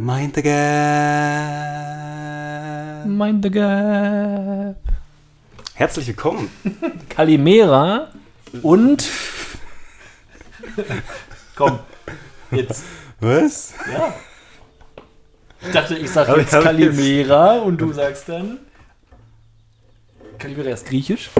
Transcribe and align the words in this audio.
Mind 0.00 0.32
the 0.36 0.42
Gap. 0.42 0.54
Mind 3.04 3.42
the 3.42 3.50
Gap. 3.50 4.76
Herzlich 5.74 6.06
willkommen. 6.06 6.48
Kalimera 7.08 8.12
und. 8.62 9.10
Komm, 11.56 11.80
jetzt. 12.52 12.84
Was? 13.18 13.74
Ja. 13.92 14.14
Ich 15.62 15.72
dachte, 15.72 15.96
ich 15.96 16.08
sage 16.08 16.38
jetzt 16.38 16.54
ich 16.54 16.62
Kalimera 16.62 17.54
und 17.54 17.80
du 17.80 17.92
sagst 17.92 18.28
dann. 18.28 18.58
Kalimera 20.38 20.70
ist 20.70 20.86
griechisch. 20.86 21.30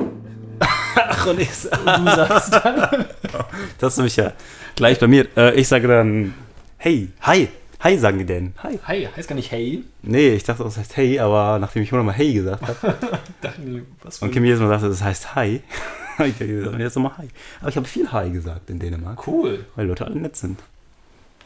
Ach, 0.96 1.26
und 1.28 1.38
ich 1.38 1.50
Und 1.64 1.86
du 1.86 2.16
sagst 2.16 2.52
dann. 2.54 3.06
Das 3.78 3.92
ist 3.92 3.98
nämlich 3.98 4.16
ja 4.16 4.32
gleich 4.74 4.98
bei 4.98 5.06
mir. 5.06 5.28
Äh, 5.36 5.54
ich 5.60 5.68
sage 5.68 5.86
dann, 5.86 6.34
hey, 6.78 7.10
hi. 7.20 7.48
Hi 7.80 7.96
sagen 7.96 8.18
die 8.18 8.26
denn. 8.26 8.54
Hi. 8.62 8.78
Hi, 8.86 9.08
heißt 9.16 9.28
gar 9.28 9.36
nicht 9.36 9.52
hey. 9.52 9.84
Nee, 10.02 10.30
ich 10.30 10.42
dachte, 10.42 10.64
das 10.64 10.76
heißt 10.76 10.96
hey, 10.96 11.20
aber 11.20 11.58
nachdem 11.60 11.82
ich 11.82 11.92
hundertmal 11.92 12.14
hey 12.16 12.32
gesagt 12.32 12.66
habe 12.66 12.96
Dachte 13.40 13.60
mir, 13.60 13.84
was 14.02 14.18
für 14.18 14.24
und 14.24 14.32
Kim 14.32 14.44
jedes 14.44 14.58
Mal 14.60 14.68
sagte, 14.68 14.88
das 14.88 15.02
heißt 15.02 15.34
hi, 15.36 15.62
ich 16.24 16.38
gesagt, 16.38 16.78
jetzt 16.80 16.96
nochmal 16.96 17.18
hi. 17.18 17.28
Aber 17.60 17.68
ich 17.68 17.76
habe 17.76 17.86
viel 17.86 18.10
hi 18.10 18.30
gesagt 18.30 18.68
in 18.70 18.80
Dänemark, 18.80 19.24
Cool. 19.28 19.64
weil 19.76 19.86
Leute 19.86 20.06
alle 20.06 20.16
nett 20.16 20.36
sind. 20.36 20.58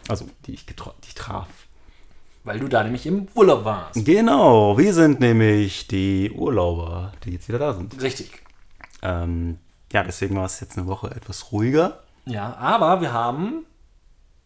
Also, 0.09 0.27
die 0.47 0.55
ich, 0.55 0.65
die 0.65 0.75
ich 1.07 1.15
traf. 1.15 1.49
Weil 2.45 2.59
du 2.59 2.67
da 2.67 2.83
nämlich 2.83 3.07
im 3.07 3.29
Urlaub 3.35 3.65
warst. 3.65 4.05
Genau, 4.05 4.77
wir 4.77 4.95
sind 4.95 5.21
nämlich 5.21 5.87
die 5.87 6.31
Urlauber, 6.35 7.13
die 7.25 7.33
jetzt 7.33 7.49
wieder 7.49 7.59
da 7.59 7.75
sind. 7.75 8.01
Richtig. 8.03 8.33
Ähm, 9.03 9.59
ja, 9.93 10.03
deswegen 10.03 10.35
war 10.37 10.47
es 10.47 10.59
jetzt 10.61 10.77
eine 10.77 10.87
Woche 10.89 11.11
etwas 11.11 11.53
ruhiger. 11.53 12.01
Ja, 12.25 12.57
aber 12.57 13.01
wir 13.01 13.13
haben 13.13 13.65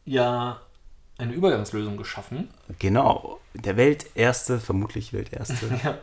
ja 0.05 0.61
eine 1.19 1.33
Übergangslösung 1.33 1.97
geschaffen. 1.97 2.49
Genau, 2.79 3.41
der 3.55 3.77
welterste, 3.77 4.61
vermutlich 4.61 5.13
welterste 5.13 5.55
Ja. 5.85 5.99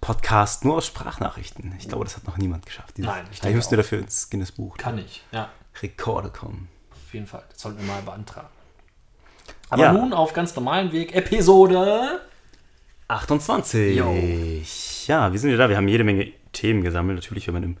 Podcast 0.00 0.64
nur 0.64 0.76
aus 0.76 0.86
Sprachnachrichten. 0.86 1.74
Ich 1.78 1.88
glaube, 1.88 2.04
das 2.04 2.16
hat 2.16 2.24
noch 2.26 2.36
niemand 2.38 2.64
geschafft. 2.66 2.98
Nein, 2.98 3.24
ich 3.32 3.40
denke 3.40 3.56
müsst 3.56 3.72
ihr 3.72 3.78
auch. 3.78 3.82
dafür 3.82 3.98
ins 3.98 4.30
Guinness 4.30 4.52
Buch 4.52 4.76
Kann 4.76 4.98
ich, 4.98 5.24
ja. 5.32 5.50
Rekorde 5.82 6.30
kommen. 6.30 6.68
Auf 6.92 7.12
jeden 7.14 7.26
Fall. 7.26 7.42
Das 7.50 7.62
sollten 7.62 7.78
wir 7.80 7.86
mal 7.86 8.02
beantragen. 8.02 8.48
Aber 9.70 9.82
Ja. 9.82 9.92
nun 9.92 10.12
auf 10.12 10.32
ganz 10.34 10.54
normalen 10.54 10.92
Weg. 10.92 11.14
Episode. 11.14 12.20
28. 13.08 13.96
Jo. 13.96 14.12
Ja, 15.06 15.32
wir 15.32 15.38
sind 15.38 15.48
wieder 15.50 15.58
da. 15.64 15.68
Wir 15.68 15.76
haben 15.78 15.88
jede 15.88 16.04
Menge 16.04 16.32
Themen 16.52 16.82
gesammelt. 16.82 17.16
Natürlich, 17.18 17.46
wenn 17.46 17.54
man 17.54 17.62
im 17.62 17.76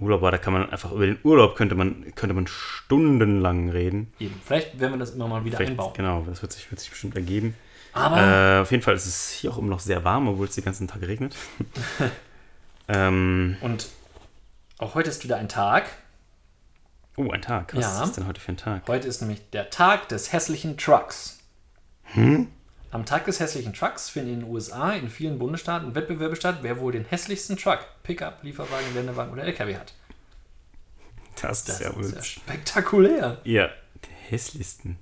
Urlaub 0.00 0.22
war, 0.22 0.30
da 0.30 0.38
kann 0.38 0.52
man 0.52 0.70
einfach 0.70 0.92
über 0.92 1.06
den 1.06 1.18
Urlaub 1.22 1.56
könnte 1.56 1.74
man, 1.74 2.04
könnte 2.14 2.34
man 2.34 2.46
stundenlang 2.46 3.70
reden. 3.70 4.12
Eben. 4.18 4.40
Vielleicht 4.44 4.78
werden 4.80 4.92
wir 4.94 4.98
das 4.98 5.10
immer 5.10 5.28
mal 5.28 5.44
wieder 5.44 5.56
Vielleicht, 5.56 5.72
einbauen. 5.72 5.92
genau, 5.94 6.22
das 6.28 6.42
wird 6.42 6.52
sich, 6.52 6.70
wird 6.70 6.80
sich 6.80 6.90
bestimmt 6.90 7.14
ergeben. 7.16 7.54
Aber 7.92 8.18
Äh, 8.20 8.60
auf 8.60 8.70
jeden 8.70 8.82
Fall 8.82 8.94
ist 8.94 9.06
es 9.06 9.30
hier 9.30 9.50
auch 9.50 9.58
immer 9.58 9.68
noch 9.70 9.80
sehr 9.80 10.04
warm, 10.04 10.28
obwohl 10.28 10.46
es 10.46 10.54
den 10.54 10.64
ganzen 10.64 10.86
Tag 10.88 11.02
regnet. 11.02 11.34
ähm, 12.88 13.56
und 13.60 13.88
auch 14.78 14.94
heute 14.94 15.10
ist 15.10 15.24
wieder 15.24 15.36
ein 15.36 15.48
Tag. 15.48 15.88
oh, 17.16 17.30
ein 17.30 17.42
Tag. 17.42 17.74
Was 17.74 17.84
Ja. 17.84 18.04
ist 18.04 18.16
denn 18.16 18.26
heute 18.26 18.40
für 18.40 18.52
ein 18.52 18.56
Tag? 18.56 18.82
Heute 18.88 19.08
ist 19.08 19.20
nämlich 19.20 19.50
der 19.50 19.70
Tag 19.70 20.08
des 20.08 20.32
hässlichen 20.32 20.76
Trucks. 20.78 21.38
Hm? 22.14 22.48
Am 22.90 23.04
Tag 23.04 23.26
des 23.26 23.38
hässlichen 23.38 23.74
Trucks 23.74 24.08
finden 24.08 24.32
in 24.34 24.40
den 24.40 24.48
USA 24.50 24.92
in 24.94 25.10
vielen 25.10 25.38
Bundesstaaten 25.38 25.94
Wettbewerbe 25.94 26.36
statt, 26.36 26.58
wer 26.62 26.78
wohl 26.80 26.92
den 26.92 27.04
hässlichsten 27.04 27.56
Truck, 27.56 27.80
Pickup, 28.02 28.42
Lieferwagen, 28.42 28.94
Wendewagen 28.94 29.32
oder 29.32 29.42
LKW 29.44 29.76
hat. 29.76 29.92
Das, 31.40 31.64
Das 31.64 31.80
ist 31.80 31.80
ja 31.84 31.90
ist 32.00 32.14
ja 32.14 32.22
spektakulär. 32.22 33.40
Ja, 33.44 33.66
der 33.66 34.14
hässlichsten. 34.30 34.96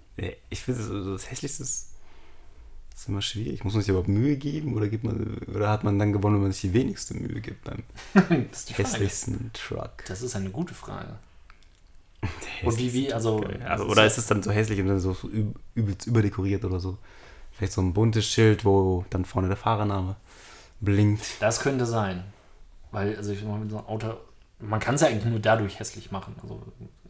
Ich 0.50 0.62
finde, 0.62 0.80
das, 0.80 1.22
das 1.22 1.30
hässlichste 1.30 1.62
ist, 1.62 1.90
ist 2.94 3.08
immer 3.08 3.22
schwierig. 3.22 3.62
Muss 3.64 3.74
man 3.74 3.82
sich 3.82 3.88
überhaupt 3.90 4.08
Mühe 4.08 4.36
geben 4.36 4.74
oder, 4.74 4.88
gibt 4.88 5.04
man, 5.04 5.38
oder 5.54 5.68
hat 5.70 5.84
man 5.84 5.98
dann 5.98 6.12
gewonnen, 6.12 6.36
wenn 6.36 6.42
man 6.42 6.52
sich 6.52 6.62
die 6.62 6.72
wenigste 6.74 7.14
Mühe 7.14 7.40
gibt 7.40 7.64
beim 7.64 7.82
hässlichsten 8.50 9.50
Truck? 9.52 10.04
Das 10.08 10.22
ist 10.22 10.34
eine 10.34 10.50
gute 10.50 10.74
Frage. 10.74 11.16
Und 12.64 12.78
wie, 12.78 12.92
wie, 12.92 13.12
also. 13.12 13.42
Ja. 13.44 13.66
also 13.66 13.84
oder 13.86 14.04
ist 14.06 14.18
es 14.18 14.26
dann 14.26 14.42
so 14.42 14.50
hässlich 14.50 14.78
im 14.78 14.88
Sinne 14.88 15.00
so 15.00 15.12
so 15.14 15.28
üb- 15.28 15.54
übelst 15.74 16.06
überdekoriert 16.06 16.64
oder 16.64 16.80
so? 16.80 16.98
Vielleicht 17.56 17.72
so 17.72 17.80
ein 17.80 17.92
buntes 17.92 18.26
Schild, 18.26 18.64
wo 18.64 19.04
dann 19.10 19.24
vorne 19.24 19.48
der 19.48 19.56
Fahrername 19.56 20.16
blinkt. 20.80 21.40
Das 21.40 21.60
könnte 21.60 21.86
sein. 21.86 22.24
Weil, 22.90 23.16
also 23.16 23.32
ich 23.32 23.42
meine, 23.42 23.60
mit 23.60 23.70
so 23.70 23.78
einem 23.78 23.86
Auto, 23.86 24.14
man 24.58 24.80
kann 24.80 24.96
es 24.96 25.00
ja 25.00 25.08
eigentlich 25.08 25.24
nur 25.24 25.38
dadurch 25.38 25.78
hässlich 25.78 26.10
machen. 26.10 26.36
Also, 26.42 26.60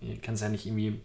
ihr 0.00 0.20
kann 0.20 0.34
es 0.34 0.40
ja 0.40 0.48
nicht 0.48 0.66
irgendwie 0.66 1.00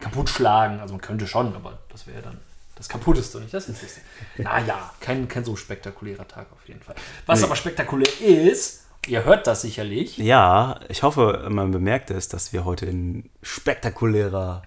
kaputt 0.00 0.28
schlagen. 0.28 0.80
Also, 0.80 0.94
man 0.94 1.00
könnte 1.00 1.26
schon, 1.26 1.54
aber 1.56 1.78
das 1.88 2.06
wäre 2.06 2.20
dann 2.22 2.38
das 2.74 2.88
Kaputteste, 2.90 3.40
nicht 3.40 3.54
das 3.54 3.66
Hässlichste. 3.66 4.02
naja, 4.42 4.92
kein, 5.00 5.26
kein 5.26 5.44
so 5.44 5.56
spektakulärer 5.56 6.28
Tag 6.28 6.46
auf 6.52 6.68
jeden 6.68 6.82
Fall. 6.82 6.94
Was 7.24 7.40
Nee. 7.40 7.46
aber 7.46 7.56
spektakulär 7.56 8.08
ist, 8.20 8.84
ihr 9.06 9.24
hört 9.24 9.46
das 9.46 9.62
sicherlich. 9.62 10.18
Ja, 10.18 10.80
ich 10.90 11.02
hoffe, 11.02 11.46
man 11.48 11.70
bemerkt 11.70 12.10
es, 12.10 12.28
dass 12.28 12.52
wir 12.52 12.66
heute 12.66 12.84
in 12.84 13.30
spektakulärer 13.42 14.62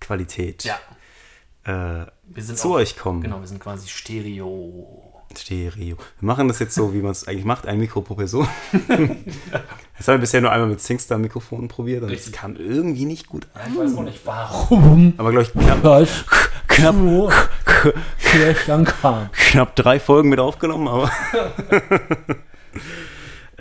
Qualität 0.00 0.64
Ja, 0.64 0.78
äh, 1.64 1.70
wir 1.70 2.42
sind 2.42 2.58
zu 2.58 2.70
auch- 2.70 2.74
euch 2.76 2.96
kommen. 2.96 3.20
Genau, 3.22 3.40
wir 3.40 3.46
sind 3.46 3.60
quasi 3.60 3.88
Stereo. 3.88 5.08
Stereo. 5.36 5.96
Wir 5.96 6.26
machen 6.26 6.46
das 6.48 6.58
jetzt 6.58 6.74
so, 6.74 6.92
wie 6.92 6.98
man 7.00 7.12
es 7.12 7.26
eigentlich 7.26 7.44
macht, 7.46 7.66
ein 7.66 7.78
Mikro 7.78 8.00
pro 8.02 8.14
Person. 8.14 8.46
Das 9.98 10.08
haben 10.08 10.14
wir 10.16 10.20
bisher 10.22 10.40
nur 10.40 10.50
einmal 10.50 10.68
mit 10.68 10.80
Singstar-Mikrofonen 10.80 11.68
probiert 11.68 12.02
und 12.02 12.08
es 12.08 12.14
Richtig. 12.16 12.32
kam 12.32 12.56
irgendwie 12.56 13.04
nicht 13.04 13.28
gut 13.28 13.46
an. 13.54 13.70
Ich 13.72 13.78
weiß 13.78 13.96
auch 13.96 14.02
nicht 14.02 14.20
warum. 14.26 15.14
Aber 15.16 15.30
glaube 15.30 15.44
ich, 15.44 15.52
knapp, 15.52 15.80
Das 15.82 16.24
knapp, 16.66 16.96
ankam. 18.68 19.30
knapp 19.32 19.76
drei 19.76 20.00
Folgen 20.00 20.28
mit 20.28 20.40
aufgenommen, 20.40 20.88
aber. 20.88 21.08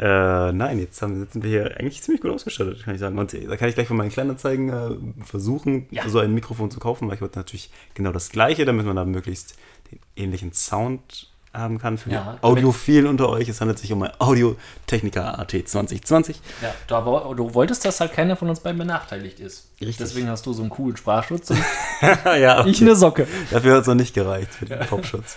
äh, 0.01 0.51
nein, 0.51 0.79
jetzt, 0.79 1.01
haben, 1.01 1.27
sind 1.31 1.43
wir 1.43 1.49
hier 1.49 1.77
eigentlich 1.79 2.01
ziemlich 2.01 2.21
gut 2.21 2.31
ausgestattet, 2.31 2.83
kann 2.83 2.95
ich 2.95 2.99
sagen. 2.99 3.17
Und 3.19 3.33
da 3.33 3.55
kann 3.55 3.69
ich 3.69 3.75
gleich 3.75 3.87
von 3.87 3.97
meinen 3.97 4.09
Kleinanzeigen 4.11 4.69
äh, 4.69 5.23
versuchen, 5.25 5.85
Ja. 5.91 6.09
so 6.09 6.19
ein 6.19 6.33
Mikrofon 6.33 6.71
zu 6.71 6.79
kaufen, 6.79 7.07
weil 7.07 7.15
ich 7.15 7.21
wollte 7.21 7.37
natürlich 7.37 7.69
genau 7.93 8.11
das 8.11 8.29
Gleiche, 8.31 8.65
damit 8.65 8.85
man 8.85 8.95
da 8.95 9.05
möglichst 9.05 9.55
den 9.91 9.99
ähnlichen 10.15 10.53
Sound 10.53 11.27
haben 11.53 11.79
kann 11.79 11.97
für 11.97 12.09
Ja, 12.09 12.37
die 12.39 12.43
Audiophilen 12.45 13.07
unter 13.07 13.27
euch. 13.29 13.49
Es 13.49 13.59
handelt 13.59 13.77
sich 13.77 13.91
um 13.91 14.01
ein 14.03 14.11
Audio-Technica 14.19 15.31
AT 15.35 15.51
2020. 15.67 16.39
Ja, 16.61 17.05
wo- 17.05 17.33
du 17.33 17.53
wolltest, 17.53 17.83
dass 17.83 17.99
halt 17.99 18.13
keiner 18.13 18.37
von 18.37 18.47
uns 18.49 18.61
beiden 18.61 18.77
benachteiligt 18.79 19.39
ist. 19.41 19.69
Richtig. 19.81 19.97
Deswegen 19.97 20.29
hast 20.29 20.45
du 20.45 20.53
so 20.53 20.61
einen 20.61 20.69
coolen 20.71 20.95
Sprachschutz 20.95 21.49
und 21.49 21.59
ja, 22.25 22.65
ich 22.65 22.81
eine 22.81 22.95
Socke. 22.95 23.27
Dafür 23.51 23.75
hat 23.75 23.81
es 23.81 23.87
noch 23.87 23.95
nicht 23.95 24.13
gereicht 24.15 24.53
für 24.53 24.65
den 24.65 24.79
Popschutz. 24.87 25.35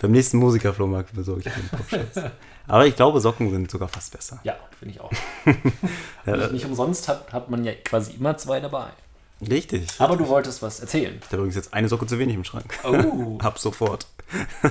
Beim 0.00 0.10
nächsten 0.12 0.36
Musikerflohmarkt 0.36 1.14
besorge 1.14 1.44
ich 1.46 1.52
den 1.52 1.68
Popschutz. 1.78 2.30
Aber 2.68 2.86
ich 2.86 2.94
glaube, 2.96 3.20
Socken 3.20 3.50
sind 3.50 3.70
sogar 3.70 3.88
fast 3.88 4.12
besser. 4.12 4.38
Ja, 4.44 4.54
finde 4.78 4.94
ich 4.94 5.00
auch. 5.00 5.10
Ja, 6.26 6.36
nicht, 6.36 6.52
nicht 6.52 6.64
umsonst 6.66 7.08
hat, 7.08 7.32
hat 7.32 7.48
man 7.50 7.64
ja 7.64 7.72
quasi 7.84 8.12
immer 8.12 8.36
zwei 8.36 8.60
dabei. 8.60 8.88
richtig. 9.48 9.88
Aber 9.98 10.16
du 10.16 10.28
wolltest 10.28 10.60
was 10.62 10.80
erzählen. 10.80 11.16
Ich 11.18 11.24
habe 11.26 11.36
übrigens 11.36 11.56
jetzt 11.56 11.72
eine 11.72 11.88
Socke 11.88 12.06
zu 12.06 12.18
wenig 12.18 12.34
im 12.34 12.44
Schrank. 12.44 12.78
Oh, 12.84 13.38
Ab 13.42 13.58
sofort. 13.58 14.06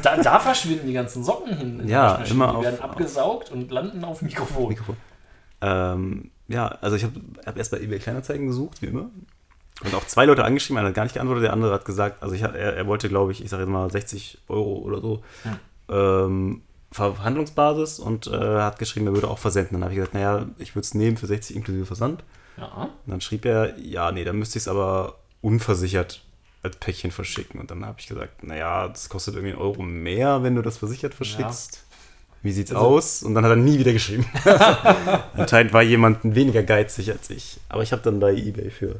da, 0.03 0.17
da 0.17 0.39
verschwinden 0.39 0.85
die 0.87 0.93
ganzen 0.93 1.23
Socken 1.23 1.57
hin. 1.57 1.87
Ja, 1.87 2.15
immer 2.29 2.49
Die 2.51 2.55
auf- 2.57 2.63
werden 2.63 2.81
abgesaugt 2.81 3.51
und 3.51 3.71
landen 3.71 4.03
auf 4.03 4.19
dem 4.19 4.27
Mikrofon. 4.27 4.67
Mikrofon. 4.69 4.97
Ähm, 5.61 6.29
ja, 6.47 6.67
also 6.67 6.95
ich 6.95 7.03
habe 7.03 7.19
hab 7.45 7.57
erst 7.57 7.71
bei 7.71 7.79
eBay 7.79 7.97
Kleinanzeigen 7.99 8.45
gesucht, 8.47 8.81
wie 8.83 8.87
immer. 8.87 9.09
Und 9.83 9.93
auch 9.95 10.05
zwei 10.05 10.25
Leute 10.25 10.43
angeschrieben, 10.43 10.77
einer 10.77 10.89
hat 10.89 10.95
gar 10.95 11.03
nicht 11.03 11.13
geantwortet, 11.13 11.45
der 11.45 11.53
andere 11.53 11.73
hat 11.73 11.85
gesagt, 11.85 12.21
also 12.21 12.35
ich, 12.35 12.41
er, 12.43 12.53
er 12.53 12.87
wollte, 12.87 13.09
glaube 13.09 13.31
ich, 13.31 13.43
ich 13.43 13.49
sage 13.49 13.63
jetzt 13.63 13.71
mal 13.71 13.89
60 13.91 14.39
Euro 14.47 14.77
oder 14.77 15.01
so, 15.01 15.23
ähm, 15.89 16.61
Verhandlungsbasis 16.97 17.99
und 17.99 18.27
äh, 18.27 18.31
hat 18.61 18.79
geschrieben, 18.79 19.07
er 19.07 19.13
würde 19.13 19.29
auch 19.29 19.39
versenden. 19.39 19.73
Dann 19.75 19.83
habe 19.83 19.93
ich 19.93 19.97
gesagt, 19.97 20.13
naja, 20.13 20.45
ich 20.57 20.75
würde 20.75 20.85
es 20.85 20.93
nehmen 20.93 21.17
für 21.17 21.27
60 21.27 21.55
inklusive 21.55 21.85
Versand. 21.85 22.23
Ja, 22.57 22.65
Und 23.05 23.11
dann 23.11 23.21
schrieb 23.21 23.45
er, 23.45 23.77
ja, 23.79 24.11
nee, 24.11 24.23
dann 24.23 24.37
müsste 24.37 24.57
ich 24.57 24.63
es 24.63 24.67
aber 24.67 25.15
unversichert 25.41 26.21
als 26.63 26.75
Päckchen 26.77 27.11
verschicken. 27.11 27.59
Und 27.59 27.69
dann 27.71 27.85
habe 27.85 27.99
ich 27.99 28.07
gesagt, 28.07 28.43
naja, 28.43 28.87
das 28.87 29.09
kostet 29.09 29.35
irgendwie 29.35 29.53
einen 29.53 29.61
Euro 29.61 29.83
mehr, 29.83 30.41
wenn 30.43 30.55
du 30.55 30.61
das 30.61 30.77
versichert 30.77 31.13
verschickst. 31.13 31.83
Wie 32.43 32.51
sieht's 32.51 32.71
Also- 32.71 32.85
aus? 32.85 33.23
Und 33.23 33.35
dann 33.35 33.43
hat 33.43 33.51
er 33.51 33.55
nie 33.57 33.77
wieder 33.79 33.93
geschrieben. 33.93 34.25
Anscheinend 35.33 35.73
war 35.73 35.81
jemand 35.83 36.19
weniger 36.23 36.63
geizig 36.63 37.11
als 37.11 37.29
ich. 37.29 37.59
Aber 37.69 37.83
ich 37.83 37.91
habe 37.91 38.01
dann 38.01 38.19
bei 38.19 38.33
eBay 38.33 38.69
für 38.71 38.99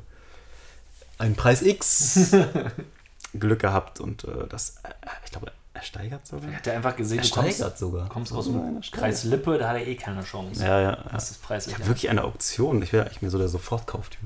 einen 1.17 1.35
Preis 1.35 1.61
X 1.61 2.35
Glück 3.39 3.59
gehabt 3.59 3.99
und 3.99 4.23
äh, 4.23 4.47
das, 4.49 4.77
äh, 4.83 4.89
ich 5.25 5.31
glaube, 5.31 5.51
er 5.77 5.83
steigert 5.83 6.25
sogar. 6.27 6.51
hat 6.53 6.67
er 6.67 6.75
einfach 6.75 6.95
gesehen, 6.95 7.19
Er 7.19 7.23
du 7.25 7.29
kommst, 7.31 7.77
sogar. 7.77 8.09
kommst 8.09 8.33
aus 8.33 8.47
Nein, 8.47 8.81
dem. 8.81 8.91
Kreis 8.91 9.23
Lippe, 9.23 9.57
da 9.57 9.69
hat 9.69 9.75
er 9.77 9.87
eh 9.87 9.95
keine 9.95 10.23
Chance. 10.23 10.63
Ja, 10.63 10.79
ja. 10.81 10.97
Das 11.11 11.31
ist 11.31 11.41
preislich. 11.41 11.73
Ich 11.75 11.79
habe 11.79 11.89
wirklich 11.89 12.09
eine 12.09 12.23
Auktion. 12.23 12.81
Ich 12.81 12.91
wäre 12.93 13.05
eigentlich 13.05 13.21
mehr 13.21 13.31
so 13.31 13.37
der 13.37 13.47
Sofortkauftyp. 13.47 14.19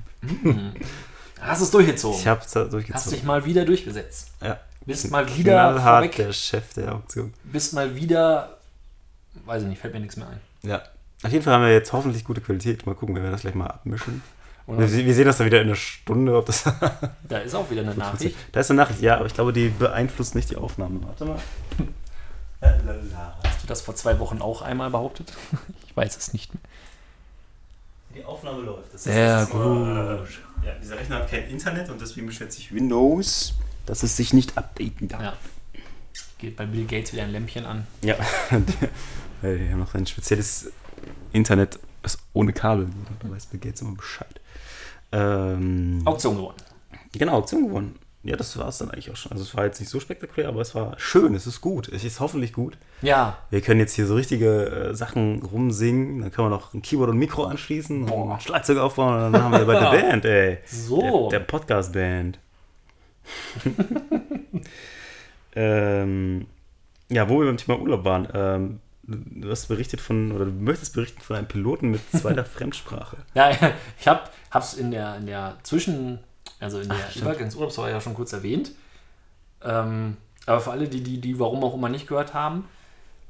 Hast 1.39 1.61
es 1.61 1.71
durchgezogen. 1.71 2.19
Ich 2.19 2.27
habe 2.27 2.41
es 2.41 2.51
da 2.51 2.61
Hast 2.63 2.73
durchgezogen. 2.73 3.11
dich 3.11 3.23
mal 3.23 3.45
wieder 3.45 3.65
durchgesetzt. 3.65 4.29
Ja. 4.41 4.59
Bist 4.85 5.11
mal 5.11 5.27
wieder 5.37 5.79
vorweg. 5.79 6.15
der 6.15 6.33
Chef 6.33 6.73
der 6.73 6.95
Auktion. 6.95 7.33
Bist 7.43 7.73
mal 7.73 7.95
wieder. 7.95 8.57
Weiß 9.45 9.63
ich 9.63 9.69
nicht, 9.69 9.79
fällt 9.79 9.93
mir 9.93 9.99
nichts 9.99 10.17
mehr 10.17 10.27
ein. 10.27 10.39
Ja. 10.63 10.81
Auf 11.23 11.31
jeden 11.31 11.43
Fall 11.43 11.53
haben 11.53 11.63
wir 11.63 11.71
jetzt 11.71 11.93
hoffentlich 11.93 12.23
gute 12.23 12.41
Qualität. 12.41 12.85
Mal 12.85 12.95
gucken, 12.95 13.15
wenn 13.15 13.23
wir 13.23 13.31
das 13.31 13.41
gleich 13.41 13.53
mal 13.55 13.67
abmischen. 13.67 14.23
Wir, 14.67 15.05
wir 15.05 15.15
sehen 15.15 15.25
das 15.25 15.37
dann 15.37 15.47
wieder 15.47 15.61
in 15.61 15.67
einer 15.67 15.75
Stunde, 15.75 16.37
ob 16.37 16.45
das. 16.45 16.63
Da 17.27 17.39
ist 17.39 17.55
auch 17.55 17.69
wieder 17.69 17.81
eine 17.81 17.95
Nachricht. 17.95 18.35
da 18.51 18.59
ist 18.59 18.69
eine 18.69 18.81
Nachricht, 18.81 19.01
ja, 19.01 19.17
aber 19.17 19.25
ich 19.25 19.33
glaube, 19.33 19.53
die 19.53 19.69
beeinflusst 19.69 20.35
nicht 20.35 20.49
die 20.49 20.55
Aufnahme. 20.57 21.01
Warte 21.03 21.25
mal. 21.25 21.39
Hast 22.61 23.63
du 23.63 23.67
das 23.67 23.81
vor 23.81 23.95
zwei 23.95 24.19
Wochen 24.19 24.41
auch 24.41 24.61
einmal 24.61 24.89
behauptet? 24.89 25.33
Ich 25.87 25.97
weiß 25.97 26.15
es 26.15 26.31
nicht 26.31 26.53
mehr. 26.53 26.63
Die 28.15 28.23
Aufnahme 28.23 28.61
läuft. 28.61 28.93
Das 28.93 29.03
Sehr 29.03 29.41
das 29.41 29.53
nur, 29.53 30.25
äh, 30.63 30.65
ja, 30.65 30.73
dieser 30.81 30.97
Rechner 30.97 31.17
hat 31.17 31.29
kein 31.29 31.49
Internet 31.49 31.89
und 31.89 31.99
deswegen 31.99 32.27
beschwert 32.27 32.53
sich 32.53 32.73
Windows, 32.73 33.55
dass 33.85 34.01
es 34.01 34.15
sich 34.15 34.31
nicht 34.31 34.57
updaten 34.57 35.09
darf. 35.09 35.21
Ja. 35.21 35.33
Geht 36.37 36.55
bei 36.55 36.65
Bill 36.65 36.85
Gates 36.85 37.11
wieder 37.11 37.23
ein 37.23 37.31
Lämpchen 37.31 37.65
an. 37.65 37.85
Ja, 38.01 38.15
weil 39.41 39.57
die 39.59 39.69
haben 39.69 39.79
noch 39.79 39.93
ein 39.93 40.07
spezielles 40.07 40.71
Internet, 41.33 41.77
das 42.03 42.17
ohne 42.31 42.53
Kabel. 42.53 42.87
Da 43.19 43.29
weiß 43.29 43.47
Bill 43.47 43.59
Gates 43.59 43.81
immer 43.81 43.95
Bescheid. 43.95 44.39
Ähm, 45.11 46.01
Auktion 46.05 46.35
gewonnen. 46.35 46.57
Genau, 47.13 47.33
Auktion 47.33 47.67
gewonnen. 47.67 47.99
Ja, 48.23 48.35
das 48.35 48.55
war 48.57 48.67
es 48.67 48.77
dann 48.77 48.91
eigentlich 48.91 49.09
auch 49.09 49.15
schon. 49.15 49.31
Also 49.31 49.43
es 49.43 49.55
war 49.55 49.65
jetzt 49.65 49.79
nicht 49.79 49.89
so 49.89 49.99
spektakulär, 49.99 50.49
aber 50.49 50.61
es 50.61 50.75
war 50.75 50.93
schön, 50.99 51.33
es 51.33 51.47
ist 51.47 51.59
gut. 51.59 51.89
Es 51.89 52.03
ist 52.03 52.19
hoffentlich 52.19 52.53
gut. 52.53 52.77
Ja. 53.01 53.37
Wir 53.49 53.61
können 53.61 53.79
jetzt 53.79 53.95
hier 53.95 54.05
so 54.05 54.13
richtige 54.13 54.89
äh, 54.91 54.93
Sachen 54.93 55.41
rumsingen. 55.41 56.21
Dann 56.21 56.31
können 56.31 56.49
wir 56.49 56.55
noch 56.55 56.73
ein 56.75 56.83
Keyboard 56.83 57.09
und 57.09 57.17
Mikro 57.17 57.45
anschließen 57.45 58.05
Boah. 58.05 58.33
und 58.33 58.43
Schlagzeug 58.43 58.77
aufbauen 58.77 59.25
und 59.25 59.33
dann 59.33 59.43
haben 59.43 59.53
wir 59.53 59.65
bald 59.65 59.79
eine 59.79 60.01
Band, 60.01 60.25
ey. 60.25 60.59
So. 60.67 61.29
Der, 61.29 61.39
der 61.39 61.45
Podcast-Band. 61.47 62.37
ähm, 65.55 66.45
ja, 67.09 67.27
wo 67.27 67.39
wir 67.39 67.47
beim 67.47 67.57
Thema 67.57 67.79
Urlaub 67.79 68.05
waren. 68.05 68.27
Ähm, 68.35 68.79
du 69.03 69.49
hast 69.49 69.67
berichtet 69.67 69.99
von, 69.99 70.31
oder 70.31 70.45
du 70.45 70.51
möchtest 70.51 70.93
berichten 70.93 71.21
von 71.21 71.37
einem 71.37 71.47
Piloten 71.47 71.89
mit 71.89 72.01
zweiter 72.11 72.45
Fremdsprache. 72.45 73.17
Ja, 73.33 73.49
ich 73.99 74.07
habe 74.07 74.21
es 74.59 74.73
in 74.73 74.91
der, 74.91 75.15
in 75.15 75.25
der 75.25 75.57
Zwischen, 75.63 76.19
also 76.59 76.79
in 76.79 76.89
der 76.89 76.97
Ach, 76.97 77.55
Urlaubswoche 77.55 77.89
ja 77.89 78.01
schon 78.01 78.13
kurz 78.13 78.33
erwähnt. 78.33 78.71
Ähm, 79.63 80.17
aber 80.45 80.59
für 80.59 80.71
alle, 80.71 80.87
die, 80.87 81.01
die, 81.01 81.21
die 81.21 81.39
warum 81.39 81.63
auch 81.63 81.73
immer 81.73 81.89
nicht 81.89 82.07
gehört 82.07 82.33
haben 82.33 82.67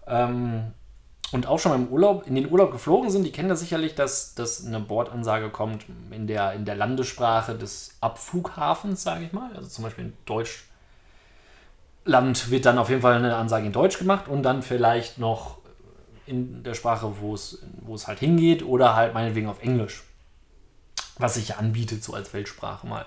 ähm, 0.08 0.72
und 1.32 1.46
auch 1.46 1.60
schon 1.60 1.72
mal 1.72 1.78
im 1.78 1.88
Urlaub, 1.90 2.26
in 2.26 2.36
den 2.36 2.50
Urlaub 2.50 2.72
geflogen 2.72 3.10
sind, 3.10 3.24
die 3.24 3.32
kennen 3.32 3.50
das 3.50 3.60
sicherlich, 3.60 3.96
dass, 3.96 4.34
dass 4.36 4.66
eine 4.66 4.80
Bordansage 4.80 5.50
kommt 5.50 5.86
in 6.12 6.28
der, 6.28 6.54
in 6.54 6.66
der 6.66 6.76
Landessprache 6.76 7.56
des 7.56 7.98
Abflughafens, 8.02 9.04
sage 9.04 9.26
ich 9.26 9.34
mal. 9.34 9.54
Also 9.56 9.68
zum 9.68 9.84
Beispiel 9.84 10.06
in 10.06 10.14
Deutschland 10.26 10.64
wird 12.50 12.66
dann 12.66 12.78
auf 12.78 12.90
jeden 12.90 13.02
Fall 13.02 13.16
eine 13.16 13.36
Ansage 13.36 13.66
in 13.66 13.74
Deutsch 13.74 13.98
gemacht 14.00 14.28
und 14.28 14.44
dann 14.44 14.62
vielleicht 14.62 15.18
noch 15.18 15.58
in 16.26 16.64
der 16.64 16.74
Sprache, 16.76 17.20
wo 17.20 17.34
es, 17.34 17.62
wo 17.82 17.96
es 17.96 18.08
halt 18.08 18.20
hingeht 18.20 18.64
oder 18.64 18.96
halt 18.96 19.14
meinetwegen 19.14 19.48
auf 19.48 19.62
Englisch 19.62 20.04
was 21.22 21.36
sich 21.36 21.56
anbietet, 21.58 22.04
so 22.04 22.14
als 22.14 22.34
Weltsprache 22.34 22.88
mal 22.88 23.06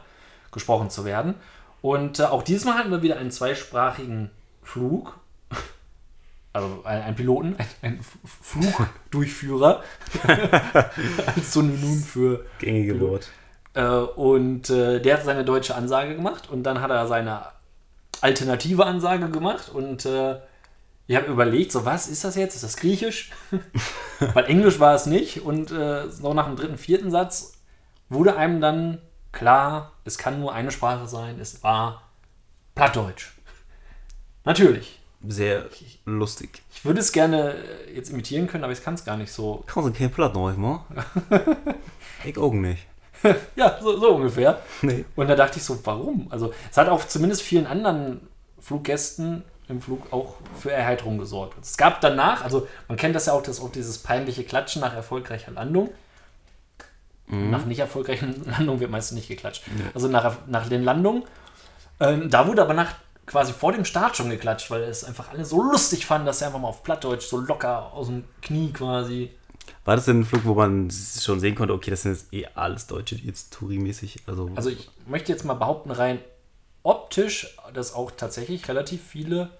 gesprochen 0.52 0.90
zu 0.90 1.04
werden. 1.04 1.34
Und 1.82 2.18
äh, 2.20 2.24
auch 2.24 2.42
dieses 2.42 2.64
Mal 2.64 2.78
hatten 2.78 2.90
wir 2.90 3.02
wieder 3.02 3.16
einen 3.16 3.30
zweisprachigen 3.30 4.30
Flug. 4.62 5.18
Also 6.56 6.82
ein, 6.84 7.02
ein 7.02 7.16
Piloten, 7.16 7.56
ein, 7.58 7.66
ein 7.82 7.98
F- 7.98 8.16
Flugdurchführer 8.42 9.82
als 11.34 11.52
Synonym 11.52 12.00
für. 12.00 12.46
Gängige 12.60 13.00
Wort. 13.00 13.28
Äh, 13.74 13.84
und 13.84 14.70
äh, 14.70 15.00
der 15.00 15.16
hat 15.16 15.24
seine 15.24 15.44
deutsche 15.44 15.74
Ansage 15.74 16.14
gemacht 16.14 16.48
und 16.48 16.62
dann 16.62 16.80
hat 16.80 16.92
er 16.92 17.08
seine 17.08 17.42
alternative 18.20 18.86
Ansage 18.86 19.28
gemacht 19.30 19.68
und 19.68 20.06
äh, 20.06 20.36
ich 21.08 21.16
habe 21.16 21.26
überlegt, 21.26 21.72
so 21.72 21.84
was 21.84 22.06
ist 22.06 22.22
das 22.22 22.36
jetzt? 22.36 22.54
Ist 22.54 22.62
das 22.62 22.76
Griechisch? 22.76 23.32
Weil 24.34 24.44
Englisch 24.44 24.78
war 24.78 24.94
es 24.94 25.06
nicht 25.06 25.42
und 25.42 25.72
äh, 25.72 26.04
noch 26.22 26.34
nach 26.34 26.46
dem 26.46 26.54
dritten, 26.54 26.78
vierten 26.78 27.10
Satz 27.10 27.53
wurde 28.08 28.36
einem 28.36 28.60
dann 28.60 28.98
klar, 29.32 29.92
es 30.04 30.18
kann 30.18 30.40
nur 30.40 30.52
eine 30.52 30.70
Sprache 30.70 31.06
sein, 31.06 31.40
es 31.40 31.62
war 31.62 32.02
Plattdeutsch. 32.74 33.32
Natürlich. 34.44 35.00
Sehr 35.26 35.64
lustig. 36.04 36.62
Ich 36.74 36.84
würde 36.84 37.00
es 37.00 37.12
gerne 37.12 37.54
äh, 37.54 37.94
jetzt 37.94 38.10
imitieren 38.10 38.46
können, 38.46 38.64
aber 38.64 38.74
ich 38.74 38.82
kann 38.82 38.94
es 38.94 39.04
gar 39.04 39.16
nicht 39.16 39.32
so. 39.32 39.64
Kannst 39.66 39.88
du 39.88 39.92
kein 39.92 40.10
Platt 40.10 40.34
noch 40.34 40.54
mal? 40.56 40.84
ich 42.24 42.36
auch 42.36 42.52
nicht. 42.52 42.86
Ja, 43.56 43.78
so, 43.80 43.98
so 43.98 44.16
ungefähr. 44.16 44.60
Nee. 44.82 45.06
Und 45.16 45.28
da 45.28 45.34
dachte 45.34 45.58
ich 45.58 45.64
so, 45.64 45.78
warum? 45.84 46.26
Also 46.30 46.52
es 46.70 46.76
hat 46.76 46.88
auch 46.88 47.04
zumindest 47.06 47.40
vielen 47.40 47.66
anderen 47.66 48.20
Fluggästen 48.60 49.44
im 49.68 49.80
Flug 49.80 50.12
auch 50.12 50.34
für 50.60 50.70
Erheiterung 50.70 51.16
gesorgt. 51.16 51.56
Es 51.62 51.78
gab 51.78 52.02
danach, 52.02 52.44
also 52.44 52.68
man 52.86 52.98
kennt 52.98 53.14
das 53.14 53.26
ja 53.26 53.32
auch, 53.32 53.42
das 53.42 53.60
auch 53.60 53.72
dieses 53.72 53.98
peinliche 53.98 54.44
Klatschen 54.44 54.82
nach 54.82 54.94
erfolgreicher 54.94 55.52
Landung. 55.52 55.90
Nach 57.26 57.64
nicht 57.64 57.78
erfolgreichen 57.78 58.42
Landungen 58.46 58.80
wird 58.80 58.90
meistens 58.90 59.16
nicht 59.16 59.28
geklatscht. 59.28 59.62
Also 59.94 60.08
nach, 60.08 60.36
nach 60.46 60.68
den 60.68 60.84
Landungen. 60.84 61.24
Ähm, 62.00 62.28
da 62.28 62.46
wurde 62.46 62.62
aber 62.62 62.74
nach 62.74 62.94
quasi 63.26 63.52
vor 63.52 63.72
dem 63.72 63.84
Start 63.84 64.16
schon 64.16 64.30
geklatscht, 64.30 64.70
weil 64.70 64.82
es 64.82 65.04
einfach 65.04 65.30
alle 65.30 65.44
so 65.44 65.62
lustig 65.62 66.06
fanden, 66.06 66.26
dass 66.26 66.40
sie 66.40 66.44
einfach 66.44 66.58
mal 66.58 66.68
auf 66.68 66.82
Plattdeutsch 66.82 67.26
so 67.26 67.38
locker 67.38 67.92
aus 67.92 68.08
dem 68.08 68.24
Knie 68.42 68.72
quasi. 68.72 69.30
War 69.84 69.96
das 69.96 70.04
denn 70.04 70.20
ein 70.20 70.24
Flug, 70.24 70.44
wo 70.44 70.54
man 70.54 70.90
schon 70.90 71.40
sehen 71.40 71.54
konnte, 71.54 71.72
okay, 71.72 71.90
das 71.90 72.02
sind 72.02 72.12
jetzt 72.12 72.32
eh 72.32 72.46
alles 72.54 72.86
Deutsche, 72.86 73.16
die 73.16 73.26
jetzt 73.26 73.54
Touri-mäßig, 73.54 74.20
also, 74.26 74.50
Also 74.54 74.70
ich 74.70 74.90
möchte 75.06 75.32
jetzt 75.32 75.44
mal 75.44 75.54
behaupten, 75.54 75.90
rein 75.90 76.18
optisch, 76.82 77.56
dass 77.72 77.94
auch 77.94 78.10
tatsächlich 78.10 78.68
relativ 78.68 79.02
viele 79.02 79.50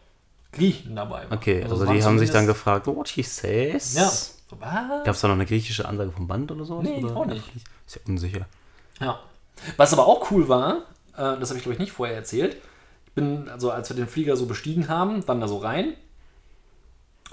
Griechen 0.53 0.95
dabei 0.95 1.25
waren. 1.25 1.33
okay, 1.39 1.63
also, 1.63 1.79
waren 1.81 1.97
die 1.97 2.05
haben 2.05 2.19
sich 2.19 2.31
dann 2.31 2.47
gefragt, 2.47 2.87
what 2.87 3.09
she 3.09 3.23
says? 3.23 3.95
Ja. 3.95 4.13
So, 4.49 4.61
was? 4.61 5.05
Gab 5.05 5.15
es 5.15 5.21
da 5.21 5.29
noch 5.29 5.35
eine 5.35 5.47
griechische 5.47 5.87
Ansage 5.89 6.11
vom 6.11 6.27
Band 6.27 6.53
oder 6.53 6.65
sowas? 6.65 6.85
Nee, 6.85 7.03
oder? 7.03 7.17
auch 7.17 7.27
nicht. 7.27 7.45
Ist 7.87 7.97
ja 7.97 8.03
unsicher. 8.07 8.47
Ja. 9.01 9.19
Was 9.77 9.93
aber 9.93 10.07
auch 10.07 10.31
cool 10.31 10.49
war, 10.49 10.83
äh, 11.17 11.39
das 11.39 11.51
habe 11.51 11.59
ich 11.59 11.63
glaube 11.63 11.75
ich 11.75 11.79
nicht 11.79 11.93
vorher 11.93 12.17
erzählt. 12.17 12.57
Ich 13.07 13.13
bin, 13.13 13.49
also 13.49 13.71
als 13.71 13.89
wir 13.89 13.97
den 13.97 14.09
Flieger 14.09 14.37
so 14.37 14.47
bestiegen 14.47 14.89
haben, 14.89 15.25
dann 15.25 15.41
da 15.41 15.49
so 15.49 15.59
rein, 15.59 15.95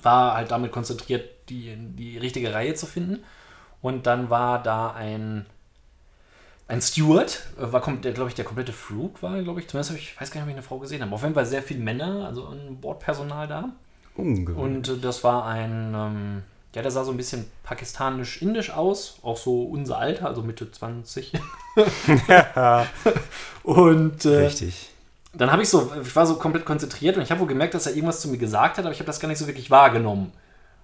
war 0.01 0.35
halt 0.35 0.51
damit 0.51 0.71
konzentriert, 0.71 1.49
die, 1.49 1.75
die 1.75 2.17
richtige 2.17 2.53
Reihe 2.53 2.75
zu 2.75 2.85
finden. 2.85 3.23
Und 3.81 4.05
dann 4.05 4.29
war 4.29 4.61
da 4.61 4.91
ein, 4.91 5.45
ein 6.67 6.81
Steward, 6.81 7.41
äh, 7.59 7.71
war, 7.71 7.81
der, 7.81 8.13
glaube 8.13 8.29
ich, 8.29 8.35
der 8.35 8.45
komplette 8.45 8.73
Flug 8.73 9.21
war, 9.21 9.41
glaube 9.41 9.59
ich, 9.59 9.67
zumindest 9.67 9.89
habe 9.89 9.99
ich, 9.99 10.11
ich 10.11 10.21
weiß 10.21 10.31
gar 10.31 10.41
nicht, 10.41 10.45
ob 10.45 10.49
ich 10.49 10.55
eine 10.55 10.63
Frau 10.63 10.79
gesehen 10.79 11.01
habe. 11.01 11.13
Auf 11.13 11.23
jeden 11.23 11.33
Fall 11.33 11.45
sehr 11.45 11.63
viele 11.63 11.81
Männer, 11.81 12.25
also 12.25 12.47
ein 12.47 12.79
Bordpersonal 12.79 13.47
da. 13.47 13.69
Ungewöhnlich. 14.15 14.57
Und 14.57 14.87
äh, 14.87 15.01
das 15.01 15.23
war 15.23 15.45
ein, 15.45 15.93
ähm, 15.95 16.43
ja, 16.75 16.81
der 16.81 16.91
sah 16.91 17.03
so 17.03 17.11
ein 17.11 17.17
bisschen 17.17 17.45
pakistanisch-indisch 17.63 18.71
aus, 18.71 19.17
auch 19.23 19.37
so 19.37 19.63
unser 19.63 19.97
Alter, 19.97 20.27
also 20.27 20.41
Mitte 20.41 20.71
20. 20.71 21.33
und 23.63 24.25
äh, 24.25 24.37
Richtig. 24.45 24.89
dann 25.33 25.51
habe 25.51 25.61
ich 25.63 25.69
so, 25.69 25.91
ich 26.01 26.15
war 26.15 26.25
so 26.25 26.35
komplett 26.35 26.65
konzentriert 26.65 27.17
und 27.17 27.23
ich 27.23 27.31
habe 27.31 27.41
wohl 27.41 27.47
gemerkt, 27.47 27.73
dass 27.73 27.85
er 27.87 27.93
irgendwas 27.93 28.21
zu 28.21 28.29
mir 28.29 28.37
gesagt 28.37 28.77
hat, 28.77 28.85
aber 28.85 28.93
ich 28.93 28.99
habe 28.99 29.07
das 29.07 29.19
gar 29.19 29.27
nicht 29.27 29.37
so 29.37 29.47
wirklich 29.47 29.71
wahrgenommen. 29.71 30.31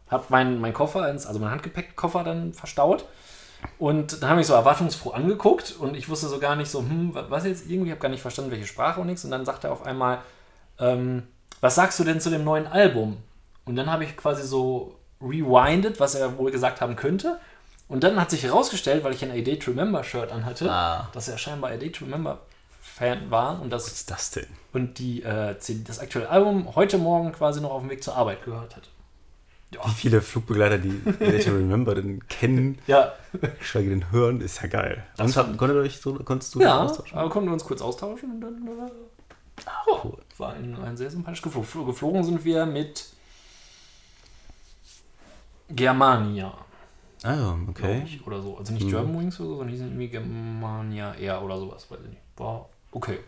Habe 0.10 0.26
meinen 0.30 0.62
mein 0.62 0.74
Koffer, 0.74 1.10
ins, 1.10 1.26
also 1.26 1.40
meinen 1.40 1.52
Handgepäckkoffer 1.52 2.24
dann 2.24 2.54
verstaut 2.54 3.06
und 3.80 4.24
dann 4.24 4.30
habe 4.32 4.42
ich 4.42 4.48
so 4.48 4.54
erwartungsfroh 4.54 5.12
angeguckt 5.12 5.76
und 5.80 5.96
ich 5.98 6.10
wusste 6.10 6.28
so 6.28 6.40
gar 6.40 6.56
nicht 6.56 6.72
so, 6.72 6.80
hm, 6.82 7.16
wa- 7.16 7.26
was 7.30 7.46
jetzt 7.46 7.70
irgendwie, 7.70 7.88
ich 7.90 7.92
habe 7.92 8.02
gar 8.02 8.10
nicht 8.10 8.22
verstanden, 8.22 8.52
welche 8.52 8.68
Sprache 8.68 9.02
und 9.02 9.08
nichts 9.08 9.26
und 9.26 9.32
dann 9.32 9.46
sagte 9.46 9.68
er 9.68 9.74
auf 9.74 9.86
einmal, 9.86 10.20
ähm, 10.80 11.24
was 11.62 11.76
sagst 11.76 12.00
du 12.00 12.06
denn 12.06 12.22
zu 12.22 12.30
dem 12.32 12.44
neuen 12.46 12.68
Album? 12.68 13.18
Und 13.66 13.76
dann 13.78 13.92
habe 13.92 14.06
ich 14.06 14.18
quasi 14.18 14.44
so 14.48 14.97
rewinded, 15.22 16.00
was 16.00 16.16
er 16.16 16.38
wohl 16.38 16.52
gesagt 16.52 16.82
haben 16.82 16.96
könnte. 16.96 17.40
Und 17.88 18.04
dann 18.04 18.20
hat 18.20 18.30
sich 18.32 18.44
herausgestellt, 18.44 19.04
weil 19.04 19.14
ich 19.14 19.24
ein 19.24 19.32
A 19.32 19.42
Day 19.42 19.58
to 19.60 19.72
Remember 19.72 20.04
Shirt 20.04 20.32
anhatte, 20.32 20.70
Ah. 20.70 21.08
dass 21.14 21.28
er 21.30 21.38
scheinbar 21.38 21.72
A 21.72 21.78
Day 21.78 21.92
to 21.92 22.06
Remember 22.06 22.40
Fan 22.82 23.30
war 23.32 23.62
und 23.62 23.70
das 23.70 23.86
Was 23.86 23.94
ist 23.94 24.12
das 24.12 24.32
denn? 24.32 24.48
und 24.74 24.98
die, 25.00 25.22
äh, 25.24 25.58
CD 25.60 25.84
das 25.86 26.00
aktuelle 26.00 26.30
Album 26.30 26.76
heute 26.76 26.98
Morgen 26.98 27.32
quasi 27.32 27.62
noch 27.62 27.72
auf 27.72 27.82
dem 27.82 27.90
Weg 27.90 28.04
zur 28.04 28.16
Arbeit 28.16 28.44
gehört 28.44 28.76
hat. 28.76 28.90
Wie 29.72 29.92
viele 29.92 30.22
Flugbegleiter, 30.22 30.78
die 30.78 31.02
Later 31.20 31.52
Remember 31.58 31.94
denn 31.96 32.26
kennen, 32.28 32.80
Ja, 32.88 33.14
geschweige 33.60 33.90
denn 33.90 34.12
hören, 34.12 34.40
ist 34.42 34.62
ja 34.62 34.68
geil. 34.68 35.04
Das 35.18 35.36
Und 35.38 35.58
konntet 35.58 35.78
ihr 35.78 35.82
euch 35.82 36.00
so, 36.00 36.14
konntest 36.16 36.56
du 36.56 36.62
ja, 36.62 36.80
austauschen? 36.84 37.18
aber 37.18 37.30
konnten 37.30 37.50
wir 37.50 37.54
uns 37.54 37.66
kurz 37.66 37.82
austauschen 37.82 38.32
und 38.32 38.42
dann 38.42 38.68
äh, 38.68 38.92
Ah, 39.66 40.00
cool. 40.04 40.18
war 40.38 40.54
ein, 40.54 40.78
ein 40.84 40.96
sehr 40.98 41.10
sympathisch 41.12 41.42
geflogen. 41.42 41.86
Geflogen 41.88 42.24
sind 42.24 42.46
wir 42.46 42.66
mit 42.66 43.08
Germania, 45.70 46.54
Ah, 47.24 47.32
ja, 47.34 47.36
glaube 47.56 47.66
okay. 47.70 48.04
ich, 48.06 48.26
oder 48.28 48.42
so. 48.42 48.58
Also 48.58 48.74
nicht 48.74 48.86
Mhm. 48.86 48.92
Germanwings 48.92 49.40
oder 49.40 49.50
so, 49.50 49.56
sondern 49.58 49.72
die 49.74 49.78
sind 49.78 49.88
irgendwie 49.88 50.08
Germania 50.10 51.14
Air 51.16 51.42
oder 51.42 51.58
sowas, 51.58 51.90
weiß 51.90 52.00
ich 52.04 52.10
nicht. 52.10 52.22
War 52.38 52.70
okay. 52.92 53.20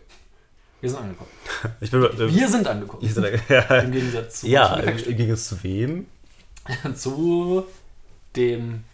Wir 0.80 0.88
sind 0.90 1.00
angekommen. 1.00 1.30
Ich 1.80 1.90
bin, 1.90 2.02
äh, 2.04 2.34
Wir 2.34 2.48
sind 2.48 2.66
angekommen. 2.68 3.06
sag, 3.08 3.48
ja, 3.50 3.78
Im 3.80 3.90
Gegensatz 3.92 4.40
zu 4.40 4.46
ja, 4.48 4.76
im. 4.76 4.96
Gegensatz 4.96 5.48
zu 5.48 5.62
wem? 5.62 6.06
zu 6.94 7.64
dem 8.36 8.84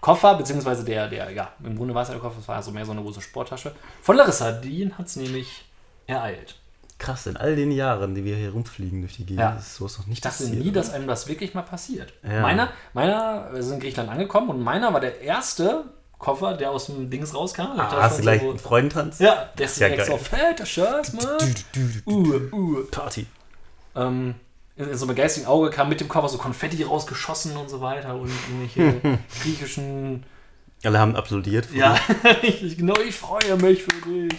Koffer, 0.00 0.36
beziehungsweise 0.36 0.84
der, 0.84 1.08
der, 1.08 1.30
ja, 1.32 1.52
im 1.62 1.76
Grunde 1.76 1.92
war 1.94 2.02
es 2.02 2.08
ja 2.08 2.14
der 2.14 2.22
Koffer, 2.22 2.38
es 2.38 2.48
war 2.48 2.56
also 2.56 2.70
mehr 2.70 2.86
so 2.86 2.92
eine 2.92 3.02
große 3.02 3.20
Sporttasche. 3.20 3.74
Von 4.00 4.16
Larissa, 4.16 4.52
die 4.52 4.90
hat 4.94 5.06
es 5.06 5.16
nämlich 5.16 5.64
ereilt. 6.06 6.59
Krass, 7.00 7.26
in 7.26 7.36
all 7.36 7.56
den 7.56 7.72
Jahren, 7.72 8.14
die 8.14 8.24
wir 8.24 8.36
hier 8.36 8.52
rumfliegen 8.52 9.00
durch 9.00 9.16
die 9.16 9.24
Gegend, 9.24 9.40
Ja. 9.40 9.56
ist 9.56 9.74
sowas 9.74 9.96
noch 9.98 10.04
Ich 10.04 10.10
nicht 10.10 10.24
dachte 10.24 10.44
passiert, 10.44 10.58
nie, 10.62 10.70
oder? 10.70 10.80
dass 10.80 10.90
einem 10.92 11.06
das 11.08 11.26
wirklich 11.26 11.54
mal 11.54 11.62
passiert. 11.62 12.12
Ja. 12.22 12.42
Meiner, 12.42 12.68
meiner, 12.92 13.48
wir 13.52 13.62
sind 13.62 13.74
in 13.76 13.80
Griechenland 13.80 14.10
angekommen 14.10 14.50
und 14.50 14.60
meiner 14.62 14.92
war 14.92 15.00
der 15.00 15.20
erste 15.22 15.84
Koffer, 16.18 16.54
der 16.58 16.70
aus 16.70 16.86
dem 16.86 17.08
Dings 17.08 17.34
rauskam. 17.34 17.62
Ah, 17.78 17.90
hast 18.02 18.18
du 18.18 18.22
gleich 18.22 18.42
so- 18.42 18.50
einen 18.50 18.58
Freudentanz? 18.58 19.18
Ja, 19.18 19.48
der 19.56 19.64
ist 19.66 19.78
ja 19.80 19.88
direkt 19.88 20.06
so, 20.06 20.12
geil. 20.12 20.20
fetter 20.22 20.66
Scheiß, 20.66 21.14
Mann. 21.14 21.54
Uh, 22.06 22.34
uh. 22.52 22.84
Party. 22.90 23.26
Ähm, 23.96 24.34
in, 24.76 24.94
so 24.94 25.06
einem 25.06 25.16
geistigen 25.16 25.46
Auge 25.46 25.70
kam 25.70 25.88
mit 25.88 26.00
dem 26.00 26.08
Koffer 26.08 26.28
so 26.28 26.36
Konfetti 26.36 26.82
rausgeschossen 26.82 27.56
und 27.56 27.70
so 27.70 27.80
weiter 27.80 28.14
und 28.14 28.30
irgendwelche 28.48 29.18
griechischen. 29.42 30.24
Alle 30.84 30.98
haben 30.98 31.16
applaudiert. 31.16 31.68
Ja, 31.72 31.96
richtig, 32.42 32.76
genau, 32.76 32.94
ich 33.00 33.14
freue 33.16 33.56
mich 33.56 33.82
für 33.82 33.88
dich. 34.06 34.34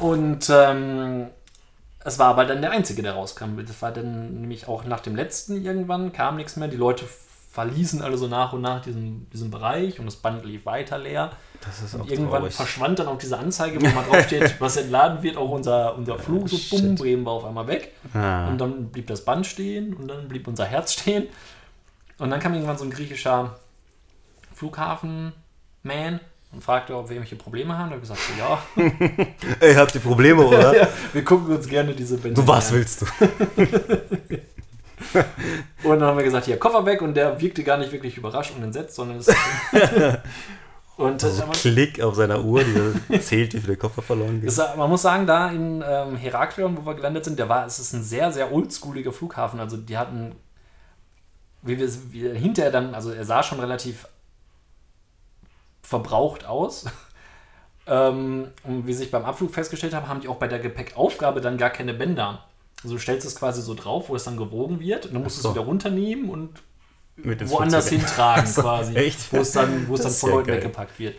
Und 0.00 0.50
ähm, 0.50 1.28
es 2.04 2.18
war 2.18 2.28
aber 2.28 2.44
dann 2.44 2.60
der 2.60 2.70
einzige, 2.70 3.02
der 3.02 3.14
rauskam. 3.14 3.58
Das 3.66 3.82
war 3.82 3.92
dann 3.92 4.40
nämlich 4.40 4.68
auch 4.68 4.84
nach 4.84 5.00
dem 5.00 5.16
letzten 5.16 5.64
irgendwann, 5.64 6.12
kam 6.12 6.36
nichts 6.36 6.56
mehr. 6.56 6.68
Die 6.68 6.76
Leute 6.76 7.04
verließen 7.56 8.02
alle 8.02 8.18
so 8.18 8.28
nach 8.28 8.52
und 8.52 8.60
nach 8.60 8.82
diesen, 8.82 9.30
diesen 9.30 9.50
Bereich 9.50 9.98
und 9.98 10.04
das 10.04 10.16
Band 10.16 10.44
lief 10.44 10.66
weiter 10.66 10.98
leer. 10.98 11.30
Und 11.94 12.10
irgendwann 12.10 12.40
traurig. 12.40 12.54
verschwand 12.54 12.98
dann 12.98 13.08
auch 13.08 13.16
diese 13.16 13.38
Anzeige, 13.38 13.80
wo 13.80 13.86
mal 13.88 14.04
draufsteht, 14.04 14.56
was 14.60 14.76
entladen 14.76 15.22
wird, 15.22 15.38
auch 15.38 15.48
unser, 15.48 15.96
unser 15.96 16.18
Flug, 16.18 16.50
so 16.50 16.58
bumm. 16.76 16.94
Bremen 16.96 17.24
war 17.24 17.32
auf 17.32 17.46
einmal 17.46 17.66
weg. 17.66 17.94
Ah. 18.12 18.48
Und 18.48 18.58
dann 18.58 18.90
blieb 18.90 19.06
das 19.06 19.24
Band 19.24 19.46
stehen 19.46 19.94
und 19.94 20.06
dann 20.08 20.28
blieb 20.28 20.46
unser 20.46 20.66
Herz 20.66 20.92
stehen. 20.92 21.28
Und 22.18 22.30
dann 22.30 22.40
kam 22.40 22.52
irgendwann 22.52 22.76
so 22.76 22.84
ein 22.84 22.90
griechischer 22.90 23.58
Flughafen-Man 24.54 26.20
und 26.56 26.62
fragte, 26.62 26.96
ob 26.96 27.10
wir 27.10 27.16
irgendwelche 27.16 27.36
Probleme 27.36 27.76
haben. 27.76 27.92
Ich 27.92 28.00
gesagt, 28.00 28.18
so, 28.18 28.32
ja, 28.38 28.62
Ey, 29.60 29.74
habt 29.74 29.94
ihr 29.94 30.00
Probleme, 30.00 30.42
oder? 30.42 30.74
ja, 30.80 30.88
wir 31.12 31.22
gucken 31.22 31.54
uns 31.54 31.68
gerne 31.68 31.92
diese 31.92 32.16
Bände 32.16 32.40
Du 32.40 32.48
was 32.48 32.70
an. 32.70 32.76
willst 32.76 33.02
du? 33.02 33.06
Und 35.82 36.00
dann 36.00 36.08
haben 36.08 36.16
wir 36.16 36.24
gesagt, 36.24 36.46
hier, 36.46 36.58
Koffer 36.58 36.86
weg. 36.86 37.02
Und 37.02 37.14
der 37.14 37.38
wirkte 37.38 37.62
gar 37.62 37.76
nicht 37.76 37.92
wirklich 37.92 38.16
überrascht 38.16 38.54
und 38.56 38.62
entsetzt, 38.62 38.94
sondern 38.94 39.18
es... 39.18 39.28
und 40.96 41.20
So 41.20 41.28
äh, 41.28 41.46
man, 41.46 41.52
Klick 41.52 42.00
auf 42.00 42.14
seiner 42.14 42.42
Uhr, 42.42 42.64
die 42.64 43.20
zählt, 43.20 43.52
wie 43.52 43.60
viele 43.60 43.76
Koffer 43.76 44.00
verloren 44.00 44.40
gehen. 44.40 44.48
es, 44.48 44.56
man 44.56 44.88
muss 44.88 45.02
sagen, 45.02 45.26
da 45.26 45.50
in 45.50 45.84
ähm, 45.86 46.16
Heraklion, 46.16 46.78
wo 46.78 46.86
wir 46.86 46.94
gelandet 46.94 47.26
sind, 47.26 47.38
der 47.38 47.50
war, 47.50 47.66
es 47.66 47.78
ist 47.78 47.92
ein 47.92 48.02
sehr, 48.02 48.32
sehr 48.32 48.50
oldschooliger 48.50 49.12
Flughafen. 49.12 49.60
Also 49.60 49.76
die 49.76 49.98
hatten, 49.98 50.34
wie 51.60 51.78
wir, 51.78 51.88
wie 52.10 52.30
hinterher 52.30 52.72
dann, 52.72 52.94
also 52.94 53.10
er 53.12 53.26
sah 53.26 53.42
schon 53.42 53.60
relativ 53.60 54.06
verbraucht 55.86 56.44
aus. 56.44 56.84
ähm, 57.86 58.48
und 58.64 58.86
wie 58.86 58.92
sich 58.92 59.10
beim 59.10 59.24
Abflug 59.24 59.54
festgestellt 59.54 59.94
haben, 59.94 60.08
haben 60.08 60.20
die 60.20 60.28
auch 60.28 60.36
bei 60.36 60.48
der 60.48 60.58
Gepäckaufgabe 60.58 61.40
dann 61.40 61.56
gar 61.56 61.70
keine 61.70 61.94
Bänder. 61.94 62.44
Also 62.82 62.96
du 62.96 63.00
stellst 63.00 63.26
es 63.26 63.36
quasi 63.36 63.62
so 63.62 63.74
drauf, 63.74 64.08
wo 64.08 64.16
es 64.16 64.24
dann 64.24 64.36
gewogen 64.36 64.80
wird 64.80 65.06
und 65.06 65.14
dann 65.14 65.22
musst 65.22 65.38
du 65.38 65.42
so. 65.42 65.48
es 65.50 65.54
wieder 65.54 65.64
runternehmen 65.64 66.28
und 66.28 66.62
woanders 67.16 67.88
hintragen 67.88 68.44
quasi. 68.54 68.94
echt? 68.96 69.32
Wo 69.32 69.38
es 69.38 69.52
dann, 69.52 69.88
wo 69.88 69.94
es 69.94 70.02
dann 70.02 70.12
von 70.12 70.30
Leuten 70.30 70.48
geil. 70.48 70.56
weggepackt 70.58 70.98
wird. 70.98 71.14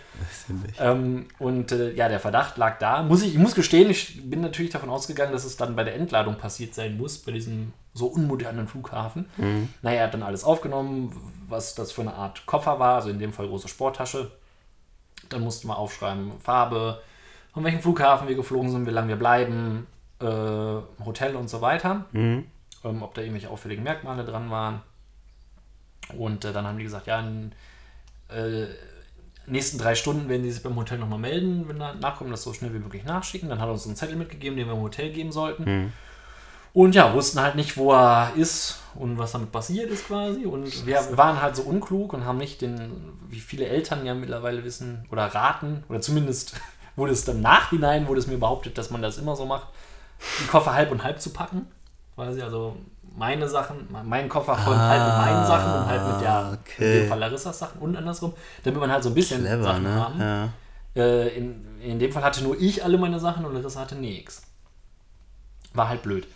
Ähm, 0.79 1.25
und 1.39 1.71
äh, 1.71 1.93
ja, 1.93 2.09
der 2.09 2.19
Verdacht 2.19 2.57
lag 2.57 2.77
da. 2.77 3.01
Muss 3.03 3.23
ich, 3.23 3.33
ich 3.33 3.39
muss 3.39 3.55
gestehen, 3.55 3.89
ich 3.89 4.29
bin 4.29 4.41
natürlich 4.41 4.71
davon 4.71 4.89
ausgegangen, 4.89 5.31
dass 5.31 5.45
es 5.45 5.57
dann 5.57 5.75
bei 5.75 5.83
der 5.83 5.95
Entladung 5.95 6.35
passiert 6.35 6.75
sein 6.75 6.97
muss, 6.97 7.17
bei 7.17 7.31
diesem 7.31 7.73
so 7.93 8.07
unmodernen 8.07 8.67
Flughafen. 8.67 9.27
Mhm. 9.37 9.69
Naja, 9.81 10.01
er 10.01 10.03
hat 10.05 10.13
dann 10.13 10.23
alles 10.23 10.43
aufgenommen, 10.43 11.15
was 11.49 11.73
das 11.73 11.91
für 11.91 12.01
eine 12.01 12.13
Art 12.13 12.45
Koffer 12.45 12.79
war, 12.79 12.95
also 12.95 13.09
in 13.09 13.19
dem 13.19 13.33
Fall 13.33 13.47
große 13.47 13.67
Sporttasche. 13.67 14.31
Dann 15.29 15.41
mussten 15.41 15.67
wir 15.67 15.77
aufschreiben, 15.77 16.39
Farbe, 16.39 17.01
von 17.53 17.63
welchem 17.63 17.81
Flughafen 17.81 18.27
wir 18.27 18.35
geflogen 18.35 18.69
sind, 18.69 18.85
wie 18.85 18.91
lange 18.91 19.09
wir 19.09 19.15
bleiben, 19.15 19.87
äh, 20.19 20.25
Hotel 20.25 21.35
und 21.35 21.49
so 21.49 21.61
weiter. 21.61 22.05
Mhm. 22.11 22.45
Ähm, 22.83 23.03
ob 23.03 23.13
da 23.13 23.21
irgendwelche 23.21 23.49
auffälligen 23.49 23.83
Merkmale 23.83 24.23
dran 24.23 24.49
waren. 24.51 24.81
Und 26.17 26.45
äh, 26.45 26.53
dann 26.53 26.65
haben 26.65 26.77
die 26.77 26.83
gesagt, 26.83 27.07
ja, 27.07 27.19
in 27.19 27.51
äh, 28.29 28.67
nächsten 29.45 29.77
drei 29.77 29.95
Stunden 29.95 30.29
werden 30.29 30.43
die 30.43 30.51
sich 30.51 30.63
beim 30.63 30.75
Hotel 30.75 30.99
nochmal 30.99 31.19
melden, 31.19 31.67
wenn 31.67 31.79
da 31.79 31.93
nachkommen, 31.93 32.31
das 32.31 32.43
so 32.43 32.53
schnell 32.53 32.73
wie 32.73 32.79
möglich 32.79 33.03
nachschicken. 33.03 33.49
Dann 33.49 33.59
hat 33.59 33.67
er 33.67 33.73
uns 33.73 33.85
einen 33.85 33.95
Zettel 33.95 34.15
mitgegeben, 34.15 34.57
den 34.57 34.67
wir 34.67 34.73
im 34.73 34.81
Hotel 34.81 35.11
geben 35.11 35.31
sollten. 35.31 35.63
Mhm. 35.63 35.93
Und 36.73 36.93
ja, 36.93 37.13
wussten 37.13 37.41
halt 37.41 37.55
nicht, 37.55 37.75
wo 37.77 37.93
er 37.93 38.33
ist 38.35 38.79
und 38.97 39.17
was 39.17 39.31
damit 39.31 39.51
passiert 39.51 39.91
ist 39.91 40.07
quasi. 40.07 40.45
Und 40.45 40.85
wir 40.85 40.99
waren 41.17 41.41
halt 41.41 41.55
so 41.55 41.63
unklug 41.63 42.13
und 42.13 42.25
haben 42.25 42.37
nicht 42.37 42.61
den, 42.61 42.91
wie 43.29 43.39
viele 43.39 43.67
Eltern 43.67 44.05
ja 44.05 44.13
mittlerweile 44.13 44.63
wissen 44.63 45.05
oder 45.11 45.25
raten, 45.25 45.83
oder 45.89 46.01
zumindest 46.01 46.59
wurde 46.95 47.11
es 47.11 47.23
dann 47.25 47.41
nachhinein, 47.41 48.07
wurde 48.07 48.19
es 48.19 48.27
mir 48.27 48.37
behauptet, 48.37 48.77
dass 48.77 48.89
man 48.89 49.01
das 49.01 49.17
immer 49.17 49.35
so 49.35 49.45
macht, 49.45 49.67
die 50.41 50.47
Koffer 50.47 50.73
halb 50.73 50.91
und 50.91 51.03
halb 51.03 51.21
zu 51.21 51.29
packen. 51.29 51.67
Quasi, 52.15 52.41
also 52.41 52.75
meine 53.15 53.47
Sachen, 53.47 53.87
mein 54.03 54.27
Koffer 54.29 54.55
voll 54.55 54.75
halb 54.75 55.05
mit 55.05 55.17
meinen 55.17 55.45
Sachen 55.45 55.81
und 55.81 55.85
halb 55.87 56.13
mit 56.13 56.21
der, 56.21 56.49
in 56.51 56.57
okay. 56.59 56.99
dem 56.99 57.09
Fall 57.09 57.19
Larissas 57.19 57.59
Sachen 57.59 57.79
und 57.79 57.95
andersrum, 57.95 58.33
damit 58.63 58.79
man 58.79 58.91
halt 58.91 59.03
so 59.03 59.09
ein 59.09 59.15
bisschen 59.15 59.41
Clever, 59.41 59.63
Sachen 59.63 59.83
ne? 59.83 59.93
haben. 59.95 60.19
Ja. 60.19 60.49
Äh, 60.95 61.37
in, 61.37 61.79
in 61.81 61.99
dem 61.99 62.11
Fall 62.11 62.23
hatte 62.23 62.43
nur 62.43 62.59
ich 62.59 62.83
alle 62.83 62.97
meine 62.97 63.19
Sachen 63.19 63.45
und 63.45 63.53
Larissa 63.53 63.81
hatte 63.81 63.95
nichts. 63.95 64.41
War 65.73 65.89
halt 65.89 66.01
blöd. 66.01 66.27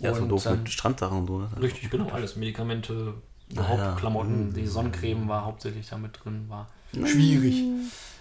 Ja, 0.00 0.14
so 0.14 0.26
doof 0.26 0.46
ähm, 0.46 0.58
mit 0.58 0.70
Strandsachen 0.70 1.18
und 1.18 1.26
so. 1.26 1.38
ne? 1.38 1.48
Richtig, 1.60 1.90
genau, 1.90 2.08
alles. 2.10 2.36
Medikamente, 2.36 3.14
überhaupt 3.50 3.78
ja. 3.78 3.94
Klamotten, 3.94 4.52
die 4.52 4.66
Sonnencreme 4.66 5.28
war 5.28 5.44
hauptsächlich 5.44 5.88
damit 5.88 6.18
drin, 6.22 6.46
war 6.48 6.68
schwierig. 6.92 7.62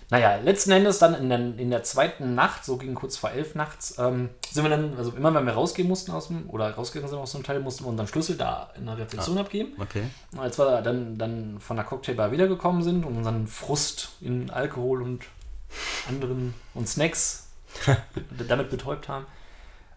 Naja, 0.09 0.35
letzten 0.43 0.71
Endes 0.71 0.99
dann 0.99 1.15
in 1.15 1.29
der, 1.29 1.39
in 1.39 1.71
der 1.71 1.81
zweiten 1.81 2.35
Nacht, 2.35 2.65
so 2.65 2.77
gegen 2.77 2.93
kurz 2.93 3.17
vor 3.17 3.31
elf 3.31 3.55
nachts, 3.55 3.97
ähm, 3.97 4.29
sind 4.51 4.63
wir 4.63 4.69
dann, 4.69 4.95
also 4.95 5.11
immer 5.11 5.33
wenn 5.33 5.45
wir 5.45 5.53
rausgehen 5.53 5.87
mussten 5.87 6.11
aus 6.11 6.27
dem, 6.27 6.47
oder 6.51 6.69
rausgegangen 6.71 7.09
sind 7.09 7.17
aus 7.17 7.31
dem 7.31 7.41
Teil, 7.41 7.59
mussten 7.61 7.85
wir 7.85 7.89
unseren 7.89 8.07
Schlüssel 8.07 8.37
da 8.37 8.69
in 8.77 8.85
der 8.85 8.97
Rezeption 8.97 9.39
abgeben. 9.39 9.73
Okay. 9.79 10.03
Als 10.37 10.59
wir 10.59 10.83
dann, 10.83 11.17
dann 11.17 11.59
von 11.59 11.77
der 11.77 11.85
Cocktailbar 11.85 12.31
wiedergekommen 12.31 12.83
sind 12.83 13.05
und 13.05 13.17
unseren 13.17 13.47
Frust 13.47 14.09
in 14.21 14.51
Alkohol 14.51 15.01
und 15.01 15.23
anderen 16.07 16.53
und 16.75 16.87
Snacks 16.87 17.47
damit 18.47 18.69
betäubt 18.69 19.07
haben, 19.07 19.25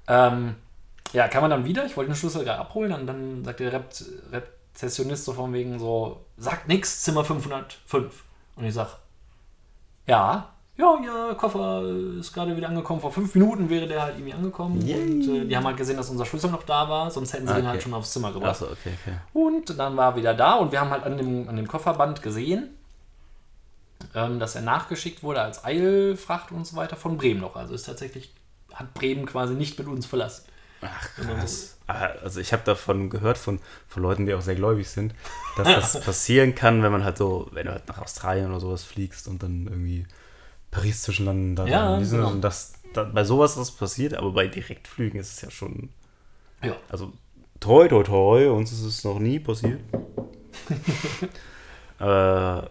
ähm, 0.09 0.55
ja, 1.17 1.29
kam 1.29 1.41
man 1.41 1.51
dann 1.51 1.65
wieder. 1.65 1.87
Ich 1.87 1.97
wollte 1.97 2.11
den 2.13 2.17
Schlüssel 2.17 2.45
gerade 2.45 2.61
abholen 2.61 2.93
und 2.93 3.07
dann 3.07 3.43
sagt 3.45 3.61
der 3.61 3.73
Rep 3.73 3.91
Rezessionist 4.75 5.25
so 5.25 5.33
von 5.33 5.53
wegen 5.55 5.79
so, 5.79 6.21
sagt 6.37 6.69
nix, 6.69 7.03
Zimmer 7.03 7.25
505. 7.25 8.23
Und 8.57 8.65
ich 8.65 8.75
sag, 8.75 8.99
ja, 10.07 10.51
ja, 10.77 10.99
ja, 11.03 11.35
Koffer 11.35 11.83
ist 12.21 12.35
gerade 12.35 12.55
wieder 12.55 12.69
angekommen. 12.69 13.01
Vor 13.01 13.11
fünf 13.11 13.35
Minuten 13.35 13.71
wäre 13.71 13.87
der 13.87 14.03
halt 14.03 14.17
irgendwie 14.17 14.35
angekommen. 14.35 14.87
Yay. 14.87 15.01
Und 15.11 15.29
äh, 15.29 15.45
die 15.47 15.57
haben 15.57 15.65
halt 15.65 15.79
gesehen, 15.79 15.97
dass 15.97 16.11
unser 16.11 16.27
Schlüssel 16.27 16.51
noch 16.51 16.65
da 16.65 16.87
war, 16.91 17.11
sonst 17.11 17.33
hätten 17.33 17.47
sie 17.47 17.53
Ah, 17.55 17.57
halt 17.57 17.67
okay. 17.69 17.81
schon 17.81 17.95
aufs 17.95 18.13
Zimmer 18.13 18.31
gebracht. 18.31 18.51
Achso, 18.51 18.67
okay, 18.67 18.93
okay. 19.03 19.17
Und 19.33 19.79
dann 19.79 19.97
war 19.97 20.13
er 20.13 20.17
wieder 20.17 20.35
da 20.35 20.57
und 20.57 20.73
wir 20.73 20.81
haben 20.81 20.91
halt 20.91 21.05
an 21.05 21.17
dem, 21.17 21.49
an 21.49 21.57
dem 21.57 21.67
Kofferband 21.67 22.21
gesehen, 22.21 22.77
ähm, 24.15 24.39
dass 24.39 24.55
er 24.55 24.61
nachgeschickt 24.61 25.23
wurde 25.23 25.41
als 25.41 25.65
Eilfracht 25.65 26.53
und 26.53 26.67
so 26.67 26.77
weiter 26.77 26.97
von 26.97 27.17
Bremen 27.17 27.41
noch. 27.41 27.57
Also 27.57 27.73
ist 27.73 27.85
tatsächlich, 27.85 28.31
hat 28.75 28.93
Bremen 28.93 29.25
quasi 29.25 29.55
nicht 29.55 29.79
mit 29.79 29.89
uns 29.89 30.05
verlassen. 30.05 30.45
Ach, 30.83 31.15
krass. 31.15 31.77
Ah, 31.87 32.11
Also 32.23 32.41
ich 32.41 32.53
habe 32.53 32.63
davon 32.65 33.11
gehört, 33.11 33.39
von, 33.39 33.61
von 33.89 34.03
Leuten, 34.03 34.27
die 34.27 34.35
auch 34.35 34.41
sehr 34.43 34.55
gläubig 34.57 34.89
sind, 34.89 35.15
dass 35.57 35.69
das 35.69 36.01
passieren 36.05 36.55
kann, 36.55 36.83
wenn 36.83 36.93
man 36.93 37.05
halt 37.05 37.17
so, 37.17 37.49
wenn 37.53 37.67
du 37.67 37.73
halt 37.73 37.87
nach 37.89 37.99
Australien 37.99 38.51
oder 38.51 38.61
sowas 38.61 38.83
fliegst 38.85 39.29
und 39.29 39.43
dann 39.43 39.67
irgendwie 39.67 40.07
Paris 40.71 41.03
zwischenlanden, 41.03 41.57
dann 41.57 41.69
Ja, 41.69 41.99
genau. 41.99 42.29
und 42.31 42.41
das, 42.43 42.75
da, 42.93 43.05
bei 43.05 43.25
sowas 43.25 43.53
ist 43.53 43.59
das 43.59 43.71
passiert, 43.71 44.15
aber 44.15 44.33
bei 44.33 44.47
Direktflügen 44.49 45.19
ist 45.21 45.33
es 45.33 45.41
ja 45.43 45.51
schon, 45.51 45.91
Ja. 46.63 46.77
also 46.89 47.13
toi 47.61 47.89
toi 47.89 48.03
toi, 48.03 48.51
uns 48.51 48.73
ist 48.73 48.83
es 48.83 49.05
noch 49.05 49.19
nie 49.19 49.39
passiert. 49.39 49.81
äh, 52.01 52.63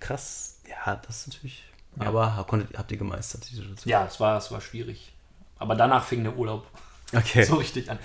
krass, 0.00 0.60
ja, 0.68 0.96
das 0.96 1.20
ist 1.20 1.28
natürlich, 1.28 1.64
Ja. 2.00 2.08
aber 2.08 2.44
konntet, 2.48 2.76
habt 2.76 2.92
ihr 2.92 2.98
gemeistert, 2.98 3.48
die 3.50 3.54
Situation? 3.56 3.90
Ja, 3.90 4.06
es 4.06 4.20
war, 4.20 4.38
es 4.38 4.50
war 4.52 4.60
schwierig. 4.60 5.12
Aber 5.58 5.74
danach 5.76 6.04
fing 6.04 6.22
der 6.24 6.36
Urlaub 6.36 6.66
Okay. 7.12 7.44
so 7.44 7.56
richtig 7.56 7.90
an. 7.90 7.98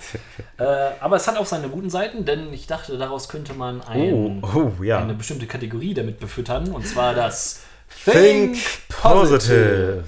äh, 0.58 0.62
aber 1.00 1.16
es 1.16 1.26
hat 1.26 1.36
auch 1.36 1.46
seine 1.46 1.68
guten 1.68 1.90
Seiten, 1.90 2.24
denn 2.24 2.52
ich 2.52 2.66
dachte, 2.66 2.96
daraus 2.98 3.28
könnte 3.28 3.54
man 3.54 3.80
Oh, 3.80 3.90
ein, 3.90 4.42
oh, 4.54 4.82
ja. 4.82 5.00
eine 5.00 5.14
bestimmte 5.14 5.46
Kategorie 5.46 5.94
damit 5.94 6.20
befüttern. 6.20 6.68
Und 6.68 6.86
zwar 6.86 7.14
das 7.14 7.60
Think 8.04 8.58
positive. 8.88 10.04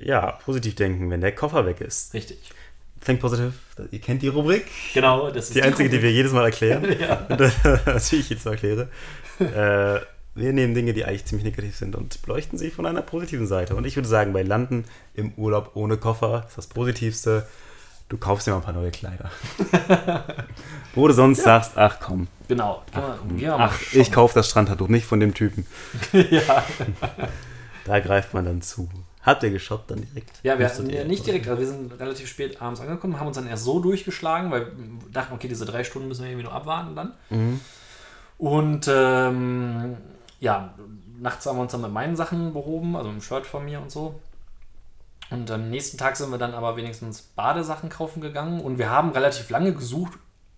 Ja, 0.00 0.32
positiv 0.44 0.74
denken, 0.76 1.10
wenn 1.10 1.20
der 1.20 1.34
Koffer 1.34 1.66
weg 1.66 1.80
ist. 1.80 2.14
Richtig. 2.14 2.38
Think 3.04 3.20
positive, 3.20 3.52
ihr 3.90 4.00
kennt 4.00 4.22
die 4.22 4.28
Rubrik. 4.28 4.66
Genau, 4.92 5.30
das 5.30 5.46
ist 5.46 5.54
Die 5.54 5.62
einzige, 5.62 5.88
die 5.88 6.02
wir 6.02 6.10
jedes 6.12 6.32
Mal 6.32 6.44
erklären. 6.44 6.84
Ja. 7.00 7.16
Das, 7.36 7.52
das 7.84 8.12
ich 8.12 8.28
jetzt 8.28 8.44
erkläre. 8.46 8.88
Äh, 9.38 10.00
wir 10.34 10.52
nehmen 10.52 10.74
Dinge, 10.74 10.92
die 10.92 11.04
eigentlich 11.04 11.24
ziemlich 11.24 11.44
negativ 11.44 11.76
sind 11.76 11.96
und 11.96 12.22
beleuchten 12.22 12.58
sie 12.58 12.70
von 12.70 12.86
einer 12.86 13.02
positiven 13.02 13.46
Seite. 13.46 13.74
Und 13.74 13.86
ich 13.86 13.96
würde 13.96 14.08
sagen, 14.08 14.32
bei 14.32 14.42
Landen 14.42 14.84
im 15.14 15.32
Urlaub 15.36 15.72
ohne 15.74 15.96
Koffer 15.96 16.44
ist 16.48 16.58
das 16.58 16.66
Positivste, 16.68 17.46
du 18.08 18.16
kaufst 18.16 18.46
dir 18.46 18.52
mal 18.52 18.58
ein 18.58 18.62
paar 18.62 18.74
neue 18.74 18.90
Kleider. 18.90 19.30
Wo 20.94 21.06
du 21.06 21.14
sonst 21.14 21.42
sagst, 21.42 21.72
ach 21.76 21.98
komm, 22.00 22.28
Genau. 22.48 22.82
Gehen 23.28 23.40
wir 23.40 23.50
mal 23.50 23.70
ach, 23.70 23.92
ich 23.92 24.10
kaufe 24.10 24.34
das 24.34 24.48
Strandhandtuch 24.48 24.88
nicht 24.88 25.06
von 25.06 25.20
dem 25.20 25.34
Typen. 25.34 25.66
ja. 26.12 26.64
Da 27.84 28.00
greift 28.00 28.34
man 28.34 28.44
dann 28.44 28.60
zu. 28.60 28.86
Habt 29.22 29.42
ihr 29.42 29.50
geshoppt 29.50 29.90
dann 29.90 30.02
direkt? 30.02 30.40
Ja, 30.42 30.58
wir 30.58 30.66
hatten 30.66 30.90
ja 30.90 31.04
nicht 31.04 31.26
direkt, 31.26 31.48
also 31.48 31.58
wir 31.58 31.66
sind 31.66 31.98
relativ 31.98 32.28
spät 32.28 32.60
abends 32.60 32.82
angekommen, 32.82 33.18
haben 33.18 33.28
uns 33.28 33.36
dann 33.36 33.46
erst 33.46 33.64
so 33.64 33.80
durchgeschlagen, 33.80 34.50
weil 34.50 34.66
wir 34.66 35.10
dachten, 35.10 35.32
okay, 35.32 35.48
diese 35.48 35.64
drei 35.64 35.84
Stunden 35.84 36.06
müssen 36.06 36.22
wir 36.22 36.28
irgendwie 36.28 36.44
noch 36.44 36.52
abwarten 36.52 36.94
dann. 36.94 37.14
Mhm. 37.30 37.60
Und 38.36 38.90
ähm, 38.92 39.96
ja, 40.38 40.74
nachts 41.18 41.46
haben 41.46 41.56
wir 41.56 41.62
uns 41.62 41.72
dann 41.72 41.80
mit 41.80 41.90
meinen 41.90 42.14
Sachen 42.14 42.52
behoben, 42.52 42.94
also 42.94 43.08
im 43.08 43.22
Shirt 43.22 43.46
von 43.46 43.64
mir 43.64 43.80
und 43.80 43.90
so. 43.90 44.20
Und 45.30 45.50
am 45.50 45.68
nächsten 45.70 45.98
Tag 45.98 46.16
sind 46.16 46.30
wir 46.30 46.38
dann 46.38 46.54
aber 46.54 46.76
wenigstens 46.76 47.20
Badesachen 47.22 47.88
kaufen 47.90 48.20
gegangen 48.20 48.60
und 48.60 48.78
wir 48.78 48.88
haben 48.90 49.10
relativ 49.10 49.50
lange 49.50 49.74
gesucht, 49.74 50.14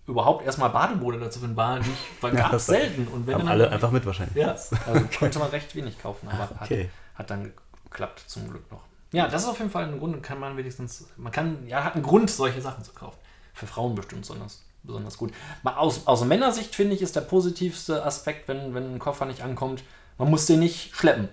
überhaupt 0.07 0.45
erstmal 0.45 0.69
Bademode 0.69 1.19
dazu 1.19 1.39
finden. 1.39 1.55
War 1.57 1.79
nicht, 1.79 1.89
Ja, 2.21 2.29
gab 2.29 2.53
es 2.53 2.65
selten. 2.67 3.07
Und 3.07 3.27
wenn 3.27 3.33
Haben 3.35 3.41
dann- 3.41 3.49
alle 3.49 3.69
einfach 3.69 3.91
mit 3.91 4.05
wahrscheinlich. 4.05 4.35
Ja, 4.35 4.49
also 4.51 4.75
konnte 5.19 5.39
man 5.39 5.49
recht 5.49 5.75
wenig 5.75 5.99
kaufen, 5.99 6.27
aber 6.29 6.49
Ach, 6.57 6.61
okay. 6.61 6.89
hat, 7.13 7.19
hat 7.19 7.29
dann 7.31 7.51
geklappt 7.83 8.23
zum 8.27 8.49
Glück 8.49 8.69
noch. 8.71 8.81
Ja, 9.11 9.27
das 9.27 9.43
ist 9.43 9.49
auf 9.49 9.57
jeden 9.59 9.69
Fall 9.71 9.83
ein 9.85 9.99
Grund, 9.99 10.23
kann 10.23 10.39
man 10.39 10.55
wenigstens, 10.55 11.05
man 11.17 11.33
kann, 11.33 11.67
ja, 11.67 11.83
hat 11.83 11.95
einen 11.95 12.03
Grund, 12.03 12.29
solche 12.31 12.61
Sachen 12.61 12.83
zu 12.83 12.93
kaufen. 12.93 13.17
Für 13.53 13.67
Frauen 13.67 13.93
bestimmt 13.93 14.21
besonders, 14.21 14.63
besonders 14.83 15.17
gut. 15.17 15.33
Mal 15.63 15.75
aus, 15.75 16.07
aus 16.07 16.23
Männersicht 16.23 16.73
finde 16.73 16.95
ich, 16.95 17.01
ist 17.01 17.17
der 17.17 17.21
positivste 17.21 18.05
Aspekt, 18.05 18.47
wenn, 18.47 18.73
wenn 18.73 18.95
ein 18.95 18.99
Koffer 18.99 19.25
nicht 19.25 19.41
ankommt, 19.43 19.83
man 20.17 20.29
muss 20.29 20.45
den 20.45 20.59
nicht 20.59 20.95
schleppen. 20.95 21.27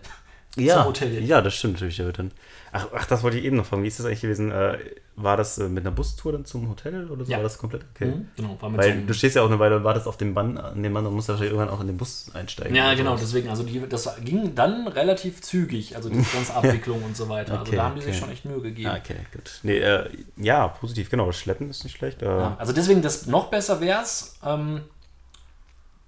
Ja, 0.57 0.79
Zum 0.79 0.87
Hotel 0.87 1.13
jetzt. 1.13 1.29
ja, 1.29 1.41
das 1.41 1.55
stimmt 1.55 1.75
natürlich. 1.75 1.97
Der 1.99 2.07
wird 2.07 2.19
dann, 2.19 2.33
ach, 2.73 2.87
ach, 2.95 3.07
das 3.07 3.23
wollte 3.23 3.39
ich 3.39 3.45
eben 3.45 3.57
noch 3.57 3.67
fragen. 3.67 3.83
Wie 3.83 3.89
ist 3.89 3.99
das 3.99 4.07
eigentlich 4.07 4.21
gewesen? 4.21 4.51
Äh, 4.51 4.79
war 5.17 5.37
das 5.37 5.59
äh, 5.59 5.69
mit 5.69 5.85
einer 5.85 5.91
Bustour 5.95 6.33
dann 6.33 6.45
zum 6.45 6.69
Hotel 6.69 7.11
oder 7.11 7.25
so? 7.25 7.31
Ja. 7.31 7.39
War 7.39 7.43
das 7.43 7.59
komplett 7.59 7.83
okay? 7.95 8.07
Mhm, 8.07 8.29
Genau, 8.37 8.57
war 8.61 8.71
mit 8.71 8.79
Weil 8.81 9.01
so 9.01 9.07
du 9.07 9.15
stehst 9.15 9.37
ja 9.37 9.43
auch 9.43 9.47
eine 9.49 9.59
Weile 9.59 9.77
und 9.77 9.85
wartest 9.85 10.07
auf 10.07 10.17
den 10.17 10.33
Band, 10.35 10.59
an 10.61 10.83
dem 10.83 10.95
Band 10.95 11.07
und 11.07 11.15
musst 11.15 11.29
ja 11.29 11.35
wahrscheinlich 11.35 11.53
irgendwann 11.55 11.75
auch 11.75 11.81
in 11.81 11.89
den 11.89 11.97
Bus 11.97 12.31
einsteigen. 12.35 12.75
Ja, 12.77 12.87
oder 12.89 12.97
genau, 12.97 13.11
sowas. 13.11 13.21
deswegen, 13.23 13.49
also 13.49 13.63
die, 13.65 13.81
das 13.89 14.09
ging 14.25 14.55
dann 14.55 14.87
relativ 14.89 15.41
zügig, 15.43 15.97
also 15.97 16.09
die 16.09 16.17
ganze 16.33 16.55
Abwicklung 16.55 17.03
und 17.03 17.17
so 17.17 17.29
weiter. 17.29 17.53
Also 17.53 17.63
Okay, 17.65 17.77
da 17.77 17.85
haben 17.85 17.95
die 17.97 18.03
sich 18.03 18.11
okay. 18.13 18.21
schon 18.21 18.31
echt 18.31 18.45
Mühe 18.45 18.61
gegeben. 18.61 18.91
Ah, 18.91 18.99
okay, 19.03 19.17
gut. 19.33 19.59
Nee, 19.65 19.79
äh, 19.79 20.09
ja, 20.37 20.69
positiv, 20.69 21.11
genau. 21.11 21.27
Das 21.27 21.37
Schleppen 21.37 21.69
ist 21.71 21.83
nicht 21.85 21.97
schlecht. 21.97 22.23
Äh, 22.23 22.27
Ja, 22.27 22.57
also 22.59 22.73
deswegen, 22.73 23.03
das 23.03 23.27
noch 23.27 23.51
besser 23.51 23.81
wäre 23.81 24.03
es, 24.03 24.39
ähm, 24.45 24.83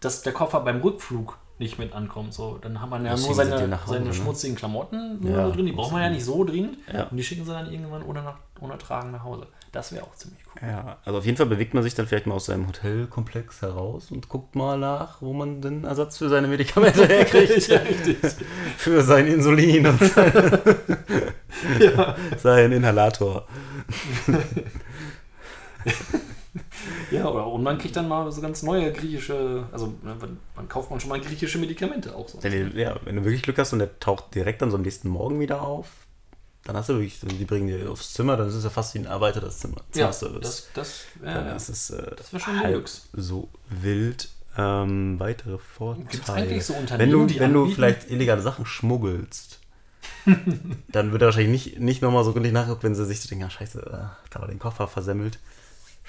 dass 0.00 0.22
der 0.22 0.32
Koffer 0.32 0.60
beim 0.60 0.80
Rückflug 0.80 1.36
nicht 1.60 1.78
mit 1.78 1.92
ankommt. 1.92 2.34
So, 2.34 2.58
dann 2.60 2.80
hat 2.80 2.90
man 2.90 3.04
ja 3.04 3.12
Das 3.12 3.24
nur 3.24 3.34
seine, 3.34 3.52
Hause, 3.52 3.92
seine 3.92 4.06
ne? 4.06 4.14
schmutzigen 4.14 4.56
Klamotten 4.56 5.20
Ja, 5.22 5.48
drin. 5.50 5.66
Die 5.66 5.72
braucht 5.72 5.92
man 5.92 6.02
ja 6.02 6.10
nicht 6.10 6.24
so 6.24 6.42
drin. 6.44 6.78
Ja. 6.92 7.04
Und 7.04 7.16
die 7.16 7.22
schicken 7.22 7.44
sie 7.44 7.52
dann 7.52 7.70
irgendwann 7.70 8.02
ohne, 8.02 8.22
nach, 8.22 8.38
ohne 8.60 8.76
Tragen 8.78 9.12
nach 9.12 9.22
Hause. 9.22 9.46
Das 9.72 9.92
wäre 9.92 10.02
auch 10.02 10.14
ziemlich 10.16 10.40
cool. 10.46 10.68
Ja, 10.68 10.96
also 11.04 11.18
auf 11.18 11.24
jeden 11.24 11.36
Fall 11.36 11.46
bewegt 11.46 11.74
man 11.74 11.84
sich 11.84 11.94
dann 11.94 12.06
vielleicht 12.08 12.26
mal 12.26 12.34
aus 12.34 12.46
seinem 12.46 12.66
Hotelkomplex 12.66 13.62
heraus 13.62 14.10
und 14.10 14.28
guckt 14.28 14.56
mal 14.56 14.76
nach, 14.76 15.22
wo 15.22 15.32
man 15.32 15.60
den 15.60 15.84
Ersatz 15.84 16.18
für 16.18 16.28
seine 16.28 16.48
Medikamente 16.48 17.06
herkriegt. 17.06 17.68
ja, 17.68 17.80
für 18.76 19.02
sein 19.02 19.28
Insulin 19.28 19.86
und 19.86 20.00
sein, 20.00 20.32
ja. 21.78 22.16
sein 22.36 22.72
Inhalator. 22.72 23.46
Ja, 27.10 27.26
oder 27.26 27.46
und 27.46 27.62
man 27.62 27.78
kriegt 27.78 27.96
dann 27.96 28.08
mal 28.08 28.30
so 28.30 28.40
ganz 28.40 28.62
neue 28.62 28.92
griechische, 28.92 29.64
also 29.72 29.88
ne, 30.02 30.16
man, 30.20 30.38
man 30.56 30.68
kauft 30.68 30.90
man 30.90 31.00
schon 31.00 31.10
mal 31.10 31.20
griechische 31.20 31.58
Medikamente 31.58 32.14
auch 32.14 32.28
so. 32.28 32.42
Wenn 32.42 32.70
du, 32.70 32.80
ja, 32.80 32.96
wenn 33.04 33.16
du 33.16 33.24
wirklich 33.24 33.42
Glück 33.42 33.58
hast 33.58 33.72
und 33.72 33.78
der 33.78 33.98
taucht 34.00 34.34
direkt 34.34 34.62
dann 34.62 34.70
so 34.70 34.76
am 34.76 34.82
nächsten 34.82 35.08
Morgen 35.08 35.40
wieder 35.40 35.62
auf, 35.62 35.86
dann 36.64 36.76
hast 36.76 36.88
du 36.88 36.94
wirklich, 36.94 37.18
die 37.20 37.44
bringen 37.44 37.68
dir 37.68 37.90
aufs 37.90 38.12
Zimmer, 38.12 38.36
dann 38.36 38.48
ist 38.48 38.54
es 38.54 38.64
ja 38.64 38.70
fast 38.70 38.94
wie 38.94 38.98
ein 38.98 39.06
erweitertes 39.06 39.58
Zimmer. 39.58 39.76
Ja, 39.94 40.10
Zimmerservice. 40.10 40.68
das, 40.74 41.04
das, 41.22 41.24
ja, 41.24 41.46
ja. 41.46 41.52
ist 41.56 41.90
äh, 41.90 42.14
Das 42.16 42.32
wär 42.32 42.40
schon 42.40 42.60
halb 42.60 42.88
so 43.12 43.48
wild. 43.68 44.28
Ähm, 44.58 45.18
weitere 45.20 45.58
Vorteile. 45.58 46.08
Gibt's 46.08 46.28
eigentlich 46.28 46.66
so 46.66 46.74
wenn 46.74 46.80
Unternehmen, 46.80 47.12
du, 47.12 47.26
die 47.26 47.40
wenn 47.40 47.52
du 47.52 47.68
vielleicht 47.68 48.10
illegale 48.10 48.42
Sachen 48.42 48.66
schmuggelst, 48.66 49.60
dann 50.88 51.12
wird 51.12 51.22
er 51.22 51.26
wahrscheinlich 51.26 51.66
nicht, 51.66 51.80
nicht 51.80 52.02
nochmal 52.02 52.24
so 52.24 52.32
gründlich 52.32 52.52
nachgucken, 52.52 52.82
wenn 52.82 52.94
sie 52.94 53.06
sich 53.06 53.20
so 53.20 53.28
denken, 53.28 53.44
ah, 53.44 53.50
scheiße, 53.50 53.80
äh, 53.80 54.30
da 54.30 54.40
war 54.40 54.48
den 54.48 54.58
Koffer 54.58 54.88
versemmelt. 54.88 55.38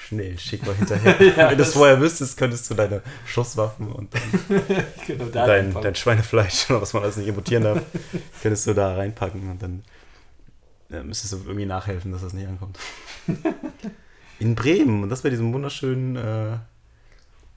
Schnell, 0.08 0.38
schick 0.38 0.66
mal 0.66 0.76
hinterher. 0.76 1.16
Ja, 1.38 1.50
wenn 1.52 1.58
du 1.58 1.64
es 1.64 1.74
vorher 1.74 2.00
wüsstest, 2.02 2.38
könntest 2.38 2.70
du 2.70 2.74
deine 2.74 3.02
Schusswaffen 3.26 3.92
und 3.92 4.14
dann 4.14 4.22
genau, 5.08 5.26
dein, 5.26 5.74
dein 5.74 5.96
Schweinefleisch 5.96 6.70
oder 6.70 6.82
was 6.82 6.94
man 6.94 7.04
alles 7.04 7.18
nicht 7.18 7.28
importieren 7.28 7.64
darf, 7.64 7.82
könntest 8.42 8.68
du 8.68 8.74
da 8.74 8.96
reinpacken 8.96 9.52
und 9.52 9.62
dann 9.62 9.84
äh, 10.92 11.04
müsstest 11.04 11.34
du 11.34 11.38
irgendwie 11.38 11.66
nachhelfen, 11.66 12.12
dass 12.12 12.22
das 12.22 12.34
nicht 12.34 12.48
ankommt. 12.48 12.80
In 14.40 14.56
Bremen, 14.56 15.04
und 15.04 15.10
das 15.10 15.22
bei 15.22 15.30
diesem 15.30 15.54
wunderschönen 15.54 16.16
äh, 16.16 16.58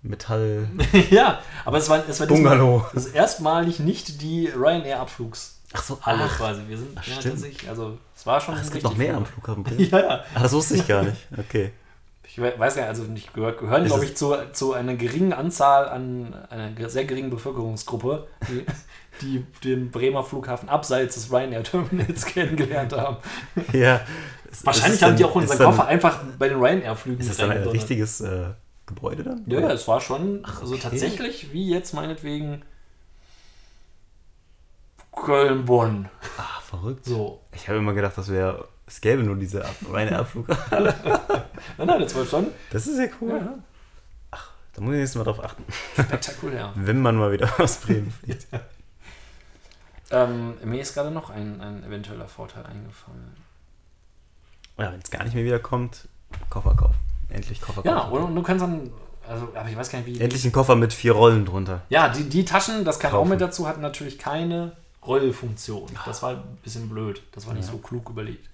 Metall 0.02 0.68
ja, 1.10 1.40
aber 1.64 1.78
es 1.78 1.88
war, 1.88 2.06
es 2.06 2.20
war 2.20 2.26
Bungalow. 2.26 2.84
das 2.92 3.06
erstmalig 3.06 3.80
nicht 3.80 4.20
die 4.20 4.48
Ryanair-Abflugshalle 4.48 5.54
Ach 5.72 5.82
so, 5.82 5.96
quasi. 5.96 6.60
Wir 6.68 6.76
sind 6.76 6.90
ach, 6.94 7.06
ja, 7.06 7.14
tatsächlich, 7.14 7.68
also 7.70 7.98
es 8.14 8.26
war 8.26 8.38
schon 8.40 8.54
Ach, 8.54 8.62
es 8.62 8.70
gibt 8.70 8.84
noch 8.84 8.96
mehr 8.96 9.16
am 9.16 9.24
Flughafen 9.24 9.64
Bremen. 9.64 9.88
Ja, 9.90 9.98
ja. 9.98 10.24
Ah, 10.34 10.42
das 10.42 10.52
wusste 10.52 10.74
ich 10.74 10.86
gar 10.86 11.02
nicht. 11.02 11.16
Okay. 11.38 11.72
Ich 12.36 12.40
we- 12.42 12.52
weiß 12.58 12.74
gar 12.74 12.82
nicht, 12.82 12.88
also 12.88 13.04
nicht 13.04 13.32
gehört, 13.32 13.60
gehören, 13.60 13.84
glaube 13.84 14.04
ich, 14.04 14.16
zu, 14.16 14.34
zu 14.52 14.72
einer 14.72 14.96
geringen 14.96 15.32
Anzahl 15.32 15.88
an 15.88 16.34
einer 16.50 16.88
sehr 16.90 17.04
geringen 17.04 17.30
Bevölkerungsgruppe, 17.30 18.26
die, 18.48 18.66
die 19.22 19.46
den 19.62 19.92
Bremer 19.92 20.24
Flughafen 20.24 20.68
abseits 20.68 21.14
des 21.14 21.30
Ryanair-Terminals 21.32 22.24
kennengelernt 22.26 22.92
haben. 22.92 23.18
Ja. 23.72 24.00
Wahrscheinlich 24.64 25.00
haben 25.04 25.14
die 25.14 25.24
auch 25.24 25.34
unseren 25.36 25.58
dann- 25.58 25.66
Koffer 25.68 25.86
einfach 25.86 26.18
bei 26.36 26.48
den 26.48 26.58
Ryanair-Flügen 26.60 27.20
Ist 27.20 27.30
das 27.30 27.36
dann 27.36 27.46
ein 27.46 27.50
reingedonnert. 27.58 27.80
richtiges 27.82 28.20
äh, 28.20 28.46
Gebäude 28.86 29.22
dann? 29.22 29.44
Ja, 29.46 29.60
ja, 29.60 29.70
es 29.70 29.86
war 29.86 30.00
schon, 30.00 30.44
also 30.44 30.74
okay. 30.74 30.82
tatsächlich, 30.82 31.52
wie 31.52 31.70
jetzt 31.70 31.94
meinetwegen 31.94 32.62
Köln-Bonn. 35.14 36.08
Ah, 36.36 36.60
verrückt. 36.68 37.04
So. 37.04 37.40
Ich 37.52 37.68
habe 37.68 37.78
immer 37.78 37.92
gedacht, 37.94 38.18
das 38.18 38.28
wäre, 38.28 38.66
es 38.86 39.00
gäbe 39.00 39.22
nur 39.22 39.36
diese 39.36 39.64
Ab- 39.64 39.74
reine 39.90 40.18
Abflughafen. 40.18 40.84
Nein, 41.78 41.86
nein, 41.86 42.00
das 42.00 42.14
war 42.14 42.24
schon 42.26 42.46
Das 42.70 42.86
ist 42.86 42.98
ja 42.98 43.06
cool. 43.20 43.30
Ja. 43.40 43.54
Ach, 44.30 44.50
da 44.74 44.80
muss 44.82 44.92
ich 44.94 44.98
nächstes 45.00 45.16
Mal 45.18 45.24
drauf 45.24 45.42
achten. 45.42 45.64
spektakulär. 45.94 46.72
Wenn 46.76 47.00
man 47.00 47.16
mal 47.16 47.32
wieder 47.32 47.48
aus 47.60 47.76
Bremen 47.78 48.10
fliegt. 48.10 48.46
ähm, 50.10 50.54
mir 50.64 50.80
ist 50.82 50.94
gerade 50.94 51.10
noch 51.10 51.30
ein, 51.30 51.60
ein 51.60 51.84
eventueller 51.84 52.28
Vorteil 52.28 52.64
eingefallen. 52.66 53.36
Ja, 54.76 54.90
wenn 54.92 55.00
es 55.00 55.10
gar 55.10 55.22
nicht 55.22 55.34
mehr 55.34 55.44
wieder 55.44 55.60
kommt, 55.60 56.08
Koffer 56.50 56.74
kaufen. 56.74 56.96
Endlich 57.28 57.60
Koffer 57.60 57.82
kaufen. 57.82 57.96
Ja, 57.96 58.08
oder 58.10 58.26
du 58.26 58.42
kannst 58.42 58.62
dann, 58.62 58.90
also, 59.26 59.48
aber 59.54 59.68
ich 59.68 59.76
weiß 59.76 59.88
gar 59.90 60.00
nicht, 60.00 60.06
wie. 60.06 60.20
Endlich 60.20 60.44
ein 60.44 60.50
Koffer 60.52 60.74
mit 60.74 60.92
vier 60.92 61.12
Rollen 61.12 61.46
drunter. 61.46 61.82
Ja, 61.90 62.08
die, 62.08 62.28
die 62.28 62.44
Taschen, 62.44 62.84
das 62.84 62.98
kam 62.98 63.14
auch 63.14 63.24
mit 63.24 63.40
dazu, 63.40 63.68
hatten 63.68 63.80
natürlich 63.80 64.18
keine 64.18 64.72
Rollfunktion. 65.06 65.88
Das 66.06 66.22
war 66.24 66.30
ein 66.32 66.58
bisschen 66.62 66.88
blöd. 66.88 67.22
Das 67.32 67.46
war 67.46 67.54
nicht 67.54 67.66
so 67.66 67.78
klug 67.78 68.10
überlegt. 68.10 68.48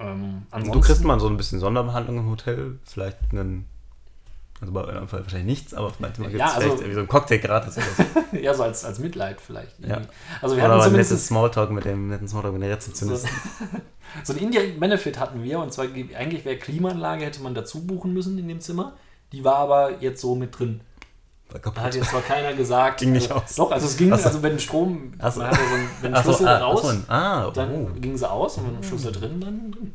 Ähm, 0.00 0.42
ansonsten, 0.50 0.72
Du 0.72 0.80
kriegst 0.80 1.04
mal 1.04 1.20
so 1.20 1.28
ein 1.28 1.36
bisschen 1.36 1.60
Sonderbehandlung 1.60 2.18
im 2.18 2.30
Hotel. 2.30 2.78
Vielleicht 2.84 3.18
einen. 3.32 3.66
Also 4.58 4.72
bei 4.72 4.82
eurem 4.84 5.06
Fall 5.06 5.20
wahrscheinlich 5.20 5.58
nichts, 5.58 5.74
aber 5.74 5.92
manchmal 5.98 6.30
gibt 6.30 6.40
es 6.42 6.48
Ja, 6.48 6.54
also- 6.54 6.60
vielleicht 6.60 6.76
irgendwie 6.78 6.94
so 6.94 7.00
einen 7.00 7.08
Cocktail 7.08 7.38
gratis 7.40 7.76
oder 7.76 7.86
so. 8.30 8.36
ja, 8.40 8.54
so 8.54 8.62
als, 8.62 8.86
als 8.86 8.98
Mitleid 8.98 9.38
vielleicht. 9.38 9.78
Ja. 9.80 10.00
Also 10.40 10.56
wir 10.56 10.64
Oder 10.64 10.76
hatten 10.78 10.86
ein 10.86 10.92
nettes 10.94 11.26
Smalltalk 11.26 11.70
mit 11.72 11.84
dem 11.84 12.08
netten 12.08 12.26
Smalltalk 12.26 12.54
mit 12.54 12.62
der 12.62 12.70
so, 12.70 12.74
Rezeptionistin. 12.76 13.30
so 14.24 14.32
einen 14.32 14.40
indirekten 14.42 14.80
Benefit 14.80 15.20
hatten 15.20 15.42
wir 15.42 15.58
und 15.58 15.74
zwar 15.74 15.88
ge- 15.88 16.14
eigentlich 16.16 16.46
wäre 16.46 16.56
Klimaanlage 16.56 17.26
hätte 17.26 17.42
man 17.42 17.54
dazu 17.54 17.86
buchen 17.86 18.14
müssen 18.14 18.38
in 18.38 18.48
dem 18.48 18.60
Zimmer. 18.62 18.94
Die 19.32 19.44
war 19.44 19.56
aber 19.56 20.00
jetzt 20.00 20.22
so 20.22 20.34
mit 20.34 20.58
drin. 20.58 20.80
Da 21.48 21.82
hat 21.82 21.94
jetzt 21.94 22.10
zwar 22.10 22.22
keiner 22.22 22.54
gesagt. 22.54 23.00
Ging 23.00 23.12
nicht 23.12 23.30
also, 23.30 23.44
aus. 23.44 23.54
Doch, 23.54 23.70
also 23.70 23.86
es 23.86 23.96
ging, 23.96 24.08
so. 24.08 24.14
also 24.14 24.42
wenn 24.42 24.58
Strom, 24.58 25.12
so. 25.12 25.40
man 25.40 25.48
hatte 25.48 25.60
so 25.68 25.74
einen, 25.74 25.88
wenn 26.00 26.14
so, 26.14 26.22
Schlüssel 26.22 26.48
ah, 26.48 26.58
raus, 26.58 26.80
ach 26.84 26.92
so, 26.92 27.12
ah, 27.12 27.50
dann 27.52 27.74
oh. 27.74 28.00
ging 28.00 28.16
sie 28.16 28.28
aus 28.28 28.58
und 28.58 28.66
wenn 28.66 28.82
Schlüssel 28.82 29.12
drin, 29.12 29.40
dann 29.40 29.72
drin. 29.72 29.94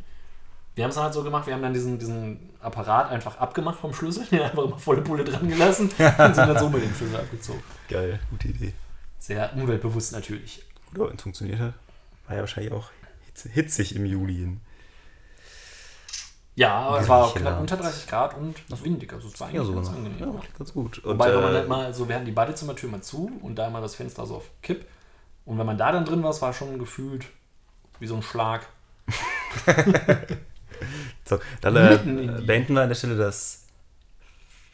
Wir 0.76 0.86
haben 0.86 0.90
es 0.90 0.96
dann 0.96 1.04
halt 1.04 1.14
so 1.14 1.24
gemacht, 1.24 1.46
wir 1.48 1.54
haben 1.54 1.62
dann 1.62 1.74
diesen, 1.74 2.00
diesen 2.00 2.50
Apparat 2.62 3.12
einfach 3.12 3.38
abgemacht 3.38 3.80
vom 3.80 3.94
Schlüssel, 3.94 4.26
den 4.32 4.42
einfach 4.42 4.64
immer 4.64 4.80
volle 4.80 5.02
Pulle 5.02 5.24
dran 5.24 5.48
gelassen 5.48 5.84
und 5.90 6.36
sind 6.36 6.38
dann 6.38 6.58
so 6.58 6.70
mit 6.70 6.84
dem 6.84 6.96
Schlüssel 6.96 7.18
abgezogen. 7.18 7.64
Geil, 7.90 8.20
gute 8.30 8.48
Idee. 8.48 8.74
Sehr 9.20 9.54
umweltbewusst 9.54 10.14
natürlich. 10.14 10.64
Gut, 10.94 11.02
aber 11.02 11.14
es 11.14 11.22
funktioniert 11.22 11.60
hat. 11.60 11.74
War 12.28 12.36
ja 12.36 12.42
wahrscheinlich 12.42 12.74
auch 12.74 12.90
hitz- 13.26 13.52
hitzig 13.52 13.96
im 13.96 14.06
Juli. 14.06 14.36
hin. 14.36 14.62
Ja, 16.56 16.74
aber 16.80 17.00
es 17.00 17.08
war 17.08 17.34
knapp 17.34 17.60
unter 17.62 17.78
30 17.78 18.08
Grad 18.08 18.36
und 18.38 18.56
windig, 18.84 19.14
also 19.14 19.30
es 19.30 19.40
war 19.40 19.50
Ja, 19.52 19.62
eigentlich 19.62 19.68
sogar 19.68 19.84
ganz 19.84 19.90
noch. 19.90 19.98
angenehm. 19.98 20.20
Ja, 20.36 20.42
ganz 20.58 20.74
gut. 20.74 21.00
Und, 21.00 21.14
Wobei, 21.14 21.34
wenn 21.34 21.42
man 21.42 21.52
äh, 21.54 21.58
halt 21.58 21.68
mal, 21.70 21.94
so 21.94 22.08
wir 22.08 22.16
hatten 22.16 22.26
die 22.26 22.32
Badezimmertür 22.32 22.90
mal 22.90 23.02
zu 23.02 23.32
und 23.42 23.56
da 23.56 23.68
immer 23.68 23.80
das 23.82 23.96
Fenster 23.96 24.26
so 24.26 24.36
auf 24.36 24.50
Kipp. 24.62 24.86
Und 25.46 25.58
wenn 25.58 25.66
man 25.66 25.78
da 25.78 25.92
dann 25.92 26.06
drin 26.06 26.22
war, 26.24 26.30
es 26.32 26.42
war 26.42 26.54
schon 26.54 26.78
gefühlt 26.78 27.26
wie 28.00 28.08
so 28.08 28.16
ein 28.16 28.22
Schlag. 28.22 28.68
so, 31.26 31.40
dann 31.62 31.76
äh, 31.76 32.42
beenden 32.46 32.74
wir 32.76 32.82
an 32.82 32.90
der 32.90 32.96
Stelle 32.96 33.16
das. 33.18 33.66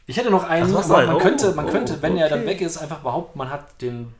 Ich 0.05 0.17
hätte 0.17 0.31
noch 0.31 0.43
einen, 0.45 0.75
Ach, 0.75 0.87
man 0.87 1.09
einen. 1.09 1.19
könnte, 1.19 1.51
Oh, 1.51 1.55
man 1.55 1.65
oh, 1.67 1.71
könnte, 1.71 2.01
wenn 2.01 2.17
er 2.17 2.29
dann 2.29 2.39
okay. 2.39 2.47
weg 2.49 2.61
ist, 2.61 2.77
einfach 2.77 2.99
behaupten, 2.99 3.37
man 3.37 3.49
hat 3.49 3.81
den 3.81 4.15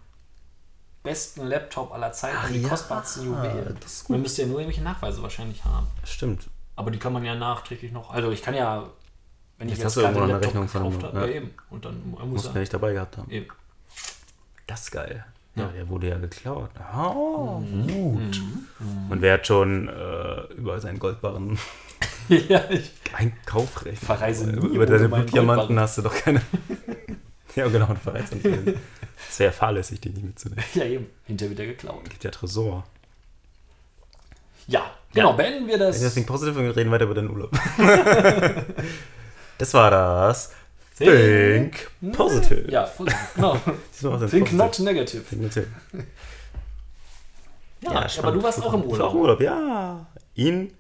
besten 1.04 1.46
Laptop 1.48 1.94
aller 1.94 2.12
Zeiten, 2.12 2.38
Ach 2.42 2.50
die 2.50 2.62
ja, 2.62 2.68
kostbarsten 2.68 3.26
Juwelen. 3.26 3.78
das 3.82 3.94
ist 3.94 4.10
Man 4.10 4.22
müsste 4.22 4.42
ja 4.42 4.48
nur 4.48 4.60
irgendwelche 4.60 4.84
Nachweise 4.84 5.22
wahrscheinlich 5.24 5.64
haben. 5.64 5.88
Stimmt. 6.04 6.50
Aber 6.78 6.92
die 6.92 7.00
kann 7.00 7.12
man 7.12 7.26
ja 7.26 7.36
nachträglich 7.36 7.92
noch. 7.92 8.12
Also 8.12 8.32
ich 8.32 8.42
kann 8.42 8.54
ja, 8.56 8.88
wenn 9.58 9.68
ich 9.68 9.74
Jetzt 9.74 9.80
jetzt, 9.80 9.86
hast 9.88 9.98
du 9.98 10.02
gerade 10.02 10.16
irgendwo 10.20 10.28
den 10.28 10.30
noch 10.30 10.36
eine 10.36 10.46
Laptop 10.46 10.48
Rechnung 10.64 10.68
von 10.70 10.84
gekauft 11.02 11.04
habe, 11.16 11.20
ja. 11.20 11.26
ja. 11.34 11.36
eben. 11.42 11.54
Und 11.70 11.86
dann 11.86 12.10
muss 12.10 12.24
Mussten 12.24 12.54
wir 12.54 12.56
er 12.56 12.60
nicht 12.62 12.74
dabei 12.74 12.94
gehabt 12.94 13.18
haben. 13.18 13.30
eben. 13.32 13.48
Das 14.68 14.82
ist 14.84 14.92
geil. 14.92 15.26
Ja, 15.56 15.64
Ja. 15.64 15.70
der 15.70 15.90
wurde 15.90 16.10
ja 16.10 16.18
geklaut. 16.20 16.70
Oh, 16.96 17.60
Mhm. 17.60 17.88
gut. 17.88 18.42
Und 19.10 19.22
wer 19.22 19.34
hat 19.34 19.48
schon 19.48 19.88
äh, 19.90 20.54
über 20.54 20.80
seinen 20.80 21.00
Goldbarren 21.00 21.58
ja, 22.30 22.64
ich, 22.70 22.92
ein 23.14 23.34
Kaufrecht? 23.46 24.04
Verreise 24.04 24.48
nie 24.48 24.68
Über 24.76 24.86
deine 24.86 25.10
Blutdiamanten 25.10 25.80
hast 25.80 25.98
du 25.98 26.04
doch 26.04 26.14
keine. 26.14 26.42
ja, 27.56 27.68
genau, 27.70 27.88
und 27.88 27.98
verreist 28.00 28.36
nicht. 28.36 28.46
Es 29.30 29.40
wäre 29.40 29.52
fahrlässig, 29.52 30.00
die 30.00 30.10
nicht 30.10 30.24
mitzunehmen. 30.24 30.64
Ja, 30.76 30.84
eben. 30.84 31.08
Hinterher 31.26 31.52
wieder 31.52 31.66
geklaut. 31.66 32.08
Gibt 32.08 32.24
ja 32.24 32.30
Tresor. 32.30 32.84
Ja, 34.68 34.92
genau. 35.14 35.34
Beenden 35.34 35.68
wir 35.68 35.78
das. 35.78 36.14
Think 36.14 36.28
Positive 36.28 36.58
und 36.60 36.66
wir 36.66 36.76
reden 36.76 36.92
weiter 36.92 37.06
über 37.06 37.16
den 37.16 37.30
Urlaub. 37.30 37.52
das 39.58 39.74
war 39.74 39.92
das 39.92 40.54
Think 40.98 41.90
Think 42.02 42.14
Positive. 42.14 42.72
Ja, 42.72 42.84
positiv. 42.84 43.18
Genau. 43.36 43.60
Was 44.02 44.32
Think 44.32 44.54
not 44.54 44.80
negative. 44.80 45.24
Think 45.24 45.42
negative. 45.44 45.68
Ja, 47.82 48.08
Ja, 48.08 48.08
aber 48.24 48.32
du 48.32 48.42
warst 48.42 48.64
auch 48.64 48.74
im 48.74 48.82
Ich 48.82 48.98
war 48.98 49.08
auch 49.08 49.14
im 49.14 49.20
Urlaub. 49.20 49.40
Urlaub, 49.40 49.42
ja. 49.42 50.08
In 50.34 50.74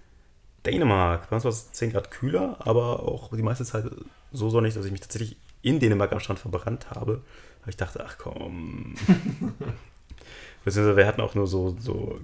Dänemark. 0.65 1.29
Bei 1.29 1.35
uns 1.35 1.43
war 1.43 1.51
es 1.51 1.71
10 1.71 1.91
Grad 1.91 2.09
kühler, 2.09 2.57
aber 2.59 3.03
auch 3.03 3.29
die 3.35 3.43
meiste 3.43 3.65
Zeit 3.65 3.85
so 4.31 4.49
sonnig, 4.49 4.73
dass 4.73 4.85
ich 4.85 4.91
mich 4.91 5.01
tatsächlich 5.01 5.37
in 5.61 5.79
Dänemark 5.79 6.11
am 6.11 6.19
Strand 6.19 6.39
verbrannt 6.39 6.89
habe. 6.89 7.21
Weil 7.61 7.69
ich 7.69 7.77
dachte, 7.77 8.03
ach 8.05 8.17
komm. 8.17 8.95
Beziehungsweise 10.65 10.97
wir 10.97 11.05
hatten 11.07 11.21
auch 11.21 11.35
nur 11.35 11.47
so, 11.47 11.75
so 11.79 12.19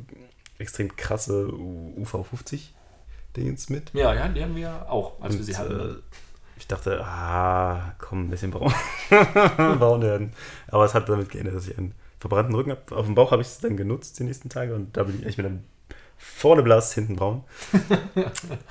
extrem 0.57 0.95
krasse 0.95 1.47
UV50-Dingens 1.47 3.69
mit. 3.69 3.91
Ja, 3.93 4.13
ja, 4.13 4.27
die 4.27 4.43
haben 4.43 4.55
wir 4.55 4.89
auch, 4.89 5.19
als 5.21 5.33
wir 5.33 5.39
Und, 5.39 5.45
sie 5.45 5.57
hatten. 5.57 5.79
äh, 5.79 5.95
ich 6.57 6.67
dachte, 6.67 7.03
ah, 7.03 7.93
komm, 7.97 8.25
ein 8.25 8.29
bisschen 8.29 8.51
braun, 8.51 8.73
braun 9.57 10.01
werden. 10.01 10.33
Aber 10.67 10.85
es 10.85 10.93
hat 10.93 11.09
damit 11.09 11.29
geändert, 11.29 11.55
dass 11.55 11.67
ich 11.67 11.77
einen 11.77 11.93
verbrannten 12.19 12.55
Rücken 12.55 12.71
habe. 12.71 12.95
Auf 12.95 13.05
dem 13.05 13.15
Bauch 13.15 13.31
habe 13.31 13.41
ich 13.41 13.49
es 13.49 13.59
dann 13.59 13.75
genutzt 13.75 14.19
die 14.19 14.23
nächsten 14.23 14.49
Tage 14.49 14.75
und 14.75 14.95
da 14.95 15.03
bin 15.03 15.19
ich 15.19 15.25
echt 15.25 15.37
mit 15.37 15.47
einem 15.47 15.63
vorne 16.17 16.63
blass, 16.63 16.93
hinten 16.93 17.15
braun. 17.17 17.43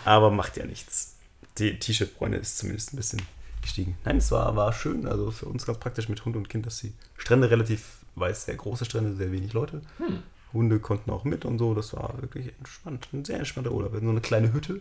Aber 0.05 0.31
macht 0.31 0.57
ja 0.57 0.65
nichts. 0.65 1.17
Die 1.59 1.79
T-Shirt-Bräune 1.79 2.37
ist 2.37 2.57
zumindest 2.57 2.95
ein 2.95 2.97
bisschen 2.97 3.21
gestiegen. 3.61 3.99
Nein, 4.05 4.17
es 4.17 4.31
war, 4.31 4.57
war 4.57 4.73
schön, 4.73 5.07
also 5.07 5.31
für 5.31 5.47
uns 5.47 5.67
ganz 5.67 5.79
praktisch 5.79 6.09
mit 6.09 6.25
Hund 6.25 6.35
und 6.37 6.49
Kind, 6.49 6.65
dass 6.65 6.79
die 6.79 6.95
Strände 7.19 7.51
relativ 7.51 7.99
weiß, 8.15 8.47
sehr 8.47 8.57
große 8.57 8.87
Strände, 8.87 9.15
sehr 9.15 9.33
wenig 9.33 9.53
Leute. 9.53 9.83
Hm. 9.99 10.23
Hunde 10.53 10.79
konnten 10.81 11.11
auch 11.11 11.25
mit 11.25 11.45
und 11.45 11.59
so, 11.59 11.75
das 11.75 11.95
war 11.95 12.21
wirklich 12.21 12.53
entspannt. 12.59 13.09
Ein 13.13 13.25
sehr 13.25 13.39
entspannter 13.39 13.73
Urlaub. 13.73 13.93
Wir 13.93 13.97
hatten 13.97 14.07
so 14.07 14.13
eine 14.13 14.21
kleine 14.21 14.53
Hütte 14.53 14.81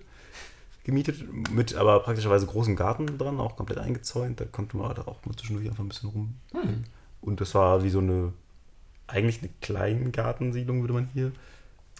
gemietet, 0.83 1.23
mit 1.51 1.75
aber 1.75 1.99
praktischerweise 1.99 2.45
großem 2.47 2.75
Garten 2.75 3.17
dran, 3.17 3.39
auch 3.39 3.55
komplett 3.55 3.79
eingezäunt. 3.79 4.39
Da 4.39 4.45
konnte 4.45 4.77
man 4.77 4.93
da 4.95 5.03
auch 5.03 5.25
mal 5.25 5.35
zwischendurch 5.35 5.69
einfach 5.69 5.83
ein 5.83 5.89
bisschen 5.89 6.09
rum. 6.09 6.35
Hm. 6.53 6.83
Und 7.21 7.41
das 7.41 7.53
war 7.53 7.83
wie 7.83 7.89
so 7.89 7.99
eine, 7.99 8.33
eigentlich 9.07 9.39
eine 9.39 9.51
Kleingartensiedlung, 9.61 10.81
würde 10.81 10.93
man 10.93 11.09
hier 11.13 11.31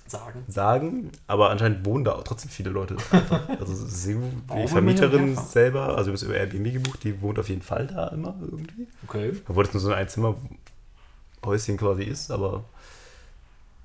Sagen. 0.08 0.44
sagen. 0.48 1.12
Aber 1.28 1.50
anscheinend 1.52 1.86
wohnen 1.86 2.04
da 2.04 2.14
auch 2.14 2.24
trotzdem 2.24 2.50
viele 2.50 2.70
Leute. 2.70 2.98
Einfach. 3.12 3.48
Also 3.60 3.74
Warum 4.48 4.62
die 4.62 4.68
Vermieterin 4.68 5.38
selber, 5.38 5.96
also 5.96 6.08
wir 6.08 6.12
haben 6.12 6.16
es 6.16 6.24
über 6.24 6.36
Airbnb 6.36 6.74
gebucht, 6.74 7.04
die 7.04 7.22
wohnt 7.22 7.40
auf 7.40 7.48
jeden 7.48 7.62
Fall 7.62 7.88
da 7.88 8.08
immer 8.08 8.36
irgendwie. 8.42 8.88
Okay. 9.08 9.34
Obwohl 9.48 9.66
es 9.66 9.74
nur 9.74 9.82
so 9.82 9.90
ein 9.90 9.98
Einzimmerhäuschen 10.00 11.78
quasi 11.78 12.04
ist, 12.04 12.32
aber 12.32 12.66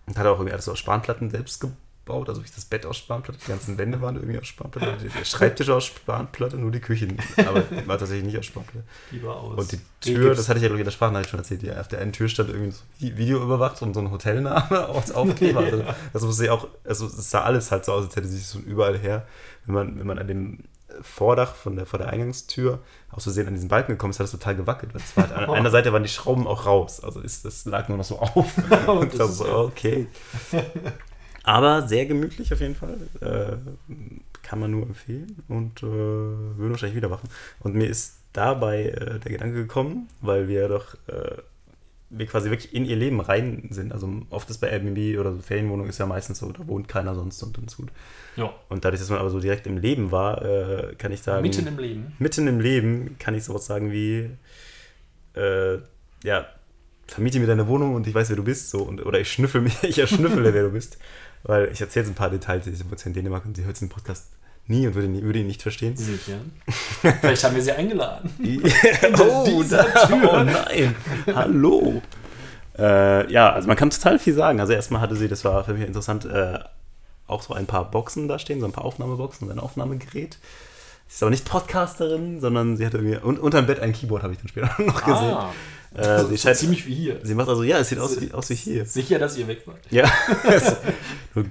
und 0.06 0.18
hat 0.18 0.26
auch 0.26 0.34
irgendwie 0.38 0.52
alles 0.52 0.68
aus 0.68 0.78
Spanplatten 0.78 1.30
selbst 1.30 1.60
gebaut. 1.60 2.28
Also 2.28 2.40
wirklich 2.40 2.54
das 2.54 2.64
Bett 2.64 2.86
aus 2.86 2.96
Spanplatte, 2.98 3.38
die 3.44 3.48
ganzen 3.50 3.76
Wände 3.78 4.00
waren 4.00 4.14
irgendwie 4.14 4.38
aus 4.38 4.46
Spanplatte, 4.46 4.96
der 5.08 5.24
Schreibtisch 5.24 5.68
aus 5.70 5.86
Spanplatte, 5.86 6.56
nur 6.56 6.70
die 6.70 6.78
Küche 6.80 7.06
nicht. 7.06 7.20
Aber 7.44 7.64
war 7.86 7.98
tatsächlich 7.98 8.24
nicht 8.26 8.38
aus 8.38 8.46
Spanplatte. 8.46 8.84
Lieber 9.10 9.36
aus. 9.36 9.58
Und 9.58 9.72
die 9.72 9.80
Tür, 10.14 10.34
das 10.36 10.48
hatte 10.48 10.58
ich 10.58 10.62
ja 10.62 10.68
glaube 10.68 10.78
ich 10.78 10.82
in 10.82 10.84
der 10.86 10.92
Sprachnachricht 10.92 11.30
schon 11.30 11.40
erzählt, 11.40 11.64
ja, 11.64 11.80
auf 11.80 11.88
der 11.88 11.98
einen 11.98 12.12
Tür 12.12 12.28
stand 12.28 12.50
irgendwie 12.50 12.70
so 12.70 12.82
Vi- 13.00 13.16
Video 13.16 13.42
überwacht 13.42 13.82
und 13.82 13.94
so 13.94 14.00
ein 14.00 14.10
Hotelname 14.12 14.86
als 14.94 15.10
Aufkleber. 15.12 15.60
Also, 15.64 15.84
das 16.12 16.22
muss 16.22 16.40
ich 16.40 16.50
auch, 16.50 16.68
also 16.84 17.06
es 17.06 17.30
sah 17.30 17.42
alles 17.42 17.72
halt 17.72 17.84
so 17.84 17.92
aus, 17.92 18.04
als 18.06 18.14
hätte 18.14 18.28
sich 18.28 18.46
so 18.46 18.60
überall 18.60 18.96
her. 18.98 19.26
Wenn 19.64 19.74
man, 19.74 19.98
wenn 19.98 20.06
man 20.06 20.18
an 20.20 20.28
dem 20.28 20.58
Vordach 21.02 21.54
von 21.54 21.76
der, 21.76 21.86
vor 21.86 21.98
der 21.98 22.08
Eingangstür 22.08 22.80
aus 23.10 23.24
Versehen 23.24 23.48
an 23.48 23.54
diesen 23.54 23.68
Balken 23.68 23.92
gekommen 23.92 24.10
ist, 24.10 24.18
hat 24.18 24.26
es 24.26 24.32
total 24.32 24.56
gewackelt. 24.56 24.94
Weil 24.94 25.02
es 25.02 25.16
war 25.16 25.28
halt, 25.28 25.48
an 25.48 25.54
einer 25.54 25.70
Seite 25.70 25.92
waren 25.92 26.02
die 26.02 26.08
Schrauben 26.08 26.46
auch 26.46 26.66
raus. 26.66 27.02
Also 27.02 27.20
ist, 27.20 27.44
das 27.44 27.64
lag 27.64 27.88
nur 27.88 27.98
noch 27.98 28.04
so 28.04 28.18
auf. 28.18 28.52
und 28.86 29.18
das 29.18 29.38
so, 29.38 29.46
okay. 29.46 30.08
Aber 31.42 31.86
sehr 31.86 32.06
gemütlich 32.06 32.52
auf 32.52 32.60
jeden 32.60 32.74
Fall. 32.74 32.98
Äh, 33.20 33.56
kann 34.42 34.60
man 34.60 34.70
nur 34.70 34.82
empfehlen 34.82 35.42
und 35.48 35.82
äh, 35.82 35.86
würde 35.86 36.70
wahrscheinlich 36.70 36.96
wieder 36.96 37.08
machen. 37.08 37.28
Und 37.60 37.74
mir 37.74 37.86
ist 37.86 38.18
dabei 38.32 38.84
äh, 38.84 39.18
der 39.18 39.32
Gedanke 39.32 39.54
gekommen, 39.54 40.08
weil 40.20 40.48
wir 40.48 40.68
doch 40.68 40.94
äh, 41.08 41.36
wir 42.08 42.26
quasi 42.26 42.50
wirklich 42.50 42.72
in 42.72 42.84
ihr 42.84 42.96
Leben 42.96 43.20
rein 43.20 43.68
sind. 43.70 43.92
Also 43.92 44.08
oft 44.30 44.48
ist 44.50 44.58
bei 44.58 44.68
Airbnb 44.68 45.18
oder 45.18 45.32
so 45.32 45.40
Ferienwohnung 45.40 45.88
ist 45.88 45.98
ja 45.98 46.06
meistens 46.06 46.38
so, 46.38 46.50
da 46.52 46.66
wohnt 46.66 46.88
keiner 46.88 47.14
sonst 47.14 47.42
und 47.42 47.56
dann 47.56 47.64
ist 47.64 47.76
gut. 47.76 47.90
Ja. 48.36 48.52
Und 48.68 48.84
dadurch, 48.84 49.00
dass 49.00 49.10
man 49.10 49.18
aber 49.18 49.30
so 49.30 49.40
direkt 49.40 49.66
im 49.66 49.78
Leben 49.78 50.12
war, 50.12 50.42
äh, 50.42 50.94
kann 50.96 51.12
ich 51.12 51.22
sagen, 51.22 51.42
Mitten 51.42 51.66
im 51.66 51.78
Leben. 51.78 52.12
mitten 52.18 52.46
im 52.46 52.60
Leben 52.60 53.16
kann 53.18 53.34
ich 53.34 53.44
sowas 53.44 53.66
sagen 53.66 53.90
wie, 53.90 54.30
äh, 55.34 55.78
ja, 56.22 56.46
vermiete 57.08 57.40
mir 57.40 57.46
deine 57.46 57.66
Wohnung 57.66 57.94
und 57.94 58.06
ich 58.06 58.14
weiß, 58.14 58.28
wer 58.28 58.36
du 58.36 58.44
bist, 58.44 58.70
so 58.70 58.82
und 58.82 59.04
oder 59.04 59.20
ich 59.20 59.30
schnüffel 59.30 59.60
mich, 59.60 59.76
ich 59.82 59.98
erschnüffele, 59.98 60.54
wer 60.54 60.64
du 60.64 60.70
bist, 60.70 60.98
weil 61.42 61.70
ich 61.72 61.80
erzähle 61.80 62.04
jetzt 62.04 62.12
ein 62.12 62.16
paar 62.16 62.30
Details, 62.30 62.64
die 62.64 62.72
sind 62.72 63.06
in 63.06 63.12
Dänemark 63.12 63.44
und 63.44 63.56
sie 63.56 63.64
hört 63.64 63.76
diesen 63.76 63.88
Podcast 63.88 64.30
nie 64.68 64.86
und 64.86 64.94
würde, 64.94 65.08
nie, 65.08 65.22
würde 65.22 65.38
ihn 65.38 65.46
nicht 65.46 65.62
verstehen. 65.62 65.96
Sicher. 65.96 66.38
Vielleicht 67.20 67.44
haben 67.44 67.54
wir 67.54 67.62
sie 67.62 67.72
eingeladen. 67.72 68.30
oh, 69.18 69.62
da, 69.68 69.86
oh 70.10 70.42
nein, 70.42 70.94
hallo. 71.34 72.02
Äh, 72.78 73.32
ja, 73.32 73.52
also 73.52 73.68
man 73.68 73.76
kann 73.76 73.90
total 73.90 74.18
viel 74.18 74.34
sagen. 74.34 74.60
Also 74.60 74.72
erstmal 74.72 75.00
hatte 75.00 75.16
sie, 75.16 75.28
das 75.28 75.44
war 75.44 75.64
für 75.64 75.74
mich 75.74 75.86
interessant, 75.86 76.24
äh, 76.24 76.58
auch 77.26 77.42
so 77.42 77.54
ein 77.54 77.66
paar 77.66 77.90
Boxen 77.90 78.28
da 78.28 78.38
stehen, 78.38 78.60
so 78.60 78.66
ein 78.66 78.72
paar 78.72 78.84
Aufnahmeboxen 78.84 79.48
und 79.48 79.52
ein 79.52 79.58
Aufnahmegerät. 79.58 80.38
Sie 81.08 81.14
ist 81.14 81.22
aber 81.22 81.30
nicht 81.30 81.44
Podcasterin, 81.44 82.40
sondern 82.40 82.76
sie 82.76 82.84
hatte 82.84 82.98
irgendwie, 82.98 83.18
und 83.18 83.38
unterm 83.38 83.66
Bett 83.66 83.80
ein 83.80 83.92
Keyboard, 83.92 84.22
habe 84.22 84.32
ich 84.32 84.40
dann 84.40 84.48
später 84.48 84.70
noch 84.82 85.04
gesehen. 85.04 85.34
Ah, 85.34 85.52
Äh, 85.96 86.20
sie, 86.24 86.30
so 86.30 86.36
scheint, 86.36 86.56
ziemlich 86.56 86.86
wie 86.86 86.94
hier. 86.94 87.20
sie 87.22 87.34
macht 87.34 87.48
also, 87.48 87.62
ja, 87.62 87.78
es 87.78 87.88
sieht 87.88 87.98
aus 87.98 88.20
wie, 88.20 88.32
aus 88.32 88.50
wie 88.50 88.54
hier. 88.54 88.84
Sicher, 88.86 89.18
dass 89.18 89.36
ihr 89.36 89.46
weg 89.48 89.66
wart. 89.66 89.80
Ja, 89.90 90.04
also, 90.44 90.76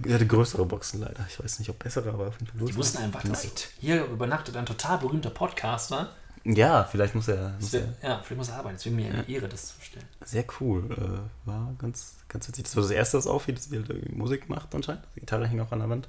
sie 0.04 0.14
hatte 0.14 0.28
größere 0.28 0.66
Boxen 0.66 1.02
leider. 1.02 1.26
Ich 1.30 1.42
weiß 1.44 1.60
nicht, 1.60 1.70
ob 1.70 1.80
bessere, 1.80 2.10
aber 2.10 2.28
auf 2.28 2.40
jeden 2.40 2.48
Fall 2.58 2.68
Die 2.68 2.76
wussten 2.76 3.00
einfach, 3.00 3.24
Night. 3.24 3.70
hier 3.80 4.06
übernachtet 4.06 4.56
ein 4.56 4.66
total 4.66 4.98
berühmter 5.00 5.30
Podcaster. 5.30 6.12
Ja, 6.44 6.84
vielleicht 6.84 7.16
muss 7.16 7.28
er. 7.28 7.56
Muss 7.60 7.74
wär, 7.74 7.88
er 8.02 8.10
ja, 8.10 8.22
vielleicht 8.24 8.38
muss 8.38 8.50
er 8.50 8.58
arbeiten. 8.58 8.76
Es 8.76 8.86
wäre 8.86 8.94
mir 8.96 9.12
eine 9.12 9.28
Ehre, 9.28 9.50
das 9.50 9.70
zu 9.70 9.82
stellen. 9.82 10.06
sehr 10.26 10.46
cool. 10.60 10.84
Äh, 10.92 11.48
war 11.48 11.74
ganz, 11.80 12.18
ganz 12.30 12.48
witzig. 12.48 12.66
Das 12.66 12.76
war 12.76 12.84
das 12.84 12.92
erste, 12.92 13.18
das 13.18 13.26
auffiel, 13.26 13.56
dass 13.56 13.64
sie 13.66 13.78
halt 13.78 14.16
Musik 14.16 14.48
macht 14.48 14.76
anscheinend. 14.76 15.04
Die 15.16 15.22
Gitarre 15.22 15.48
hing 15.48 15.60
auch 15.60 15.72
an 15.72 15.80
der 15.80 15.90
Wand. 15.90 16.08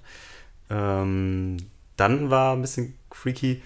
Ähm, 0.68 1.56
dann 1.96 2.28
war 2.28 2.54
ein 2.54 2.60
bisschen 2.60 2.98
freaky. 3.10 3.62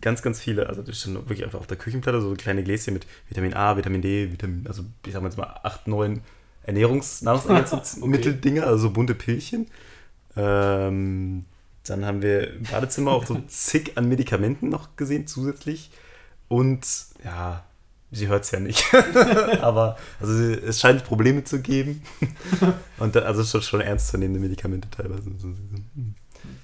Ganz, 0.00 0.22
ganz 0.22 0.40
viele, 0.40 0.68
also 0.68 0.82
das 0.82 0.98
stand 0.98 1.16
wirklich 1.16 1.44
einfach 1.44 1.60
auf 1.60 1.66
der 1.66 1.76
Küchenplatte, 1.76 2.20
so 2.20 2.34
kleine 2.34 2.64
Gläschen 2.64 2.94
mit 2.94 3.06
Vitamin 3.28 3.54
A, 3.54 3.76
Vitamin 3.76 4.02
D, 4.02 4.32
Vitamin, 4.32 4.66
also 4.66 4.84
ich 5.06 5.12
sag 5.12 5.22
mal 5.22 5.28
jetzt 5.28 5.36
mal 5.36 5.60
acht, 5.62 5.88
neun 5.88 6.22
Ernährungsnahrungsergänzungsmittel-Dinger, 6.62 8.66
also 8.66 8.88
so 8.88 8.90
bunte 8.90 9.14
Pillchen. 9.14 9.68
Ähm, 10.36 11.44
dann 11.84 12.04
haben 12.04 12.22
wir 12.22 12.54
im 12.54 12.62
Badezimmer 12.64 13.12
auch 13.12 13.26
so 13.26 13.40
zig 13.48 13.96
an 13.96 14.08
Medikamenten 14.08 14.68
noch 14.68 14.96
gesehen 14.96 15.26
zusätzlich. 15.26 15.90
Und 16.48 16.86
ja, 17.24 17.64
sie 18.10 18.28
hört 18.28 18.44
es 18.44 18.50
ja 18.50 18.60
nicht. 18.60 18.84
Aber 19.60 19.96
also 20.20 20.32
es 20.32 20.80
scheint 20.80 21.04
Probleme 21.04 21.44
zu 21.44 21.60
geben. 21.60 22.02
Und 22.98 23.16
da, 23.16 23.20
also 23.20 23.44
schon, 23.44 23.62
schon 23.62 23.80
ernstzunehmende 23.80 24.40
Medikamente 24.40 24.88
teilweise. 24.90 25.30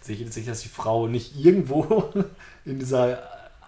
Sicher, 0.03 0.51
dass 0.51 0.61
die 0.61 0.69
Frau 0.69 1.09
nicht 1.09 1.37
irgendwo 1.37 2.13
in 2.67 2.79
dieser 2.79 3.23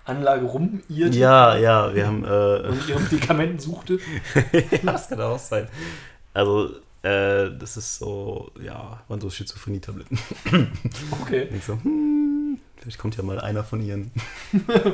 Anlage 0.05 0.47
rumirrt 0.47 1.15
Ja, 1.15 1.57
ja, 1.57 1.95
wir 1.95 2.07
haben. 2.07 2.25
Äh, 2.25 2.69
und 2.69 2.89
ihre 2.89 3.01
Medikamenten 3.01 3.59
suchte. 3.59 3.99
ja, 4.53 4.79
das 4.85 5.09
kann 5.09 5.21
auch 5.21 5.39
sein. 5.39 5.69
Also, 6.35 6.71
äh, 7.03 7.51
das 7.59 7.77
ist 7.77 7.97
so, 7.99 8.51
ja, 8.61 9.03
waren 9.09 9.21
so 9.21 9.31
Schizophrenie-Tabletten. 9.31 10.19
Okay. 11.23 11.49
Ich 11.55 11.65
so, 11.65 11.75
hm, 11.75 12.59
vielleicht 12.77 12.99
kommt 12.99 13.17
ja 13.17 13.23
mal 13.23 13.41
einer 13.41 13.65
von 13.65 13.81
ihren 13.81 14.11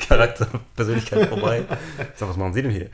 Charakter, 0.00 0.48
Persönlichkeiten 0.76 1.28
vorbei. 1.28 1.64
Ich 2.12 2.18
sag, 2.18 2.28
was 2.28 2.36
machen 2.36 2.54
Sie 2.54 2.62
denn 2.62 2.70
hier? 2.70 2.90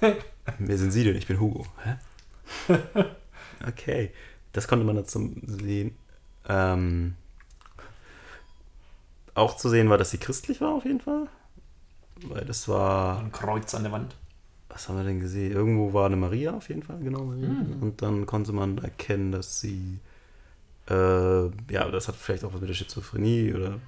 Äh, 0.00 0.14
wer 0.58 0.78
sind 0.78 0.90
Sie 0.90 1.04
denn? 1.04 1.16
Ich 1.16 1.26
bin 1.26 1.38
Hugo. 1.40 1.66
Hä? 1.84 2.74
Okay, 3.66 4.10
das 4.52 4.68
konnte 4.68 4.84
man 4.84 4.96
dazu 4.96 5.34
sehen. 5.46 5.96
Ähm, 6.46 7.14
auch 9.34 9.56
zu 9.56 9.68
sehen 9.68 9.88
war, 9.90 9.98
dass 9.98 10.10
sie 10.10 10.18
christlich 10.18 10.60
war 10.60 10.74
auf 10.74 10.84
jeden 10.84 11.00
Fall. 11.00 11.26
Weil 12.26 12.44
das 12.44 12.68
war 12.68 13.18
Ein 13.18 13.32
Kreuz 13.32 13.74
an 13.74 13.82
der 13.82 13.92
Wand. 13.92 14.14
was 14.68 14.88
haben 14.88 14.96
wir 14.96 15.04
denn 15.04 15.20
gesehen? 15.20 15.52
Irgendwo 15.52 15.92
war 15.92 16.06
eine 16.06 16.16
Maria 16.16 16.54
auf 16.54 16.68
jeden 16.68 16.82
Fall, 16.82 16.98
genau. 17.00 17.24
Maria. 17.24 17.48
Mhm. 17.48 17.82
Und 17.82 18.02
dann 18.02 18.26
konnte 18.26 18.52
man 18.52 18.78
erkennen, 18.78 19.32
dass 19.32 19.60
sie, 19.60 19.98
äh, 20.88 20.94
ja, 21.72 21.90
das 21.90 22.08
hat 22.08 22.16
vielleicht 22.16 22.44
auch 22.44 22.52
was 22.54 22.60
mit 22.60 22.70
der 22.70 22.74
Schizophrenie 22.74 23.52
oder 23.54 23.78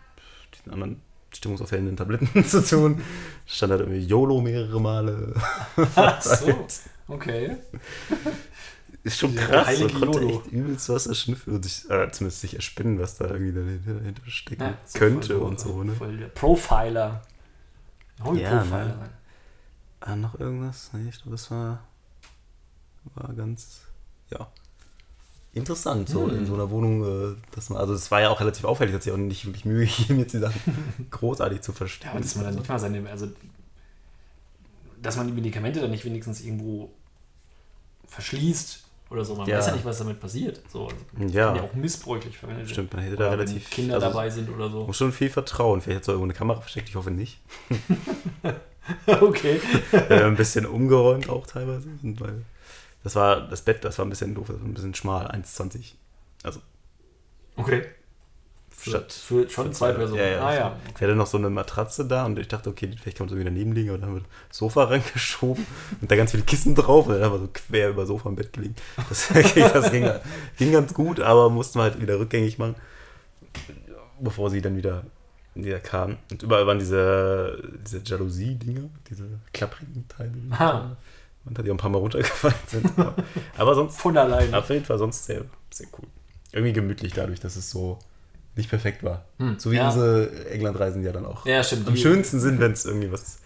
diesen 0.55 0.73
anderen 0.73 1.01
stimmungsaufhellenden 1.33 1.97
Tabletten 1.97 2.45
zu 2.47 2.63
tun. 2.65 3.01
Stand 3.47 3.71
halt 3.73 3.83
irgendwie 3.83 4.01
YOLO 4.07 4.41
mehrere 4.41 4.81
Male. 4.81 5.35
Ach 5.95 6.23
so. 6.23 6.67
Okay. 7.09 7.57
Ist 9.07 9.21
schon 9.21 9.37
krass. 9.37 9.69
heilige 9.69 9.93
Man 9.93 10.01
konnte 10.01 10.19
YOLO. 10.19 10.41
echt 10.41 10.47
übelst 10.49 10.89
was 10.89 11.07
erschnüffeln 11.07 11.55
und 11.55 11.63
sich, 11.63 11.89
äh, 11.89 12.11
zumindest 12.11 12.41
sich 12.41 12.55
erspinnen, 12.57 12.99
was 12.99 13.17
da 13.17 13.27
irgendwie 13.27 13.53
dahinter, 13.53 14.21
stecken 14.27 14.63
Ja, 14.65 14.79
so 14.85 14.99
könnte 14.99 15.39
und 15.39 15.61
so, 15.61 15.85
ne? 15.85 15.93
Profiler. 16.35 17.23
Hol 18.25 18.37
Ja, 18.41 18.59
Profiler 18.59 18.85
ne? 18.85 19.11
Ah, 20.01 20.17
noch 20.17 20.41
irgendwas? 20.41 20.91
Nee, 20.93 21.09
ich 21.09 21.19
glaube, 21.19 21.31
das 21.31 21.49
war, 21.53 21.85
war 23.15 23.33
ganz, 23.35 23.83
ja, 24.31 24.49
interessant, 25.55 26.09
so 26.09 26.27
in 26.27 26.45
so 26.45 26.55
einer 26.55 26.69
Wohnung, 26.71 27.05
äh, 27.05 27.37
dass 27.53 27.71
man, 27.71 27.79
also 27.79 27.95
es 27.95 28.11
war 28.11 28.21
ja 28.23 28.31
auch 28.31 28.41
relativ 28.41 28.65
auffällig, 28.65 28.93
dass 28.93 29.05
sie 29.05 29.13
auch 29.13 29.17
nicht 29.17 29.47
wirklich 29.47 29.65
Mühe 29.65 29.87
gegeben, 29.99 30.19
jetzt 30.19 30.35
die 30.35 30.41
Sachen 30.41 31.07
großartig 31.13 31.61
zu 31.61 31.73
verstehen. 31.73 32.09
Ja, 32.09 32.11
aber 32.15 32.21
dass 32.23 32.35
man 32.35 32.45
dann 32.47 32.55
nicht 32.57 32.69
mal 32.69 32.79
seine, 32.81 33.09
also 33.09 33.29
dass 35.01 35.17
man 35.17 35.29
die 35.29 35.33
Medikamente 35.33 35.81
dann 35.81 35.93
nicht 35.93 36.05
wenigstens 36.05 36.41
irgendwo 36.41 36.91
verschließt 38.09 38.86
oder 39.11 39.25
so. 39.25 39.35
Man 39.37 39.49
Ja. 39.49 39.59
weiß 39.59 39.67
ja 39.69 39.73
nicht, 39.75 39.85
was 39.85 39.99
damit 39.99 40.21
passiert. 40.21 40.61
So, 40.71 40.85
also, 40.89 40.97
Ja. 41.29 41.47
Kann 41.49 41.57
ja 41.57 41.63
auch 41.63 41.75
missbräuchlich 41.75 42.37
verwendet 42.37 42.71
Stimmt, 42.71 42.93
man 42.95 43.03
hätte 43.05 43.17
da 43.17 43.31
relativ 43.31 43.71
Kinder 43.71 43.95
also, 43.95 44.09
dabei 44.09 44.31
sind 44.31 44.49
oder 44.51 44.69
so. 44.71 44.87
Muss 44.87 44.97
schon 44.97 45.13
viel 45.13 45.31
vertrauen. 45.31 45.81
Vielleicht 45.81 45.97
hat 45.97 46.03
es 46.03 46.09
irgendwo 46.09 46.25
eine 46.25 46.35
Kamera 46.35 46.61
versteckt, 46.61 46.89
ich 46.89 46.95
hoffe 46.97 47.11
nicht. 47.11 47.41
okay. 49.07 49.61
äh, 49.93 50.25
ein 50.25 50.37
bisschen 50.37 50.67
umgeräumt 50.67 51.29
auch 51.29 51.47
teilweise. 51.47 51.89
Weil 52.03 52.43
das 53.03 53.15
war 53.15 53.41
das 53.49 53.63
Bett, 53.63 53.85
das 53.85 53.99
war 53.99 54.07
ein 54.07 54.11
bisschen 54.11 54.35
doof, 54.35 54.47
das 54.49 54.61
war 54.61 54.67
ein 54.67 54.75
bisschen 54.75 54.95
schmal, 54.95 55.27
1,20. 55.29 55.93
Also 56.43 56.61
Okay. 57.57 57.85
Statt. 58.91 59.13
Für 59.13 59.49
schon 59.49 59.73
zwei 59.73 59.93
Personen. 59.93 60.21
Ja, 60.21 60.27
ja. 60.27 60.47
Ah 60.47 60.55
ja. 60.55 60.77
Ich 60.95 61.01
hatte 61.01 61.15
noch 61.15 61.27
so 61.27 61.39
eine 61.39 61.51
Matratze 61.51 62.05
da 62.07 62.27
und 62.27 62.39
ich 62.39 62.49
dachte, 62.49 62.71
okay, 62.71 62.91
vielleicht 63.01 63.19
kann 63.19 63.27
man 63.27 63.35
so 63.35 63.39
wieder 63.39 63.51
nebenliegen 63.51 63.95
und 63.95 64.01
dann 64.01 64.15
wird 64.15 64.25
das 64.49 64.59
Sofa 64.59 64.85
reingeschoben 64.91 65.67
und 66.01 66.11
da 66.11 66.17
ganz 66.17 66.31
viele 66.31 66.43
Kissen 66.43 66.75
drauf 66.75 67.07
und 67.07 67.15
dann 67.15 67.23
einfach 67.23 67.39
so 67.39 67.49
quer 67.53 67.91
über 67.91 68.07
Sofa 68.07 68.29
im 68.29 68.37
Bett 68.37 68.53
gelegen. 68.53 68.77
Das, 69.09 69.29
das 69.73 69.91
ging, 69.91 70.11
ging 70.59 70.73
ganz 70.73 70.95
gut, 70.95 71.21
aber 71.21 71.51
mussten 71.51 71.79
wir 71.79 71.85
halt 71.85 72.01
wieder 72.01 72.19
rückgängig 72.19 72.59
machen, 72.59 72.75
bevor 74.21 74.51
sie 74.51 74.61
dann 74.61 74.77
wieder, 74.77 75.05
wieder 75.55 75.81
kam. 75.81 76.19
Und 76.31 76.43
überall 76.43 76.67
waren 76.67 76.79
diese, 76.79 77.63
diese 77.85 78.03
Jalousie-Dinger, 78.05 78.89
diese 79.09 79.25
klapprigen 79.53 80.07
Teile. 80.09 80.33
Aha. 80.51 80.97
Und 81.45 81.59
die 81.59 81.71
auch 81.71 81.75
ein 81.75 81.79
paar 81.79 81.91
Mal 81.91 81.99
runtergefallen 81.99 82.57
sind. 82.67 82.99
Aber, 82.99 83.15
aber 83.57 83.75
sonst, 83.77 83.99
Von 83.99 84.17
allein. 84.17 84.53
auf 84.53 84.69
jeden 84.69 84.85
Fall 84.85 84.99
sonst 84.99 85.25
sehr, 85.25 85.43
sehr 85.71 85.87
cool. 85.97 86.09
Irgendwie 86.53 86.73
gemütlich 86.73 87.13
dadurch, 87.13 87.39
dass 87.39 87.55
es 87.55 87.71
so 87.71 87.99
nicht 88.57 88.69
perfekt 88.71 89.03
war. 89.03 89.25
Hm, 89.39 89.59
So 89.59 89.71
wie 89.71 89.77
ja. 89.77 89.87
unsere 89.89 90.47
Englandreisen 90.51 91.05
ja 91.05 91.13
dann 91.13 91.27
auch 91.27 91.45
Ja, 91.47 91.63
stimmt. 91.63 91.87
am 91.89 91.95
Die- 91.95 92.01
schönsten 92.01 92.41
sind, 92.41 92.59
wenn 92.61 92.73
es 92.73 92.85
irgendwie 92.85 93.13
was, 93.13 93.39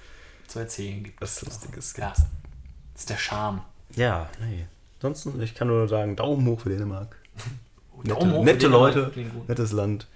zu 0.46 0.58
erzählen 0.60 1.02
gibt. 1.04 1.20
was 1.20 1.42
Lustiges 1.42 1.94
gibt. 1.94 2.06
Ja. 2.06 2.14
Das 2.14 3.02
ist 3.02 3.10
der 3.10 3.16
Charme. 3.18 3.62
Ja, 3.96 4.28
nee. 4.40 4.66
Ansonsten, 4.98 5.40
ich 5.42 5.54
kann 5.54 5.68
nur 5.68 5.88
sagen, 5.88 6.14
Daumen 6.16 6.46
hoch 6.46 6.60
für 6.60 6.68
Dänemark. 6.70 7.16
Nette, 8.02 8.08
Daumen 8.14 8.32
hoch 8.32 8.38
für 8.38 8.44
nette 8.44 8.58
Dänemark. 8.58 8.94
Leute, 8.94 9.12
nettes 9.48 9.72
Land. 9.72 10.06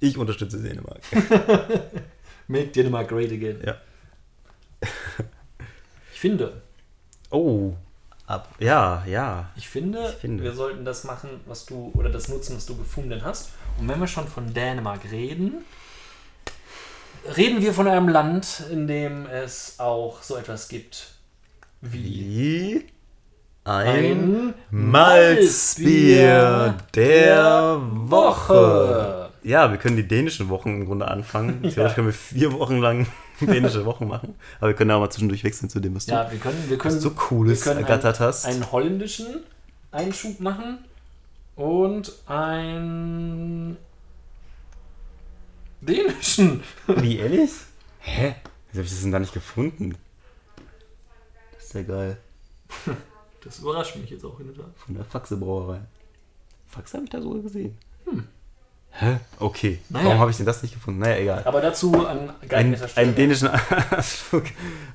Ich 0.00 0.16
unterstütze 0.16 0.62
Dänemark. 0.62 1.00
Make 2.48 2.68
Dänemark 2.68 3.08
great 3.08 3.30
again. 3.32 3.60
Ja. 3.64 3.76
Ich 6.12 6.20
finde, 6.20 6.62
Oh, 7.30 7.74
ab. 8.26 8.48
Ja, 8.58 9.04
ja. 9.06 9.50
ich 9.56 9.68
finde, 9.68 10.08
Ich 10.08 10.16
finde. 10.16 10.42
wir 10.42 10.52
sollten 10.52 10.84
das 10.84 11.04
machen, 11.04 11.28
was 11.46 11.64
du, 11.66 11.92
oder 11.94 12.08
das 12.10 12.28
nutzen, 12.28 12.56
was 12.56 12.66
du 12.66 12.76
gefunden 12.76 13.22
hast. 13.22 13.50
Und 13.78 13.88
wenn 13.88 14.00
wir 14.00 14.08
schon 14.08 14.26
von 14.26 14.52
Dänemark 14.52 15.00
reden, 15.10 15.64
reden 17.36 17.62
wir 17.62 17.72
von 17.72 17.86
einem 17.86 18.08
Land, 18.08 18.64
in 18.70 18.88
dem 18.88 19.26
es 19.26 19.76
auch 19.78 20.22
so 20.22 20.36
etwas 20.36 20.68
gibt 20.68 21.12
wie 21.80 22.02
Wie 22.02 22.84
ein, 23.64 23.94
ein 23.94 24.54
Malzbier 24.70 26.74
der 26.94 27.78
Woche. 27.80 29.30
Ja, 29.44 29.70
wir 29.70 29.78
können 29.78 29.96
die 29.96 30.08
dänischen 30.08 30.48
Wochen 30.48 30.70
im 30.70 30.86
Grunde 30.86 31.06
anfangen. 31.06 31.62
Theoretisch 31.70 31.94
können 31.94 32.08
wir 32.08 32.14
vier 32.14 32.52
Wochen 32.52 32.78
lang 32.78 33.06
dänische 33.40 33.84
Wochen 33.84 34.08
machen. 34.08 34.34
Aber 34.58 34.70
wir 34.70 34.74
können 34.74 34.90
auch 34.90 34.98
mal 34.98 35.10
zwischendurch 35.10 35.44
wechseln 35.44 35.70
zu 35.70 35.78
dem, 35.78 35.94
was 35.94 36.06
du, 36.06 36.14
Ja, 36.14 36.28
wir 36.32 36.40
können, 36.40 36.64
wir 36.68 36.78
können, 36.78 36.96
was 36.96 37.02
du 37.02 37.10
Cooles 37.10 37.64
wir 37.64 37.74
können 37.74 37.86
ergattert 37.86 38.20
einen, 38.20 38.28
hast. 38.28 38.44
einen 38.46 38.72
holländischen 38.72 39.44
Einschub 39.92 40.40
machen 40.40 40.78
und 41.58 42.12
einen 42.26 43.76
dänischen. 45.80 46.62
Wie, 46.86 47.18
ehrlich? 47.18 47.50
Hä? 47.98 48.36
Wieso 48.70 48.78
habe 48.78 48.84
ich 48.84 48.90
das 48.90 49.02
denn 49.02 49.12
da 49.12 49.18
nicht 49.18 49.34
gefunden? 49.34 49.96
Das 51.52 51.64
ist 51.64 51.74
ja 51.74 51.82
geil. 51.82 52.18
Das 53.42 53.58
überrascht 53.58 53.96
mich 53.96 54.10
jetzt 54.10 54.24
auch 54.24 54.38
in 54.40 54.46
der 54.46 54.56
Tat. 54.56 54.72
Von 54.76 54.94
der 54.94 55.04
Faxe-Brauerei. 55.04 55.80
Faxe 56.66 56.96
habe 56.96 57.04
ich 57.04 57.10
da 57.10 57.20
sogar 57.20 57.42
gesehen. 57.42 57.76
Hä? 58.90 59.18
Okay. 59.38 59.78
Naja. 59.90 60.06
Warum 60.06 60.18
habe 60.18 60.30
ich 60.32 60.36
denn 60.38 60.46
das 60.46 60.60
nicht 60.62 60.74
gefunden? 60.74 60.98
Naja, 61.00 61.16
egal. 61.18 61.42
Aber 61.44 61.60
dazu 61.60 62.04
an 62.06 62.30
Ein, 62.40 62.48
geeigneter 62.48 62.88
Stelle. 62.88 63.06
einen 63.06 63.14
dänischen 63.16 63.48
Ausflug. 63.96 64.44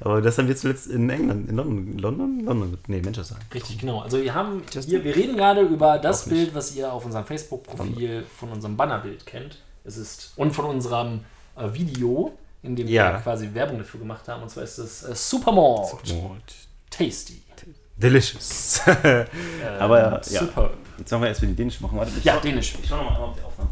Aber 0.01 0.21
das 0.21 0.37
haben 0.37 0.47
wir 0.49 0.57
zuletzt 0.57 0.87
in 0.87 1.09
England, 1.09 1.49
in 1.49 1.55
London, 1.55 1.97
London? 1.97 2.39
London? 2.43 2.77
Nee, 2.87 3.01
Manchester. 3.01 3.37
Richtig, 3.53 3.77
genau. 3.77 4.01
Also 4.01 4.21
wir 4.21 4.33
haben 4.33 4.61
hier, 4.73 5.03
wir 5.05 5.15
reden 5.15 5.37
gerade 5.37 5.61
über 5.61 5.99
das. 5.99 6.27
Bild, 6.27 6.53
was 6.53 6.75
ihr 6.75 6.91
auf 6.91 7.05
unserem 7.05 7.23
Facebook-Profil 7.25 8.25
von 8.37 8.49
unserem 8.51 8.75
Bannerbild 8.75 9.25
kennt. 9.25 9.59
Es 9.85 9.95
ist 9.97 10.33
und 10.35 10.51
von 10.51 10.65
unserem 10.65 11.21
äh, 11.55 11.71
Video, 11.73 12.33
in 12.61 12.75
dem 12.75 12.87
Ja. 12.87 13.13
wir 13.13 13.19
quasi 13.19 13.53
Werbung 13.53 13.77
dafür 13.77 13.99
gemacht 14.01 14.27
haben. 14.27 14.43
Und 14.43 14.49
zwar 14.49 14.63
ist 14.63 14.77
es 14.79 15.03
äh, 15.03 15.15
Supermalt 15.15 15.93
Malt. 16.09 16.53
Tasty. 16.89 17.41
Delicious. 17.95 18.81
Äh, 18.87 19.25
Aber 19.79 19.99
ja. 19.99 20.23
Super. 20.23 20.71
Jetzt 20.97 21.11
machen 21.11 21.21
wir 21.21 21.27
erst 21.29 21.39
für 21.39 21.47
die 21.47 21.55
dänischen 21.55 21.83
Wochen. 21.83 21.95
Warte, 21.95 22.11
Ja, 22.23 22.37
dänisch. 22.37 22.75
Ich 22.81 22.89
schau 22.89 22.97
nochmal, 22.97 23.21
ob 23.29 23.35
die 23.35 23.41
Aufnahme. 23.43 23.69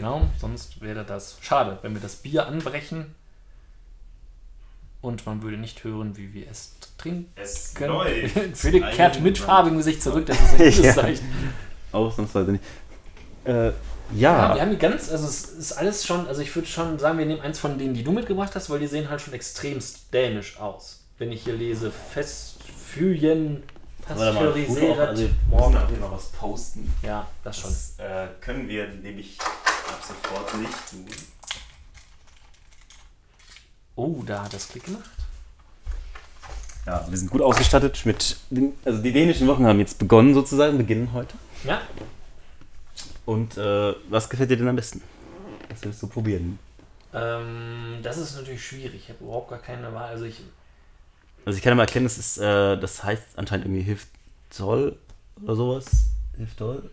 Genau, 0.00 0.22
sonst 0.38 0.80
wäre 0.80 1.04
das 1.04 1.36
schade, 1.40 1.78
wenn 1.82 1.94
wir 1.94 2.00
das 2.00 2.16
Bier 2.16 2.46
anbrechen 2.46 3.14
und 5.02 5.24
man 5.26 5.42
würde 5.42 5.56
nicht 5.56 5.84
hören, 5.84 6.16
wie 6.16 6.32
wir 6.34 6.50
es 6.50 6.72
trinken. 6.98 7.30
Es 7.36 7.74
können. 7.74 8.28
Für 8.54 8.70
den 8.70 8.82
kehrt 8.90 9.20
mit 9.20 9.38
farbigem 9.38 9.78
Gesicht 9.78 10.02
zurück, 10.02 10.26
das 10.26 10.38
ist 10.40 10.52
ein 10.52 10.58
gutes 10.58 10.78
Ja. 10.84 10.94
Zeichen. 10.94 11.28
Ausnahmsweise 11.92 12.52
nicht. 12.52 12.64
Äh, 13.44 13.68
Ja, 13.68 13.72
ja. 14.12 14.54
wir 14.54 14.62
haben 14.62 14.70
die 14.70 14.76
ganz, 14.78 15.10
also 15.10 15.26
es 15.26 15.44
ist 15.44 15.72
alles 15.72 16.04
schon, 16.06 16.26
also 16.26 16.42
ich 16.42 16.54
würde 16.54 16.66
schon 16.68 16.98
sagen, 16.98 17.18
wir 17.18 17.26
nehmen 17.26 17.40
eins 17.40 17.58
von 17.58 17.78
denen, 17.78 17.94
die 17.94 18.02
du 18.02 18.12
mitgebracht 18.12 18.54
hast, 18.54 18.68
weil 18.70 18.78
die 18.80 18.86
sehen 18.86 19.08
halt 19.08 19.20
schon 19.20 19.34
extremst 19.34 20.12
dänisch 20.12 20.58
aus. 20.58 21.04
Wenn 21.18 21.30
ich 21.32 21.44
hier 21.44 21.54
lese, 21.54 21.90
Festfüjen, 21.90 23.62
Warte 24.18 24.34
mal, 24.34 24.64
gut 24.64 24.82
auch, 24.82 24.98
also, 24.98 25.28
morgen. 25.48 25.76
auch 25.76 25.88
hier 25.88 25.98
noch 25.98 26.12
was 26.12 26.26
posten. 26.28 26.92
Ja, 27.02 27.26
das 27.44 27.58
schon. 27.58 27.70
Das 27.70 27.94
äh, 27.98 28.28
können 28.40 28.68
wir 28.68 28.88
nämlich 28.88 29.38
ab 29.40 30.00
sofort 30.06 30.54
nicht 30.58 30.90
tun. 30.90 31.06
Oh, 33.96 34.22
da 34.26 34.44
hat 34.44 34.52
das 34.54 34.68
Klick 34.68 34.84
gemacht. 34.84 35.10
Ja, 36.86 37.06
wir 37.08 37.18
sind 37.18 37.30
gut 37.30 37.42
ausgestattet 37.42 38.04
mit. 38.06 38.36
Den, 38.48 38.72
also 38.84 39.02
die 39.02 39.12
dänischen 39.12 39.46
Wochen 39.46 39.66
haben 39.66 39.78
jetzt 39.78 39.98
begonnen 39.98 40.32
sozusagen, 40.34 40.78
beginnen 40.78 41.12
heute. 41.12 41.34
Ja, 41.64 41.82
Und 43.26 43.58
äh, 43.58 43.94
was 44.08 44.28
gefällt 44.30 44.50
dir 44.50 44.56
denn 44.56 44.68
am 44.68 44.76
besten? 44.76 45.02
Was 45.68 45.82
willst 45.82 46.02
du 46.02 46.06
probieren? 46.08 46.58
ähm, 47.12 47.98
das 48.02 48.18
ist 48.18 48.36
natürlich 48.36 48.64
schwierig. 48.66 48.94
Ich 48.94 49.08
habe 49.10 49.24
überhaupt 49.24 49.50
gar 49.50 49.58
keine 49.58 49.92
Wahl. 49.92 50.08
Also 50.08 50.24
ich, 50.24 50.40
Also 51.44 51.56
ich 51.56 51.62
kann 51.62 51.72
ja 51.72 51.74
mal 51.74 51.84
erkennen, 51.84 52.04
das 52.06 52.18
ist, 52.18 52.38
äh, 52.38 52.78
das 52.78 53.02
heißt 53.02 53.36
anscheinend 53.36 53.66
irgendwie 53.66 53.82
hilft 53.82 54.08
toll 54.56 54.98
oder 55.42 55.56
sowas. 55.56 55.86
Hilft 56.36 56.58
toll. 56.58 56.90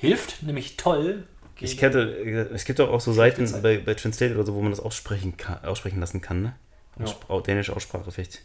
hilft 0.00 0.42
nämlich 0.42 0.76
toll. 0.76 1.24
Ich 1.60 1.78
kenne, 1.78 2.02
äh, 2.02 2.48
es 2.52 2.64
gibt 2.64 2.80
auch, 2.80 2.88
auch 2.88 3.00
so 3.00 3.12
Seiten 3.12 3.50
bei, 3.62 3.78
bei 3.78 3.94
Translate 3.94 4.34
oder 4.34 4.44
so, 4.44 4.54
wo 4.54 4.60
man 4.60 4.72
das 4.72 4.80
aussprechen, 4.80 5.36
kann, 5.36 5.64
aussprechen 5.64 6.00
lassen 6.00 6.20
kann, 6.20 6.42
ne? 6.42 6.54
Ja. 6.98 7.40
Dänische 7.40 7.74
Aussprache, 7.74 8.10
vielleicht 8.10 8.42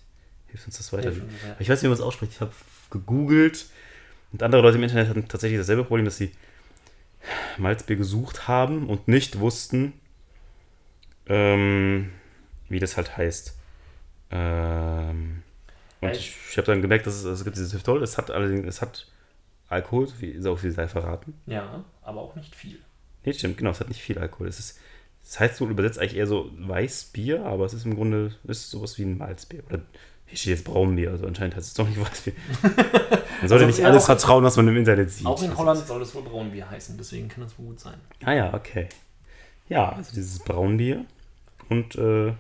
hilft 0.48 0.68
uns 0.68 0.78
das 0.78 0.94
weiter. 0.94 1.12
Ja. 1.12 1.20
Ich 1.60 1.68
weiß 1.68 1.80
nicht, 1.80 1.84
wie 1.84 1.88
man 1.88 1.98
es 1.98 2.02
ausspricht. 2.02 2.34
Ich 2.34 2.42
habe 2.42 2.52
gegoogelt 2.90 3.66
und 4.32 4.44
andere 4.44 4.62
Leute 4.62 4.78
im 4.78 4.84
Internet 4.84 5.10
hatten 5.10 5.28
tatsächlich 5.28 5.60
dasselbe 5.60 5.84
Problem, 5.84 6.06
dass 6.06 6.18
sie 6.18 6.32
Malzbier 7.58 7.96
gesucht 7.96 8.48
haben 8.48 8.88
und 8.88 9.08
nicht 9.08 9.40
wussten, 9.40 9.94
ähm, 11.28 12.12
wie 12.70 12.80
das 12.80 12.98
halt 12.98 13.18
heißt. 13.18 13.57
Ähm, 14.32 15.44
und 16.02 16.12
ich, 16.12 16.36
ich 16.50 16.58
habe 16.58 16.68
dann 16.68 16.82
gemerkt, 16.82 17.08
dass 17.08 17.16
es, 17.16 17.26
es 17.26 17.44
gibt 17.44 17.56
dieses 17.56 17.74
Hüftol, 17.74 18.04
es 18.04 18.18
hat 18.18 18.30
allerdings, 18.32 18.68
es 18.68 18.82
hat 18.82 19.08
Alkohol, 19.70 20.08
wie 20.20 20.48
auch 20.48 20.62
wie 20.64 20.70
sei 20.70 20.88
verraten. 20.88 21.34
Ja, 21.46 21.84
aber 22.02 22.22
auch 22.22 22.36
nicht 22.36 22.56
viel. 22.56 22.80
Nee, 23.26 23.34
stimmt, 23.34 23.58
genau, 23.58 23.72
es 23.72 23.80
hat 23.80 23.90
nicht 23.90 24.02
viel 24.02 24.18
Alkohol. 24.18 24.48
Es 24.48 24.60
ist, 24.60 24.80
das 25.24 25.40
heißt 25.40 25.56
so 25.58 25.68
übersetzt 25.68 26.00
eigentlich 26.00 26.16
eher 26.16 26.28
so 26.28 26.52
Weißbier, 26.58 27.46
aber 27.46 27.66
es 27.66 27.74
ist 27.74 27.86
im 27.86 27.96
Grunde 27.96 28.36
ist 28.46 28.70
sowas 28.70 28.98
wie 28.98 29.04
ein 29.04 29.18
Malzbier. 29.18 29.64
Oder 29.68 29.82
hier 30.26 30.38
steht 30.38 30.52
jetzt 30.58 30.66
Braunbier, 30.66 31.12
also 31.12 31.26
anscheinend 31.26 31.56
heißt 31.56 31.68
es 31.68 31.74
doch 31.74 31.88
nicht 31.88 32.00
Weißbier. 32.10 32.34
Man 32.62 33.50
sollte 33.50 33.66
Also, 33.66 33.66
nicht 33.66 33.86
alles 33.86 34.06
vertrauen, 34.06 34.44
was 34.44 34.56
man 34.56 34.68
im 34.68 34.78
Internet 34.78 35.12
sieht. 35.12 35.26
Auch 35.26 35.42
in 35.42 35.58
Holland 35.58 35.86
soll 35.86 36.02
es 36.02 36.14
wohl 36.16 36.24
Braunbier 36.24 36.70
heißen, 36.70 36.98
deswegen 36.98 37.28
kann 37.28 37.44
es 37.44 37.58
wohl 37.58 37.68
gut 37.68 37.80
sein. 37.80 37.96
Ah 38.24 38.34
ja, 38.34 38.54
okay. 38.54 38.88
Ja, 39.68 39.90
also 39.90 40.14
dieses 40.14 40.40
Braunbier. 40.40 41.06
Und 41.70 41.96
äh, 41.96 42.34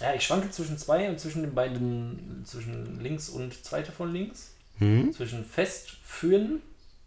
Ja, 0.00 0.14
ich 0.14 0.24
schwanke 0.24 0.50
zwischen 0.50 0.78
zwei 0.78 1.08
und 1.08 1.18
zwischen 1.18 1.42
den 1.42 1.54
beiden, 1.54 2.42
zwischen 2.44 3.00
links 3.00 3.28
und 3.28 3.64
zweite 3.64 3.90
von 3.90 4.12
links. 4.12 4.54
hm? 4.78 5.12
Zwischen 5.12 5.44
Festführen, 5.44 6.62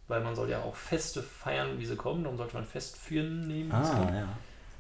weil 0.07 0.21
man 0.21 0.35
soll 0.35 0.49
ja 0.49 0.61
auch 0.61 0.75
Feste 0.75 1.23
feiern, 1.23 1.79
wie 1.79 1.85
sie 1.85 1.95
kommen, 1.95 2.23
darum 2.23 2.37
sollte 2.37 2.53
man 2.55 2.65
Festführen 2.65 3.47
nehmen. 3.47 3.71
ah, 3.71 4.11
ja. 4.13 4.27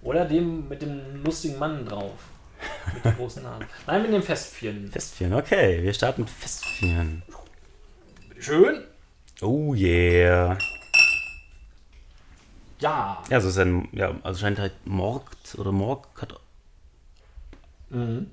Oder 0.01 0.25
dem 0.25 0.67
mit 0.67 0.81
dem 0.81 1.23
lustigen 1.23 1.57
Mann 1.59 1.85
drauf. 1.85 2.19
Mit 2.93 3.05
den 3.05 3.15
großen 3.15 3.43
Namen. 3.43 3.65
Nein, 3.87 4.01
mit 4.03 4.11
den 4.13 4.23
Festvieren. 4.23 4.91
Festvieren, 4.91 5.33
okay. 5.33 5.81
Wir 5.81 5.93
starten 5.93 6.21
mit 6.21 6.29
Festvieren. 6.29 7.23
Schön. 8.39 8.83
Oh 9.41 9.73
yeah. 9.73 10.57
Ja. 12.79 13.21
Ja, 13.29 13.39
so 13.39 13.49
ist 13.49 13.57
ein, 13.59 13.87
ja, 13.91 14.15
also 14.23 14.39
scheint 14.39 14.59
halt 14.59 14.73
Morgt 14.85 15.55
oder 15.57 15.71
Morg 15.71 16.07
hat 16.21 16.39
Mhm. 17.91 18.27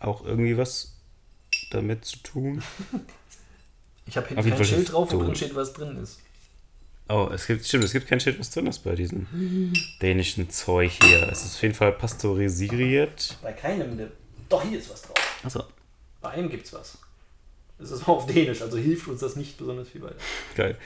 auch 0.00 0.24
irgendwie 0.24 0.56
was 0.58 0.92
damit 1.70 2.04
zu 2.04 2.18
tun. 2.18 2.62
Ich 4.06 4.18
habe 4.18 4.26
hinten 4.28 4.42
kein 4.42 4.56
Fall 4.58 4.66
Schild 4.66 4.92
drauf, 4.92 5.10
wo 5.14 5.22
drin 5.22 5.34
steht, 5.34 5.54
was 5.54 5.72
drin 5.72 5.96
ist. 5.96 6.20
Oh, 7.08 7.30
es 7.32 7.46
gibt, 7.46 7.64
stimmt, 7.64 7.84
es 7.84 7.92
gibt 7.92 8.06
kein 8.06 8.20
Schild, 8.20 8.38
was 8.38 8.50
drin 8.50 8.66
ist 8.66 8.80
bei 8.80 8.94
diesem 8.94 9.72
dänischen 10.02 10.50
Zeug 10.50 10.92
hier. 11.02 11.26
Es 11.32 11.42
ist 11.42 11.54
auf 11.54 11.62
jeden 11.62 11.74
Fall 11.74 11.92
pasteurisiert. 11.92 13.38
Bei 13.40 13.54
keinem. 13.54 13.96
der- 13.96 14.10
Doch, 14.50 14.62
hier 14.62 14.78
ist 14.78 14.90
was 14.90 15.00
drauf. 15.00 15.14
Achso, 15.42 15.64
Bei 16.20 16.32
einem 16.32 16.50
gibt's 16.50 16.70
was. 16.74 16.98
Es 17.78 17.90
ist 17.92 18.06
mal 18.06 18.12
auf 18.12 18.26
Dänisch, 18.26 18.60
also 18.60 18.76
hilft 18.76 19.08
uns 19.08 19.20
das 19.20 19.36
nicht 19.36 19.56
besonders 19.56 19.88
viel 19.88 20.02
weiter. 20.02 20.16
geil. 20.54 20.76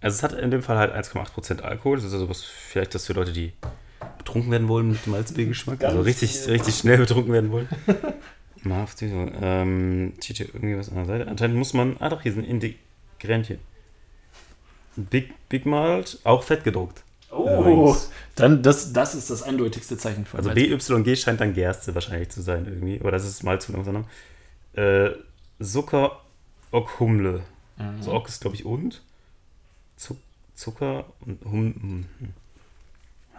Also 0.00 0.16
es 0.16 0.22
hat 0.24 0.32
in 0.32 0.50
dem 0.50 0.64
Fall 0.64 0.78
halt 0.78 0.92
1,8% 0.92 1.60
Alkohol. 1.60 1.96
Das 1.98 2.06
ist 2.06 2.12
also 2.12 2.28
was, 2.28 2.42
vielleicht 2.42 2.92
das 2.96 3.06
für 3.06 3.12
Leute, 3.12 3.32
die 3.32 3.52
betrunken 4.26 4.50
werden 4.50 4.68
wollen 4.68 4.90
mit 4.90 5.06
dem 5.06 5.12
Malzbiergeschmack. 5.12 5.84
Also 5.84 6.00
richtig, 6.00 6.36
viel. 6.36 6.52
richtig 6.52 6.74
schnell 6.74 6.98
betrunken 6.98 7.32
werden 7.32 7.52
wollen. 7.52 7.68
Auf 8.70 8.96
die, 8.96 9.06
ähm, 9.06 10.14
steht 10.20 10.38
hier 10.38 10.48
irgendwie 10.52 10.76
was 10.76 10.88
an 10.88 10.96
der 10.96 11.04
Seite. 11.04 11.28
Anscheinend 11.28 11.56
muss 11.56 11.72
man, 11.72 11.96
ah 12.00 12.08
doch, 12.08 12.22
hier 12.22 12.32
sind 12.32 12.44
Integrantchen. 12.44 13.60
Big, 14.96 15.32
Big 15.48 15.66
Malt, 15.66 16.18
auch 16.24 16.42
fett 16.42 16.64
gedruckt. 16.64 17.04
Oh, 17.30 17.60
Übrigens. 17.60 18.10
dann 18.34 18.62
das, 18.64 18.92
das 18.92 19.14
ist 19.14 19.30
das 19.30 19.44
eindeutigste 19.44 19.96
Zeichen 19.96 20.24
für 20.24 20.38
Also. 20.38 20.50
BYG 20.50 21.16
scheint 21.16 21.40
dann 21.40 21.54
Gerste 21.54 21.94
wahrscheinlich 21.94 22.30
zu 22.30 22.42
sein 22.42 22.66
irgendwie. 22.66 22.98
Oder 23.00 23.12
das 23.12 23.26
ist 23.26 23.44
Malz 23.44 23.66
von 23.66 23.76
irgendeinem. 23.76 24.04
Äh, 24.74 25.10
Zucker 25.62 26.20
Ok 26.72 26.98
Humle. 26.98 27.42
Mhm. 27.76 27.96
Also 27.98 28.12
Ok 28.12 28.28
ist 28.28 28.40
glaube 28.40 28.56
ich 28.56 28.64
und. 28.64 29.02
Zu 29.96 30.18
Zucker 30.54 31.04
und 31.20 31.44
Hum. 31.44 32.06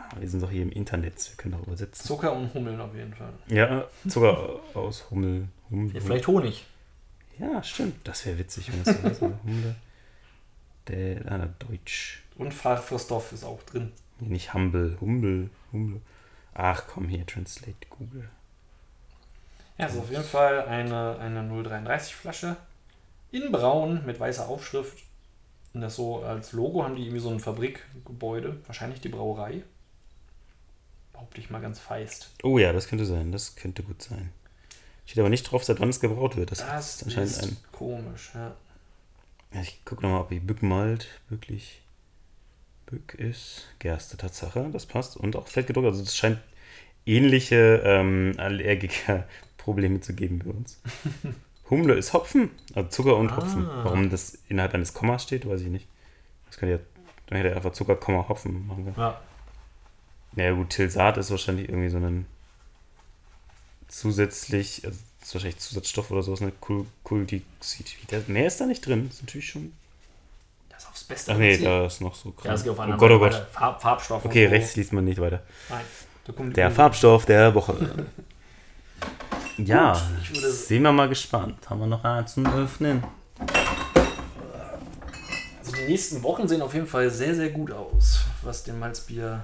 Ah, 0.10 0.16
Wir 0.20 0.30
sind 0.30 0.42
doch 0.42 0.52
hier 0.52 0.62
im 0.62 0.72
Internet, 0.72 1.30
wir 1.30 1.38
können 1.38 1.54
doch 1.60 1.68
übersetzen. 1.68 2.06
Zucker 2.06 2.34
und 2.34 2.54
Hummeln 2.54 2.80
auf 2.80 2.94
jeden 2.96 3.14
Fall. 3.14 3.34
Ja, 3.48 3.86
Zucker 4.08 4.60
aus 4.74 5.10
Hummel. 5.12 5.48
Hummel. 5.70 5.94
Ja, 5.94 6.02
vielleicht 6.02 6.28
Honig. 6.28 6.66
Ja, 7.40 7.62
stimmt. 7.64 8.08
Das 8.08 8.26
wäre 8.26 8.38
witzig, 8.38 8.72
wenn 8.72 8.84
das 8.84 9.20
so 9.20 9.32
Humle. 9.44 9.76
Der, 10.88 11.32
ah, 11.32 11.48
Deutsch. 11.60 12.24
Und 12.38 12.54
Farbstoff 12.54 13.32
ist 13.32 13.44
auch 13.44 13.62
drin. 13.64 13.92
Nee, 14.20 14.30
nicht 14.30 14.54
Humble. 14.54 14.98
Humble. 15.02 15.50
Humble. 15.72 16.02
Ach 16.54 16.84
komm 16.88 17.08
hier, 17.08 17.26
Translate 17.26 17.88
Google. 17.90 18.30
Ja, 19.78 19.86
ist 19.86 19.98
auf 19.98 20.10
jeden 20.10 20.24
Fall 20.24 20.66
eine, 20.66 21.20
eine 21.20 21.48
033 21.64 22.16
Flasche. 22.16 22.58
In 23.32 23.52
braun 23.52 24.04
mit 24.06 24.20
weißer 24.20 24.48
Aufschrift. 24.48 25.04
Und 25.74 25.82
das 25.82 25.96
so 25.96 26.24
als 26.24 26.54
Logo 26.54 26.84
haben 26.84 26.96
die 26.96 27.04
irgendwie 27.04 27.20
so 27.20 27.30
ein 27.30 27.40
Fabrikgebäude. 27.40 28.58
Wahrscheinlich 28.66 29.02
die 29.02 29.10
Brauerei. 29.10 29.64
Behaupte 31.18 31.42
ich 31.42 31.50
mal 31.50 31.60
ganz 31.62 31.80
feist. 31.80 32.30
Oh 32.44 32.60
ja, 32.60 32.72
das 32.74 32.88
könnte 32.88 33.04
sein. 33.06 33.32
Das 33.32 33.56
könnte 33.56 33.82
gut 33.82 34.04
sein. 34.04 34.30
Steht 35.08 35.18
aber 35.20 35.30
nicht 35.30 35.44
drauf, 35.50 35.64
seit 35.64 35.80
wann 35.80 35.90
es 35.90 36.00
gebraut 36.00 36.36
wird. 36.36 36.52
Das, 36.52 36.60
Das 36.60 36.96
ist 36.98 37.04
anscheinend 37.06 37.32
ist 37.32 37.44
ein. 37.44 37.58
komisch, 37.72 38.32
ja. 38.36 38.56
Ja, 39.52 39.62
ich 39.62 39.84
gucke 39.84 40.04
nochmal, 40.04 40.22
ob 40.22 40.30
die 40.30 40.40
Bückmalt 40.40 41.08
wirklich 41.30 41.82
Bück 42.86 43.16
ist. 43.16 43.64
Gerste, 43.80 44.16
Tatsache, 44.18 44.70
das 44.72 44.86
passt. 44.86 45.18
Und 45.18 45.36
auch 45.36 45.48
fett 45.48 45.66
gedruckt. 45.66 45.88
Also 45.88 46.04
es 46.04 46.16
scheint 46.16 46.40
ähnliche 47.08 47.82
ähm, 47.84 48.34
Allergiker-Probleme 48.38 50.00
zu 50.02 50.14
geben 50.14 50.40
bei 50.46 50.52
uns. 50.52 50.80
Humle 51.72 51.96
ist 51.96 52.14
Hopfen, 52.14 52.52
also 52.76 52.90
Zucker 52.90 53.18
und 53.18 53.36
Hopfen. 53.36 53.66
Ah. 53.66 53.86
Warum 53.86 54.12
das 54.12 54.38
innerhalb 54.50 54.76
eines 54.76 54.94
Kommas 54.94 55.24
steht, 55.24 55.48
weiß 55.50 55.62
ich 55.62 55.68
nicht. 55.70 55.88
Das 56.46 56.58
könnte 56.58 56.76
ja, 56.76 56.82
dann 57.26 57.38
hätte 57.38 57.50
er 57.50 57.56
einfach 57.56 57.74
Zucker, 57.74 57.96
Komma, 57.96 58.30
Hopfen 58.30 58.68
machen 58.68 58.86
können. 58.86 58.96
Ja, 58.98 59.20
Naja 60.34 60.52
gut, 60.52 60.70
Tilsat 60.70 61.18
ist 61.18 61.32
wahrscheinlich 61.32 61.70
irgendwie 61.70 61.90
so 61.90 61.98
ein 61.98 62.26
zusätzlich, 63.88 64.86
also 64.86 65.00
ist 65.22 65.34
wahrscheinlich 65.34 65.60
Zusatzstoff 65.60 66.12
oder 66.12 66.24
sowas, 66.24 66.42
Kuldioxid. 67.04 68.12
Der- 68.12 68.22
Mehr 68.28 68.48
ist 68.48 68.62
da 68.62 68.66
nicht 68.66 68.86
drin. 68.86 69.08
Ist 69.10 69.22
natürlich 69.24 69.50
schon. 69.50 69.74
das 70.70 70.84
ist 70.84 70.90
aufs 70.90 71.04
Beste. 71.04 71.32
Ach 71.34 71.38
nee, 71.38 71.58
da 71.58 71.86
ist 71.86 72.02
noch 72.02 72.16
so 72.16 72.34
Ja, 72.44 72.56
geht 72.56 72.70
auf 72.70 72.80
oh 72.80 72.98
Gott, 72.98 73.12
oh 73.12 73.20
Gott. 73.20 73.48
Farb, 73.52 73.82
Farbstoff. 73.82 74.24
Okay, 74.26 74.46
rechts 74.46 74.76
liest 74.76 74.94
man 74.94 75.06
nicht 75.06 75.20
weiter. 75.20 75.42
Nein, 75.70 76.54
Der. 76.54 76.72
Farbstoff 76.72 77.26
der 77.26 77.54
Woche. 77.56 77.76
ja, 79.58 79.94
Gut, 80.32 80.42
sind 80.42 80.84
wir 80.84 80.92
mal 80.92 81.10
gespannt. 81.10 81.70
Haben 81.70 81.80
wir 81.82 81.88
noch 81.88 82.04
einen 82.04 82.28
zum 82.28 82.46
Öffnen? 82.46 83.04
Also 85.60 85.72
die 85.76 85.86
nächsten 85.92 86.24
Wochen 86.24 86.48
sehen 86.48 86.62
auf 86.62 86.74
jeden 86.74 86.88
Fall 86.88 87.10
sehr, 87.10 87.36
sehr 87.36 87.50
gut 87.50 87.72
aus, 87.72 88.20
was 88.44 88.64
den 88.64 88.80
Malzbier 88.80 89.44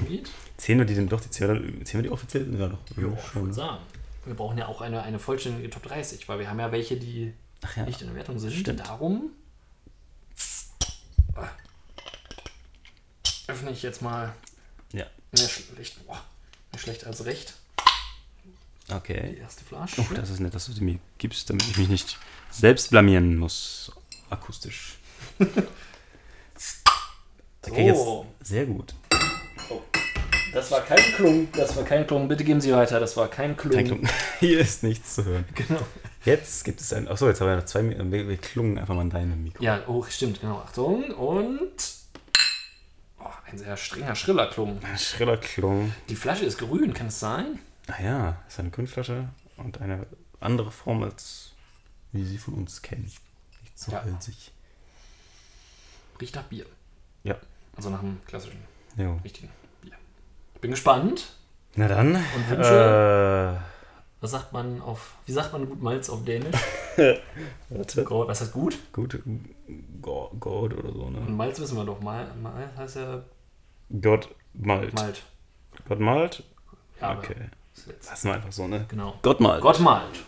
angeht. 0.00 0.30
Zählen 0.56 0.78
wir 0.78 0.86
die 0.86 0.94
denn 0.94 1.08
doch, 1.08 1.20
die 1.20 1.30
zählen, 1.30 1.84
zählen 1.84 2.02
wir 2.04 2.10
die 2.10 2.14
offiziell? 2.14 2.52
Ja, 2.58 2.68
doch. 2.68 2.78
Jo, 2.96 3.16
schon. 3.32 3.42
würde 3.42 3.54
sagen. 3.54 3.78
Wir 4.24 4.34
brauchen 4.34 4.56
ja 4.58 4.66
auch 4.66 4.80
eine, 4.80 5.02
eine 5.02 5.18
vollständige 5.18 5.68
Top 5.70 5.82
30, 5.82 6.28
weil 6.28 6.38
wir 6.38 6.48
haben 6.48 6.60
ja 6.60 6.70
welche, 6.70 6.96
die 6.96 7.32
ja. 7.76 7.84
nicht 7.84 8.00
in 8.00 8.06
der 8.08 8.16
Wertung 8.16 8.38
sind. 8.38 8.52
Stimmt. 8.52 8.80
Darum 8.80 9.30
öffne 13.48 13.70
ich 13.70 13.82
jetzt 13.82 14.02
mal 14.02 14.34
Ja. 14.92 15.06
mehr 15.32 15.48
schlecht, 15.48 16.06
boah, 16.06 16.22
mehr 16.70 16.78
schlecht 16.80 17.04
als 17.06 17.24
recht 17.24 17.54
die 18.88 18.92
Okay. 18.94 19.36
erste 19.40 19.64
Flasche. 19.64 20.00
Oh, 20.02 20.14
das 20.14 20.30
ist 20.30 20.40
nett, 20.40 20.54
dass 20.54 20.66
du 20.66 20.72
die 20.72 20.80
mir 20.82 20.98
gibst, 21.18 21.48
damit 21.50 21.66
ich 21.68 21.78
mich 21.78 21.88
nicht 21.88 22.18
selbst 22.50 22.90
blamieren 22.90 23.36
muss. 23.36 23.92
Akustisch. 24.30 24.98
Okay, 27.64 27.94
So. 27.94 28.26
jetzt 28.40 28.48
sehr 28.48 28.66
gut. 28.66 28.92
Das 30.52 30.70
war 30.70 30.82
kein 30.82 30.98
Klung, 31.16 31.48
das 31.52 31.74
war 31.76 31.84
kein 31.84 32.06
Klung. 32.06 32.28
Bitte 32.28 32.44
geben 32.44 32.60
Sie 32.60 32.72
weiter, 32.72 33.00
das 33.00 33.16
war 33.16 33.28
kein 33.28 33.56
Klung. 33.56 33.72
Kein 33.72 33.86
Klungen. 33.86 34.08
Hier 34.40 34.60
ist 34.60 34.82
nichts 34.82 35.14
zu 35.14 35.24
hören. 35.24 35.44
Genau. 35.54 35.80
Jetzt 36.24 36.64
gibt 36.64 36.80
es 36.80 36.92
ein. 36.92 37.08
Achso, 37.08 37.26
jetzt 37.28 37.40
haben 37.40 37.48
wir 37.48 37.56
noch 37.56 37.64
zwei. 37.64 37.80
Mi- 37.80 38.10
Wir, 38.12 38.28
wir 38.28 38.36
klungen 38.36 38.78
einfach 38.78 38.94
mal 38.94 39.02
in 39.02 39.10
deinem 39.10 39.42
Mikro. 39.42 39.62
Ja, 39.64 39.82
oh, 39.88 40.04
stimmt, 40.04 40.40
genau. 40.40 40.58
Achtung 40.58 41.10
und. 41.12 41.72
Oh, 43.18 43.24
ein 43.50 43.58
sehr 43.58 43.76
strenger, 43.76 44.14
schriller 44.14 44.46
Klung. 44.48 44.78
Ein 44.84 44.98
schriller 44.98 45.36
Klung. 45.38 45.94
Die 46.08 46.16
Flasche 46.16 46.44
ist 46.44 46.58
grün, 46.58 46.92
kann 46.92 47.06
es 47.06 47.18
sein? 47.18 47.58
Ah 47.88 48.02
ja, 48.02 48.36
ist 48.46 48.60
eine 48.60 48.70
Grünflasche 48.70 49.28
und 49.56 49.80
eine 49.80 50.06
andere 50.40 50.70
Form 50.70 51.02
als 51.02 51.52
wie 52.12 52.24
sie 52.24 52.36
von 52.38 52.54
uns 52.54 52.82
kennen. 52.82 53.02
Nicht 53.04 53.78
so 53.78 53.90
Ja. 53.90 54.04
hölzig. 54.04 54.52
Riecht 56.20 56.34
nach 56.34 56.44
Bier. 56.44 56.66
Ja. 57.24 57.36
Also 57.74 57.88
nach 57.90 58.00
einem 58.00 58.20
klassischen, 58.26 58.60
Jo. 58.96 59.18
richtigen 59.24 59.48
bin 60.62 60.70
gespannt. 60.70 61.34
Na 61.76 61.88
dann. 61.88 62.14
Und 62.16 62.50
Wünsche? 62.50 63.58
Äh, 63.60 64.22
Was 64.22 64.30
sagt 64.30 64.52
man 64.52 64.80
auf. 64.80 65.14
Wie 65.26 65.32
sagt 65.32 65.52
man 65.52 65.68
gut 65.68 65.82
Malz 65.82 66.08
auf 66.08 66.24
Dänisch? 66.24 66.56
warte. 67.68 68.04
Gold, 68.04 68.28
was 68.28 68.40
heißt 68.40 68.52
gut? 68.52 68.78
Gut. 68.92 69.20
Go- 70.00 70.30
Gold 70.40 70.74
oder 70.78 70.92
so, 70.92 71.02
Und 71.02 71.12
ne? 71.26 71.32
Malz 71.32 71.60
wissen 71.60 71.76
wir 71.76 71.84
doch. 71.84 72.00
Mal, 72.00 72.26
Mal 72.42 72.70
heißt 72.76 72.96
ja 72.96 73.22
Gott 74.00 74.28
Malt. 74.54 74.94
Malt. 74.94 75.22
Gott 75.88 76.00
Malt? 76.00 76.42
Ja, 77.00 77.18
Okay. 77.18 77.36
Lassen 78.06 78.28
wir 78.28 78.34
einfach 78.34 78.52
so, 78.52 78.68
ne? 78.68 78.84
Genau. 78.88 79.14
Gott 79.22 79.40
Malt. 79.40 79.60
Gott 79.62 79.80
Malt. 79.80 80.20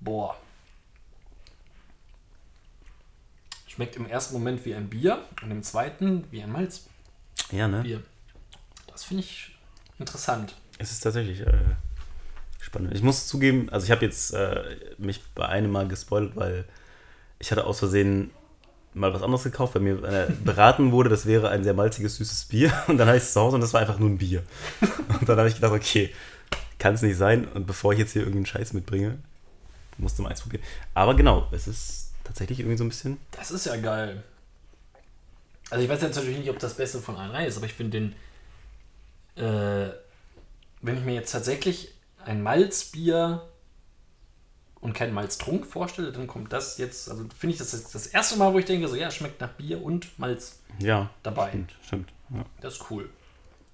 Boah. 0.00 0.36
Schmeckt 3.78 3.94
im 3.94 4.06
ersten 4.06 4.34
Moment 4.34 4.64
wie 4.64 4.74
ein 4.74 4.88
Bier 4.88 5.22
und 5.40 5.52
im 5.52 5.62
zweiten 5.62 6.24
wie 6.32 6.42
ein 6.42 6.50
Malzbier. 6.50 6.90
Ja, 7.52 7.68
ne? 7.68 8.02
Das 8.90 9.04
finde 9.04 9.22
ich 9.22 9.56
interessant. 10.00 10.56
Es 10.78 10.90
ist 10.90 10.98
tatsächlich 10.98 11.42
äh, 11.42 11.52
spannend. 12.58 12.92
Ich 12.92 13.04
muss 13.04 13.28
zugeben, 13.28 13.68
also 13.70 13.84
ich 13.84 13.92
habe 13.92 14.04
jetzt 14.04 14.34
äh, 14.34 14.64
mich 14.98 15.22
bei 15.32 15.46
einem 15.46 15.70
Mal 15.70 15.86
gespoilt, 15.86 16.34
weil 16.34 16.64
ich 17.38 17.52
hatte 17.52 17.66
aus 17.66 17.78
Versehen 17.78 18.32
mal 18.94 19.14
was 19.14 19.22
anderes 19.22 19.44
gekauft, 19.44 19.76
weil 19.76 19.82
mir 19.82 20.02
äh, 20.02 20.26
beraten 20.42 20.90
wurde, 20.90 21.08
das 21.08 21.24
wäre 21.24 21.48
ein 21.50 21.62
sehr 21.62 21.74
malziges, 21.74 22.16
süßes 22.16 22.46
Bier. 22.46 22.72
Und 22.88 22.98
dann 22.98 23.06
hatte 23.06 23.18
ich 23.18 23.22
es 23.22 23.32
zu 23.32 23.40
Hause 23.40 23.54
und 23.54 23.60
das 23.60 23.74
war 23.74 23.80
einfach 23.80 24.00
nur 24.00 24.08
ein 24.08 24.18
Bier. 24.18 24.42
Und 25.20 25.28
dann 25.28 25.38
habe 25.38 25.48
ich 25.48 25.54
gedacht, 25.54 25.72
okay, 25.72 26.12
kann 26.80 26.94
es 26.94 27.02
nicht 27.02 27.16
sein. 27.16 27.46
Und 27.46 27.68
bevor 27.68 27.92
ich 27.92 28.00
jetzt 28.00 28.10
hier 28.10 28.22
irgendeinen 28.22 28.46
Scheiß 28.46 28.72
mitbringe, 28.72 29.18
musste 29.98 30.22
mal 30.22 30.30
eins 30.30 30.40
probieren. 30.40 30.64
Aber 30.94 31.14
genau, 31.14 31.46
es 31.52 31.68
ist 31.68 32.07
tatsächlich 32.28 32.60
irgendwie 32.60 32.76
so 32.78 32.84
ein 32.84 32.88
bisschen. 32.90 33.18
Das 33.32 33.50
ist 33.50 33.66
ja 33.66 33.76
geil. 33.76 34.22
Also 35.70 35.82
ich 35.84 35.90
weiß 35.90 36.00
jetzt 36.02 36.16
natürlich 36.16 36.38
nicht, 36.38 36.50
ob 36.50 36.58
das 36.58 36.74
Beste 36.74 37.00
von 37.00 37.16
allen 37.16 37.30
drei 37.32 37.46
ist, 37.46 37.56
aber 37.56 37.66
ich 37.66 37.74
finde 37.74 38.00
den, 39.34 39.44
äh, 39.44 39.92
wenn 40.80 40.96
ich 40.96 41.04
mir 41.04 41.14
jetzt 41.14 41.32
tatsächlich 41.32 41.92
ein 42.24 42.42
Malzbier 42.42 43.46
und 44.80 44.92
keinen 44.92 45.12
Malztrunk 45.12 45.66
vorstelle, 45.66 46.12
dann 46.12 46.26
kommt 46.26 46.52
das 46.52 46.78
jetzt, 46.78 47.10
also 47.10 47.24
finde 47.36 47.54
ich 47.54 47.58
das 47.58 47.74
ist 47.74 47.94
das 47.94 48.06
erste 48.06 48.36
Mal, 48.36 48.52
wo 48.52 48.58
ich 48.58 48.64
denke, 48.64 48.86
so 48.88 48.94
ja, 48.94 49.10
schmeckt 49.10 49.40
nach 49.40 49.50
Bier 49.54 49.82
und 49.82 50.18
Malz 50.18 50.60
Ja, 50.78 51.10
dabei. 51.22 51.48
stimmt, 51.48 51.74
stimmt. 51.82 52.12
Ja. 52.30 52.44
Das 52.60 52.74
ist 52.74 52.90
cool. 52.90 53.10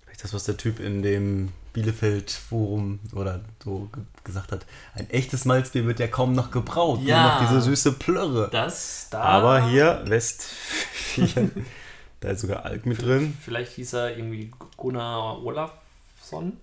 Vielleicht 0.04 0.24
das, 0.24 0.32
was 0.32 0.44
der 0.44 0.56
Typ 0.56 0.80
in 0.80 1.02
dem 1.02 1.52
Bielefeld-Forum 1.74 3.00
oder 3.12 3.40
so 3.62 3.90
ge 3.92 4.02
gesagt 4.24 4.52
hat. 4.52 4.64
Ein 4.94 5.10
echtes 5.10 5.44
Malzbier 5.44 5.84
wird 5.84 6.00
ja 6.00 6.08
kaum 6.08 6.32
noch 6.32 6.50
gebraut. 6.50 7.00
Ja. 7.02 7.22
Nur 7.22 7.32
noch 7.32 7.40
diese 7.50 7.60
süße 7.60 7.92
Plörre. 7.92 8.48
Das 8.50 9.08
da. 9.10 9.20
Aber 9.20 9.68
hier, 9.68 10.02
Westfalen, 10.06 11.66
da 12.20 12.30
ist 12.30 12.40
sogar 12.40 12.64
Alk 12.64 12.86
mit 12.86 13.02
drin. 13.02 13.36
Vielleicht 13.42 13.72
hieß 13.72 13.92
er 13.92 14.16
irgendwie 14.16 14.50
Gunnar 14.78 15.42
Olafsson 15.44 16.56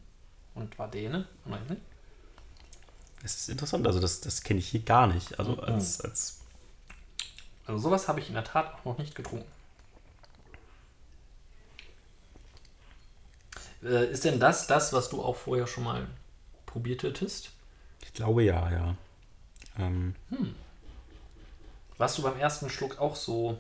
und 0.56 0.80
war 0.80 0.90
Däne. 0.90 1.28
Nein, 1.46 1.62
ne? 1.70 1.78
Das 3.22 3.36
ist 3.36 3.50
interessant. 3.50 3.86
Also 3.86 4.00
das, 4.00 4.22
das 4.22 4.42
kenne 4.42 4.60
ich 4.60 4.68
hier 4.70 4.82
gar 4.82 5.06
nicht. 5.06 5.38
Also 5.38 5.52
Mhm. 5.52 5.60
als, 5.60 6.02
als 6.02 6.40
Also 7.68 7.80
sowas 7.80 8.08
habe 8.08 8.20
ich 8.20 8.30
in 8.30 8.34
der 8.34 8.44
Tat 8.44 8.74
auch 8.74 8.86
noch 8.86 8.98
nicht 8.98 9.14
getrunken. 9.14 9.46
Ist 13.82 14.26
denn 14.26 14.40
das 14.40 14.68
das, 14.68 14.94
was 14.94 15.10
du 15.10 15.22
auch 15.22 15.36
vorher 15.36 15.68
schon 15.68 15.84
mal 15.84 16.08
probiert 16.66 17.04
hättest? 17.04 17.52
ich 18.04 18.14
glaube 18.14 18.44
ja, 18.44 18.72
ja. 18.72 18.96
Ähm, 19.80 20.16
Warst 21.98 22.18
du 22.18 22.24
beim 22.24 22.38
ersten 22.38 22.70
Schluck 22.70 23.00
auch 23.00 23.16
so? 23.16 23.50
also 23.50 23.60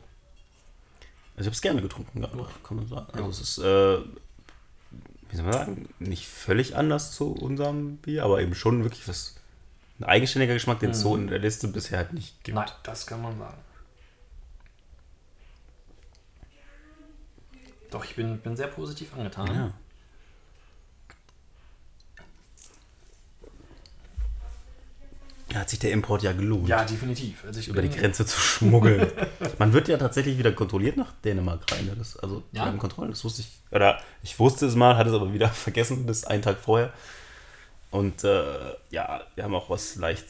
ich 1.37 1.45
habe 1.45 1.55
es 1.55 1.61
gerne 1.61 1.81
getrunken, 1.81 2.21
ja, 2.21 2.27
doch, 2.27 2.63
kann 2.63 2.77
man 2.77 2.87
sagen. 2.87 3.07
Also 3.13 3.29
es 3.29 3.39
ist, 3.39 3.57
äh, 3.59 3.99
wie 5.29 5.35
soll 5.35 5.45
man 5.45 5.53
sagen, 5.53 5.89
nicht 5.99 6.27
völlig 6.27 6.75
anders 6.75 7.13
zu 7.13 7.31
unserem 7.31 7.97
Bier, 7.97 8.25
aber 8.25 8.41
eben 8.41 8.53
schon 8.53 8.83
wirklich 8.83 9.07
was 9.07 9.35
ein 9.99 10.05
eigenständiger 10.05 10.55
Geschmack, 10.55 10.79
den 10.79 10.91
es 10.91 11.01
so 11.01 11.15
in 11.15 11.27
der 11.27 11.39
Liste 11.39 11.67
bisher 11.67 11.99
halt 11.99 12.13
nicht 12.13 12.43
gibt. 12.43 12.55
Nein, 12.55 12.69
das 12.83 13.05
kann 13.05 13.21
man 13.21 13.37
sagen. 13.37 13.57
Doch, 17.91 18.03
ich 18.03 18.15
bin, 18.15 18.39
bin 18.39 18.55
sehr 18.55 18.67
positiv 18.67 19.13
angetan. 19.13 19.47
Ja. 19.47 19.73
Da 25.51 25.59
hat 25.59 25.69
sich 25.69 25.79
der 25.79 25.91
Import 25.91 26.23
ja 26.23 26.31
gelohnt, 26.31 26.67
Ja, 26.69 26.85
definitiv. 26.85 27.43
Also 27.45 27.69
über 27.69 27.81
die 27.81 27.89
Grenze 27.89 28.25
zu 28.25 28.39
schmuggeln. 28.39 29.11
Man 29.59 29.73
wird 29.73 29.89
ja 29.89 29.97
tatsächlich 29.97 30.37
wieder 30.37 30.53
kontrolliert 30.53 30.95
nach 30.95 31.11
Dänemark 31.25 31.69
rein. 31.71 31.85
ne? 31.85 31.95
Das, 31.97 32.15
also 32.17 32.43
Ja? 32.53 32.67
ja? 32.67 32.71
Kontrollen, 32.77 33.11
das 33.11 33.23
wusste 33.25 33.41
ich. 33.41 33.51
Oder 33.71 33.99
ich 34.23 34.39
wusste 34.39 34.65
es 34.65 34.75
mal, 34.75 34.95
hatte 34.95 35.09
es 35.09 35.15
aber 35.15 35.33
wieder 35.33 35.49
vergessen 35.49 36.05
bis 36.05 36.23
einen 36.23 36.41
Tag 36.41 36.57
vorher. 36.57 36.93
Und 37.89 38.23
äh, 38.23 38.43
ja, 38.91 39.21
wir 39.35 39.43
haben 39.43 39.53
auch 39.53 39.69
was 39.69 39.95
leicht, 39.97 40.25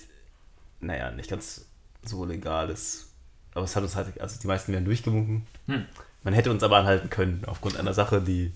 naja, 0.79 1.11
nicht 1.11 1.29
ganz 1.29 1.65
so 2.03 2.25
legales. 2.25 3.07
Aber 3.53 3.65
es 3.65 3.75
hat 3.75 3.83
uns 3.83 3.95
halt, 3.95 4.19
also 4.19 4.39
die 4.41 4.47
meisten 4.47 4.73
werden 4.73 4.85
durchgewunken. 4.85 5.45
Hm. 5.67 5.85
Man 6.23 6.33
hätte 6.33 6.49
uns 6.49 6.63
aber 6.63 6.77
anhalten 6.77 7.11
können 7.11 7.43
aufgrund 7.45 7.77
einer 7.77 7.93
Sache, 7.93 8.21
die. 8.21 8.51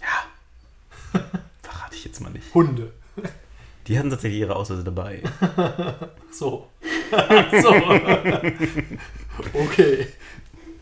Ja. 0.00 1.20
verrate 1.62 1.96
ich 1.96 2.04
jetzt 2.04 2.20
mal 2.20 2.30
nicht. 2.30 2.54
Hunde. 2.54 2.92
Die 3.86 3.98
hatten 3.98 4.10
tatsächlich 4.10 4.40
ihre 4.40 4.56
Ausweise 4.56 4.84
dabei. 4.84 5.22
So. 6.30 6.68
so. 7.62 7.74
okay. 9.54 10.08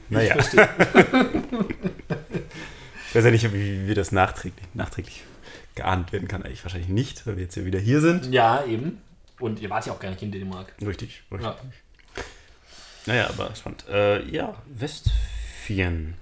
Naja. 0.08 0.28
Ich 0.28 0.32
verstehe. 0.32 0.68
Ich 3.12 3.16
weiß 3.16 3.26
ja 3.26 3.30
nicht, 3.30 3.52
wie, 3.52 3.86
wie 3.86 3.92
das 3.92 4.10
nachträglich, 4.10 4.64
nachträglich 4.72 5.24
geahnt 5.74 6.14
werden 6.14 6.28
kann. 6.28 6.42
Eigentlich 6.44 6.64
wahrscheinlich 6.64 6.88
nicht, 6.88 7.26
weil 7.26 7.36
wir 7.36 7.42
jetzt 7.42 7.52
hier 7.52 7.66
wieder 7.66 7.78
hier 7.78 8.00
sind. 8.00 8.32
Ja, 8.32 8.64
eben. 8.64 9.02
Und 9.38 9.60
ihr 9.60 9.68
wart 9.68 9.84
ja 9.84 9.92
auch 9.92 10.00
gar 10.00 10.08
nicht 10.08 10.22
in 10.22 10.32
Dänemark. 10.32 10.72
Richtig, 10.80 11.22
richtig. 11.30 11.46
Ja. 11.46 11.56
Naja, 13.04 13.28
aber 13.28 13.54
spannend. 13.54 13.84
Äh, 13.90 14.26
ja, 14.30 14.54
Westfien. 14.64 16.14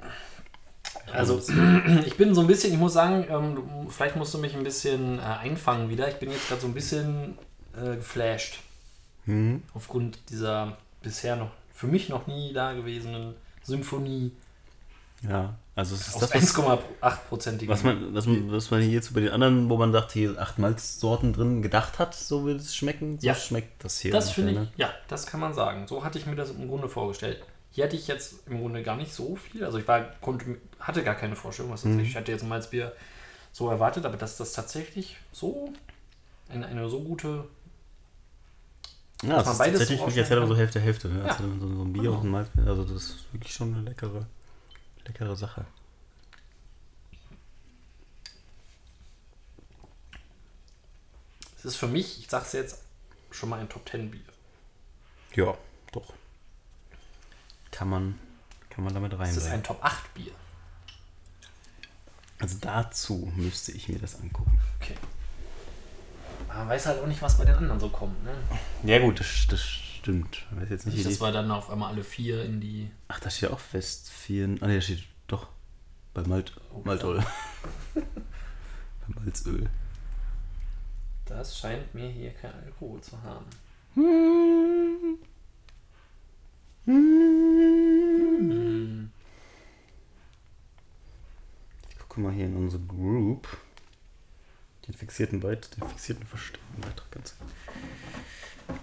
Also, 1.13 1.41
ich 2.07 2.17
bin 2.17 2.35
so 2.35 2.41
ein 2.41 2.47
bisschen, 2.47 2.73
ich 2.73 2.79
muss 2.79 2.93
sagen, 2.93 3.27
ähm, 3.29 3.89
vielleicht 3.91 4.17
musst 4.17 4.33
du 4.35 4.39
mich 4.39 4.55
ein 4.55 4.65
bisschen 4.65 5.19
äh, 5.19 5.23
einfangen 5.23 5.89
wieder. 5.89 6.09
Ich 6.09 6.17
bin 6.17 6.31
jetzt 6.31 6.49
gerade 6.49 6.61
so 6.61 6.67
ein 6.67 6.75
bisschen 6.75 7.39
äh, 7.77 7.97
geflasht. 7.97 8.59
Hm. 9.27 9.63
Aufgrund 9.75 10.19
dieser 10.31 10.77
bisher 11.03 11.37
noch, 11.37 11.51
für 11.75 11.87
mich 11.87 12.09
noch 12.09 12.27
nie 12.27 12.53
dagewesenen 12.53 13.35
Symphonie 13.63 14.33
Ja, 15.23 15.55
also 15.77 15.95
es 15.95 16.09
ist 16.09 16.23
das, 16.23 16.35
was, 16.35 16.57
1,8-prozentigen. 16.57 17.73
was, 17.73 17.83
man, 17.85 18.15
was, 18.15 18.27
man, 18.27 18.51
was 18.53 18.71
man 18.71 18.81
hier 18.83 18.91
jetzt 18.93 19.13
bei 19.15 19.21
den 19.21 19.31
anderen, 19.31 19.69
wo 19.71 19.77
man 19.77 19.93
dachte, 19.93 20.15
hier 20.15 20.39
acht 20.39 20.59
Malzsorten 20.59 21.33
drin 21.33 21.63
gedacht 21.63 21.99
hat, 21.99 22.15
so 22.15 22.45
wird 22.47 22.61
es 22.61 22.75
schmecken. 22.75 23.19
So 23.19 23.27
Ja. 23.27 23.35
schmeckt 23.35 23.85
das 23.85 24.01
hier. 24.01 24.13
Das 24.13 24.31
finde 24.31 24.53
ich, 24.53 24.59
ne? 24.59 24.69
ja, 24.77 24.91
das 25.09 25.27
kann 25.27 25.41
man 25.41 25.55
sagen. 25.55 25.87
So 25.87 26.05
hatte 26.05 26.19
ich 26.19 26.27
mir 26.27 26.37
das 26.37 26.51
im 26.51 26.69
Grunde 26.69 26.89
vorgestellt. 26.89 27.43
Hier 27.73 27.85
hatte 27.85 27.97
ich 27.97 28.09
jetzt 28.09 28.47
im 28.49 28.59
Grunde 28.61 28.83
gar 28.83 28.97
nicht 28.97 29.12
so 29.14 29.37
viel. 29.37 29.64
Also 29.64 29.79
ich 29.79 29.87
war, 29.87 30.01
konnte, 30.21 30.61
hatte 30.81 31.05
gar 31.05 31.14
keine 31.14 31.37
Vorstellung, 31.37 31.71
was 31.73 31.83
das 31.83 31.93
Mhm. 31.93 32.01
ist. 32.01 32.09
Ich 32.09 32.16
hatte 32.16 32.33
jetzt 32.33 32.43
ein 32.43 32.49
Malzbier 32.49 32.95
so 33.53 33.68
erwartet, 33.71 34.05
aber 34.05 34.16
dass 34.16 34.37
das 34.37 34.53
tatsächlich 34.53 35.16
so 35.33 35.73
eine, 36.49 36.66
eine 36.66 36.89
so 36.89 37.01
gute. 37.03 37.47
Ja, 39.23 39.41
es 39.41 39.49
ist 39.49 39.59
beides 39.59 39.79
tatsächlich 39.81 40.03
als 40.18 40.31
hätte 40.31 40.41
man 40.41 40.49
so 40.49 40.57
Hälfte, 40.57 40.81
Hälfte. 40.81 41.09
Ne? 41.09 41.18
Ja. 41.21 41.25
Als 41.27 41.39
hätte 41.39 41.49
man 41.49 41.61
so, 41.61 41.68
so 41.77 41.83
ein 41.85 41.93
Bier 41.93 42.03
Genau. 42.03 42.21
und 42.21 42.35
ein. 42.35 42.66
Also 42.66 42.83
das 42.85 42.93
ist 43.03 43.33
wirklich 43.33 43.53
schon 43.55 43.75
eine 43.75 43.83
leckere, 43.83 44.27
leckere 45.07 45.37
Sache. 45.37 45.64
Es 51.59 51.64
ist 51.64 51.77
für 51.77 51.87
mich, 51.89 52.18
ich 52.21 52.29
sag's 52.29 52.53
jetzt, 52.53 52.83
schon 53.31 53.49
mal 53.49 53.61
ein 53.61 53.68
Top 53.68 53.85
Ten 53.87 54.11
Bier. 54.11 54.21
Ja, 55.35 55.57
doch. 55.93 56.12
Kann 57.81 57.89
man, 57.89 58.18
kann 58.68 58.85
man 58.85 58.93
damit 58.93 59.14
Es 59.14 59.18
rein. 59.18 59.35
ist 59.35 59.47
ein 59.47 59.62
Top 59.62 59.83
8 59.83 60.12
Bier. 60.12 60.33
Also 62.39 62.59
dazu 62.61 63.33
müsste 63.37 63.72
ich 63.72 63.89
mir 63.89 63.99
das 63.99 64.20
angucken. 64.20 64.61
Okay. 64.78 64.97
Man 66.49 66.68
weiß 66.68 66.85
halt 66.85 67.01
auch 67.01 67.07
nicht, 67.07 67.22
was 67.22 67.39
bei 67.39 67.47
den 67.47 67.55
anderen 67.55 67.81
so 67.81 67.89
kommt. 67.89 68.22
Ne? 68.22 68.35
Ja 68.85 68.99
gut, 68.99 69.18
das, 69.20 69.47
das 69.49 69.62
stimmt. 69.62 70.45
Ich 70.51 70.61
weiß 70.61 70.68
jetzt 70.68 70.85
nicht, 70.85 70.97
Nicht, 70.97 71.07
dass 71.07 71.14
die, 71.14 71.20
wir 71.22 71.33
dann 71.33 71.51
auf 71.51 71.70
einmal 71.70 71.91
alle 71.95 72.05
vier 72.05 72.45
in 72.45 72.61
die. 72.61 72.91
Ach, 73.09 73.18
da 73.18 73.31
steht 73.31 73.51
auch 73.51 73.61
Westfien. 73.72 74.59
Ah 74.62 74.66
ne, 74.66 74.74
da 74.74 74.81
steht 74.83 75.05
doch 75.26 75.49
bei 76.12 76.20
Malt, 76.24 76.53
Oh, 76.74 76.83
Maltol. 76.85 77.24
bei 77.95 79.22
Malzöl. 79.24 79.70
Das 81.24 81.59
scheint 81.59 81.95
mir 81.95 82.11
hier 82.11 82.35
kein 82.35 82.53
Alkohol 82.62 83.01
zu 83.01 83.22
haben. 83.22 83.47
Hm. 83.95 85.16
Ich 91.88 91.99
gucke 91.99 92.20
mal 92.20 92.32
hier 92.32 92.47
in 92.47 92.57
unsere 92.57 92.82
Group. 92.82 93.49
Den 94.86 94.95
fixierten 94.95 95.41
Beitrag, 95.41 95.70
den 95.72 95.88
fixierten 95.88 96.26
Beitrag. 96.80 97.07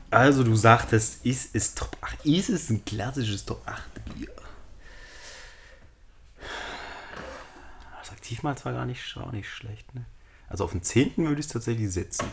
Also 0.09 0.43
du 0.43 0.55
sagtest, 0.55 1.25
ist 1.25 1.53
es 1.53 1.75
Top 1.75 1.97
8. 2.01 2.25
Ist 2.25 2.49
es 2.49 2.69
ein 2.69 2.85
klassisches 2.85 3.43
Top 3.45 3.61
8 3.65 4.05
Bier? 4.05 4.31
Das 7.99 8.11
Aktivmalz 8.11 8.63
war 8.63 8.73
gar 8.73 8.85
nicht, 8.85 9.17
auch 9.17 9.31
nicht 9.33 9.49
schlecht, 9.49 9.93
ne? 9.95 10.05
Also 10.47 10.63
auf 10.63 10.71
den 10.71 10.81
10. 10.81 11.17
würde 11.17 11.39
ich 11.39 11.47
es 11.47 11.51
tatsächlich 11.51 11.91
setzen. 11.91 12.25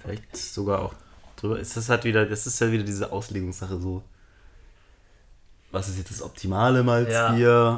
Vielleicht 0.00 0.36
sogar 0.36 0.80
auch 0.80 0.94
drüber. 1.36 1.58
Ist 1.58 1.76
das 1.76 1.88
halt 1.88 2.04
wieder, 2.04 2.24
das 2.24 2.46
ist 2.46 2.60
ja 2.60 2.70
wieder 2.70 2.84
diese 2.84 3.10
Auslegungssache 3.10 3.80
so. 3.80 4.04
Was 5.74 5.88
ist 5.88 5.98
jetzt 5.98 6.10
das 6.10 6.22
optimale 6.22 6.82
Malzbier? 6.82 7.76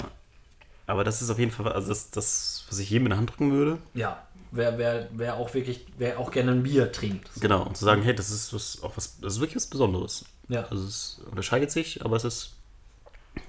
Aber 0.87 1.03
das 1.03 1.21
ist 1.23 1.31
auf 1.31 1.39
jeden 1.39 1.51
Fall, 1.51 1.73
also 1.73 1.89
das, 1.89 2.11
das 2.11 2.65
was 2.69 2.79
ich 2.79 2.91
jedem 2.91 3.07
in 3.07 3.13
die 3.13 3.17
Hand 3.19 3.31
drücken 3.31 3.51
würde. 3.53 3.79
Ja, 3.95 4.23
wer, 4.53 4.79
wer, 4.79 5.09
wer 5.13 5.35
auch 5.37 5.53
wirklich, 5.55 5.87
wer 5.99 6.19
auch 6.21 6.31
gerne 6.31 6.53
ein 6.53 6.63
Bier 6.63 6.93
trinkt. 6.93 7.29
Genau, 7.41 7.63
und 7.65 7.77
zu 7.77 7.85
sagen, 7.85 8.03
hey, 8.03 8.15
das 8.15 8.31
ist 8.31 8.53
was, 8.53 8.83
auch 8.83 8.97
was, 8.97 9.19
das 9.21 9.35
ist 9.35 9.41
wirklich 9.41 9.57
was 9.57 9.67
Besonderes. 9.67 10.25
Ja. 10.49 10.65
Also 10.69 10.85
es 10.87 11.21
unterscheidet 11.31 11.73
sich, 11.73 12.05
aber 12.05 12.17
es 12.17 12.25
ist 12.25 12.53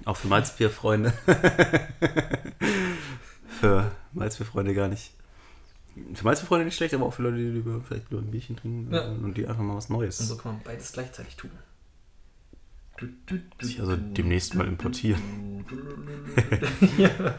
auch 0.04 0.16
für 0.16 0.28
Malzbierfreunde. 0.28 1.12
für 3.60 3.90
Malzbierfreunde 4.12 4.74
gar 4.74 4.88
nicht. 4.88 5.12
Für 6.14 6.24
Malzbierfreunde 6.24 6.64
nicht 6.64 6.76
schlecht, 6.76 6.94
aber 6.94 7.06
auch 7.06 7.14
für 7.14 7.22
Leute, 7.22 7.36
die 7.36 7.50
lieber 7.50 7.80
vielleicht 7.86 8.10
nur 8.10 8.20
ein 8.20 8.30
Bierchen 8.30 8.56
trinken 8.56 8.92
Ja. 8.94 9.02
und 9.06 9.34
die 9.36 9.46
einfach 9.46 9.62
mal 9.62 9.76
was 9.76 9.88
Neues. 9.88 10.20
Und 10.20 10.26
so 10.26 10.36
kann 10.36 10.54
man 10.54 10.62
beides 10.62 10.92
gleichzeitig 10.92 11.36
tun. 11.36 11.50
Sich 13.60 13.80
also 13.80 13.96
demnächst 13.96 14.54
mal 14.54 14.66
importieren. 14.66 15.64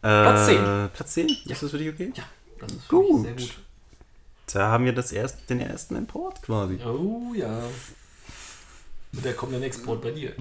Platz 0.00 0.48
Äh, 0.48 0.54
10. 0.54 0.90
Platz 0.94 1.14
10? 1.14 1.28
Ist 1.46 1.62
das 1.62 1.70
für 1.70 1.78
dich 1.78 1.88
okay? 1.92 2.12
Ja, 2.14 2.24
das 2.60 2.72
ist 2.72 2.88
Gut. 2.88 3.24
sehr 3.24 3.34
gut. 3.34 3.58
Da 4.52 4.68
haben 4.70 4.84
wir 4.84 4.94
das 4.94 5.12
erst, 5.12 5.50
den 5.50 5.60
ersten 5.60 5.96
Import 5.96 6.40
quasi. 6.42 6.78
Oh 6.84 7.34
ja. 7.34 7.64
Und 9.12 9.24
der 9.24 9.34
kommt 9.34 9.52
dann 9.54 9.62
Export 9.62 10.00
bei 10.02 10.10
dir. 10.10 10.34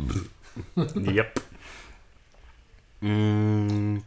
yep. 0.96 1.42
Mm, 3.02 3.98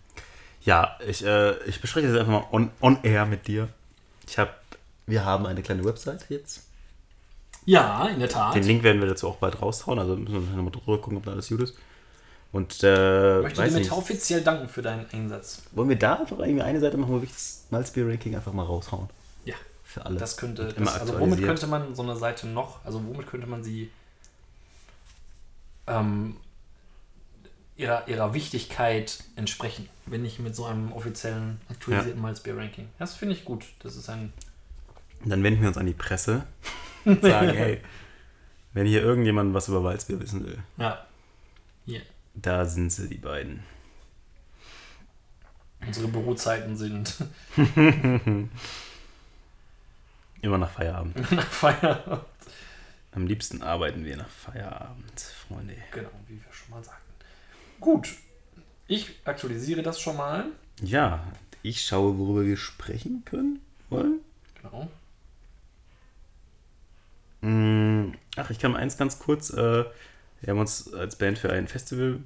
ja, 0.63 0.99
ich, 1.07 1.25
äh, 1.25 1.57
ich 1.65 1.81
bespreche 1.81 2.09
das 2.09 2.19
einfach 2.19 2.33
mal 2.33 2.47
on, 2.51 2.71
on 2.81 2.99
air 3.03 3.27
mit 3.27 3.47
dir. 3.47 3.69
Ich 4.27 4.39
habe 4.39 4.51
Wir 5.07 5.25
haben 5.25 5.47
eine 5.47 5.63
kleine 5.63 5.85
Website 5.85 6.27
jetzt. 6.29 6.67
Ja, 7.67 8.09
in 8.09 8.19
der 8.19 8.29
Tat. 8.29 8.55
Den 8.55 8.65
Link 8.65 8.83
werden 8.83 9.01
wir 9.01 9.09
dazu 9.09 9.29
auch 9.29 9.37
bald 9.37 9.61
raushauen. 9.61 9.99
Also 9.99 10.17
müssen 10.17 10.49
wir 10.49 10.57
nochmal 10.57 10.73
drüber 10.73 11.01
gucken, 11.01 11.19
ob 11.19 11.25
da 11.25 11.33
alles 11.33 11.49
gut 11.49 11.63
ist. 11.63 11.75
Und 12.53 12.83
äh, 12.83 13.39
ich 13.39 13.43
möchte 13.45 13.63
dir 13.63 13.79
nicht, 13.79 13.93
offiziell 13.93 14.43
danken 14.43 14.69
für 14.69 14.83
deinen 14.83 15.07
Einsatz. 15.13 15.63
wollen 15.73 15.89
wir 15.89 15.99
da 15.99 16.17
einfach 16.17 16.39
irgendwie 16.39 16.63
eine 16.63 16.81
Seite 16.81 16.97
machen, 16.97 17.13
wo 17.13 17.21
wir 17.21 17.29
das 17.29 17.67
Malzbier-Ranking 17.71 18.35
einfach 18.35 18.53
mal 18.53 18.65
raushauen? 18.65 19.09
Ja, 19.45 19.55
Für 19.85 20.05
alle. 20.05 20.19
das 20.19 20.37
könnte. 20.37 20.75
Das, 20.77 21.01
also 21.01 21.21
womit 21.21 21.43
könnte 21.43 21.69
man 21.69 21.95
so 21.95 22.03
eine 22.03 22.17
Seite 22.17 22.49
noch, 22.49 22.85
also 22.85 23.01
womit 23.05 23.29
könnte 23.29 23.47
man 23.47 23.63
sie 23.63 23.91
ähm, 25.87 26.37
ihrer, 27.77 28.09
ihrer 28.09 28.35
Wichtigkeit 28.35 29.23
entsprechen, 29.37 29.89
wenn 30.07 30.23
nicht 30.23 30.41
mit 30.41 30.57
so 30.57 30.65
einem 30.65 30.93
offiziellen 30.93 31.61
aktualisierten 31.71 32.21
Malzbier-Ranking. 32.21 32.89
Das 32.99 33.15
finde 33.15 33.37
ich 33.37 33.45
gut. 33.45 33.65
Das 33.79 33.95
ist 33.95 34.09
ein. 34.11 34.33
Dann 35.25 35.43
wenden 35.45 35.61
wir 35.61 35.69
uns 35.69 35.79
an 35.79 35.87
die 35.87 35.93
Presse 35.93 36.45
und 37.05 37.23
sagen, 37.23 37.51
hey, 37.51 37.81
wenn 38.73 38.87
hier 38.87 39.03
irgendjemand 39.03 39.53
was 39.55 39.69
über 39.69 39.81
Malzbier 39.81 40.21
wissen 40.21 40.45
will, 40.47 40.59
Ja. 40.77 41.07
Hier. 41.87 42.03
da 42.35 42.65
sind 42.67 42.91
sie, 42.93 43.09
die 43.09 43.17
beiden. 43.19 43.63
Unsere 45.87 46.09
Bürozeiten 46.09 46.77
sind 46.77 47.15
Immer 50.43 50.59
nach 50.59 50.71
Feierabend. 50.71 51.17
nach 51.33 51.47
Feierabend. 51.51 52.25
Am 53.13 53.27
liebsten 53.27 53.63
arbeiten 53.63 54.05
wir 54.05 54.17
nach 54.17 54.29
Feierabend, 54.29 55.21
Freunde. 55.21 55.75
Genau, 55.93 56.11
wie 56.29 56.35
wir 56.37 56.53
schon 56.53 56.71
mal 56.71 56.83
sagten. 56.85 57.13
Gut. 57.81 58.09
Ich 58.87 59.11
aktualisiere 59.25 59.83
das 59.83 60.01
schon 60.01 60.17
mal. 60.17 60.47
Ja, 60.83 61.25
ich 61.63 61.85
schaue, 61.85 62.17
worüber 62.19 62.45
wir 62.45 62.57
sprechen 62.57 63.23
können 63.25 63.61
wollen. 63.89 64.21
Genau. 64.63 64.89
Mm, 67.41 68.13
Ach, 68.37 68.51
ich 68.51 68.59
kann 68.59 68.73
mal 68.73 68.79
eins 68.79 68.97
ganz 68.97 69.19
kurz. 69.19 69.51
Äh, 69.51 69.85
wir 70.41 70.51
haben 70.51 70.59
uns 70.59 70.93
als 70.95 71.17
Band 71.17 71.39
für 71.39 71.53
ein 71.53 71.69
Festival 71.69 72.19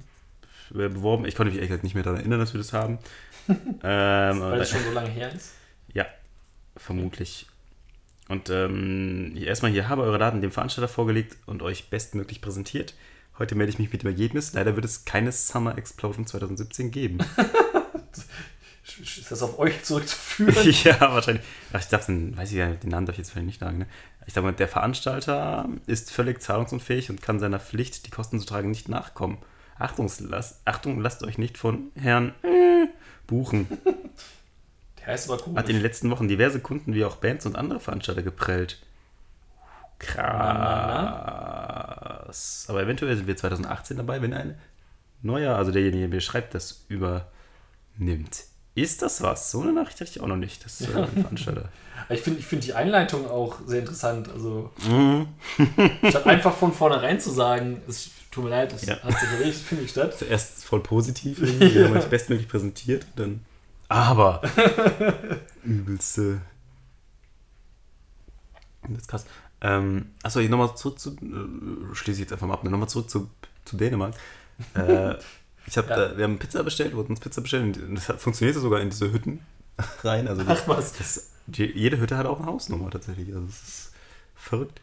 beworben. 0.69 1.25
Ich 1.25 1.35
konnte 1.35 1.53
mich 1.53 1.61
echt 1.61 1.83
nicht 1.83 1.95
mehr 1.95 2.03
daran 2.03 2.19
erinnern, 2.19 2.39
dass 2.39 2.53
wir 2.53 2.59
das 2.59 2.73
haben. 2.73 2.99
ähm, 3.47 3.59
Weil 3.83 4.61
es 4.61 4.69
schon 4.69 4.83
so 4.83 4.91
lange 4.91 5.09
her 5.09 5.31
ist. 5.33 5.53
Ja, 5.93 6.05
vermutlich. 6.75 7.47
Und 8.27 8.49
ähm, 8.49 9.35
erstmal 9.37 9.71
hier 9.71 9.87
habe 9.87 10.01
eure 10.01 10.17
Daten 10.17 10.41
dem 10.41 10.51
Veranstalter 10.51 10.87
vorgelegt 10.87 11.37
und 11.45 11.61
euch 11.61 11.89
bestmöglich 11.89 12.41
präsentiert. 12.41 12.95
Heute 13.37 13.53
melde 13.55 13.71
ich 13.71 13.79
mich 13.79 13.91
mit 13.91 14.01
dem 14.01 14.07
Ergebnis. 14.07 14.53
Leider 14.53 14.75
wird 14.75 14.85
es 14.85 15.05
keine 15.05 15.31
Summer 15.31 15.77
Explosion 15.77 16.25
2017 16.25 16.89
geben. 16.89 17.19
Ist 18.85 19.31
das 19.31 19.41
auf 19.41 19.57
euch 19.57 19.83
zurückzuführen? 19.83 20.71
ja, 20.83 20.99
wahrscheinlich. 20.99 21.43
Ach, 21.73 21.79
ich 21.79 21.87
darf 21.87 22.05
den, 22.05 22.37
weiß 22.37 22.51
ich 22.51 22.57
ja, 22.57 22.69
den 22.69 22.91
Namen 22.91 23.07
darf 23.07 23.15
ich 23.15 23.19
jetzt 23.19 23.31
vielleicht 23.31 23.47
nicht 23.47 23.59
sagen. 23.59 23.79
Ne? 23.79 23.87
Ich 24.27 24.33
glaube, 24.33 24.53
der 24.53 24.67
Veranstalter 24.67 25.67
ist 25.87 26.11
völlig 26.11 26.41
zahlungsunfähig 26.41 27.09
und 27.09 27.21
kann 27.21 27.39
seiner 27.39 27.59
Pflicht, 27.59 28.05
die 28.05 28.11
Kosten 28.11 28.39
zu 28.39 28.45
tragen, 28.45 28.69
nicht 28.69 28.87
nachkommen. 28.87 29.39
Achtung, 29.77 30.09
lasst, 30.19 30.61
Achtung, 30.65 31.01
lasst 31.01 31.23
euch 31.23 31.39
nicht 31.39 31.57
von 31.57 31.91
Herrn 31.95 32.33
äh, 32.43 32.87
buchen. 33.27 33.67
Der 34.99 35.07
heißt 35.07 35.29
aber 35.29 35.39
Hat 35.39 35.47
in 35.47 35.53
den 35.53 35.65
komisch. 35.65 35.81
letzten 35.81 36.11
Wochen 36.11 36.27
diverse 36.27 36.59
Kunden 36.59 36.93
wie 36.93 37.05
auch 37.05 37.15
Bands 37.17 37.45
und 37.45 37.55
andere 37.55 37.79
Veranstalter 37.79 38.21
geprellt. 38.23 38.81
Krass. 39.99 40.25
Aber 42.67 42.81
eventuell 42.83 43.15
sind 43.17 43.27
wir 43.27 43.35
2018 43.35 43.97
dabei, 43.97 44.21
wenn 44.21 44.33
ein 44.33 44.59
neuer, 45.21 45.55
also 45.55 45.71
derjenige, 45.71 46.01
der 46.01 46.09
mir 46.09 46.21
schreibt, 46.21 46.53
das 46.53 46.85
übernimmt. 46.87 48.45
Ist 48.75 49.01
das 49.01 49.21
was? 49.23 49.51
So 49.51 49.61
eine 49.61 49.71
Nachricht 49.73 50.01
hatte 50.01 50.11
ich 50.11 50.19
auch 50.21 50.27
noch 50.27 50.35
nicht. 50.35 50.63
Das 50.65 50.81
ist 50.81 50.89
äh, 50.93 50.97
ein 51.01 51.07
Veranstalter. 51.07 51.69
Ich 52.09 52.21
finde 52.21 52.39
ich 52.41 52.45
find 52.45 52.63
die 52.63 52.73
Einleitung 52.73 53.25
auch 53.27 53.57
sehr 53.65 53.79
interessant. 53.79 54.29
Also, 54.29 54.69
Mhm. 54.87 55.27
statt 56.09 56.27
einfach 56.27 56.53
von 56.55 56.71
vornherein 56.71 57.19
zu 57.19 57.31
sagen, 57.31 57.81
es 57.87 58.11
tut 58.29 58.43
mir 58.43 58.49
leid, 58.51 58.73
das 58.73 58.85
Ja. 58.85 59.01
hat 59.01 59.17
sich 59.17 59.29
erledigt, 59.29 59.59
finde 59.61 59.85
ich 59.85 59.89
statt. 59.91 60.15
Zuerst 60.15 60.65
voll 60.65 60.81
positiv, 60.81 61.39
irgendwie, 61.41 61.73
wir 61.73 61.85
haben 61.87 61.97
euch 61.97 62.05
bestmöglich 62.05 62.47
präsentiert. 62.47 63.05
Und 63.15 63.19
dann, 63.19 63.45
aber, 63.87 64.41
übelste. 65.63 66.41
Das 68.87 68.97
ist 68.99 69.07
krass. 69.07 69.25
Ähm, 69.61 70.11
achso, 70.21 70.41
nochmal 70.41 70.75
zurück 70.75 70.99
zu, 70.99 71.11
äh, 71.13 71.95
schließe 71.95 72.17
ich 72.19 72.25
jetzt 72.25 72.33
einfach 72.33 72.45
mal 72.47 72.53
ab, 72.55 72.63
nochmal 72.63 72.89
zurück 72.89 73.09
zu, 73.09 73.29
zu 73.63 73.77
Dänemark. 73.77 74.13
Äh, 74.75 75.15
ich 75.67 75.77
hab, 75.77 75.89
Ja. 75.89 75.95
da, 76.09 76.17
wir 76.17 76.23
haben 76.23 76.37
Pizza 76.39 76.63
bestellt, 76.63 76.95
wollten 76.95 77.11
uns 77.13 77.19
Pizza 77.19 77.41
bestellen 77.41 77.73
und 77.89 77.95
das 77.95 78.21
funktionierte 78.21 78.59
sogar 78.59 78.81
in 78.81 78.89
diese 78.89 79.11
Hütten 79.11 79.39
rein. 80.03 80.27
Also 80.27 80.43
Ach 80.47 80.61
was. 80.67 80.93
das, 80.93 81.29
die, 81.47 81.65
jede 81.65 81.99
Hütte 81.99 82.17
hat 82.17 82.25
auch 82.25 82.39
eine 82.39 82.47
Hausnummer 82.47 82.89
tatsächlich. 82.89 83.27
Also 83.33 83.45
das 83.47 83.61
ist 83.63 83.91
verrückt. 84.35 84.81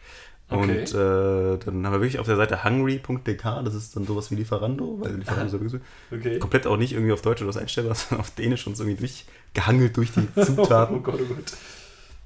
Okay. 0.48 0.60
Und 0.60 0.94
äh, 0.94 1.58
dann 1.64 1.86
haben 1.86 1.92
wir 1.94 2.00
wirklich 2.00 2.18
auf 2.18 2.26
der 2.26 2.36
Seite 2.36 2.62
hungry.dk, 2.62 3.42
das 3.64 3.74
ist 3.74 3.96
dann 3.96 4.04
sowas 4.04 4.30
wie 4.30 4.34
Lieferando, 4.34 4.98
weil 5.00 5.14
Lieferando 5.16 5.48
so 5.50 5.60
wirklich 5.60 5.80
Okay. 6.10 6.38
komplett 6.38 6.66
auch 6.66 6.76
nicht 6.76 6.92
irgendwie 6.92 7.12
auf 7.12 7.22
Deutsch 7.22 7.40
oder 7.40 7.48
was 7.48 7.56
einstellbar, 7.56 7.94
sondern 7.94 8.20
auf 8.20 8.30
Dänisch 8.32 8.66
und 8.66 8.76
so 8.76 8.84
irgendwie 8.84 9.00
durchgehangelt 9.06 9.96
durch 9.96 10.12
die 10.12 10.28
Oh 10.36 10.44
Zutaten. 10.44 11.02
Gott, 11.02 11.20
oh 11.22 11.34
Gott. 11.34 11.52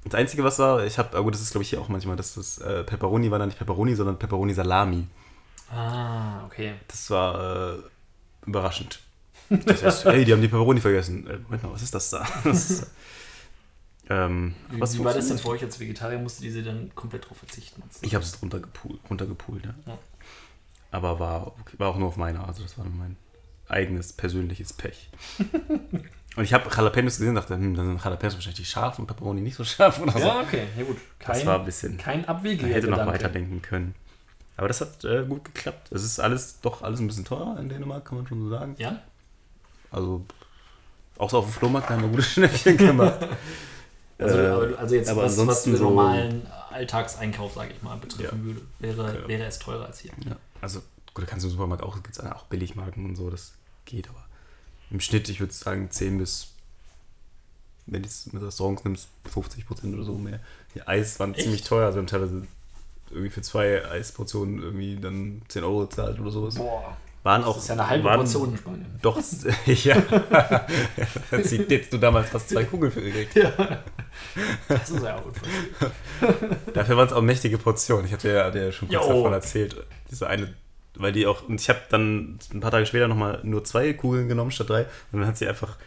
Das 0.03 0.13
Einzige, 0.15 0.43
was 0.43 0.59
war, 0.59 0.83
ich 0.85 0.97
habe, 0.97 1.21
gut, 1.23 1.33
das 1.33 1.41
ist 1.41 1.51
glaube 1.51 1.63
ich 1.63 1.69
hier 1.69 1.79
auch 1.79 1.87
manchmal, 1.89 2.15
dass 2.17 2.33
das 2.35 2.57
äh, 2.57 2.83
Pepperoni 2.83 3.31
war 3.31 3.39
dann 3.39 3.47
nicht 3.49 3.59
Pepperoni, 3.59 3.95
sondern 3.95 4.19
Pepperoni 4.19 4.53
Salami. 4.53 5.07
Ah, 5.71 6.45
okay. 6.45 6.73
Das 6.87 7.09
war 7.09 7.75
äh, 7.75 7.77
überraschend. 8.47 8.99
Das 9.49 9.83
heißt, 9.83 10.05
hey, 10.05 10.25
die 10.25 10.33
haben 10.33 10.41
die 10.41 10.47
Pepperoni 10.47 10.81
vergessen. 10.81 11.27
Äh, 11.27 11.37
Moment 11.37 11.63
mal, 11.63 11.73
was 11.73 11.81
ist 11.81 11.93
das 11.93 12.09
da? 12.09 12.27
Das 12.43 12.69
ist, 12.69 12.87
ähm, 14.09 14.55
Wie, 14.69 14.79
was 14.79 14.97
wie 14.97 15.03
war 15.03 15.13
das 15.13 15.27
denn 15.27 15.37
für 15.37 15.49
euch 15.49 15.63
als 15.63 15.79
Vegetarier? 15.79 16.17
Musstet 16.17 16.45
ihr 16.45 16.63
dann 16.63 16.91
komplett 16.95 17.29
drauf 17.29 17.37
verzichten? 17.37 17.83
Ich 18.01 18.15
habe 18.15 18.23
es 18.23 18.41
runtergepult, 18.41 18.99
runtergepult 19.09 19.65
ja. 19.65 19.73
Ja. 19.85 19.97
Aber 20.91 21.19
war, 21.19 21.47
okay, 21.47 21.75
war 21.77 21.89
auch 21.89 21.97
nur 21.97 22.07
auf 22.07 22.17
meiner, 22.17 22.47
also 22.47 22.63
das 22.63 22.77
war 22.77 22.85
mein 22.85 23.17
eigenes 23.67 24.13
persönliches 24.13 24.71
Pech. 24.71 25.09
und 26.37 26.43
ich 26.43 26.53
habe 26.53 26.69
Jalapenos 26.73 27.17
gesehen 27.17 27.29
und 27.29 27.35
dachte, 27.35 27.55
hm, 27.55 27.75
dann 27.75 27.87
sind 27.87 28.03
Jalapenos 28.03 28.35
wahrscheinlich 28.35 28.69
scharf 28.69 28.97
und 28.97 29.07
Pepperoni 29.07 29.41
nicht 29.41 29.55
so 29.55 29.65
scharf 29.65 29.99
oder 29.99 30.13
so. 30.13 30.19
Ja, 30.19 30.39
okay. 30.39 30.63
Ja, 30.77 30.83
gut. 30.83 30.97
Kein, 31.19 31.35
das 31.35 31.45
war 31.45 31.59
ein 31.59 31.65
bisschen, 31.65 31.97
kein 31.97 32.21
man 32.21 32.29
abwegiger 32.29 32.73
hätte 32.73 32.87
noch 32.87 33.05
weiterdenken 33.05 33.61
können. 33.61 33.93
Aber 34.57 34.67
das 34.67 34.81
hat 34.81 35.03
äh, 35.05 35.23
gut 35.25 35.45
geklappt. 35.45 35.91
Es 35.91 36.03
ist 36.03 36.19
alles 36.19 36.59
doch 36.61 36.81
alles 36.81 36.99
ein 36.99 37.07
bisschen 37.07 37.25
teurer 37.25 37.57
in 37.59 37.69
Dänemark, 37.69 38.05
kann 38.05 38.17
man 38.17 38.27
schon 38.27 38.41
so 38.43 38.49
sagen. 38.49 38.75
Ja? 38.79 38.99
Also, 39.91 40.25
auch 41.17 41.29
so 41.29 41.37
auf 41.39 41.45
dem 41.45 41.53
Flohmarkt 41.53 41.89
haben 41.89 42.01
wir 42.01 42.09
gute 42.09 42.23
Schnäppchen 42.23 42.75
gemacht. 42.77 43.19
Also, 44.17 44.37
Äh, 44.37 44.75
also 44.75 44.95
jetzt, 44.95 45.09
aber 45.09 45.23
was, 45.23 45.37
was 45.45 45.63
den 45.63 45.77
so- 45.77 45.83
normalen 45.83 46.45
Alltagseinkauf, 46.71 47.53
sage 47.53 47.71
ich 47.73 47.81
mal, 47.83 47.95
betreffen 47.97 48.39
Ja. 48.39 48.45
würde, 48.45 48.61
wäre, 49.03 49.19
Okay. 49.19 49.27
wäre 49.27 49.45
es 49.45 49.59
teurer 49.59 49.85
als 49.85 49.99
hier. 49.99 50.11
Ja, 50.25 50.35
also 50.59 50.79
gut, 51.13 51.23
da 51.23 51.29
kannst 51.29 51.43
du 51.45 51.49
im 51.49 51.53
Supermarkt 51.53 51.83
auch, 51.83 51.95
gibt 51.95 52.09
es 52.17 52.19
auch 52.19 52.45
Billigmarken 52.45 53.05
und 53.05 53.15
so, 53.15 53.29
das 53.29 53.53
geht, 53.85 54.09
aber 54.09 54.25
im 54.89 54.99
Schnitt, 54.99 55.29
ich 55.29 55.39
würde 55.39 55.53
sagen, 55.53 55.91
10 55.91 56.17
bis, 56.17 56.47
wenn 57.85 58.01
du 58.01 58.07
es 58.07 58.31
mit 58.33 58.41
Restaurants 58.41 58.83
nimmst, 58.83 59.07
50 59.31 59.65
Prozent 59.67 59.93
oder 59.93 60.03
so 60.03 60.13
mehr. 60.15 60.39
Die 60.75 60.81
Eis 60.87 61.19
waren 61.19 61.33
Echt? 61.33 61.43
ziemlich 61.43 61.63
teuer, 61.63 61.85
also 61.85 61.97
wir 61.97 62.01
haben 62.01 62.07
teilweise 62.07 62.47
irgendwie 63.11 63.29
für 63.29 63.41
zwei 63.41 63.85
Eisportionen 63.85 64.61
irgendwie 64.61 64.97
dann 64.97 65.41
10 65.47 65.63
Euro 65.63 65.81
gezahlt 65.81 66.19
oder 66.19 66.31
sowas. 66.31 66.55
Boah, 66.55 66.97
Waren 67.23 67.41
das 67.41 67.49
auch, 67.49 67.57
ist 67.57 67.67
ja 67.67 67.73
eine 67.73 67.87
halbe 67.89 68.03
waren, 68.05 68.19
Portion 68.19 68.51
in 68.51 68.57
Spanien. 68.57 68.99
Doch, 69.01 69.17
ja. 69.65 69.97
Jetzt 71.31 71.51
hättest 71.51 71.93
du 71.93 71.97
damals 71.97 72.29
fast 72.29 72.49
zwei 72.49 72.63
Kugeln 72.63 72.91
für 72.91 73.01
gekriegt. 73.01 73.35
Ja. 73.35 73.51
Das 74.67 74.89
ist 74.89 75.03
ja 75.03 75.17
auch 75.17 75.25
unverschämt. 75.25 76.73
Dafür 76.73 76.97
waren 76.97 77.07
es 77.07 77.13
auch 77.13 77.21
mächtige 77.21 77.57
Portionen. 77.57 78.05
Ich 78.05 78.13
hatte 78.13 78.31
ja, 78.31 78.45
hatte 78.45 78.59
ja 78.59 78.71
schon 78.71 78.87
kurz 78.87 79.05
Jo. 79.05 79.13
davon 79.13 79.33
erzählt. 79.33 79.75
Diese 80.09 80.27
eine, 80.27 80.53
weil 80.95 81.11
die 81.11 81.27
auch. 81.27 81.47
Und 81.47 81.59
ich 81.59 81.69
habe 81.69 81.81
dann 81.89 82.39
ein 82.53 82.59
paar 82.61 82.71
Tage 82.71 82.85
später 82.85 83.07
nochmal 83.07 83.41
nur 83.43 83.63
zwei 83.63 83.93
Kugeln 83.93 84.29
genommen 84.29 84.51
statt 84.51 84.69
drei. 84.69 84.85
Und 85.11 85.19
dann 85.19 85.27
hat 85.27 85.37
sie 85.37 85.47
einfach 85.47 85.77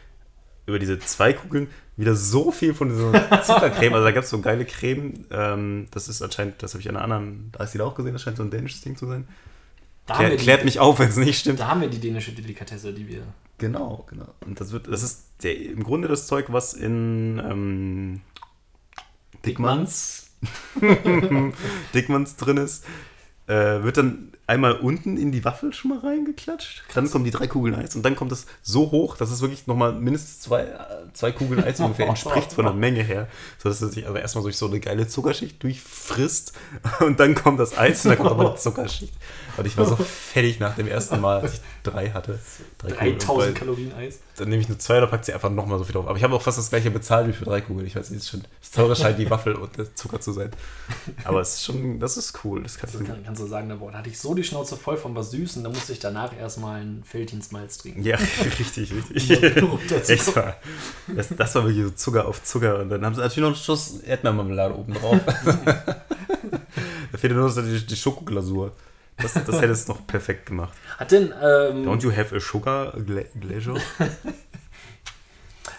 über 0.71 0.79
diese 0.79 0.99
zwei 0.99 1.33
Kugeln 1.33 1.69
wieder 1.97 2.15
so 2.15 2.51
viel 2.51 2.75
von 2.75 2.89
dieser 2.89 3.13
Zuckercreme. 3.43 3.95
Also 3.95 4.07
da 4.07 4.13
gab 4.13 4.25
es 4.25 4.31
so 4.31 4.41
geile 4.41 4.65
Creme. 4.65 5.27
Ähm, 5.31 5.87
das 5.91 6.09
ist 6.09 6.23
anscheinend, 6.23 6.63
das 6.63 6.73
habe 6.73 6.81
ich 6.81 6.89
an 6.89 6.97
einer 6.97 7.05
anderen, 7.05 7.51
da 7.53 7.65
ist 7.65 7.75
die 7.75 7.79
da 7.79 7.85
auch 7.85 7.95
gesehen, 7.95 8.13
das 8.15 8.23
scheint 8.23 8.37
so 8.39 8.43
ein 8.43 8.51
dänisches 8.51 8.81
Ding 8.81 8.97
zu 8.97 9.07
sein. 9.07 9.29
Klär, 10.07 10.31
die, 10.31 10.37
klärt 10.37 10.65
mich 10.65 10.81
auf, 10.81 10.99
wenn 10.99 11.09
es 11.09 11.17
nicht 11.17 11.39
stimmt. 11.39 11.61
da 11.61 11.69
haben 11.69 11.81
wir 11.83 11.89
die 11.89 12.01
dänische 12.01 12.33
Delikatesse, 12.33 12.93
die 12.93 13.07
wir. 13.07 13.23
Genau, 13.59 14.07
genau. 14.09 14.35
Und 14.45 14.61
das 14.61 14.73
wird, 14.73 14.89
das 14.89 15.03
ist 15.03 15.25
der, 15.43 15.57
im 15.57 15.85
Grunde 15.85 16.09
das 16.09 16.27
Zeug, 16.27 16.47
was 16.49 16.73
in 16.73 17.39
ähm, 17.39 18.21
Dickmanns, 19.45 20.31
Dickmanns 21.95 22.37
drin 22.39 22.57
ist, 22.57 22.85
äh, 23.47 23.83
wird 23.83 23.99
dann 23.99 24.30
einmal 24.51 24.73
unten 24.73 25.17
in 25.17 25.31
die 25.31 25.45
Waffel 25.45 25.73
schon 25.73 25.91
mal 25.91 26.01
reingeklatscht. 26.01 26.83
Dann 26.95 27.09
kommen 27.09 27.25
die 27.25 27.31
drei 27.31 27.47
Kugeln 27.47 27.77
Eis 27.77 27.95
und 27.95 28.03
dann 28.03 28.17
kommt 28.17 28.33
es 28.33 28.47
so 28.63 28.91
hoch, 28.91 29.17
dass 29.17 29.31
es 29.31 29.41
wirklich 29.41 29.69
nochmal 29.69 29.93
mindestens 29.93 30.41
zwei, 30.41 30.63
äh, 30.63 30.77
zwei 31.13 31.31
Kugeln 31.31 31.63
Eis 31.63 31.79
ungefähr 31.79 32.09
entspricht 32.09 32.53
von 32.53 32.65
der 32.65 32.75
Menge 32.75 33.03
her. 33.03 33.29
Sodass 33.59 33.81
es 33.81 33.95
sich 33.95 34.09
aber 34.09 34.21
erstmal 34.21 34.43
durch 34.43 34.57
so 34.57 34.67
eine 34.67 34.81
geile 34.81 35.07
Zuckerschicht 35.07 35.63
durchfrisst 35.63 36.53
und 37.01 37.21
dann 37.21 37.37
kommt 37.37 37.61
das 37.61 37.79
Eis 37.79 38.05
und 38.05 38.11
dann 38.11 38.19
kommt 38.19 38.31
aber 38.33 38.51
die 38.51 38.57
Zuckerschicht. 38.61 39.15
Und 39.57 39.67
ich 39.67 39.77
war 39.77 39.87
so 39.87 39.97
fertig 39.97 40.59
nach 40.59 40.75
dem 40.75 40.89
ersten 40.89 41.21
Mal, 41.21 41.45
ich 41.45 41.61
drei 41.83 42.11
hatte. 42.11 42.39
Drei 42.79 43.13
3000 43.13 43.55
Kalorien 43.55 43.93
Eis. 43.95 44.21
Dann 44.37 44.49
nehme 44.49 44.63
ich 44.63 44.69
nur 44.69 44.79
zwei 44.79 44.99
oder 44.99 45.07
packt 45.07 45.25
sie 45.25 45.33
einfach 45.33 45.51
nochmal 45.51 45.79
so 45.79 45.85
viel 45.85 45.93
drauf. 45.93 46.07
Aber 46.07 46.17
ich 46.17 46.25
habe 46.25 46.35
auch 46.35 46.43
fast 46.43 46.59
das 46.59 46.71
gleiche 46.71 46.91
bezahlt 46.91 47.29
wie 47.29 47.33
für 47.33 47.45
drei 47.45 47.61
Kugeln. 47.61 47.87
Ich 47.87 47.97
weiß 47.97 48.11
nicht, 48.11 48.23
ist 48.23 48.31
schon, 48.31 48.43
das 48.61 48.71
teure 48.71 48.97
scheint 48.97 49.19
die 49.19 49.29
Waffel 49.29 49.55
und 49.55 49.77
der 49.77 49.95
Zucker 49.95 50.21
zu 50.21 50.33
sein. 50.33 50.51
Aber 51.25 51.41
es 51.41 51.55
ist 51.55 51.65
schon, 51.65 52.01
das 52.01 52.17
ist 52.17 52.39
cool. 52.45 52.63
Das 52.63 52.79
kannst, 52.79 52.95
das 52.95 53.05
kann, 53.05 53.25
kannst 53.25 53.43
du 53.43 53.47
sagen, 53.47 53.69
da 53.69 53.99
hatte 53.99 54.09
ich 54.09 54.19
so 54.19 54.35
die 54.35 54.45
Schnauze 54.45 54.77
voll 54.77 54.97
von 54.97 55.15
was 55.15 55.31
Süßen, 55.31 55.63
da 55.63 55.71
musste 55.71 55.93
ich 55.93 55.99
danach 55.99 56.37
erstmal 56.37 56.81
einen 56.81 57.05
Felddienstmalz 57.05 57.79
trinken. 57.79 58.03
Ja, 58.03 58.17
richtig, 58.59 58.93
richtig. 58.93 59.31
Echt 60.09 60.37
war. 60.37 60.57
Das, 61.15 61.29
das 61.29 61.55
war 61.55 61.65
wirklich 61.65 61.85
so 61.85 61.91
Zucker 61.91 62.27
auf 62.27 62.43
Zucker. 62.43 62.81
Und 62.81 62.91
dann 62.91 63.05
haben 63.05 63.15
sie 63.15 63.21
natürlich 63.21 63.43
noch 63.43 63.49
einen 63.49 63.57
Schuss 63.57 64.01
Erdbeermarmelade 64.01 64.75
oben 64.75 64.95
drauf. 64.95 65.19
da 67.13 67.19
fehlt 67.19 67.35
nur 67.35 67.49
noch 67.49 67.55
die, 67.55 67.87
die 67.87 67.97
Schokoglasur. 67.97 68.73
Das, 69.23 69.35
das 69.35 69.61
hätte 69.61 69.73
es 69.73 69.89
noch 69.89 70.07
perfekt 70.07 70.47
gemacht. 70.47 70.77
Hat 70.99 71.13
denn. 71.13 71.33
Ähm, 71.43 71.87
Don't 71.89 72.03
you 72.03 72.11
have 72.15 72.35
a 72.35 72.41
sugar 72.41 72.93
gla 72.93 73.23
glacier? 73.39 73.75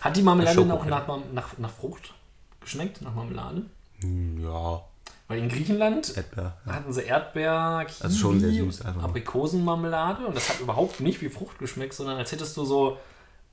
Hat 0.02 0.18
die 0.18 0.24
Marmelade 0.24 0.66
noch 0.66 0.86
nach, 0.86 1.08
nach, 1.32 1.58
nach 1.58 1.70
Frucht 1.70 2.14
geschmeckt? 2.60 3.02
Nach 3.02 3.14
Marmelade? 3.14 3.64
Ja. 4.02 4.82
Weil 5.28 5.40
in 5.40 5.48
Griechenland 5.48 6.18
Erdbeer, 6.18 6.58
ja. 6.66 6.74
hatten 6.74 6.92
sie 6.92 7.04
Erdbeer, 7.04 7.86
Kiwi, 7.88 8.04
also 8.04 8.18
schon 8.18 8.40
sehr 8.42 8.52
süß, 8.52 8.82
Aprikosenmarmelade 8.82 10.26
und 10.26 10.36
das 10.36 10.50
hat 10.50 10.60
überhaupt 10.60 11.00
nicht 11.00 11.22
wie 11.22 11.30
Frucht 11.30 11.58
geschmeckt, 11.58 11.94
sondern 11.94 12.18
als 12.18 12.34
hättest 12.34 12.58
du 12.58 12.66
so 12.66 12.98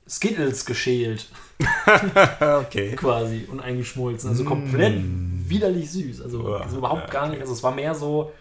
Skittles 0.09 0.65
geschält. 0.65 1.27
okay. 2.39 2.95
Quasi 2.95 3.47
und 3.49 3.59
eingeschmolzen. 3.59 4.29
Also 4.29 4.43
komplett 4.43 4.97
mm. 4.97 5.47
widerlich 5.47 5.91
süß. 5.91 6.21
Also, 6.21 6.45
oh, 6.45 6.53
also 6.55 6.77
überhaupt 6.79 7.13
ja, 7.13 7.13
gar 7.13 7.29
nicht. 7.29 7.41
Also 7.41 7.53
es 7.53 7.61
war 7.61 7.73
mehr 7.73 7.93
so 7.93 8.31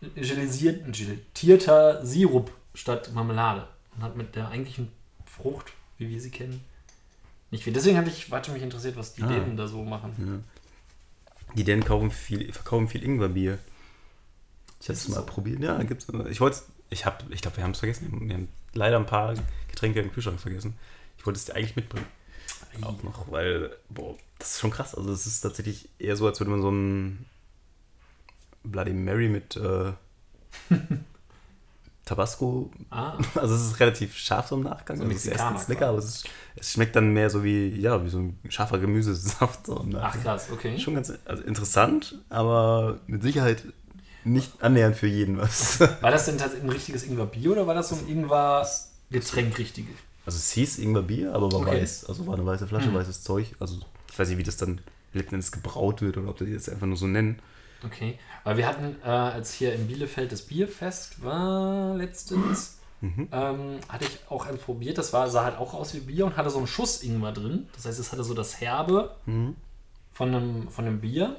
gelettierter 0.00 2.04
Sirup 2.04 2.52
statt 2.74 3.12
Marmelade. 3.14 3.66
Und 3.96 4.02
hat 4.02 4.16
mit 4.16 4.36
der 4.36 4.48
eigentlichen 4.48 4.90
Frucht, 5.26 5.72
wie 5.98 6.08
wir 6.08 6.20
sie 6.20 6.30
kennen, 6.30 6.64
nicht 7.50 7.64
viel. 7.64 7.72
Deswegen 7.72 7.98
hatte 7.98 8.10
ich, 8.10 8.30
warte 8.30 8.52
mich 8.52 8.62
interessiert, 8.62 8.96
was 8.96 9.14
die 9.14 9.22
ah. 9.22 9.28
Dänen 9.28 9.56
da 9.56 9.66
so 9.66 9.84
machen. 9.84 10.14
Ja. 10.18 11.54
Die 11.54 11.64
Dänen 11.64 11.84
kaufen 11.84 12.10
viel, 12.10 12.52
verkaufen 12.52 12.88
viel 12.88 13.02
Ingwerbier. 13.02 13.58
Ich 14.80 14.88
habe 14.88 14.96
es 14.96 15.08
mal 15.08 15.16
so? 15.16 15.26
probiert. 15.26 15.60
Ja, 15.60 15.82
gibt's. 15.82 16.06
Ich 16.30 16.40
wollte 16.40 16.62
ich 16.90 17.06
habe, 17.06 17.24
ich 17.30 17.40
glaube, 17.40 17.56
wir 17.56 17.64
haben 17.64 17.70
es 17.70 17.78
vergessen. 17.78 18.28
Wir 18.28 18.34
haben 18.34 18.48
leider 18.74 18.96
ein 18.96 19.06
paar 19.06 19.34
Getränke 19.68 20.00
im 20.00 20.12
Kühlschrank 20.12 20.40
vergessen. 20.40 20.74
Ich 21.16 21.24
wollte 21.24 21.38
es 21.38 21.46
dir 21.46 21.54
eigentlich 21.54 21.76
mitbringen. 21.76 22.06
Auch 22.82 23.02
noch, 23.02 23.30
weil, 23.30 23.76
boah, 23.88 24.16
das 24.38 24.52
ist 24.52 24.60
schon 24.60 24.70
krass. 24.70 24.94
Also 24.94 25.12
es 25.12 25.26
ist 25.26 25.40
tatsächlich 25.40 25.88
eher 25.98 26.16
so, 26.16 26.26
als 26.26 26.40
würde 26.40 26.50
man 26.50 26.62
so 26.62 26.70
ein 26.70 27.26
Bloody 28.62 28.92
Mary 28.92 29.28
mit 29.28 29.56
äh, 29.56 29.92
Tabasco. 32.04 32.70
Ah. 32.90 33.16
Also 33.34 33.54
es 33.54 33.62
ist 33.62 33.80
relativ 33.80 34.16
scharf 34.16 34.48
so 34.48 34.56
im 34.56 34.62
Nachgang. 34.62 34.96
So 34.96 35.04
und 35.04 35.10
es 35.10 35.24
ist 35.24 35.28
erst 35.28 35.68
lecker, 35.68 35.88
aber 35.88 35.98
es, 35.98 36.04
ist, 36.06 36.28
es, 36.56 36.72
schmeckt 36.72 36.96
dann 36.96 37.12
mehr 37.12 37.30
so 37.30 37.44
wie, 37.44 37.68
ja, 37.68 38.04
wie 38.04 38.08
so 38.08 38.18
ein 38.18 38.38
scharfer 38.48 38.78
Gemüsesaft. 38.78 39.66
So 39.66 39.86
Ach 40.00 40.20
krass, 40.20 40.48
okay. 40.52 40.78
Schon 40.78 40.94
ganz 40.94 41.12
also 41.24 41.42
interessant, 41.44 42.18
aber 42.28 42.98
mit 43.06 43.22
Sicherheit 43.22 43.64
nicht 44.24 44.62
annähernd 44.62 44.96
für 44.96 45.06
jeden 45.06 45.38
was. 45.38 45.80
War 46.00 46.10
das 46.10 46.26
denn 46.26 46.36
tatsächlich 46.36 46.64
ein 46.64 46.70
richtiges 46.70 47.04
Ingwer-Bier 47.04 47.52
oder 47.52 47.66
war 47.66 47.74
das 47.74 47.88
so 47.88 47.96
ein 47.96 48.06
Ingwer-Getränk 48.06 49.56
richtiges? 49.58 49.94
Also 50.26 50.36
es 50.36 50.50
hieß 50.50 50.78
Ingwer-Bier, 50.78 51.32
aber 51.32 51.50
war 51.50 51.60
okay. 51.60 51.80
weiß. 51.80 52.04
Also 52.06 52.26
war 52.26 52.34
eine 52.34 52.44
weiße 52.44 52.66
Flasche, 52.66 52.88
hm. 52.88 52.94
weißes 52.94 53.22
Zeug. 53.22 53.54
Also 53.60 53.78
ich 54.10 54.18
weiß 54.18 54.28
nicht, 54.28 54.38
wie 54.38 54.42
das 54.42 54.58
dann 54.58 54.80
letzten 55.14 55.36
Endes 55.36 55.52
gebraut 55.52 56.02
wird 56.02 56.18
oder 56.18 56.28
ob 56.28 56.36
die 56.36 56.52
das 56.52 56.68
einfach 56.68 56.86
nur 56.86 56.96
so 56.96 57.06
nennen. 57.06 57.38
Okay, 57.84 58.18
weil 58.44 58.56
wir 58.56 58.66
hatten, 58.66 58.96
äh, 59.04 59.08
als 59.08 59.54
hier 59.54 59.74
in 59.74 59.86
Bielefeld 59.86 60.32
das 60.32 60.42
Bierfest 60.42 61.22
war 61.24 61.94
letztens, 61.96 62.78
mhm. 63.00 63.28
ähm, 63.32 63.78
hatte 63.88 64.04
ich 64.04 64.18
auch 64.28 64.46
eins 64.46 64.60
probiert. 64.60 64.98
Das 64.98 65.12
war, 65.12 65.30
sah 65.30 65.44
halt 65.44 65.56
auch 65.56 65.72
aus 65.72 65.94
wie 65.94 66.00
Bier 66.00 66.26
und 66.26 66.36
hatte 66.36 66.50
so 66.50 66.58
einen 66.58 66.66
Schuss 66.66 67.02
Ingwer 67.02 67.32
drin. 67.32 67.68
Das 67.74 67.86
heißt, 67.86 67.98
es 67.98 68.12
hatte 68.12 68.24
so 68.24 68.34
das 68.34 68.60
Herbe 68.60 69.16
mhm. 69.24 69.56
von, 70.12 70.34
einem, 70.34 70.68
von 70.68 70.86
einem 70.86 71.00
Bier, 71.00 71.36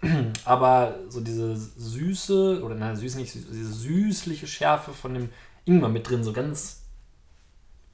aber 0.44 0.98
so 1.08 1.20
diese 1.20 1.56
Süße, 1.56 2.62
oder 2.64 2.74
nein, 2.74 2.96
süß 2.96 3.14
nicht, 3.16 3.34
diese 3.34 3.72
süßliche 3.72 4.46
Schärfe 4.46 4.92
von 4.92 5.14
dem 5.14 5.28
Ingwer 5.64 5.88
mit 5.88 6.08
drin, 6.08 6.24
so 6.24 6.32
ganz 6.32 6.82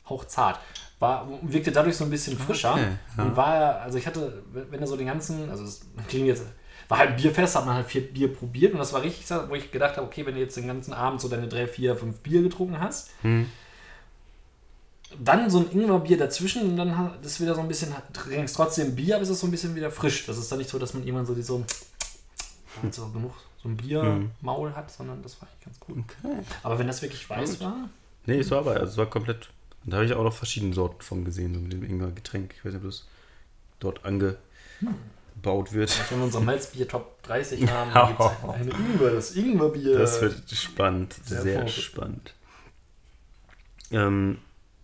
hauchzart. 0.08 0.58
War, 0.98 1.28
wirkte 1.42 1.72
dadurch 1.72 1.96
so 1.96 2.04
ein 2.04 2.10
bisschen 2.10 2.38
frischer 2.38 2.74
okay, 2.74 2.88
ja. 3.16 3.24
und 3.24 3.36
war, 3.36 3.80
also 3.80 3.96
ich 3.96 4.06
hatte, 4.06 4.42
wenn 4.52 4.80
er 4.80 4.86
so 4.86 4.98
den 4.98 5.06
ganzen, 5.06 5.48
also 5.48 5.64
das 5.64 5.80
klingt 6.08 6.26
jetzt 6.26 6.44
war 6.90 6.98
halt 6.98 7.10
ein 7.10 7.16
Bierfest, 7.16 7.54
hat 7.54 7.66
man 7.66 7.76
halt 7.76 7.86
vier 7.86 8.12
Bier 8.12 8.32
probiert 8.32 8.72
und 8.72 8.80
das 8.80 8.92
war 8.92 9.02
richtig, 9.02 9.24
wo 9.48 9.54
ich 9.54 9.70
gedacht 9.70 9.96
habe, 9.96 10.06
okay, 10.06 10.26
wenn 10.26 10.34
du 10.34 10.40
jetzt 10.40 10.56
den 10.56 10.66
ganzen 10.66 10.92
Abend 10.92 11.20
so 11.20 11.28
deine 11.28 11.46
drei, 11.46 11.68
vier, 11.68 11.94
fünf 11.94 12.18
Bier 12.18 12.42
getrunken 12.42 12.80
hast, 12.80 13.10
hm. 13.22 13.46
dann 15.16 15.48
so 15.48 15.60
ein 15.60 15.70
Ingwerbier 15.70 16.18
dazwischen 16.18 16.68
und 16.68 16.76
dann 16.76 17.14
ist 17.22 17.40
wieder 17.40 17.54
so 17.54 17.60
ein 17.60 17.68
bisschen, 17.68 17.94
trinkst 18.12 18.56
trotzdem 18.56 18.96
Bier, 18.96 19.14
aber 19.14 19.22
es 19.22 19.28
ist 19.28 19.38
so 19.38 19.46
ein 19.46 19.52
bisschen 19.52 19.76
wieder 19.76 19.92
frisch. 19.92 20.26
Das 20.26 20.36
ist 20.36 20.50
dann 20.50 20.58
nicht 20.58 20.68
so, 20.68 20.80
dass 20.80 20.92
man 20.92 21.04
jemand 21.04 21.28
so, 21.28 21.34
die 21.34 21.42
so, 21.42 21.64
hm. 22.80 22.90
so 22.90 23.08
genug 23.08 23.34
so 23.62 23.68
ein 23.68 23.76
Biermaul 23.76 24.70
hm. 24.70 24.76
hat, 24.76 24.90
sondern 24.90 25.22
das 25.22 25.40
war 25.40 25.48
eigentlich 25.48 25.64
ganz 25.66 25.78
gut. 25.78 25.98
Okay. 25.98 26.42
Aber 26.64 26.76
wenn 26.80 26.88
das 26.88 27.02
wirklich 27.02 27.30
weiß 27.30 27.60
war. 27.60 27.88
Nee, 28.26 28.40
es 28.40 28.50
war 28.50 28.58
aber, 28.58 28.72
also 28.72 28.86
es 28.86 28.96
war 28.96 29.06
komplett. 29.06 29.50
Da 29.84 29.98
habe 29.98 30.06
ich 30.06 30.12
auch 30.12 30.24
noch 30.24 30.34
verschiedene 30.34 30.74
Sorten 30.74 31.02
von 31.02 31.24
gesehen, 31.24 31.54
so 31.54 31.60
mit 31.60 31.72
dem 31.72 31.84
Ingwer-Getränk. 31.84 32.54
Ich 32.56 32.64
weiß 32.64 32.72
nicht, 32.72 32.82
ob 32.82 32.90
das 32.90 33.06
dort 33.78 34.04
ange. 34.04 34.36
Hm 34.80 34.94
gebaut 35.34 35.72
wird. 35.72 35.92
Wenn 36.10 36.18
wir 36.18 36.24
unser 36.24 36.40
Malzbier 36.40 36.88
Top 36.88 37.22
30 37.22 37.70
haben, 37.70 37.92
dann 37.92 38.08
gibt 38.08 38.20
es 38.20 38.54
eine 38.54 38.70
Ingwer, 38.70 39.10
das 39.12 39.30
Ingwerbier. 39.32 39.98
Das 39.98 40.20
wird 40.20 40.42
spannend, 40.50 41.14
sehr 41.24 41.68
spannend. 41.68 42.34
Ähm, 43.90 44.38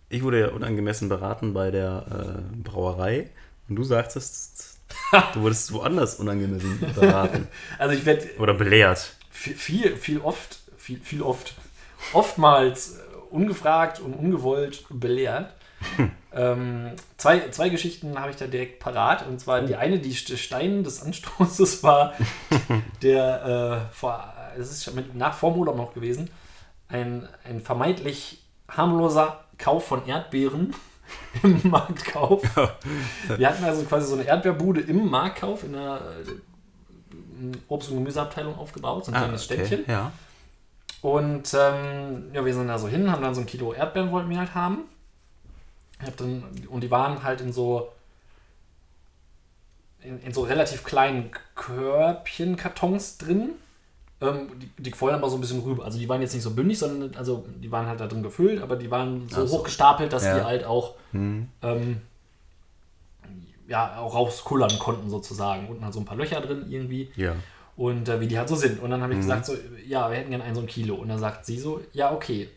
ich 0.09 0.23
wurde 0.23 0.39
ja 0.39 0.47
unangemessen 0.49 1.09
beraten 1.09 1.53
bei 1.53 1.71
der 1.71 2.41
äh, 2.43 2.61
Brauerei 2.63 3.29
und 3.67 3.75
du 3.75 3.83
sagtest, 3.83 4.79
du 5.33 5.41
wurdest 5.41 5.73
woanders 5.73 6.15
unangemessen 6.15 6.79
beraten. 6.95 7.47
also 7.77 7.93
ich 7.93 8.05
werde... 8.05 8.29
Oder 8.39 8.53
belehrt. 8.53 9.15
Viel, 9.29 9.95
viel, 9.97 10.19
oft, 10.19 10.59
viel, 10.77 10.99
viel 10.99 11.21
oft, 11.21 11.55
oftmals 12.13 12.99
ungefragt 13.29 13.99
und 13.99 14.13
ungewollt 14.13 14.85
belehrt. 14.89 15.53
Ähm, 16.37 16.91
zwei, 17.17 17.49
zwei 17.49 17.69
Geschichten 17.69 18.19
habe 18.19 18.29
ich 18.29 18.37
da 18.37 18.45
direkt 18.45 18.79
parat. 18.79 19.25
Und 19.27 19.39
zwar 19.39 19.61
die 19.61 19.75
eine, 19.75 19.97
die 19.97 20.15
Stein 20.15 20.83
des 20.83 21.01
Anstoßes 21.01 21.81
war 21.83 22.13
der, 23.01 23.87
äh, 23.89 23.93
vor, 23.93 24.33
es 24.57 24.69
ist 24.69 24.93
mit, 24.93 25.15
nach 25.15 25.33
vorm 25.33 25.57
Urlaub 25.57 25.75
noch 25.75 25.93
gewesen, 25.93 26.29
ein, 26.89 27.27
ein 27.43 27.59
vermeintlich 27.59 28.43
harmloser 28.69 29.45
Kauf 29.57 29.87
von 29.87 30.05
Erdbeeren 30.05 30.75
im 31.43 31.59
Marktkauf. 31.63 32.43
Wir 33.35 33.49
hatten 33.49 33.63
also 33.63 33.83
quasi 33.83 34.07
so 34.07 34.13
eine 34.13 34.25
Erdbeerbude 34.25 34.81
im 34.81 35.09
Marktkauf 35.09 35.63
in 35.63 35.73
einer 35.73 36.01
äh, 36.01 37.57
Obst- 37.67 37.89
und 37.89 37.97
Gemüseabteilung 37.97 38.57
aufgebaut, 38.57 39.05
so 39.05 39.11
ein 39.11 39.15
ah, 39.15 39.21
kleines 39.21 39.45
okay, 39.45 39.65
Städtchen. 39.65 39.85
Ja. 39.87 40.11
Und 41.01 41.51
ähm, 41.53 42.25
ja, 42.33 42.45
wir 42.45 42.53
sind 42.53 42.67
da 42.67 42.77
so 42.77 42.87
hin, 42.87 43.11
haben 43.11 43.23
dann 43.23 43.33
so 43.33 43.41
ein 43.41 43.47
Kilo 43.47 43.73
Erdbeeren 43.73 44.11
wollten 44.11 44.29
wir 44.29 44.37
halt 44.37 44.53
haben. 44.53 44.83
Dann, 46.17 46.43
und 46.69 46.81
die 46.81 46.91
waren 46.91 47.23
halt 47.23 47.41
in 47.41 47.51
so 47.51 47.91
in, 50.01 50.19
in 50.21 50.33
so 50.33 50.43
relativ 50.43 50.83
kleinen 50.83 51.31
Körbchen, 51.55 52.55
Kartons 52.55 53.17
drin. 53.17 53.53
Ähm, 54.19 54.49
die, 54.59 54.69
die 54.81 54.91
quollen 54.91 55.15
aber 55.15 55.29
so 55.29 55.37
ein 55.37 55.41
bisschen 55.41 55.61
rüber. 55.61 55.85
Also 55.85 55.99
die 55.99 56.09
waren 56.09 56.21
jetzt 56.21 56.33
nicht 56.33 56.43
so 56.43 56.51
bündig, 56.51 56.79
sondern 56.79 57.15
also 57.15 57.45
die 57.57 57.71
waren 57.71 57.85
halt 57.85 57.99
da 57.99 58.07
drin 58.07 58.23
gefüllt, 58.23 58.61
aber 58.61 58.75
die 58.75 58.89
waren 58.89 59.27
so 59.29 59.41
also, 59.41 59.57
hoch 59.57 59.63
gestapelt, 59.63 60.11
dass 60.11 60.25
ja. 60.25 60.39
die 60.39 60.45
halt 60.45 60.63
auch 60.65 60.95
hm. 61.11 61.49
ähm, 61.61 62.01
ja, 63.67 63.97
auch 63.97 64.15
rauskullern 64.15 64.79
konnten 64.79 65.09
sozusagen. 65.09 65.67
Unten 65.67 65.83
halt 65.83 65.93
so 65.93 65.99
ein 65.99 66.05
paar 66.05 66.17
Löcher 66.17 66.41
drin 66.41 66.65
irgendwie. 66.69 67.11
Ja. 67.15 67.35
Und 67.75 68.09
äh, 68.09 68.19
wie 68.19 68.27
die 68.27 68.39
halt 68.39 68.49
so 68.49 68.55
sind. 68.55 68.81
Und 68.81 68.89
dann 68.89 69.01
habe 69.01 69.13
ich 69.13 69.17
mhm. 69.17 69.23
gesagt, 69.23 69.45
so, 69.45 69.55
ja, 69.85 70.09
wir 70.09 70.17
hätten 70.17 70.31
gerne 70.31 70.43
ein 70.43 70.55
so 70.55 70.61
ein 70.61 70.67
Kilo. 70.67 70.95
Und 70.95 71.09
dann 71.09 71.19
sagt 71.19 71.45
sie 71.45 71.59
so, 71.59 71.81
ja, 71.93 72.11
okay. 72.11 72.49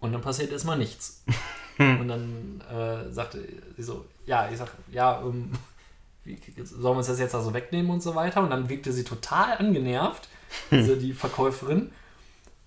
Und 0.00 0.12
dann 0.12 0.22
passiert 0.22 0.50
erstmal 0.50 0.78
nichts. 0.78 1.24
Hm. 1.80 2.00
Und 2.00 2.08
dann 2.08 2.62
äh, 2.70 3.10
sagte 3.10 3.42
sie 3.76 3.82
so, 3.82 4.04
ja, 4.26 4.48
ich 4.50 4.58
sag, 4.58 4.68
ja, 4.92 5.20
ähm, 5.22 5.52
wie, 6.24 6.38
sollen 6.62 6.94
wir 6.94 6.98
uns 6.98 7.06
das 7.06 7.18
jetzt 7.18 7.34
also 7.34 7.54
wegnehmen 7.54 7.90
und 7.90 8.02
so 8.02 8.14
weiter? 8.14 8.42
Und 8.42 8.50
dann 8.50 8.68
wirkte 8.68 8.92
sie 8.92 9.04
total 9.04 9.56
angenervt, 9.56 10.28
diese, 10.70 10.96
die 10.96 11.12
Verkäuferin, 11.12 11.90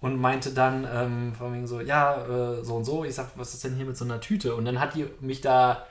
und 0.01 0.20
meinte 0.20 0.51
dann 0.51 0.88
ähm, 0.91 1.34
von 1.34 1.53
wegen 1.53 1.68
so, 1.68 1.80
ja, 1.80 2.26
äh, 2.26 2.64
so 2.64 2.76
und 2.76 2.86
so. 2.86 3.05
Ich 3.05 3.16
sag, 3.16 3.30
was 3.36 3.53
ist 3.53 3.64
denn 3.64 3.76
hier 3.76 3.86
mit 3.86 3.95
so 3.95 4.03
einer 4.03 4.20
Tüte? 4.20 4.55
Und 4.55 4.66
dann 4.66 4.80
hat 4.80 4.95
die 4.95 5.05
mich 5.22 5.41
da 5.41 5.86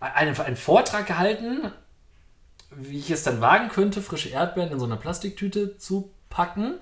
einen, 0.00 0.38
einen 0.38 0.56
Vortrag 0.56 1.06
gehalten, 1.06 1.70
wie 2.70 2.98
ich 2.98 3.10
es 3.10 3.22
dann 3.22 3.40
wagen 3.40 3.68
könnte, 3.68 4.02
frische 4.02 4.30
Erdbeeren 4.30 4.72
in 4.72 4.80
so 4.80 4.86
einer 4.86 4.96
Plastiktüte 4.96 5.78
zu 5.78 6.10
packen 6.30 6.78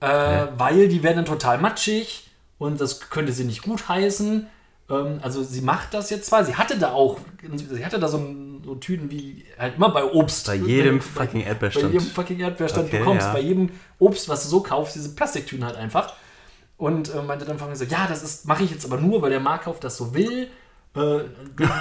äh, 0.00 0.46
weil 0.56 0.88
die 0.88 1.02
werden 1.02 1.16
dann 1.16 1.24
total 1.24 1.58
matschig 1.58 2.25
und 2.58 2.80
das 2.80 3.00
könnte 3.10 3.32
sie 3.32 3.44
nicht 3.44 3.62
gut 3.62 3.88
heißen. 3.88 4.46
Ähm, 4.88 5.18
also 5.22 5.42
sie 5.42 5.60
macht 5.62 5.94
das 5.94 6.10
jetzt 6.10 6.26
zwar, 6.26 6.44
sie 6.44 6.54
hatte 6.54 6.78
da 6.78 6.92
auch, 6.92 7.18
sie 7.56 7.84
hatte 7.84 7.98
da 7.98 8.08
so, 8.08 8.18
ein, 8.18 8.62
so 8.64 8.74
Tüten 8.76 9.10
wie 9.10 9.44
halt 9.58 9.76
immer 9.76 9.90
bei 9.90 10.04
Obst. 10.04 10.46
Bei 10.46 10.54
jedem 10.54 10.94
Wenn- 10.96 11.00
fucking 11.02 11.40
Bei 11.42 11.46
Erdbeerstand. 11.48 11.92
jedem 11.92 12.06
fucking 12.06 12.40
Erdbeerstand 12.40 12.88
Okay, 12.88 12.98
bekommst, 12.98 13.26
ja. 13.26 13.32
bei 13.32 13.40
jedem 13.40 13.70
Obst, 13.98 14.28
was 14.28 14.44
du 14.44 14.48
so 14.48 14.60
kaufst, 14.60 14.94
diese 14.94 15.10
Plastiktüten 15.14 15.64
halt 15.64 15.76
einfach. 15.76 16.12
Und 16.78 17.14
äh, 17.14 17.22
meinte 17.22 17.44
dann 17.46 17.58
von 17.58 17.68
mir 17.70 17.76
so, 17.76 17.84
ja, 17.84 18.06
das 18.06 18.22
ist, 18.22 18.46
mache 18.46 18.62
ich 18.64 18.70
jetzt 18.70 18.84
aber 18.84 18.98
nur, 19.00 19.22
weil 19.22 19.30
der 19.30 19.40
Markauf 19.40 19.80
das 19.80 19.96
so 19.96 20.14
will. 20.14 20.48
Äh, 20.94 20.98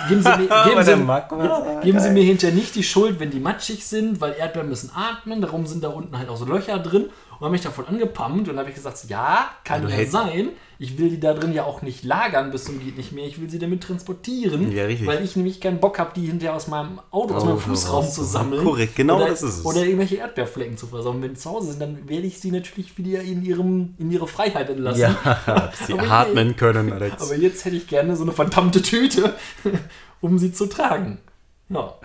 geben 0.08 0.24
Sie 0.24 0.30
mir, 0.30 0.38
geben 0.66 0.84
Sie, 0.84 0.92
ja, 0.92 1.80
geben 1.82 2.00
Sie 2.00 2.10
mir 2.12 2.24
hinterher 2.24 2.56
nicht 2.56 2.76
die 2.76 2.84
Schuld, 2.84 3.20
wenn 3.20 3.30
die 3.30 3.40
matschig 3.40 3.86
sind, 3.86 4.20
weil 4.22 4.34
Erdbeeren 4.38 4.68
müssen 4.70 4.92
atmen, 4.96 5.42
darum 5.42 5.66
sind 5.68 5.84
da 5.84 5.90
unten 5.90 6.18
halt 6.18 6.28
auch 6.30 6.38
so 6.38 6.46
Löcher 6.46 6.80
drin. 6.80 7.10
Und 7.40 7.42
habe 7.42 7.52
mich 7.52 7.62
davon 7.62 7.86
angepumpt 7.88 8.48
und 8.48 8.58
habe 8.58 8.70
ich 8.70 8.76
gesagt, 8.76 9.06
ja, 9.10 9.50
kann 9.64 9.82
du 9.82 9.90
ja 9.90 9.96
hältst- 9.96 10.14
sein. 10.14 10.50
Ich 10.78 10.98
will 10.98 11.10
die 11.10 11.20
da 11.22 11.34
drin 11.34 11.54
ja 11.54 11.64
auch 11.64 11.82
nicht 11.82 12.04
lagern 12.04 12.52
bis 12.52 12.66
zum 12.66 12.80
geht 12.84 12.98
nicht 12.98 13.14
mehr. 13.14 13.26
Ich 13.26 13.40
will 13.40 13.50
sie 13.50 13.60
damit 13.60 13.82
transportieren, 13.84 14.72
Ja, 14.74 14.84
weil 15.06 15.24
ich 15.24 15.36
nämlich 15.38 15.62
keinen 15.62 15.80
Bock 15.80 16.00
habe, 16.00 16.12
die 16.16 16.26
hinterher 16.26 16.54
aus 16.56 16.68
meinem 16.68 17.00
Auto, 17.12 17.34
aus 17.34 17.46
meinem 17.46 17.60
Fußraum 17.60 18.06
zu 18.10 18.24
sammeln. 18.24 18.64
Korrekt, 18.64 18.96
genau 18.96 19.16
oder, 19.18 19.28
das 19.30 19.42
ist 19.42 19.60
es. 19.60 19.66
Oder 19.66 19.86
irgendwelche 19.86 20.18
Erdbeerflecken 20.18 20.76
zu 20.78 20.88
versauen. 20.88 21.22
Wenn 21.22 21.34
die 21.34 21.40
zu 21.40 21.50
Hause 21.50 21.72
sind, 21.72 21.82
dann 21.82 22.10
werde 22.10 22.28
ich 22.28 22.40
sie 22.42 22.52
natürlich 22.52 22.98
wieder 22.98 23.22
in, 23.22 23.44
ihrem, 23.46 23.96
in 23.98 24.12
ihre 24.12 24.28
Freiheit 24.28 24.70
entlassen. 24.70 25.00
Ja, 25.02 25.72
sie 25.88 25.98
atmen 25.98 26.56
können, 26.58 26.92
Alex. 26.92 27.22
Aber 27.22 27.36
jetzt 27.36 27.64
hätte 27.64 27.78
ich 27.78 27.88
gerne 27.88 28.16
so 28.18 28.24
eine 28.24 28.34
verdammte 28.34 28.82
Tüte, 28.82 29.34
um 30.22 30.38
sie 30.38 30.52
zu 30.52 30.66
tragen. 30.66 31.20
Ja, 31.68 31.96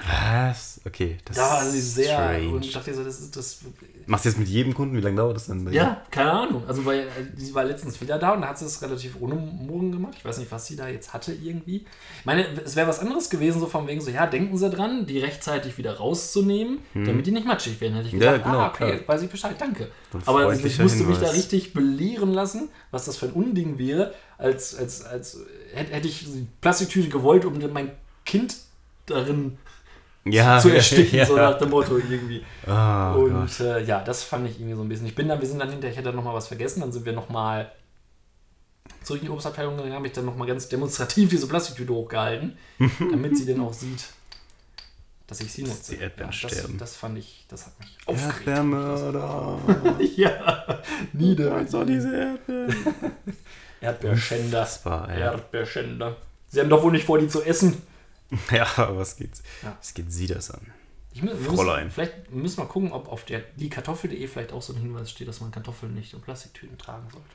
Was? 0.43 0.81
Okay, 0.87 1.19
das 1.23 1.37
da 1.37 1.43
war 1.43 1.65
sie 1.67 1.81
sehr. 1.83 2.15
strange. 2.15 2.49
Und 2.49 2.65
ich 2.65 2.73
dachte 2.73 2.95
so, 2.95 3.05
das 3.05 3.21
ist 3.21 3.37
das. 3.37 3.59
Machst 4.07 4.25
du 4.25 4.31
jetzt 4.31 4.39
mit 4.39 4.49
jedem 4.49 4.73
Kunden? 4.73 4.97
Wie 4.97 5.03
lange 5.03 5.17
dauert 5.17 5.37
das 5.37 5.47
denn? 5.49 5.71
Ja, 5.71 6.03
keine 6.11 6.33
Ahnung. 6.33 6.63
Also, 6.67 6.87
weil 6.87 7.01
äh, 7.01 7.07
sie 7.37 7.55
war 7.55 7.65
letztens 7.65 8.01
wieder 8.01 8.19
da 8.19 8.33
und 8.33 8.41
da 8.41 8.49
hat 8.49 8.59
sie 8.59 8.65
es 8.65 8.81
relativ 8.81 9.17
ohne 9.21 9.35
Morgen 9.35 9.93
gemacht. 9.93 10.15
Ich 10.17 10.25
weiß 10.25 10.39
nicht, 10.39 10.51
was 10.51 10.67
sie 10.67 10.77
da 10.77 10.89
jetzt 10.89 11.13
hatte 11.13 11.35
irgendwie. 11.35 11.85
Ich 12.21 12.25
meine, 12.25 12.47
es 12.65 12.75
wäre 12.75 12.89
was 12.89 13.01
anderes 13.01 13.29
gewesen, 13.29 13.61
so 13.61 13.67
von 13.67 13.87
wegen 13.87 14.01
so, 14.01 14.11
ja, 14.11 14.27
denken 14.27 14.57
Sie 14.57 14.71
dran, 14.71 15.05
die 15.05 15.19
rechtzeitig 15.19 15.77
wieder 15.77 15.99
rauszunehmen, 15.99 16.79
damit 16.95 17.27
die 17.27 17.33
nicht 17.33 17.47
matschig 17.47 17.79
werden. 17.83 17.97
Hätte 17.97 18.07
ich 18.09 18.15
Hm. 18.15 18.23
Ja, 18.23 18.31
gesagt, 18.33 18.45
genau, 18.47 18.59
ah, 18.61 18.69
okay, 18.69 18.97
klar. 18.97 19.09
weiß 19.09 19.23
ich 19.23 19.31
Bescheid, 19.31 19.57
danke. 19.59 19.91
Aber 20.25 20.55
ich 20.55 20.79
musste 20.79 21.03
mich 21.05 21.19
da 21.19 21.27
Hinweis. 21.27 21.35
richtig 21.35 21.75
belehren 21.75 22.33
lassen, 22.33 22.71
was 22.93 23.05
das 23.05 23.19
für 23.19 23.27
ein 23.27 23.33
Unding 23.33 23.77
wäre, 23.79 24.15
als, 24.39 24.75
als, 24.75 25.05
als 25.05 25.37
hätte 25.75 25.93
hätte 25.93 26.09
ich 26.09 26.25
die 26.25 26.47
Plastiktüte 26.63 27.11
gewollt, 27.11 27.45
um 27.45 27.59
mein 27.75 27.91
Kind 28.25 28.57
darin 29.07 29.59
ja, 30.25 30.59
zu 30.59 30.69
ersticken, 30.75 31.19
ja. 31.19 31.27
so 31.27 31.37
nach 31.37 31.59
dem 31.59 31.71
Motto 31.71 31.97
irgendwie. 31.97 32.45
Gott. 32.65 33.17
Und 33.17 33.61
äh, 33.61 33.85
ja, 33.85 34.03
das 34.03 34.23
fand 34.23 34.49
ich 34.49 34.59
irgendwie 34.59 34.77
so 34.77 34.83
ein 34.83 34.89
bisschen. 34.89 35.07
Ich 35.07 35.15
bin 35.15 35.29
dann, 35.29 35.41
wir 35.41 35.49
sind 35.49 35.59
dann 35.59 35.71
hinterher, 35.71 35.93
ich 35.93 35.99
hätte 35.99 36.13
noch 36.13 36.25
mal 36.25 36.35
was 36.35 36.49
vergessen, 36.49 36.81
dann 36.81 36.93
sind 36.93 37.05
wir 37.05 37.13
noch 37.13 37.29
mal 37.29 37.71
zurück 39.03 39.21
in 39.21 39.29
die 39.29 39.33
Obstabteilung 39.33 39.77
gegangen, 39.77 39.95
habe 39.95 40.07
ich 40.07 40.13
dann 40.13 40.25
noch 40.25 40.37
mal 40.37 40.47
ganz 40.47 40.69
demonstrativ 40.69 41.31
diese 41.31 41.47
Plastiktüte 41.47 41.93
hochgehalten, 41.93 42.57
damit 43.11 43.37
sie 43.37 43.47
dann 43.47 43.61
auch 43.61 43.73
sieht, 43.73 44.05
dass 45.27 45.41
ich 45.41 45.53
sie 45.53 45.63
nutze. 45.63 45.95
die 45.95 46.03
Erdbeeren 46.03 46.33
ja, 46.33 46.39
das, 46.43 46.53
sterben. 46.53 46.79
das 46.79 46.97
fand 46.97 47.19
ich, 47.19 47.47
das 47.49 47.67
hat 47.67 47.79
mich 47.79 47.97
aufgeregt. 48.07 48.47
Erdbeermörder. 48.47 49.59
ja, 50.17 50.83
nieder. 51.13 51.53
Was 51.57 51.71
soll 51.71 51.87
diese 51.87 52.15
Erdbeeren? 52.15 52.75
Erdbeerschänder. 53.81 54.69
Erdbeerschänder. 55.09 56.17
Sie 56.49 56.61
haben 56.61 56.69
doch 56.69 56.83
wohl 56.83 56.93
nicht 56.93 57.05
vor, 57.05 57.19
die 57.19 57.29
zu 57.29 57.43
essen. 57.43 57.81
Ja, 58.53 58.97
was 58.97 59.17
geht's? 59.17 59.43
Ja. 59.63 59.77
Was 59.79 59.95
geht 59.95 60.13
sie 60.13 60.27
das 60.27 60.51
an? 60.51 60.61
Ich, 61.13 61.23
wir 61.23 61.35
Fräulein. 61.37 61.85
Müssen, 61.87 61.95
vielleicht 61.95 62.31
müssen 62.31 62.59
wir 62.59 62.67
gucken, 62.67 62.93
ob 62.93 63.09
auf 63.09 63.25
der 63.25 63.41
die 63.57 63.69
Kartoffel.de 63.69 64.27
vielleicht 64.29 64.53
auch 64.53 64.63
so 64.63 64.73
ein 64.73 64.79
Hinweis 64.81 65.11
steht, 65.11 65.27
dass 65.29 65.41
man 65.41 65.51
Kartoffeln 65.51 65.93
nicht 65.95 66.15
in 66.15 66.21
Plastiktüten 66.21 66.79
tragen 66.79 67.09
sollte. 67.11 67.27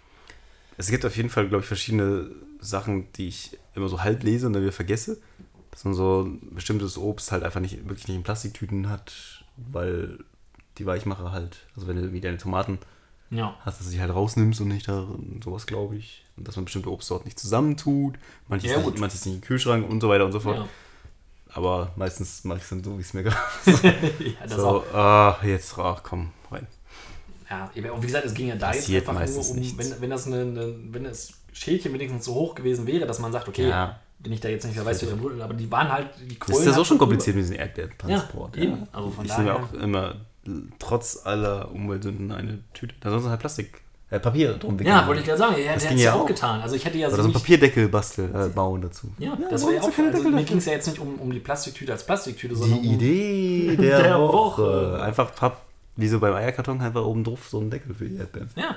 Es 0.77 0.89
gibt 0.89 1.05
auf 1.05 1.15
jeden 1.17 1.29
Fall, 1.29 1.47
glaube 1.49 1.61
ich, 1.61 1.67
verschiedene 1.67 2.29
Sachen, 2.59 3.11
die 3.13 3.27
ich 3.27 3.57
immer 3.75 3.87
so 3.89 4.01
halb 4.01 4.23
lese 4.23 4.47
und 4.47 4.53
dann 4.53 4.61
wieder 4.61 4.71
vergesse. 4.71 5.19
Dass 5.71 5.83
man 5.83 5.93
so 5.93 6.21
ein 6.23 6.53
bestimmtes 6.55 6.97
Obst 6.97 7.33
halt 7.33 7.43
einfach 7.43 7.59
nicht 7.59 7.75
wirklich 7.87 8.07
nicht 8.07 8.15
in 8.17 8.23
Plastiktüten 8.23 8.89
hat, 8.89 9.43
weil 9.57 10.19
die 10.77 10.85
Weichmacher 10.85 11.31
halt, 11.33 11.57
also 11.75 11.87
wenn 11.87 11.97
du 11.97 12.13
wie 12.13 12.21
deine 12.21 12.37
Tomaten 12.37 12.79
Ja. 13.29 13.57
hast, 13.65 13.79
dass 13.79 13.87
du 13.87 13.91
sie 13.91 13.99
halt 13.99 14.13
rausnimmst 14.13 14.61
und 14.61 14.69
nicht 14.69 14.87
da, 14.87 15.05
sowas 15.43 15.65
glaube 15.65 15.97
ich. 15.97 16.23
Und 16.37 16.47
dass 16.47 16.55
man 16.55 16.63
bestimmte 16.65 16.89
Obstsorten 16.91 17.25
nicht 17.27 17.39
zusammentut, 17.39 18.15
manches, 18.47 18.71
Ja, 18.71 18.77
nicht, 18.79 18.99
manches 18.99 19.25
nicht 19.25 19.35
in 19.35 19.41
den 19.41 19.45
Kühlschrank 19.47 19.89
und 19.89 19.99
so 19.99 20.07
weiter 20.09 20.25
und 20.25 20.31
so 20.31 20.39
fort. 20.39 20.59
Ja. 20.59 20.69
Aber 21.55 21.91
meistens 21.95 22.43
mache 22.43 22.57
ich 22.57 22.63
es 22.65 22.69
dann 22.69 22.83
so, 22.83 22.97
wie 22.97 23.01
es 23.01 23.13
mir 23.13 23.23
gerade 23.23 23.37
ja, 24.41 24.47
So, 24.47 24.83
ah, 24.93 25.37
jetzt, 25.43 25.77
ach, 25.79 26.03
komm, 26.03 26.31
rein. 26.51 26.67
Ja, 27.49 27.71
und 27.93 28.01
wie 28.01 28.07
gesagt, 28.07 28.25
es 28.25 28.33
ging 28.33 28.47
ja 28.49 28.55
da 28.55 28.71
jetzt 28.71 28.81
Passiert 28.81 29.07
einfach 29.09 29.25
nur 29.27 29.49
um, 29.49 29.55
nichts. 29.55 29.77
wenn, 29.77 30.01
wenn 30.01 30.09
das 30.09 30.27
eine, 30.27 30.41
eine, 30.41 30.75
wenn 30.91 31.03
das 31.05 31.31
Schälchen 31.53 31.93
wenigstens 31.93 32.25
so 32.25 32.33
hoch 32.33 32.55
gewesen 32.55 32.85
wäre, 32.87 33.05
dass 33.07 33.19
man 33.19 33.31
sagt, 33.31 33.47
okay, 33.47 33.69
Ja. 33.69 33.99
wenn 34.19 34.33
ich 34.33 34.41
da 34.41 34.49
jetzt 34.49 34.65
nicht 34.65 34.75
mehr 34.75 34.85
weiß, 34.85 35.01
wie 35.01 35.05
drin 35.05 35.19
Rüttel, 35.19 35.41
aber 35.41 35.53
die 35.53 35.71
waren 35.71 35.89
halt, 35.89 36.09
die 36.29 36.37
Das 36.37 36.59
ist 36.59 36.65
ja 36.65 36.73
so 36.73 36.83
schon 36.83 36.97
kompliziert 36.97 37.35
mit 37.37 37.45
diesem 37.45 37.57
Erdbeertransport. 37.57 38.57
Ja, 38.57 38.63
eben. 38.63 38.87
Also 38.91 39.09
von 39.11 39.25
ich 39.25 39.37
nehme 39.37 39.49
daher- 39.49 39.63
auch 39.63 39.73
immer, 39.73 40.15
trotz 40.79 41.21
aller 41.25 41.71
Umweltsünden, 41.71 42.31
eine 42.33 42.59
Tüte. 42.73 42.95
Da 42.99 43.09
sonst 43.11 43.27
halt 43.27 43.39
Plastik, 43.39 43.81
äh, 44.11 44.19
Papier 44.19 44.53
drum 44.53 44.77
wickeln. 44.79 44.95
Ja, 44.95 45.07
wollte 45.07 45.21
ich 45.21 45.27
gerade 45.27 45.39
sagen, 45.39 45.55
ja, 45.63 45.73
Das 45.73 45.83
der 45.83 45.91
hat 45.91 45.97
es 45.97 46.03
ja 46.03 46.11
ja 46.11 46.15
auch 46.15 46.21
auch. 46.21 46.25
getan. 46.27 46.61
Also 46.61 46.75
ich 46.75 46.85
hätte 46.85 46.97
ja 46.97 47.09
so 47.09 47.15
so 47.17 47.23
einen 47.23 47.33
Papierdeckel 47.33 47.87
bastel, 47.89 48.29
äh, 48.33 48.49
bauen 48.49 48.81
dazu. 48.81 49.07
ja, 49.17 49.35
das 49.49 49.61
warum 49.63 49.73
wäre 49.73 49.83
ja 49.83 49.89
auch, 49.89 49.97
also, 49.97 50.11
Deckel 50.17 50.31
mir 50.31 50.43
ging 50.43 50.57
es 50.57 50.65
ja 50.65 50.73
jetzt 50.73 50.87
nicht 50.87 50.99
um, 50.99 51.15
um 51.19 51.31
die 51.31 51.39
Plastiktüte 51.39 51.91
als 51.91 52.05
Plastiktüte, 52.05 52.55
sondern 52.55 52.81
Die 52.81 52.87
um, 52.87 52.93
Idee 52.95 53.75
der, 53.79 54.03
Der 54.03 54.19
Woche. 54.19 54.61
Woche. 54.63 55.01
Einfach 55.01 55.33
Papp, 55.35 55.61
wie 55.95 56.07
so 56.07 56.19
beim 56.19 56.33
Eierkarton, 56.35 56.79
einfach 56.81 57.03
oben 57.03 57.23
drauf 57.23 57.47
so 57.49 57.59
einen 57.59 57.69
Deckel 57.71 57.93
für 57.95 58.05
die 58.05 58.17
Erdbeeren. 58.17 58.49
Ja, 58.55 58.75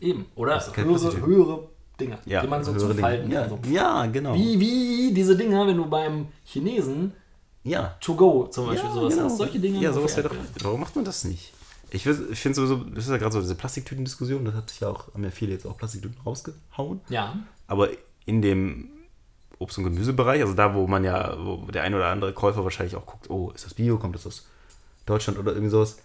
eben. 0.00 0.26
Oder 0.34 0.54
Das 0.54 0.72
kein 0.72 0.84
höhere, 0.84 1.26
höhere 1.26 1.60
Dinger, 1.98 2.18
Ja, 2.26 2.42
die 2.42 2.46
man 2.48 2.62
so 2.62 2.72
zum 2.74 2.88
Dinge. 2.90 3.00
Falten 3.00 3.30
ja, 3.32 3.40
kann. 3.46 3.50
So. 3.64 3.70
ja, 3.70 4.06
genau. 4.06 4.34
Wie, 4.34 4.60
wie 4.60 5.12
diese 5.14 5.36
Dinger, 5.36 5.66
wenn 5.66 5.76
du 5.78 5.86
beim 5.86 6.26
Chinesen 6.44 7.12
Ja. 7.64 7.96
to 8.00 8.14
go 8.14 8.46
zum 8.48 8.66
Beispiel 8.66 8.88
ja, 8.88 8.94
sowas 8.94 9.14
genau. 9.14 9.24
hast. 9.26 9.36
Solche 9.38 9.58
Dinge. 9.58 9.80
Ja, 9.80 9.92
sowas 9.92 10.16
wäre 10.16 10.28
doch. 10.28 10.36
Warum 10.62 10.80
macht 10.80 10.94
man 10.94 11.04
das 11.04 11.24
nicht? 11.24 11.52
Ich, 11.90 12.02
find- 12.02 12.30
ich 12.30 12.38
finde 12.40 12.56
sowieso, 12.56 12.76
das 12.84 13.04
ist 13.04 13.10
ja 13.10 13.16
gerade 13.16 13.32
so 13.32 13.40
diese 13.40 13.54
Plastiktüten-Diskussion, 13.54 14.44
das 14.44 14.54
hat 14.54 14.70
sich 14.70 14.80
ja 14.80 14.88
auch, 14.88 15.12
haben 15.14 15.24
ja 15.24 15.30
viele 15.30 15.52
jetzt 15.52 15.66
auch 15.66 15.76
Plastiktüten 15.76 16.16
rausgehauen. 16.24 17.00
Ja, 17.08 17.38
Aber 17.66 17.88
in 18.26 18.42
dem 18.42 18.90
Obst- 19.58 19.78
und 19.78 19.84
Gemüsebereich, 19.84 20.40
also 20.42 20.54
da, 20.54 20.74
wo 20.74 20.86
man 20.86 21.02
ja, 21.04 21.36
wo 21.38 21.56
der 21.70 21.82
ein 21.82 21.94
oder 21.94 22.06
andere 22.08 22.32
Käufer 22.32 22.62
wahrscheinlich 22.64 22.94
auch 22.96 23.06
guckt, 23.06 23.30
oh, 23.30 23.50
ist 23.50 23.64
das 23.64 23.74
Bio, 23.74 23.96
kommt 23.98 24.14
das 24.14 24.26
aus 24.26 24.46
Deutschland 25.06 25.38
oder 25.38 25.52
irgendwie 25.52 25.70
sowas, 25.70 25.98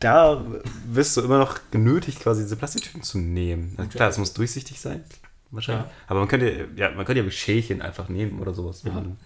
da 0.00 0.44
wirst 0.86 1.16
du 1.16 1.22
immer 1.22 1.38
noch 1.38 1.58
genötigt, 1.72 2.20
quasi 2.20 2.42
diese 2.42 2.54
Plastiktüten 2.56 3.02
zu 3.02 3.18
nehmen. 3.18 3.74
Also 3.76 3.90
klar, 3.90 4.08
es 4.08 4.16
muss 4.18 4.32
durchsichtig 4.32 4.80
sein, 4.80 5.02
wahrscheinlich. 5.50 5.86
Ja. 5.86 5.92
Aber 6.06 6.20
man 6.20 6.28
könnte 6.28 6.68
ja, 6.76 6.90
man 6.92 7.04
könnte 7.04 7.22
ja 7.22 7.30
Schälchen 7.32 7.82
einfach 7.82 8.08
nehmen 8.08 8.38
oder 8.38 8.54
sowas, 8.54 8.84
wenn 8.84 8.92
Ja. 8.92 9.00
man, 9.00 9.16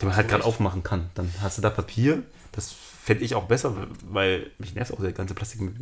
die 0.00 0.06
man 0.06 0.14
halt 0.14 0.28
gerade 0.28 0.44
aufmachen 0.44 0.84
kann. 0.84 1.10
Dann 1.14 1.28
hast 1.42 1.58
du 1.58 1.62
da 1.62 1.70
Papier. 1.70 2.22
Das 2.52 2.72
fände 3.10 3.24
ich 3.24 3.34
auch 3.34 3.44
besser, 3.44 3.74
weil 4.08 4.50
mich 4.58 4.74
nervt 4.74 4.92
auch 4.92 5.00
der 5.00 5.12
ganze 5.12 5.34
Plastikmüll. 5.34 5.74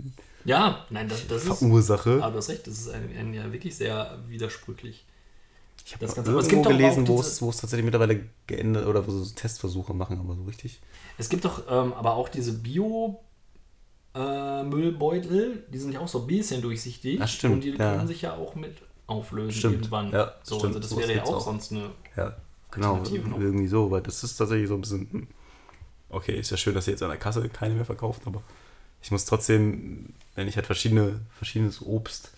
ja, 0.44 0.86
nein, 0.90 1.08
das, 1.08 1.26
das 1.26 1.44
ist. 1.44 1.58
Verursache. 1.58 2.22
Aber 2.22 2.32
du 2.32 2.38
hast 2.38 2.48
recht, 2.48 2.66
das 2.66 2.74
ist 2.78 2.88
ein, 2.88 3.10
ein, 3.18 3.34
ja 3.34 3.52
wirklich 3.52 3.76
sehr 3.76 4.18
widersprüchlich. 4.28 5.04
Ich 5.84 5.92
Das 5.98 6.10
habe 6.10 6.16
Ganze- 6.16 6.30
aber 6.32 6.40
es 6.40 6.46
irgendwo 6.48 6.68
gibt 6.70 6.78
gelesen, 6.80 7.06
wo 7.08 7.20
es, 7.20 7.40
wo 7.42 7.50
es 7.50 7.56
tatsächlich 7.58 7.84
mittlerweile 7.84 8.20
geändert 8.46 8.86
oder 8.86 9.06
wo 9.06 9.10
so 9.10 9.24
Testversuche 9.34 9.92
machen, 9.94 10.18
aber 10.20 10.34
so 10.36 10.44
richtig. 10.44 10.80
Es 11.18 11.28
gibt 11.28 11.44
doch 11.44 11.62
ähm, 11.70 11.92
aber 11.92 12.14
auch 12.14 12.28
diese 12.28 12.52
Bio-Müllbeutel, 14.14 15.64
die 15.72 15.78
sind 15.78 15.92
ja 15.92 16.00
auch 16.00 16.08
so 16.08 16.20
ein 16.20 16.26
bisschen 16.26 16.62
durchsichtig. 16.62 17.18
Ach, 17.22 17.28
stimmt, 17.28 17.54
Und 17.54 17.64
die 17.64 17.70
ja. 17.70 17.76
können 17.96 18.06
sich 18.08 18.22
ja 18.22 18.34
auch 18.34 18.54
mit 18.54 18.76
auflösen 19.06 19.52
Stimmt, 19.52 19.74
irgendwann. 19.76 20.12
ja, 20.12 20.34
so, 20.42 20.58
stimmt, 20.58 20.76
also 20.76 20.88
das 20.88 20.98
wäre 20.98 21.14
ja 21.16 21.24
auch, 21.24 21.36
auch. 21.36 21.40
sonst 21.40 21.72
eine. 21.72 21.90
Ja, 22.16 22.36
genau. 22.70 23.02
Irgendwie 23.10 23.68
so, 23.68 23.90
weil 23.90 24.02
das 24.02 24.22
ist 24.24 24.36
tatsächlich 24.36 24.68
so 24.68 24.74
ein 24.74 24.80
bisschen. 24.82 25.28
Okay, 26.10 26.38
ist 26.38 26.50
ja 26.50 26.56
schön, 26.56 26.74
dass 26.74 26.86
ihr 26.86 26.92
jetzt 26.92 27.02
an 27.02 27.10
der 27.10 27.18
Kasse 27.18 27.48
keine 27.48 27.74
mehr 27.74 27.84
verkauft, 27.84 28.22
aber 28.26 28.42
ich 29.02 29.10
muss 29.10 29.24
trotzdem, 29.26 30.14
wenn 30.34 30.48
ich 30.48 30.56
halt 30.56 30.66
verschiedene, 30.66 31.20
verschiedenes 31.36 31.82
Obst 31.82 32.32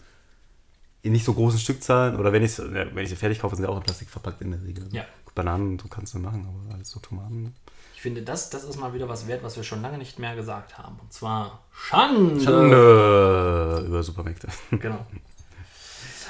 in 1.03 1.13
nicht 1.13 1.25
so 1.25 1.33
großen 1.33 1.59
Stückzahlen 1.59 2.17
oder 2.17 2.33
wenn 2.33 2.43
ich 2.43 2.59
wenn 2.59 2.99
ich 2.99 3.09
sie 3.09 3.17
fertig 3.17 3.41
kaufe, 3.41 3.57
sind 3.57 3.65
sie 3.65 3.71
auch 3.71 3.77
in 3.77 3.83
Plastik 3.83 4.11
verpackt 4.11 4.41
in 4.43 4.51
der 4.51 4.63
Regel. 4.63 4.89
Ja. 4.93 5.05
Bananen, 5.35 5.79
so 5.79 5.87
kannst 5.89 6.13
du 6.15 6.19
machen, 6.19 6.47
aber 6.47 6.75
alles 6.75 6.91
so 6.91 6.99
Tomaten. 7.01 7.55
Ich 7.95 8.03
finde, 8.03 8.23
das, 8.23 8.51
das 8.51 8.65
ist 8.65 8.79
mal 8.79 8.93
wieder 8.93 9.09
was 9.09 9.27
wert, 9.29 9.43
was 9.45 9.57
wir 9.57 9.63
schon 9.63 9.81
lange 9.81 9.97
nicht 9.97 10.19
mehr 10.19 10.35
gesagt 10.35 10.77
haben. 10.77 10.99
Und 11.01 11.13
zwar 11.13 11.61
Schande. 11.73 12.41
Schande 12.43 13.85
über 13.87 14.03
Supermärkte. 14.03 14.49
Genau. 14.73 15.07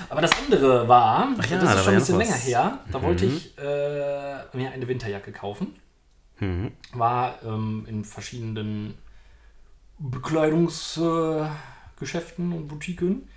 Aber 0.09 0.21
das 0.23 0.31
andere 0.33 0.87
war, 0.89 1.29
Ach 1.39 1.47
ja, 1.47 1.59
das 1.59 1.65
da 1.65 1.71
ist 1.73 1.77
war 1.77 1.85
schon 1.85 1.93
ein 1.95 1.99
bisschen 1.99 2.19
länger 2.19 2.35
her, 2.35 2.79
da 2.91 2.99
Mhm. 2.99 3.03
wollte 3.03 3.25
ich 3.27 3.59
äh, 3.59 4.57
mir 4.57 4.71
eine 4.71 4.87
Winterjacke 4.89 5.33
kaufen. 5.33 5.75
Mhm. 6.41 6.73
War 6.93 7.43
ähm, 7.45 7.87
in 7.89 8.05
verschiedenen 8.05 8.95
Bekleidungsgeschäften 9.99 12.53
äh, 12.53 12.57
und 12.57 12.69
Boutiquen. 12.69 13.29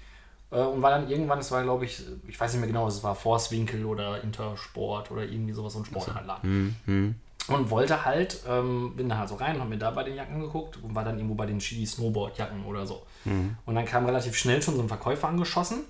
Äh, 0.52 0.62
und 0.62 0.82
war 0.82 0.92
dann 0.92 1.10
irgendwann, 1.10 1.40
es 1.40 1.52
war 1.52 1.64
glaube 1.64 1.86
ich, 1.86 2.04
ich 2.28 2.40
weiß 2.40 2.54
nicht 2.54 2.62
mehr 2.62 2.70
genau, 2.70 2.88
es 2.88 3.04
war 3.04 3.16
Forstwinkel 3.16 3.84
oder 3.86 4.24
Intersport 4.24 5.12
oder 5.12 5.24
irgendwie 5.24 5.54
sowas, 5.54 5.74
so 5.74 5.80
ein 5.80 5.86
Sporthandler. 5.86 6.40
Mhm. 6.44 6.76
Mhm. 6.86 7.16
Und 7.50 7.70
wollte 7.70 8.06
halt, 8.06 8.42
ähm, 8.48 8.94
bin 8.96 9.10
da 9.10 9.18
halt 9.18 9.28
so 9.28 9.36
rein, 9.36 9.60
hab 9.60 9.68
mir 9.68 9.78
da 9.78 9.92
bei 9.92 10.04
den 10.04 10.16
Jacken 10.16 10.40
geguckt 10.40 10.80
und 10.82 10.96
war 10.96 11.04
dann 11.04 11.18
irgendwo 11.18 11.36
bei 11.36 11.46
den 11.46 11.60
Ski-Snowboard-Jacken 11.60 12.64
oder 12.64 12.88
so. 12.88 13.06
Und 13.66 13.76
dann 13.76 13.86
kam 13.86 14.06
relativ 14.06 14.36
schnell 14.36 14.62
schon 14.62 14.76
so 14.76 14.82
ein 14.82 14.88
Verkäufer 14.88 15.28
angeschossen 15.28 15.82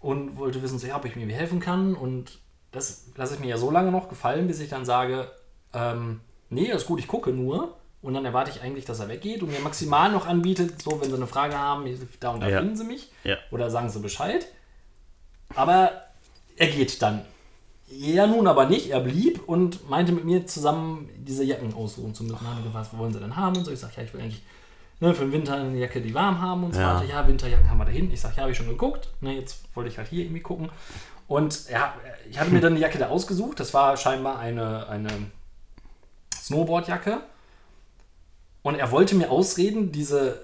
und 0.00 0.36
wollte 0.36 0.62
wissen, 0.62 0.78
so, 0.78 0.86
ja, 0.86 0.96
ob 0.96 1.06
ich 1.06 1.16
mir 1.16 1.26
helfen 1.34 1.58
kann. 1.58 1.94
Und 1.94 2.38
das 2.70 3.06
lasse 3.16 3.34
ich 3.34 3.40
mir 3.40 3.46
ja 3.46 3.56
so 3.56 3.70
lange 3.70 3.90
noch 3.90 4.10
gefallen, 4.10 4.46
bis 4.46 4.60
ich 4.60 4.68
dann 4.68 4.84
sage, 4.84 5.30
ähm, 5.72 6.20
nee, 6.54 6.70
ist 6.70 6.86
gut, 6.86 6.98
ich 7.00 7.08
gucke 7.08 7.30
nur. 7.30 7.76
Und 8.02 8.12
dann 8.14 8.24
erwarte 8.26 8.50
ich 8.50 8.60
eigentlich, 8.60 8.84
dass 8.84 9.00
er 9.00 9.08
weggeht 9.08 9.42
und 9.42 9.50
mir 9.50 9.60
maximal 9.60 10.12
noch 10.12 10.26
anbietet, 10.26 10.82
so, 10.82 11.00
wenn 11.00 11.08
sie 11.08 11.16
eine 11.16 11.26
Frage 11.26 11.58
haben, 11.58 11.84
da 12.20 12.30
und 12.30 12.40
da 12.40 12.48
Ja. 12.48 12.58
finden 12.60 12.76
sie 12.76 12.84
mich. 12.84 13.10
Ja. 13.24 13.36
Oder 13.50 13.70
sagen 13.70 13.88
sie 13.88 13.98
Bescheid. 14.00 14.46
Aber 15.54 15.90
er 16.56 16.66
geht 16.68 17.00
dann. 17.02 17.22
Ja, 17.90 18.26
nun 18.26 18.46
aber 18.46 18.66
nicht. 18.66 18.90
Er 18.90 19.00
blieb 19.00 19.42
und 19.46 19.88
meinte 19.88 20.12
mit 20.12 20.24
mir 20.24 20.46
zusammen, 20.46 21.08
diese 21.16 21.44
Jacken 21.44 21.74
aussuchen 21.74 22.14
zu 22.14 22.24
müssen. 22.24 22.38
Gefragt, 22.38 22.58
was 22.72 22.96
wollen 22.98 23.12
sie 23.12 23.20
denn 23.20 23.36
haben? 23.36 23.56
Und 23.56 23.64
so. 23.64 23.70
Ich 23.70 23.80
sage, 23.80 23.94
ja, 23.96 24.02
ich 24.02 24.12
will 24.12 24.20
eigentlich 24.20 24.42
ne, 25.00 25.14
für 25.14 25.24
den 25.24 25.32
Winter 25.32 25.54
eine 25.54 25.78
Jacke, 25.78 26.00
die 26.00 26.12
warm 26.14 26.40
haben 26.40 26.64
und 26.64 26.74
so 26.74 26.80
Ja. 26.80 26.96
weiter. 26.96 27.08
Ja, 27.08 27.26
Winterjacken 27.26 27.70
haben 27.70 27.78
wir 27.78 27.84
da 27.84 27.90
hinten. 27.90 28.12
Ich 28.12 28.20
sage, 28.20 28.34
ja, 28.36 28.42
habe 28.42 28.52
ich 28.52 28.56
schon 28.58 28.68
geguckt. 28.68 29.08
Ne, 29.20 29.34
jetzt 29.34 29.64
wollte 29.74 29.88
ich 29.90 29.98
halt 29.98 30.08
hier 30.08 30.24
irgendwie 30.24 30.40
gucken. 30.42 30.70
Und 31.28 31.70
ja, 31.70 31.94
ich 32.28 32.38
hatte 32.38 32.50
mir 32.50 32.60
dann 32.60 32.74
die 32.74 32.80
Jacke 32.82 32.98
da 32.98 33.08
ausgesucht. 33.08 33.60
Das 33.60 33.72
war 33.72 33.96
scheinbar 33.96 34.38
eine, 34.38 34.88
eine 34.88 35.08
Snowboardjacke. 36.44 37.20
Und 38.62 38.76
er 38.76 38.90
wollte 38.90 39.14
mir 39.14 39.30
ausreden, 39.30 39.92
diese, 39.92 40.40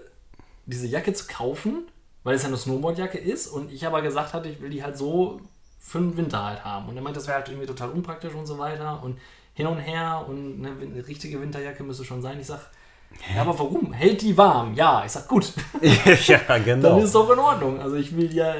diese 0.66 0.86
Jacke 0.86 1.12
zu 1.12 1.26
kaufen, 1.26 1.84
weil 2.22 2.34
es 2.34 2.42
ja 2.42 2.48
eine 2.48 2.56
Snowboardjacke 2.56 3.18
ist. 3.18 3.46
Und 3.46 3.72
ich 3.72 3.86
aber 3.86 4.02
gesagt 4.02 4.32
hatte, 4.32 4.48
ich 4.48 4.60
will 4.60 4.70
die 4.70 4.82
halt 4.82 4.96
so 4.96 5.40
für 5.78 5.98
den 5.98 6.16
Winter 6.16 6.44
halt 6.44 6.64
haben. 6.64 6.88
Und 6.88 6.96
er 6.96 7.02
meinte, 7.02 7.18
das 7.18 7.26
wäre 7.26 7.38
halt 7.38 7.48
irgendwie 7.48 7.66
total 7.66 7.90
unpraktisch 7.90 8.34
und 8.34 8.46
so 8.46 8.58
weiter. 8.58 9.02
Und 9.02 9.18
hin 9.54 9.66
und 9.66 9.78
her. 9.78 10.24
Und 10.28 10.64
eine, 10.64 10.80
eine 10.80 11.06
richtige 11.06 11.40
Winterjacke 11.40 11.82
müsste 11.82 12.04
schon 12.04 12.22
sein. 12.22 12.38
Ich 12.40 12.46
sag, 12.46 12.70
ja, 13.34 13.42
aber 13.42 13.58
warum? 13.58 13.92
Hält 13.92 14.22
die 14.22 14.36
warm? 14.36 14.74
Ja, 14.74 15.04
ich 15.04 15.12
sag, 15.12 15.28
gut, 15.28 15.52
ja, 16.26 16.58
genau. 16.58 16.82
dann 16.90 16.98
ist 16.98 17.06
es 17.06 17.12
doch 17.12 17.30
in 17.30 17.38
Ordnung. 17.38 17.80
Also 17.80 17.96
ich 17.96 18.16
will 18.16 18.32
ja, 18.34 18.54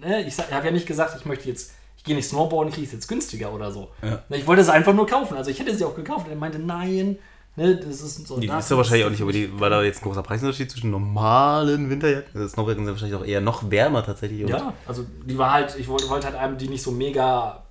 ne, 0.00 0.22
ich, 0.22 0.38
ich 0.38 0.52
habe 0.52 0.66
ja 0.66 0.72
nicht 0.72 0.86
gesagt, 0.86 1.16
ich 1.18 1.24
möchte 1.24 1.48
jetzt, 1.48 1.72
ich 2.04 2.08
gehe 2.08 2.16
nicht 2.16 2.28
Snowboarden, 2.28 2.70
kriege 2.70 2.86
es 2.86 2.92
jetzt 2.92 3.08
günstiger 3.08 3.50
oder 3.50 3.72
so. 3.72 3.88
Ja. 4.02 4.22
Ne, 4.28 4.36
Ich 4.36 4.46
wollte 4.46 4.60
es 4.60 4.68
einfach 4.68 4.92
nur 4.92 5.06
kaufen. 5.06 5.38
Also 5.38 5.50
ich 5.50 5.58
hätte 5.58 5.74
sie 5.74 5.86
auch 5.86 5.94
gekauft. 5.96 6.26
Und 6.26 6.32
er 6.32 6.36
meinte, 6.36 6.58
nein, 6.58 7.16
ne, 7.56 7.76
das 7.76 8.02
ist 8.02 8.26
so. 8.28 8.38
Die 8.38 8.46
ist 8.46 8.70
doch 8.70 8.76
wahrscheinlich 8.76 9.06
auch 9.06 9.10
nicht, 9.10 9.22
aber 9.22 9.32
die, 9.32 9.58
war 9.58 9.70
da 9.70 9.82
jetzt 9.82 10.02
ein 10.02 10.04
großer 10.08 10.22
Preisunterschied 10.22 10.70
zwischen 10.70 10.90
normalen 10.90 11.88
Winterjacken? 11.88 12.30
Also 12.34 12.48
Snowboardjacken 12.48 12.84
sind 12.84 12.94
wahrscheinlich 12.94 13.18
auch 13.18 13.24
eher 13.24 13.40
noch 13.40 13.70
wärmer 13.70 14.04
tatsächlich. 14.04 14.42
und- 14.44 14.50
Ja, 14.50 14.74
also 14.86 15.06
die 15.24 15.38
war 15.38 15.54
halt, 15.54 15.76
ich 15.78 15.88
wollte, 15.88 16.10
wollte 16.10 16.26
halt 16.26 16.36
einem, 16.36 16.58
die 16.58 16.68
nicht 16.68 16.82
so 16.82 16.90
mega 16.90 17.62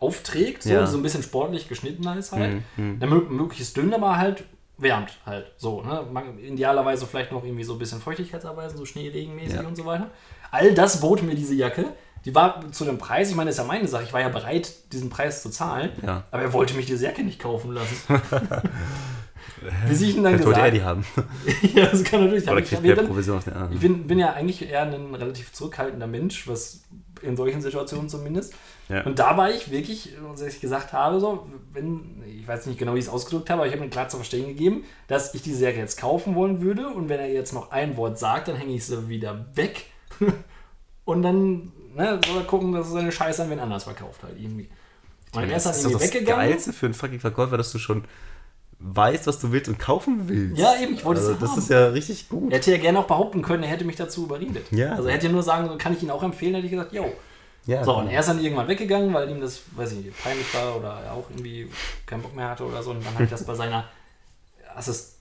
aufträgt, 0.00 0.62
so, 0.62 0.70
Ja. 0.70 0.86
so 0.86 0.96
ein 0.96 1.02
bisschen 1.02 1.22
sportlich 1.22 1.68
geschnitten 1.68 2.06
ist 2.18 2.32
halt. 2.32 2.62
Mhm, 2.76 3.00
Dann 3.00 3.10
mö- 3.10 3.28
möglichst 3.28 3.76
dünn, 3.76 3.92
aber 3.94 4.16
halt 4.16 4.44
wärmt 4.76 5.18
halt. 5.24 5.52
So, 5.56 5.82
ne? 5.82 6.04
Idealerweise 6.42 7.06
vielleicht 7.06 7.32
noch 7.32 7.44
irgendwie 7.44 7.64
so 7.64 7.74
ein 7.74 7.78
bisschen 7.78 8.00
Feuchtigkeitsabweisen, 8.00 8.76
so 8.76 8.84
schneeregenmäßig 8.84 9.60
Ja. 9.60 9.66
und 9.68 9.76
so 9.76 9.84
weiter. 9.86 10.10
All 10.50 10.74
das 10.74 11.00
bot 11.00 11.22
mir 11.22 11.34
diese 11.34 11.54
Jacke. 11.54 11.92
Die 12.24 12.34
war 12.34 12.70
zu 12.72 12.84
dem 12.84 12.98
Preis, 12.98 13.28
ich 13.30 13.36
meine, 13.36 13.50
das 13.50 13.56
ist 13.58 13.62
ja 13.62 13.66
meine 13.68 13.86
Sache, 13.86 14.02
ich 14.04 14.12
war 14.12 14.20
ja 14.20 14.28
bereit, 14.30 14.72
diesen 14.92 15.10
Preis 15.10 15.42
zu 15.42 15.50
zahlen, 15.50 15.90
Ja. 16.04 16.24
aber 16.30 16.42
er 16.42 16.52
wollte 16.52 16.74
mich 16.74 16.86
diese 16.86 17.04
Jacke 17.04 17.22
nicht 17.22 17.38
kaufen 17.38 17.72
lassen. 17.72 17.96
Bis 19.88 20.00
ich 20.02 20.16
ihn 20.16 20.22
dann 20.22 20.34
Vielleicht 20.34 20.46
wollte 20.46 20.60
er 20.60 20.70
gesagt 20.70 21.04
die 21.14 21.22
haben. 21.22 21.74
ja, 21.74 21.86
das 21.86 22.04
kann 22.04 22.24
natürlich 22.24 22.48
Oder 22.48 22.58
ich, 22.58 22.68
kriegt 22.68 22.82
mehr 22.82 22.96
Provision 22.96 23.38
auf 23.38 23.44
den 23.44 23.52
anderen. 23.54 23.72
ich 23.74 23.80
bin, 23.80 24.06
bin 24.06 24.18
ja 24.18 24.32
eigentlich 24.32 24.68
eher 24.68 24.82
ein 24.82 25.14
relativ 25.14 25.52
zurückhaltender 25.52 26.06
Mensch, 26.06 26.46
was 26.48 26.82
in 27.22 27.36
solchen 27.36 27.62
Situationen 27.62 28.08
zumindest. 28.08 28.54
Ja. 28.88 29.04
Und 29.04 29.18
da 29.18 29.36
war 29.36 29.50
ich 29.50 29.70
wirklich, 29.70 30.14
dass 30.32 30.42
ich 30.42 30.60
gesagt 30.60 30.92
habe, 30.92 31.20
so, 31.20 31.46
wenn, 31.72 32.22
ich 32.26 32.46
weiß 32.46 32.66
nicht 32.66 32.78
genau, 32.78 32.94
wie 32.94 32.98
ich 32.98 33.06
es 33.06 33.10
ausgedrückt 33.10 33.48
habe, 33.48 33.60
aber 33.62 33.66
ich 33.66 33.72
habe 33.72 33.82
mir 33.82 33.90
klar 33.90 34.08
zu 34.08 34.16
verstehen 34.18 34.46
gegeben, 34.46 34.84
dass 35.08 35.34
ich 35.34 35.40
diese 35.42 35.64
Jacke 35.64 35.78
jetzt 35.78 35.98
kaufen 35.98 36.34
wollen 36.34 36.60
würde 36.60 36.88
und 36.88 37.08
wenn 37.08 37.20
er 37.20 37.30
jetzt 37.30 37.54
noch 37.54 37.70
ein 37.70 37.96
Wort 37.96 38.18
sagt, 38.18 38.48
dann 38.48 38.56
hänge 38.56 38.74
ich 38.74 38.84
sie 38.84 39.08
wieder 39.08 39.46
weg 39.54 39.86
und 41.06 41.22
dann 41.22 41.72
ne, 41.94 42.20
soll 42.26 42.38
er 42.38 42.44
gucken, 42.44 42.72
dass 42.72 42.88
er 42.88 42.92
seine 42.92 43.12
Scheiße 43.12 43.42
an 43.42 43.50
wen 43.50 43.60
anders 43.60 43.84
verkauft 43.84 44.22
halt 44.22 44.34
irgendwie. 44.38 44.68
Und 45.32 45.50
er 45.50 45.56
ist 45.56 45.66
dann 45.66 45.72
das 45.72 45.76
ist 45.78 45.84
doch 45.84 45.90
irgendwie 45.90 46.06
das 46.06 46.14
weggegangen. 46.14 46.48
Geilste 46.48 46.72
für 46.72 46.86
einen 46.86 46.94
fucking 46.94 47.20
Verkäufer, 47.20 47.56
dass 47.56 47.72
du 47.72 47.78
schon 47.78 48.04
weißt, 48.78 49.26
was 49.26 49.38
du 49.38 49.50
willst 49.52 49.68
und 49.68 49.78
kaufen 49.78 50.28
willst. 50.28 50.58
Ja, 50.58 50.74
eben, 50.80 50.94
ich 50.94 51.04
wollte 51.04 51.20
es 51.20 51.26
also, 51.28 51.40
Das 51.40 51.50
haben. 51.50 51.58
ist 51.58 51.70
ja 51.70 51.86
richtig 51.88 52.28
gut. 52.28 52.52
Er 52.52 52.58
hätte 52.58 52.70
ja 52.70 52.78
gerne 52.78 52.98
auch 52.98 53.06
behaupten 53.06 53.42
können, 53.42 53.62
er 53.62 53.68
hätte 53.70 53.84
mich 53.84 53.96
dazu 53.96 54.24
überredet. 54.24 54.66
Ja. 54.70 54.92
Also 54.92 55.08
er 55.08 55.14
hätte 55.14 55.26
ja 55.26 55.32
nur 55.32 55.42
sagen, 55.42 55.68
so, 55.68 55.78
kann 55.78 55.92
ich 55.94 56.02
ihn 56.02 56.10
auch 56.10 56.22
empfehlen, 56.22 56.54
hätte 56.54 56.66
ich 56.66 56.72
gesagt, 56.72 56.92
yo. 56.92 57.12
Ja, 57.66 57.82
So, 57.82 57.96
und 57.96 58.08
er 58.08 58.20
ist 58.20 58.28
dann 58.28 58.42
irgendwann 58.44 58.68
weggegangen, 58.68 59.14
weil 59.14 59.30
ihm 59.30 59.40
das, 59.40 59.62
weiß 59.74 59.92
ich 59.92 60.04
nicht, 60.04 60.22
peinlich 60.22 60.52
war 60.54 60.76
oder 60.76 61.00
er 61.02 61.12
auch 61.14 61.30
irgendwie 61.30 61.70
keinen 62.04 62.20
Bock 62.20 62.36
mehr 62.36 62.50
hatte 62.50 62.64
oder 62.64 62.82
so. 62.82 62.90
Und 62.90 63.04
dann 63.06 63.14
hat 63.14 63.20
er 63.22 63.26
das 63.26 63.44
bei 63.44 63.54
seiner 63.54 63.88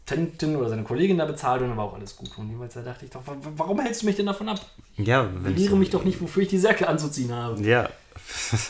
Assistentin 0.05 0.55
oder 0.57 0.69
seiner 0.69 0.83
Kollegin 0.83 1.17
da 1.17 1.25
bezahlt 1.25 1.61
und 1.61 1.69
dann 1.69 1.77
war 1.77 1.85
auch 1.85 1.93
alles 1.93 2.15
gut. 2.15 2.37
Und 2.37 2.49
jeweils 2.49 2.73
da 2.73 2.81
dachte 2.81 3.05
ich 3.05 3.11
doch, 3.11 3.25
wa- 3.25 3.37
warum 3.55 3.79
hältst 3.79 4.01
du 4.01 4.05
mich 4.05 4.15
denn 4.15 4.25
davon 4.25 4.49
ab? 4.49 4.59
ja 4.97 5.27
wenn 5.33 5.55
Lehre 5.55 5.75
mich 5.75 5.89
doch 5.89 6.03
nicht, 6.03 6.21
wofür 6.21 6.43
ich 6.43 6.49
die 6.49 6.57
Jacke 6.57 6.87
anzuziehen 6.87 7.31
habe. 7.33 7.61
Ja. 7.61 7.89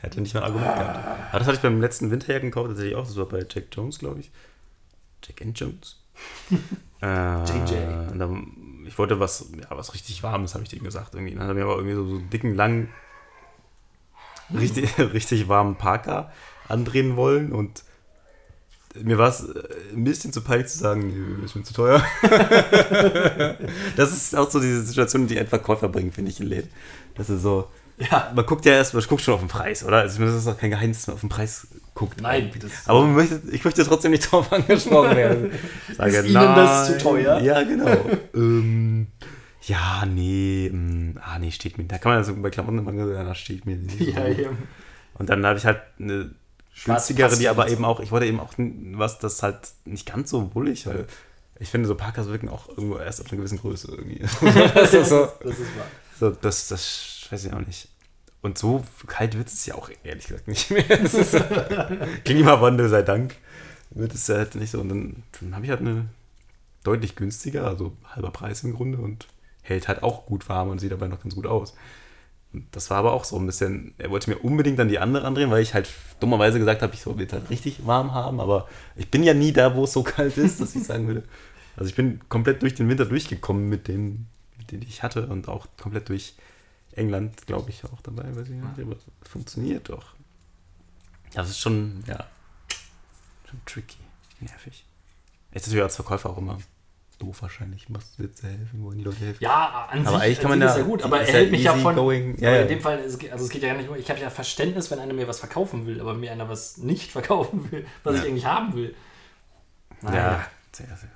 Hätte 0.00 0.20
nicht 0.20 0.34
mal 0.34 0.40
ein 0.40 0.46
Argument 0.46 0.74
gehabt. 0.74 0.98
Aber 1.30 1.38
das 1.38 1.46
hatte 1.46 1.56
ich 1.56 1.62
beim 1.62 1.80
letzten 1.80 2.10
Winterjacken 2.10 2.50
gekauft, 2.50 2.68
tatsächlich 2.68 2.96
auch. 2.96 3.06
Das 3.06 3.16
war 3.16 3.26
bei 3.26 3.46
Jack 3.48 3.64
Jones, 3.72 3.98
glaube 3.98 4.20
ich. 4.20 4.30
Jack 5.24 5.40
and 5.42 5.58
Jones. 5.58 5.96
äh, 7.02 7.44
JJ. 7.44 8.18
dann, 8.18 8.84
ich 8.86 8.98
wollte 8.98 9.20
was, 9.20 9.50
ja, 9.58 9.76
was 9.76 9.94
richtig 9.94 10.22
Warmes, 10.22 10.54
habe 10.54 10.64
ich 10.64 10.70
dem 10.70 10.82
gesagt. 10.82 11.14
Irgendwie. 11.14 11.32
Dann 11.34 11.42
hat 11.42 11.50
er 11.50 11.54
mir 11.54 11.64
aber 11.64 11.76
irgendwie 11.76 11.94
so, 11.94 12.06
so 12.06 12.16
einen 12.16 12.30
dicken, 12.30 12.54
langen, 12.54 12.88
richtig, 14.52 14.98
richtig 14.98 15.48
warmen 15.48 15.76
Parker 15.76 16.32
andrehen 16.68 17.16
wollen 17.16 17.52
und 17.52 17.84
mir 19.02 19.18
war 19.18 19.28
es 19.30 19.40
äh, 19.42 19.62
ein 19.94 20.04
bisschen 20.04 20.32
zu 20.32 20.42
peinlich 20.42 20.68
zu 20.68 20.78
sagen, 20.78 21.08
nö, 21.38 21.44
ist 21.44 21.54
mir 21.56 21.62
zu 21.62 21.74
teuer. 21.74 22.04
das 23.96 24.12
ist 24.12 24.36
auch 24.36 24.50
so 24.50 24.60
diese 24.60 24.82
Situation, 24.82 25.26
die 25.26 25.38
ein 25.38 25.46
Verkäufer 25.46 25.88
bringen, 25.88 26.12
finde 26.12 26.30
ich, 26.30 26.40
in 26.40 26.46
Läden. 26.46 26.70
Das 27.14 27.30
ist 27.30 27.42
so, 27.42 27.68
Ja, 28.10 28.32
man 28.34 28.44
guckt 28.46 28.64
ja 28.64 28.72
erst, 28.72 28.94
man 28.94 29.02
guckt 29.04 29.22
schon 29.22 29.34
auf 29.34 29.40
den 29.40 29.48
Preis, 29.48 29.84
oder? 29.84 29.98
Also 29.98 30.24
das 30.24 30.34
ist 30.34 30.46
auch 30.46 30.58
kein 30.58 30.70
Geheimnis, 30.70 30.98
dass 30.98 31.06
man 31.08 31.14
auf 31.14 31.20
den 31.20 31.28
Preis 31.28 31.66
guckt. 31.94 32.20
Nein, 32.20 32.50
das- 32.60 32.88
aber 32.88 33.04
möchte, 33.06 33.40
ich 33.50 33.64
möchte 33.64 33.84
trotzdem 33.84 34.10
nicht 34.12 34.30
drauf 34.30 34.52
angesprochen 34.52 35.16
werden. 35.16 35.50
Sage, 35.96 36.16
Ist 36.18 36.24
Ihnen 36.26 36.34
das 36.34 36.86
zu 36.88 36.98
teuer? 36.98 37.40
Ja, 37.40 37.62
genau. 37.62 37.96
ähm, 38.34 39.06
ja, 39.64 40.04
nee, 40.06 40.66
ähm, 40.66 41.18
ah, 41.22 41.38
nee, 41.38 41.50
steht 41.52 41.78
mir. 41.78 41.84
Da 41.84 41.98
kann 41.98 42.12
man 42.12 42.18
ja 42.20 42.24
so 42.24 42.34
bei 42.34 42.50
Klamotten 42.50 42.78
immer 42.78 42.92
sagen, 43.06 43.28
das 43.28 43.38
steht 43.38 43.64
mir 43.64 43.76
nicht. 43.76 44.00
ja, 44.16 44.26
ja. 44.26 44.48
Und 45.14 45.28
dann 45.28 45.44
habe 45.46 45.58
ich 45.58 45.64
halt 45.66 45.78
eine 46.00 46.30
günstigere, 46.84 47.36
die 47.36 47.48
aber 47.48 47.68
eben 47.68 47.84
auch, 47.84 48.00
ich 48.00 48.10
wollte 48.10 48.26
eben 48.26 48.40
auch 48.40 48.54
was, 48.56 49.18
das 49.18 49.42
halt 49.42 49.58
nicht 49.84 50.10
ganz 50.10 50.30
so 50.30 50.42
bullig, 50.42 50.86
weil 50.86 51.06
ich 51.58 51.68
finde, 51.68 51.86
so 51.86 51.94
Parkas 51.94 52.28
wirken 52.28 52.48
auch 52.48 52.68
irgendwo 52.68 52.96
erst 52.98 53.20
auf 53.20 53.28
einer 53.28 53.36
gewissen 53.36 53.58
Größe 53.58 53.90
irgendwie. 53.90 54.18
das 54.74 54.94
ist 54.94 55.10
so, 55.10 55.28
Das 55.42 55.58
ist 55.58 55.76
wahr. 55.76 55.86
so, 56.18 56.30
das, 56.30 56.68
das 56.68 57.26
weiß 57.30 57.44
ich 57.44 57.52
auch 57.52 57.60
nicht. 57.60 57.88
Und 58.40 58.58
so 58.58 58.82
kalt 59.06 59.38
wird 59.38 59.46
es 59.46 59.64
ja 59.66 59.76
auch 59.76 59.88
ehrlich 60.02 60.26
gesagt 60.26 60.48
nicht 60.48 60.70
mehr. 60.70 60.82
Klimawandel 62.24 62.88
sei 62.88 63.02
Dank 63.02 63.36
wird 63.90 64.12
es 64.14 64.26
ja 64.26 64.36
halt 64.36 64.56
nicht 64.56 64.70
so. 64.70 64.80
Und 64.80 64.88
dann, 64.88 65.22
dann 65.40 65.54
habe 65.54 65.64
ich 65.64 65.70
halt 65.70 65.80
eine 65.80 66.08
deutlich 66.82 67.14
günstiger, 67.14 67.66
also 67.66 67.96
halber 68.04 68.32
Preis 68.32 68.64
im 68.64 68.74
Grunde 68.74 68.98
und 68.98 69.28
hält 69.62 69.86
halt 69.86 70.02
auch 70.02 70.26
gut 70.26 70.48
warm 70.48 70.70
und 70.70 70.80
sieht 70.80 70.90
dabei 70.90 71.06
noch 71.06 71.22
ganz 71.22 71.36
gut 71.36 71.46
aus. 71.46 71.74
Das 72.70 72.90
war 72.90 72.98
aber 72.98 73.12
auch 73.12 73.24
so 73.24 73.38
ein 73.38 73.46
bisschen, 73.46 73.94
er 73.98 74.10
wollte 74.10 74.28
mir 74.30 74.38
unbedingt 74.38 74.78
dann 74.78 74.88
die 74.88 74.98
andere 74.98 75.26
andrehen, 75.26 75.50
weil 75.50 75.62
ich 75.62 75.72
halt 75.72 75.88
dummerweise 76.20 76.58
gesagt 76.58 76.82
habe, 76.82 76.94
ich 76.94 77.06
will 77.06 77.24
es 77.24 77.32
halt 77.32 77.48
richtig 77.48 77.86
warm 77.86 78.12
haben, 78.12 78.40
aber 78.40 78.68
ich 78.94 79.10
bin 79.10 79.22
ja 79.22 79.32
nie 79.32 79.52
da, 79.52 79.74
wo 79.74 79.84
es 79.84 79.92
so 79.92 80.02
kalt 80.02 80.36
ist, 80.36 80.60
dass 80.60 80.74
ich 80.74 80.84
sagen 80.84 81.06
würde. 81.06 81.22
Also 81.76 81.88
ich 81.88 81.94
bin 81.94 82.20
komplett 82.28 82.60
durch 82.62 82.74
den 82.74 82.88
Winter 82.88 83.06
durchgekommen 83.06 83.68
mit 83.68 83.88
denen, 83.88 84.28
mit 84.58 84.70
denen 84.70 84.82
ich 84.82 85.02
hatte 85.02 85.26
und 85.28 85.48
auch 85.48 85.66
komplett 85.80 86.10
durch 86.10 86.34
England, 86.92 87.46
glaube 87.46 87.70
ich, 87.70 87.84
auch 87.84 88.02
dabei, 88.02 88.24
weiß 88.36 88.48
ich 88.48 88.54
nicht, 88.54 88.78
aber 88.78 88.96
funktioniert 89.22 89.88
doch. 89.88 90.14
Ja, 91.32 91.40
Das 91.40 91.48
ist 91.48 91.58
schon, 91.58 92.04
ja, 92.06 92.26
schon 93.48 93.60
tricky, 93.64 93.96
nervig. 94.40 94.84
Jetzt 95.52 95.62
ist 95.62 95.68
natürlich 95.68 95.84
als 95.84 95.96
Verkäufer 95.96 96.30
auch 96.30 96.38
immer 96.38 96.58
doof 97.22 97.42
wahrscheinlich. 97.42 97.88
Machst 97.88 98.18
du 98.18 98.24
jetzt 98.24 98.42
helfen, 98.42 98.82
wollen 98.84 98.98
die 98.98 99.04
Leute 99.04 99.18
helfen? 99.20 99.42
Ja, 99.42 99.88
an 99.90 100.00
Aber 100.06 100.16
sich, 100.16 100.22
eigentlich 100.26 100.40
kann 100.40 100.50
man 100.50 100.60
da- 100.60 100.66
ist 100.70 100.76
ja 100.78 100.82
gut, 100.82 101.02
aber 101.02 101.22
ist 101.22 101.28
er 101.28 101.34
hält 101.34 101.50
mich 101.50 101.62
ja 101.62 101.74
von. 101.74 101.94
going. 101.94 102.36
Ja, 102.40 102.56
in 102.56 102.68
dem 102.68 102.80
Fall, 102.80 102.98
also 102.98 103.44
es 103.44 103.48
geht 103.50 103.62
ja 103.62 103.68
gar 103.72 103.76
nicht 103.78 103.88
um, 103.88 103.96
ich 103.96 104.10
habe 104.10 104.20
ja 104.20 104.28
Verständnis, 104.30 104.90
wenn 104.90 104.98
einer 104.98 105.14
mir 105.14 105.28
was 105.28 105.38
verkaufen 105.40 105.86
will, 105.86 106.00
aber 106.00 106.14
mir 106.14 106.32
einer 106.32 106.48
was 106.48 106.76
nicht 106.78 107.10
verkaufen 107.18 107.70
will, 107.70 107.86
was 108.04 108.16
ich 108.16 108.22
Ja. 108.22 108.28
eigentlich 108.28 108.46
haben 108.46 108.74
will. 108.74 108.94
Naja. 110.00 110.16
Ja, 110.32 110.46
sehr, 110.72 110.86
sehr, 110.88 110.96
sehr. 110.96 111.08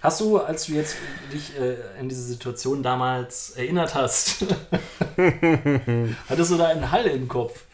Hast 0.00 0.20
du, 0.20 0.38
als 0.38 0.66
du 0.66 0.74
jetzt 0.74 0.94
dich 1.32 1.58
äh, 1.58 1.74
in 1.98 2.08
diese 2.08 2.22
Situation 2.22 2.84
damals 2.84 3.50
erinnert 3.50 3.96
hast, 3.96 4.44
hattest 6.28 6.50
du 6.52 6.56
da 6.56 6.68
einen 6.68 6.90
Hall 6.92 7.04
im 7.06 7.26
Kopf? 7.26 7.64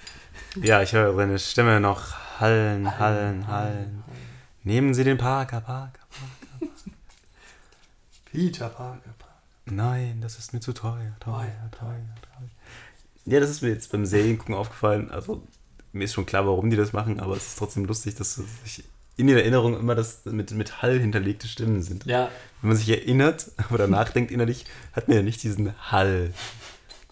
Ja, 0.62 0.80
ich 0.80 0.94
höre 0.94 1.14
seine 1.14 1.38
Stimme 1.38 1.80
noch 1.80 2.14
hallen, 2.40 2.98
hallen, 2.98 3.46
hallen. 3.46 4.03
Nehmen 4.64 4.94
Sie 4.94 5.04
den 5.04 5.18
Parker, 5.18 5.60
Parker, 5.60 6.00
Parker. 6.10 6.72
Peter 8.24 8.70
Parker. 8.70 9.14
Nein, 9.66 10.20
das 10.22 10.38
ist 10.38 10.54
mir 10.54 10.60
zu 10.60 10.72
teuer, 10.72 11.14
teuer, 11.20 11.70
teuer, 11.70 12.14
teuer. 12.22 12.48
Ja, 13.26 13.40
das 13.40 13.50
ist 13.50 13.60
mir 13.60 13.68
jetzt 13.68 13.92
beim 13.92 14.06
Seriengucken 14.06 14.54
aufgefallen. 14.54 15.10
Also, 15.10 15.42
mir 15.92 16.04
ist 16.04 16.14
schon 16.14 16.24
klar, 16.24 16.46
warum 16.46 16.70
die 16.70 16.76
das 16.76 16.94
machen, 16.94 17.20
aber 17.20 17.36
es 17.36 17.48
ist 17.48 17.58
trotzdem 17.58 17.84
lustig, 17.84 18.14
dass 18.14 18.36
sich 18.64 18.84
in 19.16 19.26
der 19.26 19.36
Erinnerung 19.36 19.78
immer 19.78 19.94
das 19.94 20.24
mit, 20.24 20.50
mit 20.52 20.80
Hall 20.80 20.98
hinterlegte 20.98 21.46
Stimmen 21.46 21.82
sind. 21.82 22.06
Ja, 22.06 22.30
Wenn 22.62 22.68
man 22.68 22.76
sich 22.78 22.88
erinnert 22.88 23.50
oder 23.70 23.86
nachdenkt 23.86 24.30
innerlich, 24.30 24.64
hat 24.92 25.08
man 25.08 25.18
ja 25.18 25.22
nicht 25.22 25.42
diesen 25.42 25.74
Hall. 25.92 26.32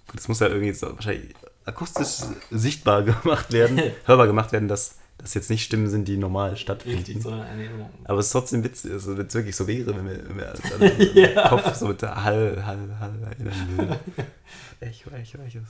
Gut, 0.07 0.17
das 0.17 0.27
muss 0.27 0.41
ja 0.41 0.49
irgendwie 0.49 0.73
so 0.73 0.95
wahrscheinlich 0.95 1.35
akustisch 1.67 2.27
sichtbar 2.51 3.03
gemacht 3.03 3.53
werden, 3.53 3.79
hörbar 4.07 4.27
gemacht 4.27 4.53
werden, 4.53 4.69
dass 4.69 4.97
das 5.23 5.35
jetzt 5.35 5.49
nicht 5.51 5.65
Stimmen 5.65 5.89
sind, 5.89 6.07
die 6.09 6.17
normal 6.17 6.57
stattfinden. 6.57 6.99
richtig, 6.99 7.23
sondern 7.23 7.43
eine 7.43 7.65
Erinnerung. 7.65 7.91
Aber 8.05 8.19
es 8.19 8.27
ist 8.27 8.33
trotzdem 8.33 8.63
witzig, 8.65 8.91
also 8.93 9.17
wenn 9.17 9.27
es 9.27 9.35
wirklich 9.35 9.55
so 9.57 9.67
wäre, 9.67 9.95
wenn 9.97 10.05
wir, 10.07 10.29
wenn 10.29 10.37
wir 10.37 10.89
den 11.15 11.17
Ja. 11.35 11.49
Kopf 11.49 11.75
so 11.75 11.87
mit 11.89 12.03
der 12.03 12.23
Hall, 12.25 12.63
Hall, 12.67 12.97
Hall 13.01 13.15
erinnern 13.31 13.69
würden. 13.77 13.97
Echo, 14.81 15.11
Echo, 15.11 15.39
Echo. 15.47 15.61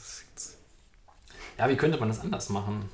Ja, 1.59 1.68
wie 1.68 1.76
könnte 1.76 1.98
man 1.98 2.09
das 2.09 2.20
anders 2.20 2.48
machen? 2.48 2.88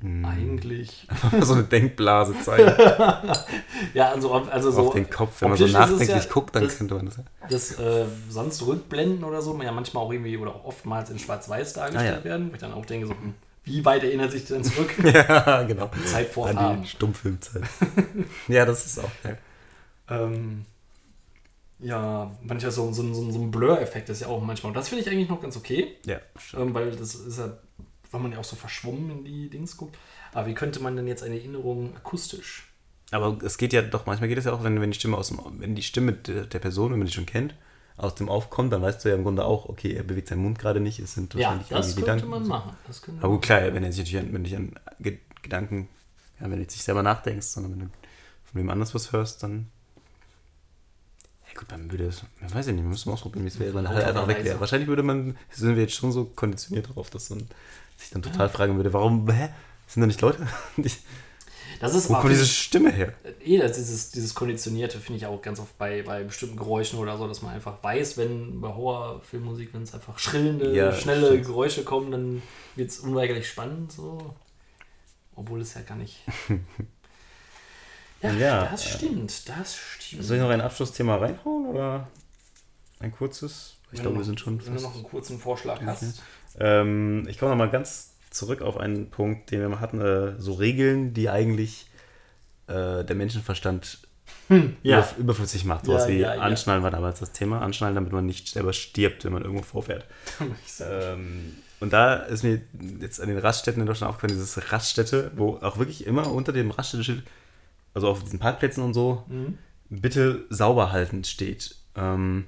Hm. 0.00 0.24
Eigentlich. 0.24 1.06
Einfach 1.08 1.42
so 1.44 1.52
eine 1.54 1.64
Denkblase 1.64 2.34
zeigen 2.40 2.72
Ja, 3.92 4.10
also, 4.10 4.32
also 4.32 4.70
so. 4.70 4.88
auf 4.88 4.94
den 4.94 5.08
Kopf. 5.10 5.42
Wenn 5.42 5.50
man 5.50 5.58
so 5.58 5.66
nachdenklich 5.66 6.08
ja- 6.08 6.32
guckt, 6.32 6.56
dann 6.56 6.64
das- 6.64 6.78
könnte 6.78 6.94
man 6.94 7.06
das 7.06 7.20
das 7.50 7.78
äh, 7.78 8.06
sonst 8.30 8.66
rückblenden 8.66 9.22
oder 9.22 9.42
so, 9.42 9.60
ja 9.62 9.70
manchmal 9.70 10.02
auch 10.04 10.10
irgendwie 10.12 10.36
oder 10.38 10.54
auch 10.54 10.64
oftmals 10.64 11.10
in 11.10 11.18
Schwarz-Weiß 11.18 11.74
dargestellt 11.74 12.14
Ah, 12.14 12.18
ja. 12.18 12.24
werden, 12.24 12.50
wo 12.50 12.54
ich 12.54 12.60
dann 12.60 12.72
auch 12.72 12.86
denke, 12.86 13.06
so, 13.06 13.12
hm, 13.12 13.34
wie 13.64 13.84
weit 13.84 14.02
erinnert 14.02 14.32
sich 14.32 14.44
denn 14.44 14.64
zurück? 14.64 14.92
Ja, 15.04 15.62
genau. 15.62 15.90
Zeit 16.04 16.28
vor 16.28 16.48
An 16.48 16.82
die 16.82 16.88
Stummfilmzeit. 16.88 17.62
ja, 18.48 18.64
das 18.64 18.86
ist 18.86 18.98
auch 18.98 19.10
geil. 19.22 19.38
Ähm, 20.08 20.64
ja, 21.78 22.30
manchmal 22.42 22.72
so, 22.72 22.92
so, 22.92 23.14
so, 23.14 23.30
so 23.30 23.38
ein 23.40 23.50
Blur-Effekt 23.50 24.08
ist 24.08 24.20
ja 24.20 24.28
auch 24.28 24.42
manchmal. 24.42 24.70
Und 24.70 24.76
das 24.76 24.88
finde 24.88 25.04
ich 25.04 25.10
eigentlich 25.10 25.28
noch 25.28 25.40
ganz 25.40 25.56
okay, 25.56 25.96
Ja, 26.06 26.20
ähm, 26.54 26.74
weil 26.74 26.90
das 26.90 27.14
ist 27.14 27.38
ja, 27.38 27.56
weil 28.10 28.20
man 28.20 28.32
ja 28.32 28.38
auch 28.38 28.44
so 28.44 28.56
verschwommen 28.56 29.10
in 29.10 29.24
die 29.24 29.50
Dings 29.50 29.76
guckt. 29.76 29.96
Aber 30.32 30.46
wie 30.46 30.54
könnte 30.54 30.80
man 30.80 30.96
denn 30.96 31.06
jetzt 31.06 31.22
eine 31.22 31.36
Erinnerung 31.36 31.96
akustisch? 31.96 32.68
Aber 33.10 33.38
es 33.44 33.58
geht 33.58 33.72
ja 33.72 33.82
doch, 33.82 34.06
manchmal 34.06 34.28
geht 34.28 34.38
es 34.38 34.46
ja 34.46 34.52
auch, 34.52 34.64
wenn, 34.64 34.80
wenn 34.80 34.90
die 34.90 34.98
Stimme 34.98 35.16
aus 35.16 35.28
dem, 35.28 35.40
wenn 35.58 35.74
die 35.74 35.82
Stimme 35.82 36.12
der, 36.12 36.46
der 36.46 36.58
Person, 36.58 36.92
wenn 36.92 36.98
man 36.98 37.06
die 37.06 37.12
schon 37.12 37.26
kennt, 37.26 37.54
aus 37.96 38.14
dem 38.14 38.28
aufkommt, 38.28 38.72
dann 38.72 38.82
weißt 38.82 39.04
du 39.04 39.08
ja 39.10 39.14
im 39.14 39.22
Grunde 39.22 39.44
auch, 39.44 39.68
okay, 39.68 39.92
er 39.92 40.02
bewegt 40.02 40.28
seinen 40.28 40.42
Mund 40.42 40.58
gerade 40.58 40.80
nicht, 40.80 40.98
es 40.98 41.14
sind 41.14 41.34
Ja, 41.34 41.40
wahrscheinlich 41.40 41.68
das 41.68 41.86
irgendwie 41.88 42.02
könnte 42.02 42.24
Gedanken. 42.26 42.30
man 42.30 42.48
machen. 42.48 42.76
Das 42.86 43.02
könnte 43.02 43.22
Aber 43.22 43.32
gut, 43.34 43.42
klar, 43.42 43.60
wenn 43.74 43.84
er 43.84 43.92
sich 43.92 44.04
natürlich 44.04 44.26
an, 44.26 44.32
wenn 44.34 44.44
dich 44.44 44.56
an 44.56 44.72
Ge- 45.00 45.18
Gedanken, 45.42 45.88
ja, 46.40 46.44
wenn 46.46 46.56
du 46.56 46.62
jetzt 46.62 46.72
nicht 46.74 46.84
selber 46.84 47.02
nachdenkst, 47.02 47.46
sondern 47.46 47.72
wenn 47.72 47.80
du 47.80 47.86
von 48.44 48.60
wem 48.60 48.70
anders 48.70 48.94
was 48.94 49.12
hörst, 49.12 49.42
dann. 49.42 49.68
Ja 51.48 51.58
gut, 51.60 51.70
dann 51.70 51.90
würde 51.90 52.06
es, 52.06 52.22
ich 52.46 52.54
weiß 52.54 52.66
ja 52.66 52.72
nicht, 52.72 52.82
wir 52.82 52.88
müssen 52.88 53.08
mal 53.10 53.14
ausprobieren, 53.14 53.44
wie 53.44 53.48
es 53.48 53.58
wäre, 53.60 53.74
wenn 53.74 53.84
er 53.84 53.94
halt 53.94 54.06
einfach 54.06 54.26
weg 54.28 54.42
wäre. 54.42 54.58
Wahrscheinlich 54.58 54.88
würde 54.88 55.02
man, 55.02 55.36
sind 55.50 55.76
wir 55.76 55.82
jetzt 55.82 55.94
schon 55.94 56.10
so 56.12 56.24
konditioniert 56.24 56.88
darauf, 56.88 57.10
dass 57.10 57.28
man 57.30 57.46
sich 57.98 58.10
dann 58.10 58.22
total 58.22 58.48
fragen 58.48 58.76
würde, 58.76 58.92
warum, 58.92 59.30
hä? 59.30 59.50
Sind 59.86 60.00
da 60.00 60.06
nicht 60.06 60.20
Leute? 60.22 60.46
Das 61.82 61.96
ist 61.96 62.08
Wo 62.08 62.14
kommt 62.14 62.30
diese 62.30 62.46
Stimme 62.46 62.92
her? 62.92 63.12
Eh, 63.44 63.58
das 63.58 63.72
dieses, 63.72 64.12
dieses 64.12 64.36
Konditionierte 64.36 65.00
finde 65.00 65.18
ich 65.18 65.26
auch 65.26 65.42
ganz 65.42 65.58
oft 65.58 65.76
bei, 65.78 66.02
bei 66.02 66.22
bestimmten 66.22 66.56
Geräuschen 66.56 67.00
oder 67.00 67.18
so, 67.18 67.26
dass 67.26 67.42
man 67.42 67.52
einfach 67.52 67.82
weiß, 67.82 68.16
wenn 68.18 68.60
bei 68.60 68.68
Horrorfilmmusik, 68.68 69.74
wenn 69.74 69.82
es 69.82 69.92
einfach 69.92 70.16
schrillende, 70.20 70.72
Ja, 70.76 70.92
schnelle 70.92 71.26
stimmt. 71.26 71.46
Geräusche 71.46 71.82
kommen, 71.82 72.12
dann 72.12 72.42
wird 72.76 72.90
es 72.90 73.00
unweigerlich 73.00 73.48
spannend 73.48 73.90
so. 73.90 74.36
Obwohl 75.34 75.60
es 75.60 75.74
ja 75.74 75.80
gar 75.80 75.96
nicht. 75.96 76.18
Ja, 78.22 78.30
Ja, 78.34 78.64
das 78.66 78.86
äh, 78.86 78.88
stimmt, 78.90 79.48
das 79.48 79.76
stimmt. 79.76 80.22
Soll 80.22 80.36
ich 80.36 80.42
noch 80.44 80.50
ein 80.50 80.60
Abschlussthema 80.60 81.16
reinhauen 81.16 81.66
oder 81.66 82.06
ein 83.00 83.10
kurzes? 83.10 83.78
Ich 83.90 84.00
glaube, 84.00 84.18
wir 84.18 84.24
sind 84.24 84.38
schon 84.38 84.64
Wenn 84.64 84.76
du 84.76 84.80
noch 84.82 84.94
einen 84.94 85.02
kurzen 85.02 85.40
Vorschlag 85.40 85.84
hast. 85.84 86.22
Ähm, 86.56 87.26
ich 87.26 87.36
komme 87.40 87.50
nochmal 87.50 87.70
ganz 87.70 88.11
zurück 88.32 88.62
auf 88.62 88.76
einen 88.76 89.10
Punkt, 89.10 89.50
den 89.50 89.60
wir 89.60 89.68
mal 89.68 89.80
hatten. 89.80 90.00
Äh, 90.00 90.40
so 90.40 90.54
Regeln, 90.54 91.14
die 91.14 91.28
eigentlich 91.30 91.86
äh, 92.66 93.04
der 93.04 93.14
Menschenverstand 93.14 93.98
ja. 94.82 94.98
über, 95.00 95.08
überflüssig 95.18 95.64
macht. 95.64 95.86
Sowas 95.86 96.04
Ja, 96.04 96.08
wie 96.10 96.18
ja, 96.18 96.34
ja. 96.34 96.40
Anschnallen 96.40 96.82
war 96.82 96.90
damals 96.90 97.20
das 97.20 97.32
Thema. 97.32 97.60
Anschnallen, 97.62 97.94
damit 97.94 98.12
man 98.12 98.26
nicht 98.26 98.48
selber 98.48 98.72
stirbt, 98.72 99.24
wenn 99.24 99.32
man 99.32 99.42
irgendwo 99.42 99.62
vorfährt. 99.64 100.06
Ähm, 100.80 101.56
und 101.80 101.92
da 101.92 102.14
ist 102.14 102.44
mir 102.44 102.60
jetzt 103.00 103.20
an 103.20 103.28
den 103.28 103.38
Raststätten 103.38 103.80
in 103.80 103.86
Deutschland 103.86 104.10
aufgefallen, 104.10 104.34
dieses 104.38 104.72
Raststätte, 104.72 105.32
wo 105.36 105.56
auch 105.56 105.78
wirklich 105.78 106.06
immer 106.06 106.30
unter 106.32 106.52
dem 106.52 106.70
Raststätte-Schild, 106.70 107.24
also 107.94 108.08
auf 108.08 108.22
diesen 108.22 108.38
Parkplätzen 108.38 108.82
und 108.84 108.94
so, 108.94 109.24
Mhm. 109.28 109.58
bitte 109.90 110.44
sauber 110.48 110.92
halten 110.92 111.24
steht. 111.24 111.74
Ähm, 111.96 112.46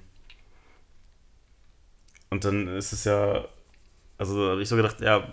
und 2.30 2.44
dann 2.44 2.68
ist 2.68 2.92
es 2.92 3.04
ja, 3.04 3.44
also 4.18 4.50
habe 4.50 4.62
ich 4.62 4.68
so 4.68 4.76
gedacht, 4.76 5.00
ja, 5.00 5.32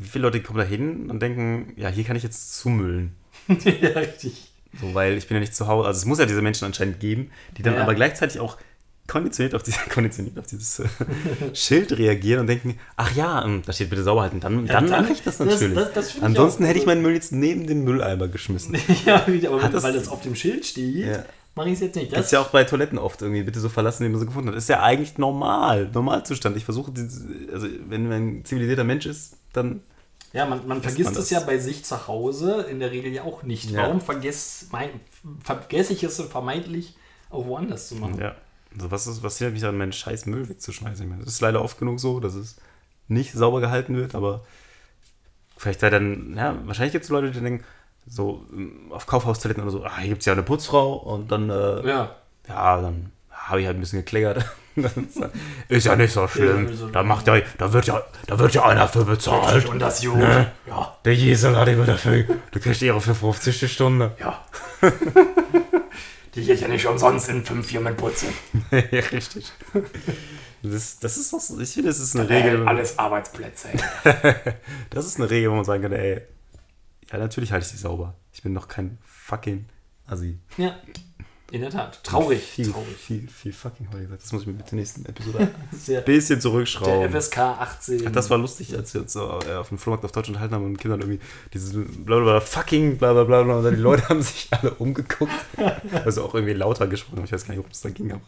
wie 0.00 0.08
viele 0.08 0.22
Leute 0.22 0.40
kommen 0.42 0.58
da 0.58 0.64
hin 0.64 1.10
und 1.10 1.20
denken, 1.20 1.72
ja, 1.76 1.88
hier 1.88 2.04
kann 2.04 2.16
ich 2.16 2.22
jetzt 2.22 2.54
zumüllen. 2.58 3.12
ja, 3.48 3.88
richtig. 3.90 4.50
So, 4.80 4.94
weil 4.94 5.16
ich 5.18 5.26
bin 5.26 5.34
ja 5.36 5.40
nicht 5.40 5.54
zu 5.54 5.66
Hause. 5.66 5.88
Also 5.88 5.98
es 5.98 6.04
muss 6.06 6.18
ja 6.18 6.26
diese 6.26 6.42
Menschen 6.42 6.64
anscheinend 6.64 7.00
geben, 7.00 7.30
die 7.56 7.62
dann 7.62 7.74
Ja. 7.74 7.82
aber 7.82 7.94
gleichzeitig 7.94 8.40
auch 8.40 8.56
konditioniert 9.08 9.54
auf, 9.56 9.62
diese, 9.64 9.78
konditioniert 9.92 10.38
auf 10.38 10.46
dieses 10.46 10.78
äh, 10.78 10.86
Schild 11.52 11.90
reagieren 11.98 12.40
und 12.42 12.46
denken, 12.46 12.78
ach 12.96 13.12
ja, 13.16 13.44
ähm, 13.44 13.62
da 13.66 13.72
steht 13.72 13.90
bitte 13.90 14.04
sauber 14.04 14.22
halten. 14.22 14.38
Dann, 14.40 14.66
Ja, 14.66 14.74
dann, 14.74 14.86
dann- 14.88 15.02
mache 15.02 15.12
ich 15.12 15.22
das 15.22 15.38
das- 15.38 15.48
natürlich. 15.48 15.74
das- 15.74 15.92
das 15.92 16.14
ich 16.16 16.22
Ansonsten 16.22 16.64
hätte 16.64 16.78
ich 16.78 16.86
meinen 16.86 17.02
Müll 17.02 17.14
jetzt 17.14 17.32
neben 17.32 17.66
den 17.66 17.82
Mülleimer 17.82 18.28
geschmissen. 18.28 18.76
ja, 19.04 19.26
aber 19.48 19.62
Hat 19.62 19.74
das- 19.74 19.82
weil 19.82 19.92
das 19.94 20.06
auf 20.08 20.22
dem 20.22 20.36
Schild 20.36 20.64
steht, 20.64 21.06
Ja. 21.06 21.24
mache 21.56 21.68
ich 21.68 21.74
es 21.74 21.80
jetzt 21.80 21.96
nicht. 21.96 22.12
Das 22.12 22.26
ist 22.26 22.30
ja 22.32 22.40
auch 22.40 22.50
bei 22.50 22.62
Toiletten 22.62 22.98
oft 22.98 23.20
irgendwie, 23.20 23.42
bitte 23.42 23.58
so 23.58 23.68
verlassen, 23.68 24.04
wie 24.06 24.08
man 24.10 24.20
so 24.20 24.26
gefunden 24.26 24.48
hat. 24.50 24.54
Das 24.54 24.62
ist 24.64 24.68
ja 24.68 24.80
eigentlich 24.80 25.18
normal, 25.18 25.90
Normalzustand. 25.92 26.56
Ich 26.56 26.64
versuche, 26.64 26.92
also 27.52 27.66
wenn 27.88 28.04
man 28.08 28.12
ein 28.40 28.44
zivilisierter 28.44 28.84
Mensch 28.84 29.06
ist, 29.06 29.36
dann 29.52 29.80
Ja, 30.32 30.46
man, 30.46 30.66
man 30.66 30.80
vergisst 30.80 31.12
man 31.12 31.22
es 31.22 31.30
ja 31.30 31.40
bei 31.40 31.58
sich 31.58 31.84
zu 31.84 32.06
Hause 32.06 32.66
in 32.70 32.78
der 32.78 32.92
Regel 32.92 33.12
ja 33.12 33.24
auch 33.24 33.42
nicht. 33.42 33.70
Ja. 33.70 33.82
Warum 33.82 34.00
vergess, 34.00 34.68
mein, 34.70 34.90
vergesse 35.42 35.92
ich 35.92 36.04
es 36.04 36.20
vermeintlich 36.20 36.94
auch 37.30 37.46
woanders 37.46 37.88
zu 37.88 37.96
machen? 37.96 38.20
Ja. 38.20 38.36
Also 38.72 38.90
was, 38.92 39.06
ist, 39.08 39.22
was 39.24 39.38
hindert 39.38 39.54
mich 39.54 39.62
daran, 39.62 39.78
meinen 39.78 39.92
scheiß 39.92 40.26
Müll 40.26 40.48
wegzuschmeißen? 40.48 41.04
Ich 41.04 41.10
meine, 41.10 41.24
das 41.24 41.32
ist 41.32 41.40
leider 41.40 41.62
oft 41.62 41.78
genug 41.78 41.98
so, 41.98 42.20
dass 42.20 42.34
es 42.34 42.56
nicht 43.08 43.32
sauber 43.32 43.60
gehalten 43.60 43.96
wird, 43.96 44.14
aber 44.14 44.44
vielleicht 45.56 45.80
sei 45.80 45.90
dann, 45.90 46.34
ja, 46.36 46.56
wahrscheinlich 46.64 46.92
gibt 46.92 47.04
es 47.04 47.10
Leute, 47.10 47.32
die 47.32 47.40
denken, 47.40 47.64
so 48.06 48.46
ähm, 48.52 48.92
auf 48.92 49.06
Kaufhaustoiletten 49.06 49.62
oder 49.62 49.72
so, 49.72 49.84
ah, 49.84 49.98
hier 49.98 50.10
gibt 50.10 50.20
es 50.20 50.26
ja 50.26 50.32
eine 50.32 50.44
Putzfrau 50.44 50.94
und 50.94 51.32
dann, 51.32 51.50
äh, 51.50 51.86
ja. 51.86 52.16
Ja. 52.48 52.80
dann 52.80 53.10
habe 53.30 53.60
ich 53.60 53.66
halt 53.66 53.76
ein 53.76 53.80
bisschen 53.80 54.00
gekleckert. 54.00 54.44
ist 55.68 55.86
ja 55.86 55.96
nicht 55.96 56.12
so 56.12 56.26
schlimm. 56.28 56.68
Ja, 56.68 56.86
Da 56.92 57.02
macht 57.02 57.26
ja, 57.26 57.40
da 57.58 57.72
wird 57.72 57.86
ja, 57.86 58.02
da 58.26 58.38
wird 58.38 58.54
ja 58.54 58.64
einer 58.64 58.88
für 58.88 59.04
bezahlt. 59.04 59.66
Und 59.68 59.78
das 59.80 60.02
Jod. 60.02 60.16
Ne? 60.18 60.52
Ja. 60.66 60.96
Der 61.04 61.14
Jesel 61.14 61.56
hat 61.56 61.68
immer 61.68 61.86
dafür, 61.86 62.24
du 62.50 62.60
kriegst 62.60 62.82
ihre 62.82 63.00
für 63.00 63.14
50 63.14 63.58
die 63.58 63.68
Stunde. 63.68 64.12
Ja. 64.20 64.44
Die 66.34 66.44
geht 66.44 66.60
ja 66.60 66.68
nicht 66.68 66.86
umsonst 66.86 67.28
in 67.28 67.44
fünf 67.44 67.66
Firmen 67.66 67.96
putzen. 67.96 68.28
ja, 68.70 69.00
richtig. 69.12 69.52
Das, 70.62 70.98
das 71.00 71.16
ist 71.16 71.32
doch, 71.32 71.40
ich 71.58 71.70
finde, 71.70 71.88
das 71.88 71.98
ist 71.98 72.14
eine 72.16 72.28
Regel. 72.28 72.62
Äh, 72.62 72.66
alles 72.66 72.98
Arbeitsplätze. 72.98 73.68
Das 74.90 75.06
ist 75.06 75.18
eine 75.18 75.30
Regel, 75.30 75.50
wo 75.50 75.56
man 75.56 75.64
sagen 75.64 75.82
kann, 75.82 75.92
ey, 75.92 76.20
ja, 77.10 77.18
natürlich 77.18 77.52
halte 77.52 77.64
ich 77.64 77.72
sie 77.72 77.78
sauber. 77.78 78.14
Ich 78.32 78.42
bin 78.42 78.54
doch 78.54 78.68
kein 78.68 78.98
fucking 79.04 79.66
Assi. 80.06 80.38
ja. 80.56 80.74
In 81.50 81.60
der 81.60 81.70
Tat. 81.70 82.02
Traurig. 82.04 82.40
Viel, 82.40 82.70
Traurig. 82.70 82.96
viel, 82.96 83.28
viel 83.28 83.52
fucking 83.52 83.88
gesagt. 83.90 84.22
Das 84.22 84.32
muss 84.32 84.42
ich 84.42 84.48
mir 84.48 84.54
bitte 84.54 84.76
nächsten 84.76 85.04
Episode 85.06 85.38
ein 85.72 86.04
bisschen 86.04 86.36
der 86.36 86.40
zurückschrauben. 86.40 87.10
FSK 87.10 87.38
18. 87.38 88.06
Ach, 88.06 88.12
das 88.12 88.30
war 88.30 88.38
lustig, 88.38 88.76
als 88.76 88.94
wir 88.94 89.00
uns 89.02 89.12
so, 89.12 89.38
äh, 89.48 89.54
auf 89.54 89.68
dem 89.68 89.78
Flohmarkt 89.78 90.04
auf 90.04 90.12
Deutsch 90.12 90.28
unterhalten 90.28 90.54
haben 90.54 90.64
und 90.64 90.78
Kindern 90.78 91.00
irgendwie 91.00 91.20
dieses 91.52 91.72
blablabla, 91.72 92.40
fucking 92.40 92.98
blablabla 92.98 93.40
und 93.40 93.64
dann 93.64 93.74
die 93.74 93.80
Leute 93.80 94.08
haben 94.08 94.22
sich 94.22 94.48
alle 94.50 94.72
umgeguckt. 94.74 95.32
Also 96.04 96.24
auch 96.24 96.34
irgendwie 96.34 96.54
lauter 96.54 96.86
gesprochen, 96.86 97.24
ich 97.24 97.32
weiß 97.32 97.44
gar 97.44 97.50
nicht, 97.54 97.58
worum 97.58 97.72
es 97.72 97.80
da 97.80 97.90
ging. 97.90 98.12
Aber 98.12 98.22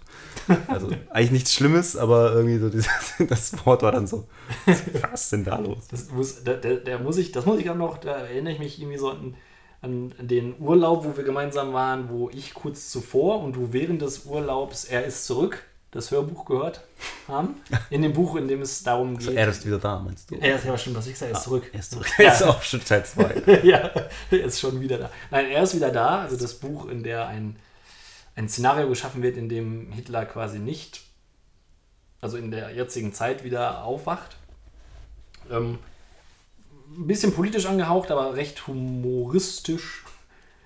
also 0.69 0.91
eigentlich 1.11 1.33
nichts 1.33 1.55
Schlimmes, 1.55 1.97
aber 1.97 2.33
irgendwie 2.33 2.59
so 2.59 2.69
dieses, 2.69 2.89
das 3.29 3.65
Wort 3.65 3.83
war 3.83 3.93
dann 3.93 4.07
so, 4.07 4.27
was 4.67 5.25
ist 5.25 5.33
denn 5.33 5.45
da 5.45 5.59
los? 5.59 5.87
Das 5.91 6.11
muss, 6.11 6.43
der, 6.43 6.57
der, 6.57 6.77
der 6.77 6.99
muss 6.99 7.17
ich, 7.19 7.33
das 7.33 7.47
muss 7.47 7.61
ich 7.61 7.71
auch 7.71 7.77
noch, 7.77 7.99
da 7.99 8.13
erinnere 8.13 8.53
ich 8.53 8.59
mich 8.59 8.81
irgendwie 8.81 8.99
so 8.99 9.11
an, 9.11 9.35
an 9.83 10.15
den 10.19 10.55
Urlaub, 10.61 11.05
wo 11.05 11.17
wir 11.17 11.25
gemeinsam 11.25 11.73
waren, 11.73 12.09
wo 12.09 12.31
ich 12.31 12.55
kurz 12.55 12.89
zuvor 12.91 13.43
und 13.43 13.57
du 13.57 13.73
während 13.73 14.01
des 14.01 14.25
Urlaubs 14.27 14.85
Er 14.85 15.05
ist 15.05 15.27
zurück, 15.27 15.65
das 15.91 16.11
Hörbuch 16.13 16.45
gehört 16.45 16.83
haben. 17.27 17.57
In 17.91 18.01
dem 18.03 18.13
Buch, 18.13 18.37
in 18.37 18.47
dem 18.47 18.63
es 18.63 18.83
darum 18.85 19.19
geht. 19.19 19.27
So, 19.27 19.33
er 19.33 19.49
ist 19.49 19.67
wieder 19.67 19.79
da, 19.79 19.99
meinst 19.99 20.31
du? 20.31 20.37
er 20.37 20.57
ist 20.57 20.65
ja 20.65 20.79
stimmt, 20.79 20.97
was 20.97 21.07
ich 21.09 21.19
sage, 21.19 21.33
er 21.33 21.39
ist 21.39 21.45
zurück. 21.45 21.71
Er 21.73 21.81
ist 21.81 21.91
zurück. 21.91 22.07
Ja. 22.17 22.25
Er 22.25 22.33
ist 22.33 22.43
auch 22.43 22.63
schon 22.63 22.85
Teil 22.85 23.05
2. 23.05 23.61
ja, 23.65 23.91
er 24.31 24.45
ist 24.45 24.61
schon 24.61 24.81
wieder 24.81 24.99
da. 24.99 25.11
Nein, 25.31 25.51
er 25.51 25.63
ist 25.65 25.75
wieder 25.75 25.91
da. 25.91 26.23
Also 26.23 26.37
das 26.37 26.55
Buch, 26.55 26.89
in 26.89 27.03
der 27.03 27.27
ein, 27.27 27.57
ein 28.37 28.49
Szenario 28.49 28.89
geschaffen 28.89 29.23
wird, 29.23 29.37
in 29.37 29.49
dem 29.49 29.91
Hitler 29.91 30.25
quasi 30.27 30.61
nicht, 30.61 31.03
also 32.21 32.37
in 32.37 32.53
der 32.53 32.71
jetzigen 32.71 33.13
Zeit 33.13 33.43
wieder 33.43 33.83
aufwacht. 33.83 34.37
Ähm, 35.51 35.79
ein 36.99 37.07
bisschen 37.07 37.33
politisch 37.35 37.67
angehaucht, 37.67 38.11
aber 38.11 38.37
recht 38.37 38.67
humoristisch 38.67 40.05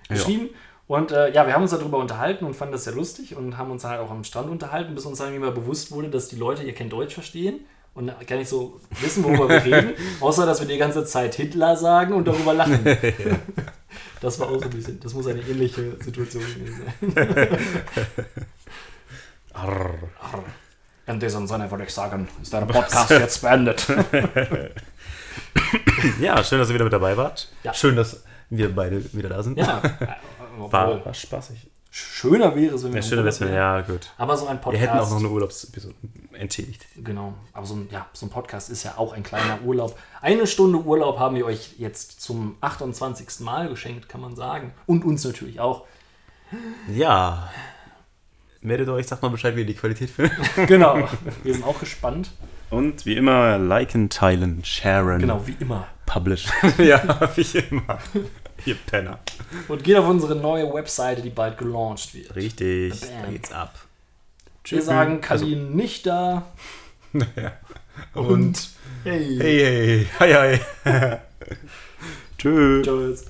geschrieben. 0.08 0.50
Und 0.88 1.10
äh, 1.10 1.32
ja, 1.32 1.46
wir 1.46 1.54
haben 1.54 1.62
uns 1.62 1.72
darüber 1.72 1.98
unterhalten 1.98 2.44
und 2.44 2.54
fanden 2.54 2.72
das 2.72 2.84
sehr 2.84 2.94
lustig 2.94 3.34
und 3.36 3.58
haben 3.58 3.70
uns 3.70 3.84
halt 3.84 4.00
auch 4.00 4.10
am 4.10 4.22
Strand 4.22 4.50
unterhalten, 4.50 4.94
bis 4.94 5.04
uns 5.04 5.18
dann 5.18 5.34
immer 5.34 5.50
bewusst 5.50 5.90
wurde, 5.90 6.08
dass 6.08 6.28
die 6.28 6.36
Leute 6.36 6.62
hier 6.62 6.74
kein 6.74 6.88
Deutsch 6.88 7.14
verstehen 7.14 7.60
und 7.94 8.12
gar 8.26 8.36
nicht 8.36 8.48
so 8.48 8.80
wissen, 9.00 9.24
worüber 9.24 9.48
wir 9.48 9.64
reden, 9.64 9.94
außer 10.20 10.46
dass 10.46 10.60
wir 10.60 10.68
die 10.68 10.78
ganze 10.78 11.04
Zeit 11.04 11.34
Hitler 11.34 11.76
sagen 11.76 12.12
und 12.12 12.26
darüber 12.26 12.54
lachen. 12.54 12.84
Das 14.20 14.40
war 14.40 14.48
auch 14.48 14.58
so 14.58 14.64
ein 14.64 14.70
bisschen, 14.70 14.98
das 15.00 15.12
muss 15.14 15.26
eine 15.26 15.40
ähnliche 15.40 15.96
Situation 16.02 16.42
gewesen 16.42 16.82
sein. 17.12 17.48
Arr. 19.52 19.94
In 21.06 21.20
diesem 21.20 21.46
Sinne 21.46 21.70
würde 21.70 21.84
ich 21.84 21.90
sagen, 21.90 22.26
ist 22.42 22.52
der 22.52 22.62
Podcast 22.62 23.10
jetzt 23.10 23.42
beendet. 23.42 23.86
Ja, 26.20 26.42
schön, 26.44 26.58
dass 26.58 26.68
ihr 26.68 26.74
wieder 26.74 26.84
mit 26.84 26.92
dabei 26.92 27.16
wart. 27.16 27.48
Ja. 27.62 27.74
Schön, 27.74 27.96
dass 27.96 28.22
wir 28.50 28.74
beide 28.74 29.02
wieder 29.14 29.28
da 29.28 29.42
sind. 29.42 29.58
Ja, 29.58 29.82
War, 30.58 30.88
obwohl, 30.92 31.04
war 31.04 31.14
spaßig. 31.14 31.68
schöner 31.90 32.54
wäre 32.54 32.74
es, 32.76 32.84
wenn 32.84 32.92
wir 32.94 33.00
Ja, 33.00 33.06
schöner 33.06 33.24
wäre 33.24 33.54
ja 33.54 33.80
gut. 33.82 34.10
Aber 34.16 34.36
so 34.36 34.46
ein 34.46 34.56
Wir 34.56 34.60
Podcast. 34.62 34.82
hätten 34.82 34.98
auch 34.98 35.10
noch 35.10 35.18
eine 35.18 35.28
Urlaubsepisode 35.28 35.94
entschädigt. 36.32 36.86
Genau, 36.96 37.34
aber 37.52 37.66
so 37.66 37.74
ein, 37.74 37.88
ja, 37.90 38.06
so 38.12 38.26
ein 38.26 38.30
Podcast 38.30 38.70
ist 38.70 38.82
ja 38.84 38.94
auch 38.96 39.12
ein 39.12 39.22
kleiner 39.22 39.60
Urlaub. 39.64 39.98
Eine 40.22 40.46
Stunde 40.46 40.78
Urlaub 40.78 41.18
haben 41.18 41.36
wir 41.36 41.44
euch 41.46 41.74
jetzt 41.78 42.20
zum 42.20 42.56
28. 42.60 43.40
Mal 43.40 43.68
geschenkt, 43.68 44.08
kann 44.08 44.20
man 44.20 44.34
sagen. 44.36 44.72
Und 44.86 45.04
uns 45.04 45.24
natürlich 45.24 45.60
auch. 45.60 45.84
Ja. 46.94 47.50
Meldet 48.62 48.88
euch, 48.88 49.06
sagt 49.06 49.22
mal 49.22 49.28
Bescheid, 49.28 49.54
wie 49.56 49.60
ihr 49.60 49.66
die 49.66 49.74
Qualität 49.74 50.10
findet. 50.10 50.32
Genau, 50.68 51.08
wir 51.42 51.52
sind 51.54 51.64
auch 51.64 51.78
gespannt. 51.78 52.30
Und 52.70 53.06
wie 53.06 53.16
immer, 53.16 53.58
liken, 53.58 54.08
teilen, 54.10 54.64
sharen, 54.64 55.20
Genau, 55.20 55.46
wie 55.46 55.56
immer. 55.60 55.86
publishen. 56.04 56.50
ja, 56.78 57.30
wie 57.36 57.58
immer. 57.58 57.98
Ihr 58.64 58.74
Penner. 58.74 59.18
Und 59.68 59.84
geht 59.84 59.96
auf 59.96 60.08
unsere 60.08 60.34
neue 60.34 60.72
Webseite, 60.72 61.22
die 61.22 61.30
bald 61.30 61.58
gelauncht 61.58 62.14
wird. 62.14 62.34
Richtig, 62.34 63.00
Bam. 63.00 63.10
da 63.24 63.30
geht's 63.30 63.52
ab. 63.52 63.74
Wir 64.64 64.82
sagen 64.82 65.20
Kalin 65.20 65.76
nicht 65.76 66.06
da. 66.06 66.42
Also, 67.12 67.32
und 68.28 68.68
Hey. 69.04 69.38
hey, 69.38 70.06
hey, 70.18 70.32
hi, 70.34 70.58
hi. 70.84 71.16
Tschüss. 72.38 72.84
Tschüss. 72.86 73.24